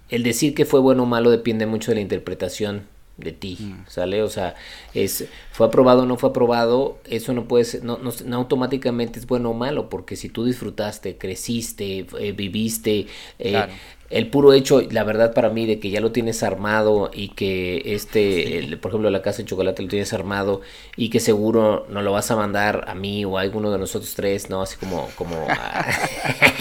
el 0.08 0.22
decir 0.22 0.54
que 0.54 0.64
fue 0.64 0.80
bueno 0.80 1.04
o 1.04 1.06
malo 1.06 1.30
depende 1.30 1.66
mucho 1.66 1.90
de 1.90 1.96
la 1.96 2.00
interpretación 2.00 2.86
de 3.16 3.32
ti, 3.32 3.58
mm. 3.60 3.84
¿sale? 3.86 4.22
O 4.22 4.28
sea, 4.28 4.56
es 4.92 5.26
fue 5.52 5.66
aprobado 5.66 6.02
o 6.02 6.06
no 6.06 6.16
fue 6.16 6.30
aprobado, 6.30 6.98
eso 7.08 7.32
no 7.32 7.46
puede 7.46 7.64
ser, 7.64 7.84
no, 7.84 7.98
no, 7.98 8.36
automáticamente 8.36 9.20
es 9.20 9.26
bueno 9.26 9.50
o 9.50 9.54
malo, 9.54 9.88
porque 9.88 10.16
si 10.16 10.28
tú 10.28 10.44
disfrutaste, 10.44 11.16
creciste, 11.16 12.06
eh, 12.18 12.32
viviste, 12.32 13.06
eh, 13.38 13.66
el 14.10 14.28
puro 14.28 14.52
hecho, 14.52 14.80
la 14.80 15.02
verdad 15.02 15.32
para 15.32 15.48
mí, 15.50 15.66
de 15.66 15.80
que 15.80 15.90
ya 15.90 16.00
lo 16.00 16.12
tienes 16.12 16.42
armado 16.42 17.10
y 17.12 17.28
que 17.30 17.82
este, 17.94 18.76
por 18.80 18.90
ejemplo, 18.90 19.10
la 19.10 19.22
casa 19.22 19.38
de 19.38 19.46
chocolate 19.46 19.82
lo 19.82 19.88
tienes 19.88 20.12
armado 20.12 20.60
y 20.96 21.10
que 21.10 21.20
seguro 21.20 21.86
no 21.88 22.02
lo 22.02 22.12
vas 22.12 22.30
a 22.30 22.36
mandar 22.36 22.84
a 22.86 22.94
mí 22.94 23.24
o 23.24 23.38
a 23.38 23.40
alguno 23.40 23.70
de 23.70 23.78
nosotros 23.78 24.14
tres, 24.14 24.50
¿no? 24.50 24.62
Así 24.62 24.76
como, 24.76 25.08
como, 25.16 25.46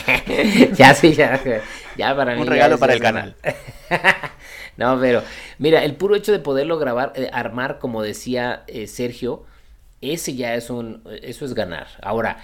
ya 0.76 0.94
sí, 0.96 1.14
ya, 1.14 1.42
ya 1.98 2.16
para 2.16 2.36
mí. 2.36 2.42
Un 2.42 2.48
regalo 2.48 2.78
para 2.78 2.94
el 2.94 3.00
canal. 3.00 3.36
No, 4.76 5.00
pero 5.00 5.22
mira, 5.60 5.84
el 5.84 5.96
puro 5.96 6.16
hecho 6.16 6.32
de 6.32 6.40
poderlo 6.40 6.80
grabar, 6.80 7.14
eh, 7.16 7.30
armar, 7.32 7.78
como 7.78 8.02
decía 8.02 8.64
eh, 8.66 8.88
Sergio, 8.88 9.46
ese 10.02 10.36
ya 10.36 10.56
es 10.56 10.70
un, 10.70 11.04
eso 11.22 11.46
es 11.46 11.54
ganar. 11.54 11.88
Ahora, 12.02 12.40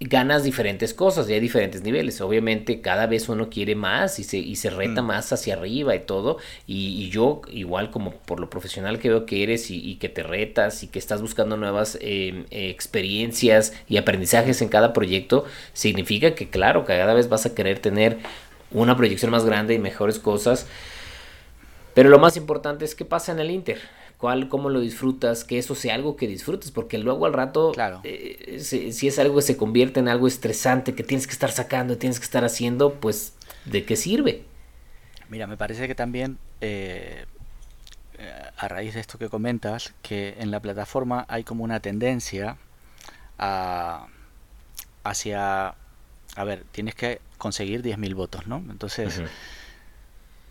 ganas 0.00 0.44
diferentes 0.44 0.94
cosas 0.94 1.28
y 1.28 1.34
hay 1.34 1.40
diferentes 1.40 1.82
niveles. 1.82 2.22
Obviamente 2.22 2.80
cada 2.80 3.06
vez 3.06 3.28
uno 3.28 3.50
quiere 3.50 3.74
más 3.74 4.18
y 4.18 4.24
se, 4.24 4.38
y 4.38 4.56
se 4.56 4.70
reta 4.70 5.02
mm. 5.02 5.06
más 5.06 5.32
hacia 5.32 5.54
arriba 5.54 5.94
y 5.94 6.00
todo. 6.00 6.38
Y, 6.66 7.10
yo, 7.10 7.42
igual 7.50 7.90
como 7.90 8.12
por 8.12 8.40
lo 8.40 8.48
profesional 8.48 8.98
que 8.98 9.10
veo 9.10 9.26
que 9.26 9.42
eres 9.42 9.70
y, 9.70 9.96
que 9.96 10.08
te 10.08 10.22
retas 10.22 10.82
y 10.82 10.86
que 10.86 10.98
estás 10.98 11.20
buscando 11.20 11.58
nuevas 11.58 11.98
em, 12.00 12.46
experiencias 12.50 13.74
y 13.88 13.98
aprendizajes 13.98 14.62
en 14.62 14.68
cada 14.68 14.94
proyecto, 14.94 15.44
significa 15.74 16.34
que 16.34 16.48
claro, 16.48 16.86
cada 16.86 17.12
vez 17.12 17.28
vas 17.28 17.44
a 17.44 17.54
querer 17.54 17.78
tener 17.78 18.18
una 18.70 18.96
proyección 18.96 19.30
más 19.30 19.44
grande 19.44 19.74
y 19.74 19.78
mejores 19.78 20.18
cosas. 20.18 20.66
Pero 21.92 22.08
lo 22.08 22.18
más 22.18 22.38
importante 22.38 22.86
es 22.86 22.94
qué 22.94 23.04
pasa 23.04 23.32
en 23.32 23.40
el 23.40 23.50
Inter. 23.50 23.80
¿Cuál, 24.20 24.50
cómo 24.50 24.68
lo 24.68 24.80
disfrutas, 24.80 25.44
que 25.44 25.56
eso 25.56 25.74
sea 25.74 25.94
algo 25.94 26.14
que 26.14 26.28
disfrutes, 26.28 26.70
porque 26.70 26.98
luego 26.98 27.24
al 27.24 27.32
rato, 27.32 27.72
claro. 27.72 28.02
Eh, 28.04 28.58
si, 28.60 29.08
es 29.08 29.18
algo 29.18 29.36
que 29.36 29.42
se 29.42 29.56
convierte 29.56 29.98
en 29.98 30.08
algo 30.08 30.26
estresante, 30.26 30.94
que 30.94 31.02
tienes 31.02 31.26
que 31.26 31.32
estar 31.32 31.50
sacando, 31.50 31.96
tienes 31.96 32.18
que 32.18 32.26
estar 32.26 32.44
haciendo, 32.44 33.00
pues, 33.00 33.32
¿de 33.64 33.86
qué 33.86 33.96
sirve? 33.96 34.44
Mira, 35.30 35.46
me 35.46 35.56
parece 35.56 35.88
que 35.88 35.94
también, 35.94 36.36
eh, 36.60 37.24
a 38.58 38.68
raíz 38.68 38.92
de 38.92 39.00
esto 39.00 39.16
que 39.16 39.30
comentas, 39.30 39.94
que 40.02 40.36
en 40.38 40.50
la 40.50 40.60
plataforma 40.60 41.24
hay 41.26 41.42
como 41.42 41.64
una 41.64 41.80
tendencia 41.80 42.58
a, 43.38 44.06
hacia, 45.02 45.76
a 46.36 46.44
ver, 46.44 46.64
tienes 46.72 46.94
que 46.94 47.22
conseguir 47.38 47.82
10.000 47.82 48.14
votos, 48.14 48.46
¿no? 48.46 48.58
Entonces, 48.68 49.22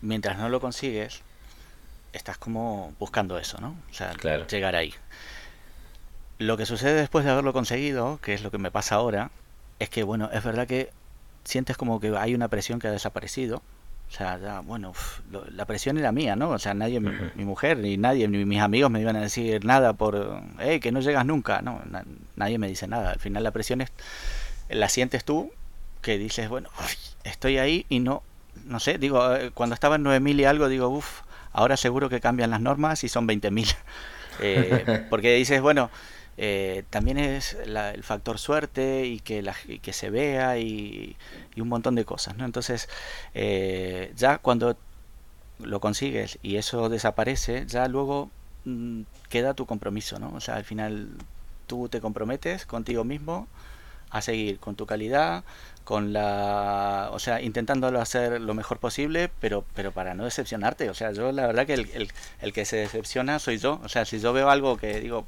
mientras 0.00 0.38
no 0.38 0.48
lo 0.48 0.60
consigues, 0.60 1.22
estás 2.12 2.38
como 2.38 2.92
buscando 2.98 3.38
eso, 3.38 3.58
¿no? 3.60 3.76
O 3.90 3.94
sea, 3.94 4.12
llegar 4.48 4.76
ahí. 4.76 4.94
Lo 6.38 6.56
que 6.56 6.66
sucede 6.66 6.94
después 6.94 7.24
de 7.24 7.30
haberlo 7.30 7.52
conseguido, 7.52 8.18
que 8.22 8.34
es 8.34 8.42
lo 8.42 8.50
que 8.50 8.58
me 8.58 8.70
pasa 8.70 8.96
ahora, 8.96 9.30
es 9.78 9.90
que, 9.90 10.02
bueno, 10.02 10.30
es 10.32 10.42
verdad 10.42 10.66
que 10.66 10.90
sientes 11.44 11.76
como 11.76 12.00
que 12.00 12.16
hay 12.16 12.34
una 12.34 12.48
presión 12.48 12.78
que 12.78 12.88
ha 12.88 12.92
desaparecido. 12.92 13.62
O 14.08 14.12
sea, 14.12 14.38
ya, 14.38 14.60
bueno, 14.60 14.92
la 15.52 15.66
presión 15.66 15.96
era 15.96 16.10
mía, 16.10 16.34
¿no? 16.34 16.50
O 16.50 16.58
sea, 16.58 16.74
nadie, 16.74 16.98
mi, 16.98 17.44
mujer, 17.44 17.78
ni 17.78 17.96
nadie, 17.96 18.26
ni 18.26 18.44
mis 18.44 18.60
amigos 18.60 18.90
me 18.90 19.00
iban 19.00 19.14
a 19.14 19.20
decir 19.20 19.64
nada 19.64 19.92
por, 19.92 20.42
hey, 20.58 20.80
que 20.80 20.90
no 20.90 21.00
llegas 21.00 21.24
nunca. 21.24 21.62
No, 21.62 21.80
nadie 22.34 22.58
me 22.58 22.66
dice 22.66 22.88
nada. 22.88 23.12
Al 23.12 23.20
final 23.20 23.44
la 23.44 23.52
presión 23.52 23.80
es, 23.80 23.92
la 24.68 24.88
sientes 24.88 25.24
tú, 25.24 25.52
que 26.02 26.18
dices, 26.18 26.48
bueno, 26.48 26.70
estoy 27.24 27.58
ahí 27.58 27.86
y 27.88 28.00
no, 28.00 28.22
no 28.64 28.80
sé, 28.80 28.98
digo, 28.98 29.34
eh, 29.36 29.50
cuando 29.52 29.74
estaba 29.74 29.96
en 29.96 30.04
9.000 30.04 30.40
y 30.40 30.44
algo, 30.44 30.68
digo, 30.68 30.88
uff, 30.88 31.22
Ahora 31.52 31.76
seguro 31.76 32.08
que 32.08 32.20
cambian 32.20 32.50
las 32.50 32.60
normas 32.60 33.04
y 33.04 33.08
son 33.08 33.26
20.000. 33.28 33.74
Eh, 34.42 35.04
porque 35.10 35.34
dices, 35.34 35.60
bueno, 35.60 35.90
eh, 36.42 36.84
también 36.88 37.18
es 37.18 37.52
el 37.52 38.02
factor 38.02 38.38
suerte 38.38 39.04
y 39.04 39.20
que, 39.20 39.42
la, 39.42 39.54
que 39.82 39.92
se 39.92 40.08
vea 40.08 40.58
y, 40.58 41.14
un 41.58 41.68
montón 41.68 41.94
de 41.94 42.06
cosas, 42.06 42.38
¿no? 42.38 42.46
Entonces, 42.46 42.88
eh, 43.34 44.10
ya 44.16 44.38
cuando 44.38 44.78
lo 45.58 45.80
consigues 45.80 46.38
y 46.42 46.56
eso 46.56 46.88
desaparece, 46.88 47.66
ya 47.66 47.86
luego 47.88 48.30
mm, 48.64 49.02
queda 49.28 49.52
tu 49.52 49.66
compromiso, 49.66 50.18
¿no? 50.18 50.32
O 50.34 50.40
sea, 50.40 50.54
al 50.56 50.64
final 50.64 51.10
tú 51.66 51.90
te 51.90 52.00
comprometes 52.00 52.64
contigo 52.64 53.04
mismo 53.04 53.46
a 54.08 54.22
seguir 54.22 54.58
con 54.58 54.76
tu 54.76 54.86
calidad, 54.86 55.44
con 55.90 56.12
la, 56.12 57.08
o 57.10 57.18
sea, 57.18 57.42
intentándolo 57.42 58.00
hacer 58.00 58.40
lo 58.40 58.54
mejor 58.54 58.78
posible, 58.78 59.28
pero, 59.40 59.64
pero 59.74 59.90
para 59.90 60.14
no 60.14 60.24
decepcionarte. 60.24 60.88
O 60.88 60.94
sea, 60.94 61.10
yo 61.10 61.32
la 61.32 61.48
verdad 61.48 61.66
que 61.66 61.74
el, 61.74 62.12
el, 62.40 62.52
que 62.52 62.64
se 62.64 62.76
decepciona 62.76 63.40
soy 63.40 63.58
yo. 63.58 63.80
O 63.82 63.88
sea, 63.88 64.04
si 64.04 64.20
yo 64.20 64.32
veo 64.32 64.50
algo 64.50 64.76
que 64.76 65.00
digo, 65.00 65.26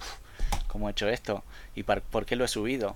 ¿cómo 0.69 0.87
he 0.87 0.93
hecho 0.93 1.09
esto? 1.09 1.43
¿Y 1.75 1.83
por, 1.83 2.27
qué 2.27 2.37
lo 2.37 2.45
he 2.45 2.49
subido? 2.49 2.91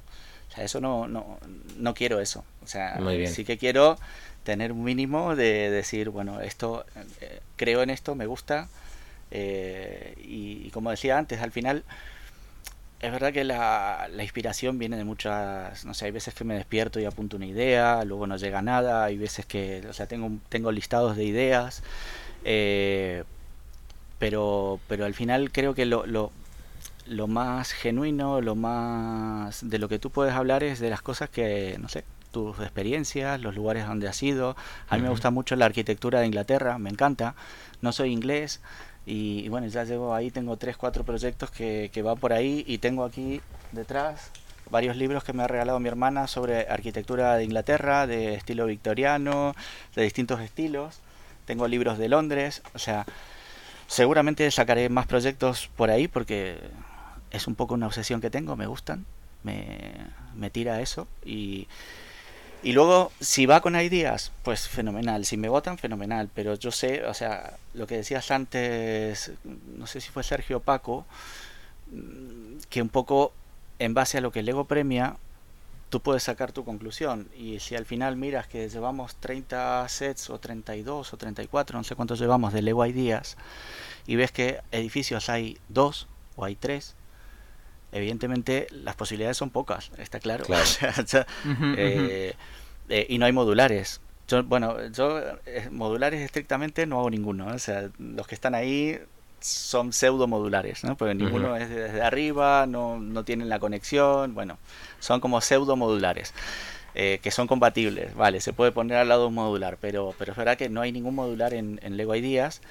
O 0.49 0.55
sea, 0.55 0.63
eso 0.63 0.81
no, 0.81 1.09
no, 1.09 1.41
no 1.77 1.93
quiero 1.93 2.21
eso. 2.21 2.45
O 2.63 2.69
sea, 2.69 3.01
sí 3.27 3.45
que 3.45 3.59
quiero 3.59 3.99
tener 4.45 4.71
un 4.71 4.85
mínimo 4.85 5.35
de 5.35 5.69
decir, 5.69 6.11
bueno, 6.11 6.41
esto, 6.43 6.87
eh, 7.21 7.41
creo 7.57 7.83
en 7.83 7.91
esto, 7.91 8.15
me 8.15 8.27
gusta. 8.27 8.69
Eh, 9.33 10.15
y 10.19 10.71
como 10.71 10.93
decía 10.93 11.19
antes, 11.19 11.43
al 11.43 11.51
final 11.51 11.83
es 13.01 13.13
verdad 13.13 13.33
que 13.33 13.45
la, 13.45 14.09
la, 14.11 14.23
inspiración 14.23 14.79
viene 14.79 14.97
de 14.97 15.05
muchas, 15.05 15.85
no 15.85 15.93
sé, 15.95 16.07
hay 16.07 16.11
veces 16.13 16.35
que 16.35 16.45
me 16.45 16.55
despierto 16.55 16.99
y 16.99 17.05
apunto 17.05 17.37
una 17.37 17.47
idea, 17.47 18.05
luego 18.05 18.27
no 18.27 18.37
llega 18.37 18.63
nada, 18.63 19.05
hay 19.05 19.19
veces 19.19 19.45
que, 19.45 19.85
o 19.89 19.93
sea, 19.93 20.07
tengo, 20.07 20.31
tengo 20.49 20.73
listados 20.73 21.17
de 21.17 21.25
ideas, 21.25 21.83
eh, 22.45 23.25
pero, 24.19 24.81
pero 24.89 25.05
al 25.05 25.15
final 25.15 25.53
creo 25.53 25.75
que 25.75 25.85
lo, 25.85 26.07
lo, 26.07 26.33
lo, 27.07 27.27
más 27.27 27.73
genuino, 27.73 28.41
lo 28.41 28.55
más 28.55 29.69
de 29.69 29.79
lo 29.79 29.89
que 29.89 29.99
tú 29.99 30.11
puedes 30.11 30.35
hablar 30.35 30.63
es 30.63 30.81
de 30.81 30.89
las 30.89 31.03
cosas 31.03 31.29
que, 31.29 31.77
no 31.79 31.89
sé, 31.91 32.05
tus 32.33 32.59
experiencias, 32.61 33.41
los 33.41 33.55
lugares 33.55 33.87
donde 33.87 34.09
has 34.09 34.23
ido. 34.23 34.57
A 34.89 34.97
mí 34.97 35.03
me 35.03 35.09
gusta 35.09 35.31
mucho 35.31 35.57
la 35.57 35.67
arquitectura 35.67 36.21
de 36.21 36.27
Inglaterra, 36.27 36.79
me 36.79 36.91
encanta. 36.91 37.35
No 37.81 37.93
soy 37.93 38.13
inglés, 38.13 38.61
y, 39.07 39.49
bueno, 39.49 39.69
ya 39.69 39.85
llevo 39.85 40.15
ahí, 40.15 40.31
tengo 40.31 40.57
tres, 40.57 40.77
cuatro 40.77 41.05
proyectos 41.05 41.51
que, 41.51 41.91
que 41.93 42.03
van 42.03 42.19
por 42.19 42.33
ahí 42.33 42.65
y 42.67 42.79
tengo 42.79 43.05
aquí 43.05 43.41
detrás 43.73 44.33
varios 44.71 44.97
libros 44.97 45.25
que 45.25 45.33
me 45.33 45.43
ha 45.43 45.47
regalado 45.47 45.79
mi 45.81 45.89
hermana 45.89 46.27
sobre 46.27 46.69
arquitectura 46.69 47.37
de 47.37 47.45
Inglaterra, 47.45 48.07
de 48.07 48.35
estilo 48.35 48.67
victoriano, 48.67 49.55
de 49.95 50.03
distintos 50.03 50.41
estilos. 50.41 51.01
Tengo 51.45 51.69
libros 51.69 51.99
de 51.99 52.09
Londres, 52.09 52.63
o 52.75 52.79
sea, 52.79 53.07
seguramente 53.87 54.51
sacaré 54.51 54.89
más 54.89 55.07
proyectos 55.07 55.71
por 55.77 55.91
ahí 55.91 56.09
porque 56.09 56.59
es 57.31 57.47
un 57.47 57.55
poco 57.55 57.75
una 57.75 57.87
obsesión 57.87 58.21
que 58.21 58.31
tengo, 58.31 58.57
me 58.57 58.67
gustan, 58.67 59.07
me, 59.45 59.69
me 60.35 60.51
tira 60.51 60.81
eso 60.81 61.07
y 61.25 61.69
y 62.63 62.73
luego, 62.73 63.13
si 63.21 63.47
va 63.47 63.61
con 63.61 63.77
ideas, 63.77 64.33
pues 64.43 64.69
fenomenal. 64.69 65.25
Si 65.25 65.37
me 65.37 65.49
votan, 65.49 65.79
fenomenal. 65.79 66.31
Pero 66.35 66.55
yo 66.55 66.71
sé, 66.71 67.05
o 67.05 67.15
sea, 67.15 67.57
lo 67.75 67.87
que 67.87 67.97
decías 67.97 68.31
antes, 68.31 69.33
no 69.77 69.87
sé 69.87 70.01
si 70.01 70.11
fue 70.11 70.23
Sergio 70.23 70.61
Paco, 70.61 71.07
mm, 71.93 72.59
que 72.69 72.83
un 72.83 72.89
poco 72.89 73.33
en 73.79 73.95
base 73.95 74.19
a 74.19 74.21
lo 74.21 74.33
que 74.33 74.41
el 74.41 74.49
ego 74.49 74.65
premia, 74.65 75.17
tú 75.91 76.01
puedes 76.01 76.25
sacar 76.25 76.53
tu 76.53 76.65
conclusión. 76.65 77.29
Y 77.37 77.61
si 77.61 77.77
al 77.77 77.85
final 77.87 78.17
miras 78.17 78.47
que 78.49 78.69
llevamos 78.69 79.17
30 79.17 79.89
sets 79.89 80.31
o 80.31 80.39
32 80.39 81.13
o 81.13 81.17
34, 81.17 81.79
no 81.79 81.85
sé 81.85 81.95
cuántos 81.95 82.19
llevamos 82.19 82.53
de 82.53 82.63
Lego 82.63 82.85
Ideas, 82.87 83.37
y 84.07 84.17
ves 84.17 84.33
que 84.33 84.61
edificios 84.73 85.29
hay 85.29 85.59
dos 85.69 86.09
o 86.37 86.45
hay 86.45 86.57
tres, 86.57 86.95
evidentemente 87.93 88.67
las 88.71 88.95
posibilidades 88.95 89.37
son 89.37 89.51
pocas, 89.51 89.91
está 89.99 90.21
claro. 90.21 90.45
Eh, 91.77 92.35
eh, 92.89 93.07
y 93.09 93.19
no 93.19 93.27
hay 93.27 93.33
modulares. 93.33 94.01
Yo, 94.29 94.43
bueno, 94.45 94.77
yo 94.89 95.21
eh, 95.47 95.69
modulares 95.71 96.21
estrictamente 96.21 96.87
no 96.87 96.99
hago 96.99 97.11
ninguno. 97.11 97.47
O 97.49 97.59
sea, 97.59 97.91
los 97.99 98.27
que 98.27 98.35
están 98.35 98.55
ahí 98.55 98.99
son 99.41 99.93
pseudo 99.93 100.27
modulares, 100.27 100.85
¿no? 100.85 100.97
Porque 100.97 101.15
ninguno 101.15 101.57
es 101.57 101.69
desde 101.69 102.03
arriba, 102.03 102.67
no, 102.67 102.99
no 102.99 103.25
tienen 103.25 103.49
la 103.49 103.59
conexión, 103.59 104.35
bueno, 104.35 104.59
son 104.99 105.21
como 105.21 105.41
pseudo 105.41 105.77
modulares. 105.77 106.33
que 106.95 107.31
son 107.31 107.47
compatibles, 107.47 108.15
vale, 108.15 108.41
se 108.41 108.53
puede 108.53 108.73
poner 108.73 108.97
al 108.97 109.09
lado 109.09 109.29
un 109.29 109.35
modular, 109.35 109.77
pero, 109.81 110.15
pero 110.19 110.33
es 110.33 110.39
verdad 110.39 110.57
que 110.57 110.69
no 110.69 110.81
hay 110.81 110.93
ningún 110.93 111.15
modular 111.15 111.53
en, 111.53 111.79
en 111.83 111.97
Lego 111.97 112.15
Ideas 112.15 112.63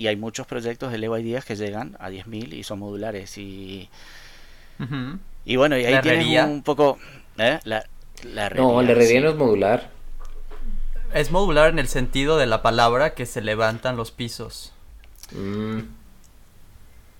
y 0.00 0.08
hay 0.08 0.16
muchos 0.16 0.46
proyectos 0.46 0.90
de 0.90 0.98
Lego 0.98 1.16
Ideas 1.18 1.44
que 1.44 1.56
llegan 1.56 1.96
a 2.00 2.10
10.000 2.10 2.54
y 2.54 2.62
son 2.64 2.80
modulares 2.80 3.38
y, 3.38 3.88
y 5.44 5.56
bueno, 5.56 5.78
y 5.78 5.84
ahí 5.84 6.00
tienes 6.00 6.44
un 6.44 6.62
poco. 6.62 6.98
¿eh? 7.38 7.60
La, 7.64 7.84
la 8.24 8.50
no, 8.50 8.82
la 8.82 8.92
herrería 8.92 9.20
no 9.20 9.30
es 9.30 9.36
modular. 9.36 9.90
Es 11.12 11.30
modular 11.30 11.70
en 11.70 11.78
el 11.78 11.88
sentido 11.88 12.38
de 12.38 12.46
la 12.46 12.62
palabra 12.62 13.14
que 13.14 13.26
se 13.26 13.40
levantan 13.40 13.96
los 13.96 14.10
pisos. 14.10 14.72
Mm. 15.32 15.80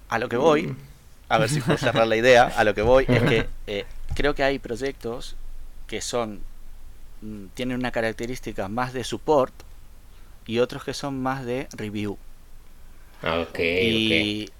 A 0.08 0.18
lo 0.18 0.28
que 0.28 0.36
voy, 0.36 0.74
a 1.28 1.38
ver 1.38 1.48
si 1.48 1.60
puedo 1.60 1.78
cerrar 1.78 2.06
la 2.06 2.16
idea, 2.16 2.44
a 2.44 2.64
lo 2.64 2.74
que 2.74 2.82
voy 2.82 3.04
es 3.08 3.22
que 3.22 3.46
eh, 3.66 3.84
creo 4.14 4.34
que 4.34 4.42
hay 4.42 4.58
proyectos 4.58 5.36
que 5.86 6.00
son 6.00 6.40
mm, 7.22 7.46
tienen 7.54 7.78
una 7.78 7.90
característica 7.90 8.68
más 8.68 8.92
de 8.92 9.04
support 9.04 9.54
y 10.46 10.58
otros 10.58 10.84
que 10.84 10.94
son 10.94 11.22
más 11.22 11.44
de 11.44 11.68
review. 11.72 12.18
Okay, 13.22 14.44
y, 14.44 14.50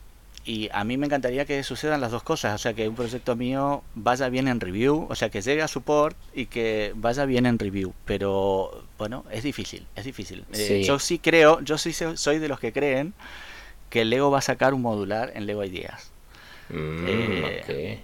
y 0.51 0.69
a 0.73 0.83
mí 0.83 0.97
me 0.97 1.07
encantaría 1.07 1.45
que 1.45 1.63
sucedan 1.63 2.01
las 2.01 2.11
dos 2.11 2.25
cosas, 2.25 2.57
o 2.57 2.59
sea, 2.59 2.75
que 2.75 2.89
un 2.89 2.97
proyecto 2.97 3.37
mío 3.37 3.85
vaya 3.95 4.29
bien 4.29 4.49
en 4.49 4.59
review, 4.59 5.07
o 5.09 5.15
sea, 5.15 5.29
que 5.31 5.43
llegue 5.43 5.63
a 5.63 5.69
support 5.69 6.17
y 6.35 6.47
que 6.47 6.91
vaya 6.97 7.25
bien 7.25 7.47
en 7.47 7.57
review, 7.57 7.95
pero 8.05 8.83
bueno, 8.99 9.25
es 9.31 9.45
difícil, 9.45 9.87
es 9.95 10.05
difícil. 10.05 10.45
Eh, 10.53 10.83
yo 10.85 10.99
sí 10.99 11.21
creo, 11.21 11.61
yo 11.61 11.79
sí 11.79 11.93
soy 11.93 12.41
de 12.41 12.49
los 12.49 12.59
que 12.59 12.73
creen 12.73 13.15
que 13.91 14.05
Lego 14.05 14.33
va 14.33 14.39
a 14.39 14.43
sacar 14.43 14.75
un 14.75 14.83
modular 14.83 15.31
en 15.37 15.47
Lego 15.47 15.63
Ideas. 15.63 16.11
Mm, 16.69 17.05
eh, 17.07 18.01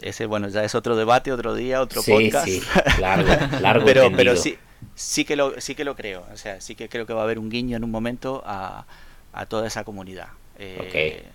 ese, 0.00 0.24
bueno, 0.24 0.48
ya 0.48 0.64
es 0.64 0.74
otro 0.74 0.96
debate, 0.96 1.32
otro 1.32 1.54
día, 1.54 1.82
otro 1.82 2.02
podcast. 2.02 2.46
Sí, 2.46 2.62
largo, 2.98 3.30
largo 3.60 3.84
pero, 3.84 4.10
pero 4.16 4.36
sí, 4.36 4.56
sí 4.94 5.26
que 5.26 5.36
lo, 5.36 5.60
sí 5.60 5.74
que 5.74 5.84
lo 5.84 5.96
creo, 5.96 6.24
o 6.32 6.36
sea, 6.38 6.62
sí 6.62 6.74
que 6.74 6.88
creo 6.88 7.04
que 7.04 7.12
va 7.12 7.20
a 7.20 7.24
haber 7.24 7.38
un 7.38 7.50
guiño 7.50 7.76
en 7.76 7.84
un 7.84 7.90
momento 7.90 8.42
a, 8.46 8.86
a 9.34 9.44
toda 9.44 9.66
esa 9.66 9.84
comunidad. 9.84 10.28
Eh, 10.58 11.28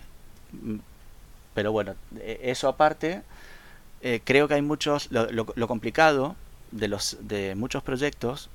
pero 1.53 1.71
bueno, 1.71 1.95
e, 2.19 2.39
eso 2.43 2.67
aparte, 2.67 3.21
eh, 4.01 4.21
creo 4.23 4.47
que 4.47 4.55
hay 4.55 4.61
muchos, 4.61 5.09
lo, 5.11 5.67
complicado 5.67 6.35
de, 6.71 6.87
los, 6.87 7.17
de 7.21 7.55
muchos 7.55 7.83
proyectos 7.83 8.49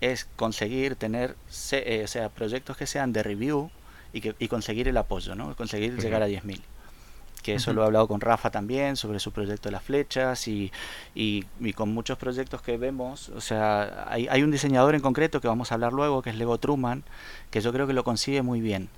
es 0.00 0.26
conseguir 0.36 0.96
tener, 0.96 1.36
eh, 1.72 2.02
o 2.04 2.08
sea, 2.08 2.28
proyectos 2.28 2.76
que 2.76 2.86
sean 2.86 3.12
de 3.12 3.22
review 3.22 3.70
y, 4.12 4.20
que, 4.20 4.34
y 4.38 4.48
conseguir 4.48 4.88
el 4.88 4.96
apoyo, 4.96 5.34
¿no? 5.34 5.54
Conseguir 5.56 6.00
llegar 6.00 6.22
a 6.22 6.28
10.000 6.28 6.60
que 7.42 7.54
eso 7.54 7.72
lo 7.72 7.82
he 7.82 7.86
hablado 7.86 8.06
con 8.08 8.20
Rafa 8.20 8.50
también 8.50 8.96
sobre 8.96 9.20
su 9.20 9.32
proyecto 9.32 9.68
de 9.68 9.72
las 9.72 9.82
flechas 9.82 10.48
y, 10.48 10.70
y, 11.14 11.44
con 11.74 11.94
muchos 11.94 12.18
proyectos 12.18 12.60
que 12.62 12.76
vemos, 12.76 13.30
o 13.30 13.40
sea, 13.40 14.06
hay, 14.08 14.28
hay, 14.28 14.42
un 14.42 14.50
diseñador 14.50 14.94
en 14.94 15.00
concreto 15.00 15.40
que 15.40 15.48
vamos 15.48 15.70
a 15.70 15.74
hablar 15.76 15.92
luego, 15.92 16.20
que 16.20 16.30
es 16.30 16.36
Lego 16.36 16.58
Truman, 16.58 17.04
que 17.50 17.60
yo 17.60 17.72
creo 17.72 17.86
que 17.86 17.92
lo 17.92 18.04
consigue 18.04 18.42
muy 18.42 18.60
bien. 18.60 18.88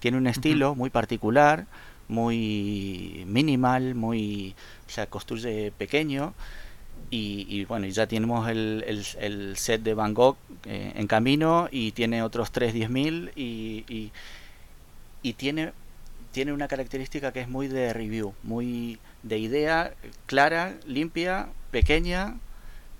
Tiene 0.00 0.16
un 0.16 0.26
estilo 0.26 0.74
muy 0.74 0.90
particular, 0.90 1.66
muy 2.08 3.24
minimal, 3.26 3.94
muy, 3.94 4.54
o 4.86 4.90
sea, 4.90 5.06
construye 5.06 5.72
pequeño. 5.72 6.34
Y, 7.10 7.46
y 7.48 7.64
bueno, 7.64 7.86
ya 7.86 8.06
tenemos 8.06 8.48
el, 8.50 8.84
el, 9.18 9.56
set 9.56 9.82
de 9.82 9.94
Van 9.94 10.12
Gogh 10.12 10.36
eh, 10.66 10.92
en 10.94 11.06
camino 11.06 11.68
y 11.70 11.92
tiene 11.92 12.22
otros 12.22 12.50
3 12.50 12.74
10.000 12.74 13.32
y, 13.34 13.84
y, 13.88 14.10
y 15.22 15.32
tiene, 15.34 15.72
tiene 16.32 16.52
una 16.52 16.68
característica 16.68 17.32
que 17.32 17.40
es 17.40 17.48
muy 17.48 17.68
de 17.68 17.92
review, 17.94 18.34
muy 18.42 18.98
de 19.22 19.38
idea 19.38 19.94
clara, 20.26 20.74
limpia, 20.86 21.48
pequeña 21.70 22.36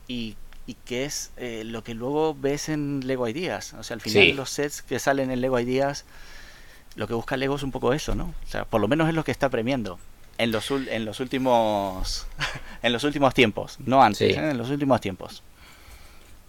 y, 0.07 0.37
y 0.67 0.75
que 0.75 1.05
es 1.05 1.33
eh, 1.37 1.65
lo 1.65 1.85
que 1.85 1.95
luego 1.95 2.35
ves 2.35 2.69
en 2.69 3.07
Lego 3.07 3.29
Ideas. 3.29 3.75
O 3.75 3.83
sea, 3.83 3.95
al 3.95 4.01
final 4.01 4.37
los 4.37 4.51
sets 4.51 4.83
que 4.83 4.99
salen 4.99 5.31
en 5.31 5.41
Lego 5.41 5.59
Ideas 5.61 6.05
lo 6.99 7.07
que 7.07 7.15
busca 7.15 7.37
Lego 7.37 7.55
es 7.55 7.63
un 7.63 7.71
poco 7.71 7.93
eso, 7.93 8.17
¿no? 8.17 8.35
O 8.45 8.51
sea, 8.51 8.65
por 8.65 8.81
lo 8.81 8.89
menos 8.89 9.09
es 9.09 9.15
lo 9.15 9.23
que 9.23 9.31
está 9.31 9.49
premiando 9.49 10.01
en 10.37 10.51
los, 10.51 10.69
en 10.71 11.05
los 11.05 11.21
últimos 11.21 12.27
en 12.83 12.93
los 12.93 13.05
últimos 13.05 13.35
tiempos, 13.35 13.79
no 13.87 14.03
antes, 14.03 14.37
¿eh? 14.37 14.51
en 14.51 14.59
los 14.59 14.69
últimos 14.69 15.01
tiempos. 15.01 15.43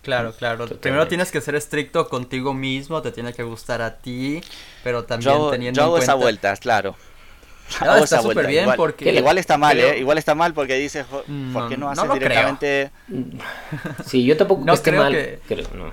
Claro, 0.02 0.34
claro. 0.34 0.66
Primero 0.68 1.08
tienes 1.08 1.30
que 1.30 1.40
ser 1.40 1.54
estricto 1.54 2.10
contigo 2.10 2.54
mismo, 2.54 3.02
te 3.04 3.12
tiene 3.12 3.32
que 3.34 3.44
gustar 3.44 3.82
a 3.84 3.98
ti, 3.98 4.42
pero 4.84 5.04
también 5.04 5.38
teniendo 5.52 5.78
yo 5.78 5.84
hago 5.84 5.98
en 5.98 6.00
cuenta... 6.00 6.04
esa 6.04 6.14
vuelta, 6.16 6.58
claro. 6.58 6.96
No, 7.86 7.98
está 7.98 8.20
súper 8.24 8.48
bien 8.48 8.64
igual, 8.64 8.78
porque... 8.78 9.14
Igual 9.14 9.38
está 9.38 9.56
mal, 9.60 9.80
¿eh? 9.80 10.00
Igual 10.00 10.18
está 10.18 10.34
mal 10.34 10.56
porque 10.56 10.74
dices, 10.76 11.06
¿por 11.06 11.70
qué 11.70 11.78
no 11.78 11.92
haces 11.92 12.12
directamente...? 12.12 12.90
Sí, 14.08 14.26
yo 14.26 14.36
tampoco 14.36 14.66
no 14.66 14.74
esté 14.74 14.92
mal. 14.94 15.40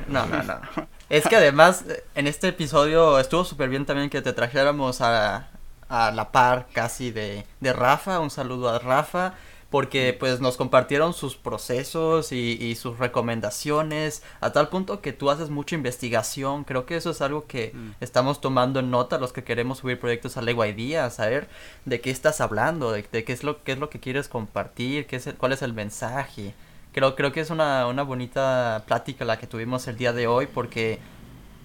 no, 0.08 0.26
no, 0.26 0.42
no. 0.42 0.60
Es 1.08 1.26
que 1.28 1.36
además, 1.36 1.84
en 2.14 2.26
este 2.26 2.48
episodio 2.48 3.18
estuvo 3.18 3.44
súper 3.44 3.68
bien 3.68 3.86
también 3.86 4.10
que 4.10 4.22
te 4.22 4.32
trajéramos 4.32 5.00
a, 5.00 5.48
a 5.88 6.10
la 6.10 6.32
par 6.32 6.66
casi 6.72 7.10
de, 7.10 7.46
de 7.60 7.72
Rafa. 7.72 8.18
Un 8.20 8.30
saludo 8.30 8.68
a 8.68 8.78
Rafa 8.78 9.34
porque 9.70 10.16
pues 10.18 10.40
nos 10.40 10.56
compartieron 10.56 11.12
sus 11.12 11.36
procesos 11.36 12.32
y, 12.32 12.52
y, 12.60 12.76
sus 12.76 12.98
recomendaciones 12.98 14.22
a 14.40 14.52
tal 14.52 14.68
punto 14.68 15.00
que 15.00 15.12
tú 15.12 15.28
haces 15.28 15.50
mucha 15.50 15.74
investigación 15.74 16.64
creo 16.64 16.86
que 16.86 16.96
eso 16.96 17.10
es 17.10 17.20
algo 17.20 17.46
que 17.46 17.72
mm. 17.74 17.90
estamos 18.00 18.40
tomando 18.40 18.78
en 18.80 18.90
nota 18.90 19.18
los 19.18 19.32
que 19.32 19.42
queremos 19.44 19.78
subir 19.78 19.98
proyectos 19.98 20.36
a 20.36 20.42
Lego 20.42 20.62
a 20.62 21.10
saber 21.10 21.48
de 21.84 22.00
qué 22.00 22.10
estás 22.10 22.40
hablando 22.40 22.92
de, 22.92 23.02
qué 23.02 23.32
es 23.32 23.42
lo 23.42 23.64
qué 23.64 23.72
es 23.72 23.78
lo 23.78 23.90
que 23.90 23.98
quieres 23.98 24.28
compartir 24.28 25.06
qué 25.06 25.16
es 25.16 25.28
cuál 25.36 25.52
es 25.52 25.62
el 25.62 25.72
mensaje 25.72 26.54
creo, 26.96 27.14
creo 27.14 27.30
que 27.30 27.40
es 27.40 27.50
una, 27.50 27.86
una 27.86 28.02
bonita 28.02 28.84
plática 28.86 29.26
la 29.26 29.38
que 29.38 29.46
tuvimos 29.46 29.86
el 29.86 29.98
día 29.98 30.14
de 30.14 30.26
hoy 30.26 30.46
porque 30.46 30.98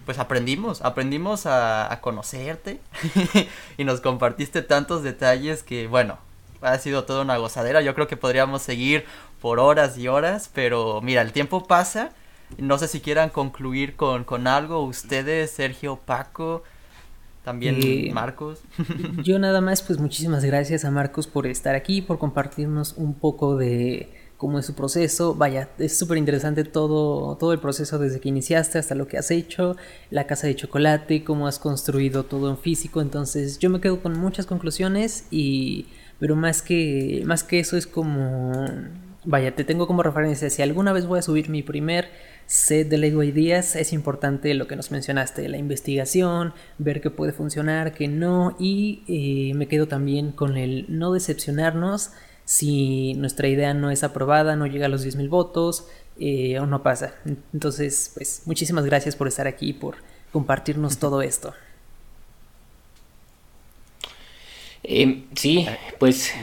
pues 0.06 0.20
aprendimos, 0.20 0.82
aprendimos 0.82 1.46
a, 1.46 1.92
a 1.92 2.02
conocerte 2.02 2.82
y 3.78 3.86
nos 3.86 4.02
compartiste 4.02 4.62
tantos 4.62 5.04
detalles 5.04 5.64
que 5.64 5.88
bueno, 5.88 6.18
ha 6.62 6.78
sido 6.80 7.06
toda 7.06 7.22
una 7.22 7.38
gozadera, 7.38 7.80
yo 7.80 7.96
creo 7.96 8.08
que 8.08 8.18
podríamos 8.18 8.62
seguir 8.62 9.06
por 9.42 9.60
horas 9.60 9.98
y 9.98 10.10
horas, 10.10 10.52
pero 10.54 11.00
mira, 11.02 11.22
el 11.22 11.32
tiempo 11.32 11.66
pasa, 11.66 12.10
no 12.58 12.78
sé 12.78 12.90
si 12.90 13.00
quieran 13.00 13.30
concluir 13.30 13.96
con, 13.96 14.26
con 14.26 14.48
algo 14.48 14.84
ustedes, 14.84 15.52
Sergio, 15.52 15.96
Paco, 15.96 16.64
también 17.46 18.14
Marcos. 18.14 18.64
yo 19.24 19.40
nada 19.40 19.62
más, 19.62 19.82
pues 19.82 19.98
muchísimas 19.98 20.44
gracias 20.44 20.84
a 20.84 20.92
Marcos 20.92 21.28
por 21.28 21.48
estar 21.48 21.74
aquí, 21.74 22.02
por 22.02 22.20
compartirnos 22.20 22.96
un 22.98 23.14
poco 23.14 23.56
de 23.56 24.21
cómo 24.42 24.58
es 24.58 24.66
su 24.66 24.74
proceso. 24.74 25.36
Vaya, 25.36 25.70
es 25.78 25.96
súper 25.96 26.18
interesante 26.18 26.64
todo, 26.64 27.38
todo 27.38 27.54
el 27.54 27.60
proceso 27.60 28.00
desde 28.00 28.20
que 28.20 28.30
iniciaste 28.30 28.80
hasta 28.80 28.96
lo 28.96 29.08
que 29.08 29.20
has 29.20 29.30
hecho, 29.30 29.78
la 30.10 30.26
casa 30.26 30.48
de 30.48 30.56
chocolate, 30.56 31.24
cómo 31.24 31.46
has 31.46 31.60
construido 31.60 32.24
todo 32.24 32.50
en 32.50 32.58
físico. 32.58 33.02
Entonces 33.02 33.60
yo 33.60 33.70
me 33.70 33.80
quedo 33.80 34.02
con 34.02 34.20
muchas 34.20 34.48
conclusiones 34.48 35.26
y... 35.30 35.86
Pero 36.18 36.36
más 36.36 36.64
que, 36.64 37.22
más 37.26 37.44
que 37.44 37.60
eso 37.60 37.78
es 37.78 37.86
como... 37.86 38.52
Vaya, 39.26 39.56
te 39.56 39.64
tengo 39.64 39.86
como 39.86 40.02
referencia. 40.02 40.50
Si 40.50 40.64
alguna 40.64 40.92
vez 40.92 41.06
voy 41.06 41.20
a 41.20 41.22
subir 41.22 41.48
mi 41.50 41.62
primer 41.62 42.10
set 42.48 42.90
de 42.90 42.98
Lego 42.98 43.22
Ideas, 43.22 43.76
es 43.76 43.94
importante 43.94 44.56
lo 44.56 44.66
que 44.66 44.76
nos 44.76 44.90
mencionaste, 44.90 45.48
la 45.50 45.58
investigación, 45.58 46.54
ver 46.80 47.02
qué 47.02 47.12
puede 47.12 47.32
funcionar, 47.32 47.94
qué 47.94 48.08
no. 48.08 48.56
Y 48.60 49.04
eh, 49.08 49.54
me 49.56 49.68
quedo 49.68 49.88
también 49.88 50.32
con 50.32 50.58
el 50.58 50.86
no 50.90 51.14
decepcionarnos 51.14 52.12
si 52.46 53.14
nuestra 53.16 53.48
idea 53.48 53.74
no 53.74 53.92
es 53.92 54.04
aprobada, 54.04 54.56
no 54.56 54.68
llega 54.68 54.88
a 54.88 54.90
los 54.90 55.06
10.000 55.06 55.30
votos 55.30 55.88
eh, 56.20 56.60
o 56.60 56.66
no 56.66 56.84
pasa. 56.84 57.16
Entonces, 57.54 58.12
pues 58.14 58.44
muchísimas 58.46 58.86
gracias 58.86 59.16
por 59.16 59.28
estar 59.28 59.48
aquí 59.48 59.70
y 59.70 59.74
por 59.74 59.96
compartirnos 60.32 60.98
todo 60.98 61.22
esto. 61.22 61.54
Eh, 64.84 65.26
sí, 65.36 65.68
pues... 66.00 66.34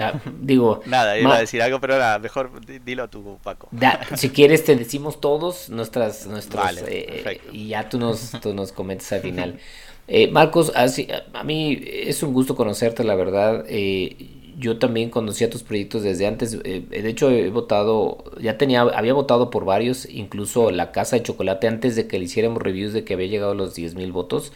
Ah, 0.00 0.14
digo. 0.40 0.82
Nada, 0.86 1.18
iba 1.18 1.36
a 1.36 1.40
decir 1.40 1.60
algo, 1.62 1.80
pero 1.80 1.98
nada, 1.98 2.18
mejor 2.18 2.50
dilo 2.84 3.08
tú, 3.08 3.38
Paco. 3.42 3.68
si 4.14 4.30
quieres, 4.30 4.64
te 4.64 4.74
decimos 4.76 5.20
todos 5.20 5.68
nuestras. 5.68 6.26
nuestras 6.26 6.82
eh, 6.86 7.40
y 7.52 7.68
ya 7.68 7.88
tú 7.88 7.98
nos, 7.98 8.32
tú 8.40 8.54
nos 8.54 8.72
comentas 8.72 9.12
al 9.12 9.20
final. 9.20 9.60
Eh, 10.08 10.28
Marcos, 10.28 10.72
así, 10.74 11.06
a 11.32 11.44
mí 11.44 11.80
es 11.84 12.22
un 12.22 12.32
gusto 12.32 12.56
conocerte, 12.56 13.04
la 13.04 13.14
verdad. 13.14 13.64
Eh, 13.68 14.39
yo 14.60 14.78
también 14.78 15.10
conocía 15.10 15.48
tus 15.48 15.62
proyectos 15.62 16.02
desde 16.02 16.26
antes. 16.26 16.62
de 16.62 17.08
hecho, 17.08 17.30
he 17.30 17.48
votado, 17.48 18.24
ya 18.40 18.58
tenía, 18.58 18.82
había 18.82 19.14
votado 19.14 19.50
por 19.50 19.64
varios, 19.64 20.06
incluso 20.06 20.70
la 20.70 20.92
Casa 20.92 21.16
de 21.16 21.22
Chocolate, 21.22 21.66
antes 21.66 21.96
de 21.96 22.06
que 22.06 22.18
le 22.18 22.26
hiciéramos 22.26 22.62
reviews 22.62 22.92
de 22.92 23.04
que 23.04 23.14
había 23.14 23.26
llegado 23.26 23.52
a 23.52 23.54
los 23.54 23.76
10.000 23.76 23.96
mil 23.96 24.12
votos. 24.12 24.52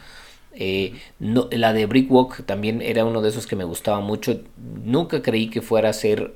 Eh, 0.52 0.92
no, 1.18 1.48
la 1.50 1.72
de 1.72 1.86
Brickwalk 1.86 2.44
también 2.44 2.82
era 2.82 3.04
uno 3.04 3.22
de 3.22 3.30
esos 3.30 3.46
que 3.46 3.56
me 3.56 3.64
gustaba 3.64 4.00
mucho. 4.00 4.40
Nunca 4.84 5.22
creí 5.22 5.48
que 5.48 5.62
fuera 5.62 5.88
a 5.88 5.92
ser 5.94 6.34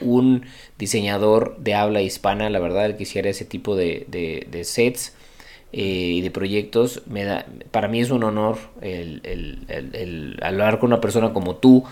un 0.00 0.46
diseñador 0.78 1.58
de 1.58 1.74
habla 1.74 2.02
hispana, 2.02 2.48
la 2.48 2.60
verdad, 2.60 2.86
el 2.86 2.96
que 2.96 3.02
hiciera 3.02 3.28
ese 3.28 3.44
tipo 3.44 3.74
de, 3.76 4.06
de, 4.08 4.64
sets 4.64 5.14
eh, 5.72 5.82
y 5.82 6.20
de 6.20 6.30
proyectos. 6.30 7.02
Me 7.06 7.24
da, 7.24 7.44
para 7.72 7.88
mí 7.88 8.00
es 8.00 8.10
un 8.10 8.22
honor 8.22 8.58
el 8.80 10.38
hablar 10.42 10.78
con 10.78 10.92
una 10.92 11.00
persona 11.00 11.32
como 11.32 11.56
tú 11.56 11.84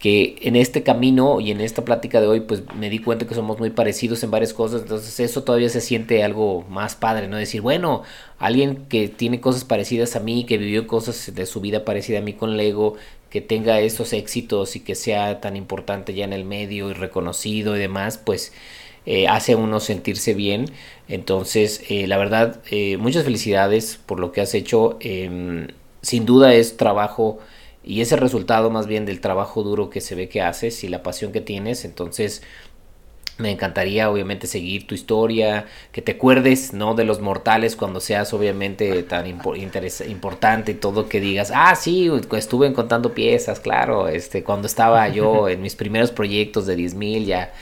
que 0.00 0.36
en 0.40 0.56
este 0.56 0.82
camino 0.82 1.40
y 1.40 1.50
en 1.50 1.60
esta 1.60 1.84
plática 1.84 2.22
de 2.22 2.26
hoy 2.26 2.40
pues 2.40 2.62
me 2.74 2.88
di 2.88 3.00
cuenta 3.00 3.26
que 3.26 3.34
somos 3.34 3.58
muy 3.58 3.68
parecidos 3.68 4.22
en 4.24 4.30
varias 4.30 4.54
cosas, 4.54 4.82
entonces 4.82 5.20
eso 5.20 5.44
todavía 5.44 5.68
se 5.68 5.82
siente 5.82 6.24
algo 6.24 6.64
más 6.70 6.96
padre, 6.96 7.28
¿no? 7.28 7.36
Decir, 7.36 7.60
bueno, 7.60 8.02
alguien 8.38 8.86
que 8.88 9.08
tiene 9.08 9.42
cosas 9.42 9.64
parecidas 9.64 10.16
a 10.16 10.20
mí, 10.20 10.44
que 10.44 10.56
vivió 10.56 10.86
cosas 10.86 11.34
de 11.34 11.44
su 11.44 11.60
vida 11.60 11.84
parecida 11.84 12.18
a 12.18 12.22
mí 12.22 12.32
con 12.32 12.56
Lego, 12.56 12.96
que 13.28 13.42
tenga 13.42 13.80
esos 13.80 14.14
éxitos 14.14 14.74
y 14.74 14.80
que 14.80 14.94
sea 14.94 15.40
tan 15.40 15.54
importante 15.54 16.14
ya 16.14 16.24
en 16.24 16.32
el 16.32 16.46
medio 16.46 16.90
y 16.90 16.94
reconocido 16.94 17.76
y 17.76 17.80
demás, 17.80 18.16
pues 18.16 18.54
eh, 19.04 19.28
hace 19.28 19.52
a 19.52 19.56
uno 19.58 19.80
sentirse 19.80 20.32
bien. 20.32 20.66
Entonces, 21.08 21.82
eh, 21.90 22.06
la 22.06 22.16
verdad, 22.16 22.62
eh, 22.70 22.96
muchas 22.96 23.24
felicidades 23.24 24.00
por 24.06 24.18
lo 24.18 24.32
que 24.32 24.40
has 24.40 24.54
hecho. 24.54 24.96
Em, 25.00 25.68
sin 26.02 26.24
duda 26.26 26.54
es 26.54 26.76
trabajo 26.78 27.38
y 27.90 28.02
ese 28.02 28.14
resultado 28.14 28.70
más 28.70 28.86
bien 28.86 29.04
del 29.04 29.20
trabajo 29.20 29.64
duro 29.64 29.90
que 29.90 30.00
se 30.00 30.14
ve 30.14 30.28
que 30.28 30.42
haces 30.42 30.84
y 30.84 30.88
la 30.88 31.02
pasión 31.02 31.32
que 31.32 31.40
tienes, 31.40 31.84
entonces 31.84 32.40
me 33.36 33.50
encantaría 33.50 34.08
obviamente 34.08 34.46
seguir 34.46 34.86
tu 34.86 34.94
historia, 34.94 35.66
que 35.90 36.00
te 36.00 36.12
acuerdes, 36.12 36.72
¿no? 36.72 36.94
De 36.94 37.02
los 37.02 37.20
mortales 37.20 37.74
cuando 37.74 37.98
seas 37.98 38.32
obviamente 38.32 39.02
tan 39.02 39.26
importante 39.26 40.70
y 40.70 40.74
todo 40.74 41.08
que 41.08 41.18
digas, 41.18 41.50
ah, 41.52 41.74
sí, 41.74 42.08
estuve 42.36 42.72
contando 42.72 43.12
piezas, 43.12 43.58
claro, 43.58 44.06
este, 44.06 44.44
cuando 44.44 44.68
estaba 44.68 45.08
yo 45.08 45.48
en 45.48 45.60
mis 45.60 45.74
primeros 45.74 46.12
proyectos 46.12 46.66
de 46.66 46.76
10.000 46.76 47.24
ya. 47.24 47.52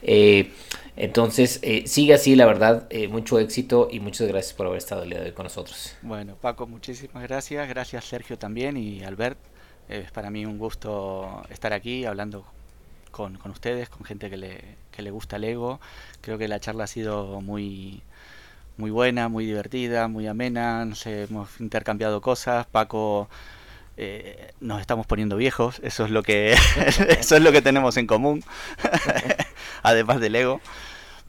Eh, 0.00 0.52
entonces, 0.96 1.58
eh, 1.60 1.82
sigue 1.86 2.14
así, 2.14 2.34
la 2.34 2.46
verdad, 2.46 2.86
eh, 2.88 3.08
mucho 3.08 3.38
éxito 3.38 3.88
y 3.90 4.00
muchas 4.00 4.26
gracias 4.26 4.54
por 4.54 4.68
haber 4.68 4.78
estado 4.78 5.02
el 5.02 5.10
día 5.10 5.20
de 5.20 5.26
hoy 5.26 5.32
con 5.32 5.44
nosotros. 5.44 5.94
Bueno, 6.00 6.36
Paco, 6.40 6.66
muchísimas 6.66 7.22
gracias, 7.24 7.68
gracias 7.68 8.06
Sergio 8.06 8.38
también 8.38 8.78
y 8.78 9.04
Albert. 9.04 9.38
Es 9.88 10.10
para 10.10 10.30
mí 10.30 10.44
un 10.46 10.58
gusto 10.58 11.42
estar 11.50 11.72
aquí 11.72 12.04
hablando 12.04 12.44
con, 13.10 13.38
ustedes, 13.50 13.88
con 13.88 14.04
gente 14.04 14.28
que 14.28 14.36
le, 14.36 14.60
que 14.90 15.02
le 15.02 15.10
gusta 15.10 15.36
el 15.36 15.44
ego. 15.44 15.80
Creo 16.20 16.38
que 16.38 16.48
la 16.48 16.60
charla 16.60 16.84
ha 16.84 16.88
sido 16.88 17.40
muy, 17.40 18.02
muy 18.76 18.90
buena, 18.90 19.28
muy 19.28 19.46
divertida, 19.46 20.08
muy 20.08 20.26
amena. 20.26 20.84
No 20.84 20.94
sé, 20.94 21.24
hemos 21.24 21.60
intercambiado 21.60 22.20
cosas. 22.20 22.66
Paco, 22.66 23.28
eh, 23.96 24.52
nos 24.60 24.80
estamos 24.80 25.06
poniendo 25.06 25.36
viejos. 25.36 25.80
Eso 25.82 26.04
es 26.04 26.10
lo 26.10 26.22
que, 26.22 26.52
eso 27.18 27.36
es 27.36 27.42
lo 27.42 27.52
que 27.52 27.62
tenemos 27.62 27.96
en 27.96 28.06
común, 28.06 28.44
además 29.82 30.20
del 30.20 30.34
ego. 30.36 30.60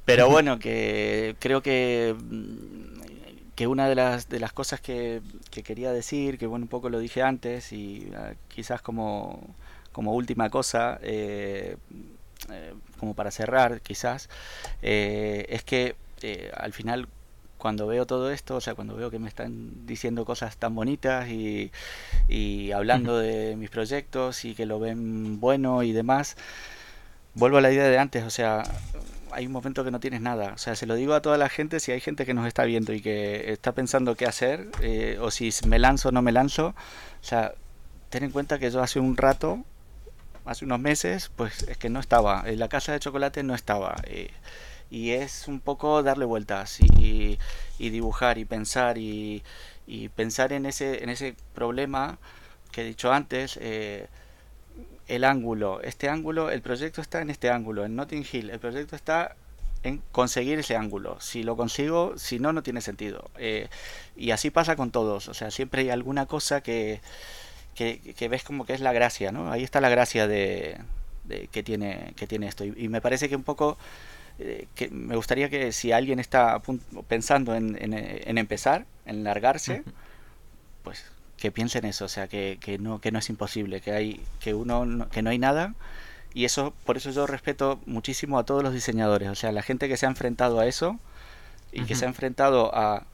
Pero 0.04 0.30
bueno, 0.30 0.58
que 0.58 1.36
creo 1.40 1.62
que 1.62 2.16
que 3.58 3.66
una 3.66 3.90
de 3.90 3.96
las, 3.96 4.30
de 4.30 4.40
las 4.40 4.54
cosas 4.54 4.80
que, 4.82 5.24
quería 5.50 5.92
decir, 5.92 6.38
que 6.38 6.46
bueno, 6.46 6.66
un 6.66 6.70
poco 6.70 6.90
lo 6.90 7.00
dije 7.00 7.24
antes 7.24 7.74
y 7.74 8.12
ah, 8.16 8.34
quizás 8.50 8.84
como, 8.84 9.42
como 9.92 10.14
última 10.14 10.52
cosa, 10.52 11.00
eh, 11.02 11.76
eh, 12.52 12.74
como 13.00 13.16
para 13.16 13.32
cerrar 13.32 13.82
quizás, 13.82 14.30
eh, 14.84 15.48
es 15.50 15.64
que 15.64 15.96
al 16.56 16.72
final 16.72 17.08
cuando 17.58 17.88
veo 17.88 18.06
todo 18.06 18.30
esto, 18.30 18.58
o 18.58 18.62
sea, 18.62 18.76
cuando 18.76 18.96
veo 18.96 19.10
que 19.10 19.18
me 19.18 19.28
están 19.28 19.88
diciendo 19.88 20.24
cosas 20.24 20.58
tan 20.58 20.76
bonitas 20.76 21.28
y, 21.28 21.72
y 22.28 22.72
hablando 22.74 23.18
de 23.18 23.56
mis 23.56 23.72
proyectos 23.72 24.46
y 24.46 24.54
que 24.54 24.68
lo 24.68 24.80
ven 24.80 25.40
bueno 25.40 25.82
y 25.82 25.94
demás, 25.94 26.38
vuelvo 27.34 27.58
a 27.58 27.62
la 27.62 27.72
idea 27.72 27.88
de 27.88 27.98
antes, 27.98 28.24
o 28.24 28.30
sea, 28.30 28.62
hay 29.32 29.46
un 29.46 29.52
momento 29.52 29.84
que 29.84 29.92
no 29.92 30.00
tienes 30.00 30.22
nada. 30.22 30.54
O 30.54 30.58
sea, 30.58 30.76
se 30.76 30.86
lo 30.86 30.96
digo 30.96 31.14
a 31.14 31.22
toda 31.22 31.38
la 31.38 31.50
gente, 31.50 31.80
si 31.80 31.92
hay 31.92 32.00
gente 32.00 32.26
que 32.26 32.34
nos 32.34 32.48
está 32.48 32.64
viendo 32.66 32.94
y 32.94 33.02
que 33.02 33.52
está 33.52 33.74
pensando 33.74 34.16
qué 34.16 34.26
hacer, 34.26 34.70
eh, 34.82 35.18
o 35.22 35.32
si 35.32 35.52
me 35.68 35.80
lanzo 35.80 36.10
o 36.10 36.12
no 36.12 36.22
me 36.22 36.32
lanzo, 36.32 36.68
o 36.68 37.24
sea, 37.24 37.54
ten 38.10 38.24
en 38.24 38.32
cuenta 38.32 38.60
que 38.60 38.72
yo 38.72 38.82
hace 38.82 39.00
un 39.00 39.18
rato, 39.18 39.64
hace 40.46 40.66
unos 40.66 40.80
meses, 40.80 41.32
pues 41.36 41.64
es 41.64 41.78
que 41.78 41.90
no 41.90 42.00
estaba, 42.00 42.44
en 42.46 42.60
la 42.60 42.70
casa 42.70 42.94
de 42.94 43.00
chocolate 43.00 43.44
no 43.44 43.56
estaba. 43.56 43.96
Eh, 44.06 44.32
y 44.90 45.12
es 45.12 45.48
un 45.48 45.60
poco 45.60 46.02
darle 46.04 46.26
vueltas 46.26 46.80
y, 46.80 47.38
dibujar 47.78 48.38
y 48.38 48.46
pensar 48.46 48.98
y, 48.98 49.44
pensar 50.16 50.54
en 50.54 50.66
ese, 50.66 51.04
en 51.04 51.10
ese 51.10 51.36
problema 51.54 52.20
que 52.72 52.82
he 52.82 52.86
dicho 52.86 53.12
antes. 53.12 53.58
Eh, 53.62 54.08
el 55.08 55.24
ángulo, 55.24 55.82
este 55.82 56.10
ángulo, 56.10 56.52
el 56.52 56.62
proyecto 56.62 57.02
está 57.02 57.22
en 57.22 57.30
este 57.30 57.50
ángulo, 57.50 57.86
en 57.86 57.96
Notting 57.96 58.26
Hill, 58.30 58.50
el 58.50 58.60
proyecto 58.60 58.96
está 58.96 59.36
en 59.84 60.02
conseguir 60.12 60.60
ese 60.60 60.76
ángulo. 60.76 61.20
Si 61.22 61.44
lo 61.44 61.56
consigo, 61.56 62.18
si 62.18 62.40
no, 62.40 62.54
no 62.54 62.64
tiene 62.64 62.82
sentido. 62.82 63.30
Eh, 63.38 63.70
y 64.16 64.32
así 64.32 64.50
pasa 64.50 64.76
con 64.76 64.92
todos, 64.92 65.28
o 65.28 65.34
sea, 65.34 65.52
siempre 65.52 65.84
hay 65.84 65.90
alguna 65.90 66.26
cosa 66.26 66.62
que, 66.62 67.02
que, 67.76 68.28
ves 68.30 68.44
como 68.44 68.66
que 68.66 68.74
es 68.74 68.82
la 68.82 68.92
gracia, 68.92 69.32
¿no? 69.32 69.52
Ahí 69.52 69.64
está 69.64 69.82
la 69.82 69.90
gracia 69.90 70.28
de, 70.28 70.78
que, 71.52 71.64
tiene, 71.64 72.14
que 72.16 72.28
tiene 72.28 72.48
esto. 72.48 72.66
Y, 72.66 72.90
me 72.90 73.02
parece 73.02 73.30
que 73.30 73.36
un 73.36 73.44
poco... 73.44 73.78
Eh, 74.40 74.68
que 74.76 74.90
me 74.90 75.16
gustaría 75.16 75.50
que 75.50 75.72
si 75.72 75.92
alguien 75.92 76.20
está 76.20 76.62
pensando 77.08 77.56
en, 77.56 77.76
en, 77.82 78.38
empezar, 78.38 78.86
en 79.08 79.24
largarse, 79.24 79.82
pues 80.84 81.04
que 81.38 81.52
piensen 81.52 81.86
eso, 81.86 82.06
o 82.06 82.08
sea, 82.10 82.28
que, 82.28 82.58
que, 82.60 82.78
no, 82.80 83.00
que 83.00 83.12
no 83.12 83.20
es 83.20 83.30
imposible, 83.30 83.82
que 83.82 83.92
hay, 83.92 84.22
que 84.40 84.54
uno, 84.54 84.86
no, 84.86 85.10
que 85.10 85.22
no 85.22 85.30
hay 85.30 85.40
nada. 85.40 85.76
Y 86.34 86.46
eso, 86.46 86.74
por 86.86 86.98
eso 86.98 87.12
yo 87.12 87.26
respeto 87.28 87.80
muchísimo 87.86 88.38
a 88.38 88.46
todos 88.46 88.64
los 88.64 88.74
diseñadores, 88.74 89.30
o 89.30 89.36
sea, 89.36 89.52
la 89.52 89.64
gente 89.64 89.88
que 89.88 89.98
se 89.98 90.06
ha 90.06 90.10
enfrentado 90.10 90.60
a 90.60 90.68
eso 90.68 91.00
y 91.72 91.84
que 91.84 91.96
se 91.96 92.06
ha 92.06 92.08
enfrentado 92.08 92.74
a, 92.76 93.06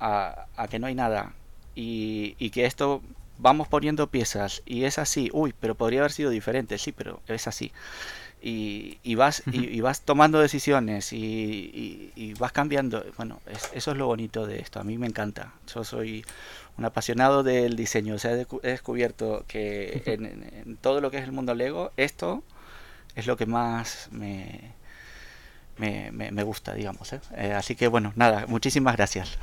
a, 0.00 0.46
a, 0.56 0.68
que 0.68 0.78
no 0.78 0.86
hay 0.86 0.94
nada 0.94 1.32
y, 1.74 2.34
y 2.38 2.50
que 2.50 2.66
esto 2.66 3.02
vamos 3.38 3.68
poniendo 3.68 4.08
piezas 4.08 4.62
y 4.66 4.84
es 4.84 4.98
así, 4.98 5.30
uy, 5.32 5.54
pero 5.58 5.74
podría 5.74 6.00
haber 6.00 6.12
sido 6.12 6.30
diferente, 6.30 6.78
sí, 6.78 6.92
pero 6.92 7.20
es 7.28 7.46
así. 7.46 7.72
Y, 8.42 8.98
y 9.02 9.14
vas 9.14 9.42
y, 9.50 9.80
vas 9.80 10.02
tomando 10.02 10.38
decisiones 10.38 11.12
y, 11.12 12.12
y 12.14 12.34
vas 12.34 12.52
cambiando. 12.52 13.04
Bueno, 13.16 13.40
eso 13.72 13.90
es 13.90 13.96
lo 13.96 14.06
bonito 14.06 14.46
de 14.46 14.60
esto. 14.60 14.78
A 14.78 14.84
mí 14.84 14.98
me 14.98 15.06
encanta. 15.06 15.54
Yo 15.74 15.82
soy 15.82 16.24
un 16.78 16.84
apasionado 16.84 17.42
del 17.42 17.76
diseño. 17.76 18.14
O 18.14 18.18
sea, 18.18 18.32
he, 18.32 18.46
descubierto 18.62 19.44
que 19.46 20.02
en, 20.06 20.76
todo 20.80 21.00
lo 21.00 21.10
que 21.10 21.18
es 21.18 21.24
el 21.24 21.32
mundo 21.32 21.54
Lego, 21.54 21.92
esto 21.96 22.42
es 23.14 23.26
lo 23.26 23.36
que 23.36 23.46
más 23.46 24.08
me, 24.12 24.72
me, 25.78 26.10
me, 26.12 26.42
gusta, 26.42 26.74
digamos. 26.74 27.12
¿eh? 27.12 27.20
Eh, 27.36 27.52
así 27.52 27.74
que 27.74 27.88
bueno, 27.88 28.12
nada, 28.16 28.46
muchísimas 28.46 28.96
gracias. 28.96 29.38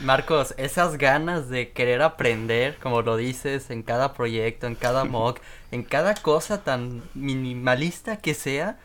Marcos, 0.00 0.54
esas 0.56 0.98
ganas 0.98 1.48
de 1.48 1.72
querer 1.72 2.02
aprender, 2.02 2.76
como 2.78 3.02
lo 3.02 3.16
dices, 3.16 3.70
en 3.70 3.82
cada 3.82 4.12
proyecto, 4.14 4.66
en 4.66 4.74
cada 4.74 5.04
mock, 5.04 5.40
en 5.70 5.82
cada 5.82 6.14
cosa 6.14 6.62
tan 6.64 7.02
minimalista 7.14 8.16
que 8.16 8.34
sea, 8.34 8.78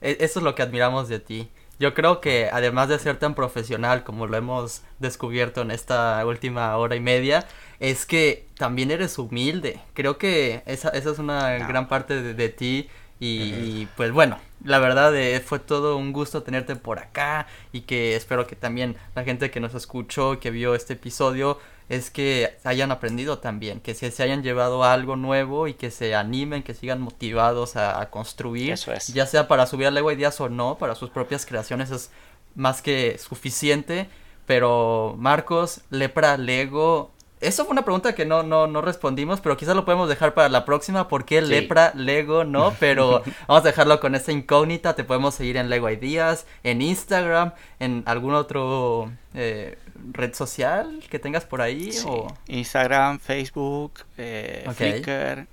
e, 0.00 0.18
eso 0.20 0.40
es 0.40 0.44
lo 0.44 0.54
que 0.54 0.62
admiramos 0.62 1.08
de 1.08 1.20
ti. 1.20 1.50
Yo 1.78 1.94
creo 1.94 2.20
que 2.20 2.48
además 2.52 2.88
de 2.88 2.98
ser 2.98 3.18
tan 3.18 3.34
profesional 3.34 4.04
como 4.04 4.26
lo 4.26 4.36
hemos 4.36 4.82
descubierto 5.00 5.62
en 5.62 5.70
esta 5.70 6.24
última 6.24 6.76
hora 6.76 6.94
y 6.94 7.00
media, 7.00 7.46
es 7.80 8.06
que 8.06 8.46
también 8.56 8.90
eres 8.90 9.18
humilde. 9.18 9.80
Creo 9.92 10.16
que 10.16 10.62
esa, 10.66 10.90
esa 10.90 11.10
es 11.10 11.18
una 11.18 11.50
gran 11.66 11.88
parte 11.88 12.22
de, 12.22 12.48
ti. 12.48 12.88
Y, 13.20 13.86
pues 13.96 14.12
bueno, 14.12 14.38
la 14.64 14.78
verdad 14.78 15.16
eh, 15.16 15.40
fue 15.40 15.58
todo 15.58 15.96
un 15.96 16.12
gusto 16.12 16.42
tenerte 16.42 16.76
por 16.76 16.98
acá 16.98 17.46
y 17.72 17.82
que 17.82 18.16
espero 18.16 18.46
que 18.46 18.54
también 18.54 18.96
la 19.14 19.24
gente 19.24 19.50
que 19.50 19.60
nos 19.60 19.74
escuchó, 19.74 20.38
que 20.40 20.50
vio 20.50 20.74
este 20.74 20.92
episodio, 20.92 21.58
es 21.88 22.10
que 22.10 22.56
hayan 22.64 22.90
aprendido 22.90 23.38
también, 23.38 23.80
que 23.80 23.94
se, 23.94 24.10
se 24.10 24.22
hayan 24.22 24.42
llevado 24.42 24.84
algo 24.84 25.16
nuevo 25.16 25.68
y 25.68 25.74
que 25.74 25.90
se 25.90 26.14
animen, 26.14 26.62
que 26.62 26.74
sigan 26.74 27.00
motivados 27.00 27.76
a, 27.76 28.10
construir, 28.10 28.72
Eso 28.72 28.92
es. 28.92 29.08
ya 29.08 29.26
sea 29.26 29.48
para 29.48 29.66
subir 29.66 29.86
a 29.86 29.90
Lego 29.90 30.10
Ideas 30.10 30.40
o 30.40 30.48
no, 30.48 30.78
para 30.78 30.94
sus 30.94 31.10
propias 31.10 31.46
creaciones 31.46 31.90
es 31.90 32.10
más 32.54 32.82
que 32.82 33.18
suficiente. 33.18 34.08
Pero 34.46 35.14
Marcos, 35.18 35.80
Lepra, 35.88 36.36
Lego, 36.36 37.14
eso 37.44 37.64
fue 37.64 37.72
una 37.72 37.82
pregunta 37.82 38.14
que 38.14 38.24
no, 38.24 38.42
no, 38.42 38.66
no 38.66 38.80
respondimos, 38.80 39.40
pero 39.40 39.56
quizás 39.56 39.76
lo 39.76 39.84
podemos 39.84 40.08
dejar 40.08 40.32
para 40.34 40.48
la 40.48 40.64
próxima. 40.64 41.08
¿Por 41.08 41.24
qué 41.24 41.42
Sí. 41.42 41.48
Lepra, 41.48 41.92
Lego, 41.94 42.44
no? 42.44 42.74
Pero 42.80 43.22
vamos 43.46 43.64
a 43.64 43.66
dejarlo 43.66 44.00
con 44.00 44.14
esa 44.14 44.32
incógnita. 44.32 44.94
Te 44.94 45.04
podemos 45.04 45.34
seguir 45.34 45.56
en 45.56 45.68
Lego 45.68 45.90
Ideas, 45.90 46.46
en 46.62 46.80
Instagram, 46.80 47.52
en 47.80 48.02
algún 48.06 48.34
otro 48.34 49.12
eh, 49.34 49.78
red 50.12 50.34
social 50.34 51.00
que 51.10 51.18
tengas 51.18 51.44
por 51.44 51.60
ahí. 51.62 51.92
Sí. 51.92 52.04
O... 52.08 52.26
Instagram, 52.48 53.18
Facebook, 53.18 54.00
eh. 54.18 54.64
Flickr, 54.74 55.46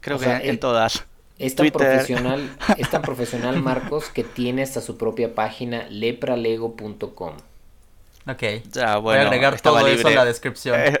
creo 0.00 0.16
O 0.16 0.18
que 0.20 0.24
sea, 0.26 0.40
en 0.40 0.50
el- 0.50 0.58
todas. 0.58 1.04
Es 1.38 1.54
tan 1.54 1.64
Twitter. 1.70 1.88
profesional, 1.90 2.56
es 2.78 2.88
tan 2.88 3.02
profesional 3.02 3.60
Marcos 3.62 4.08
que 4.08 4.24
tiene 4.24 4.62
hasta 4.62 4.80
su 4.80 4.96
propia 4.96 5.34
página 5.34 5.86
lepralego.com. 5.90 7.34
Ok. 8.26 8.42
Ya, 8.72 8.96
Voy 8.96 9.14
a 9.14 9.18
bueno, 9.18 9.22
agregar 9.26 9.60
todo 9.60 9.86
eso 9.86 10.08
en 10.08 10.14
la 10.14 10.24
descripción. 10.24 10.80
Eh, 10.80 11.00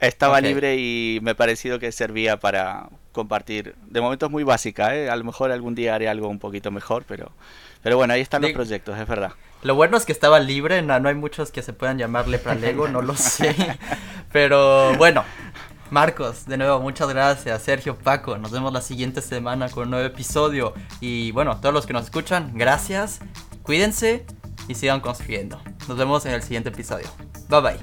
estaba 0.00 0.40
libre 0.40 0.76
y 0.76 1.20
me 1.22 1.30
ha 1.32 1.34
parecido 1.34 1.78
que 1.78 1.92
servía 1.92 2.38
para 2.38 2.88
compartir. 3.12 3.74
De 3.88 4.00
momento 4.00 4.26
es 4.26 4.32
muy 4.32 4.42
básica, 4.42 4.96
¿eh? 4.96 5.08
A 5.08 5.16
lo 5.16 5.24
mejor 5.24 5.52
algún 5.52 5.74
día 5.74 5.94
haré 5.94 6.08
algo 6.08 6.28
un 6.28 6.38
poquito 6.38 6.70
mejor, 6.70 7.04
pero, 7.06 7.30
pero 7.82 7.96
bueno, 7.96 8.12
ahí 8.14 8.20
están 8.20 8.42
los 8.42 8.52
proyectos, 8.52 8.98
es 8.98 9.06
verdad. 9.06 9.32
Lo 9.62 9.74
bueno 9.74 9.96
es 9.96 10.06
que 10.06 10.12
estaba 10.12 10.40
libre, 10.40 10.82
no, 10.82 10.98
no 11.00 11.08
hay 11.08 11.14
muchos 11.14 11.50
que 11.50 11.62
se 11.62 11.72
puedan 11.72 11.98
llamar 11.98 12.28
Lepra 12.28 12.54
Lego, 12.54 12.88
no 12.88 13.02
lo 13.02 13.14
sé. 13.14 13.54
Pero 14.32 14.96
bueno, 14.96 15.24
Marcos, 15.90 16.46
de 16.46 16.56
nuevo, 16.56 16.80
muchas 16.80 17.08
gracias. 17.08 17.62
Sergio, 17.62 17.96
Paco, 17.98 18.38
nos 18.38 18.52
vemos 18.52 18.72
la 18.72 18.80
siguiente 18.80 19.20
semana 19.20 19.68
con 19.68 19.84
un 19.84 19.90
nuevo 19.90 20.06
episodio. 20.06 20.72
Y 21.00 21.32
bueno, 21.32 21.58
todos 21.60 21.74
los 21.74 21.86
que 21.86 21.92
nos 21.92 22.04
escuchan, 22.04 22.52
gracias, 22.54 23.20
cuídense 23.62 24.24
y 24.68 24.74
sigan 24.76 25.00
construyendo. 25.00 25.60
Nos 25.88 25.98
vemos 25.98 26.24
en 26.26 26.32
el 26.32 26.42
siguiente 26.42 26.70
episodio. 26.70 27.08
Bye 27.48 27.60
bye. 27.60 27.78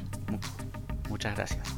Muchas 1.10 1.36
gracias. 1.36 1.77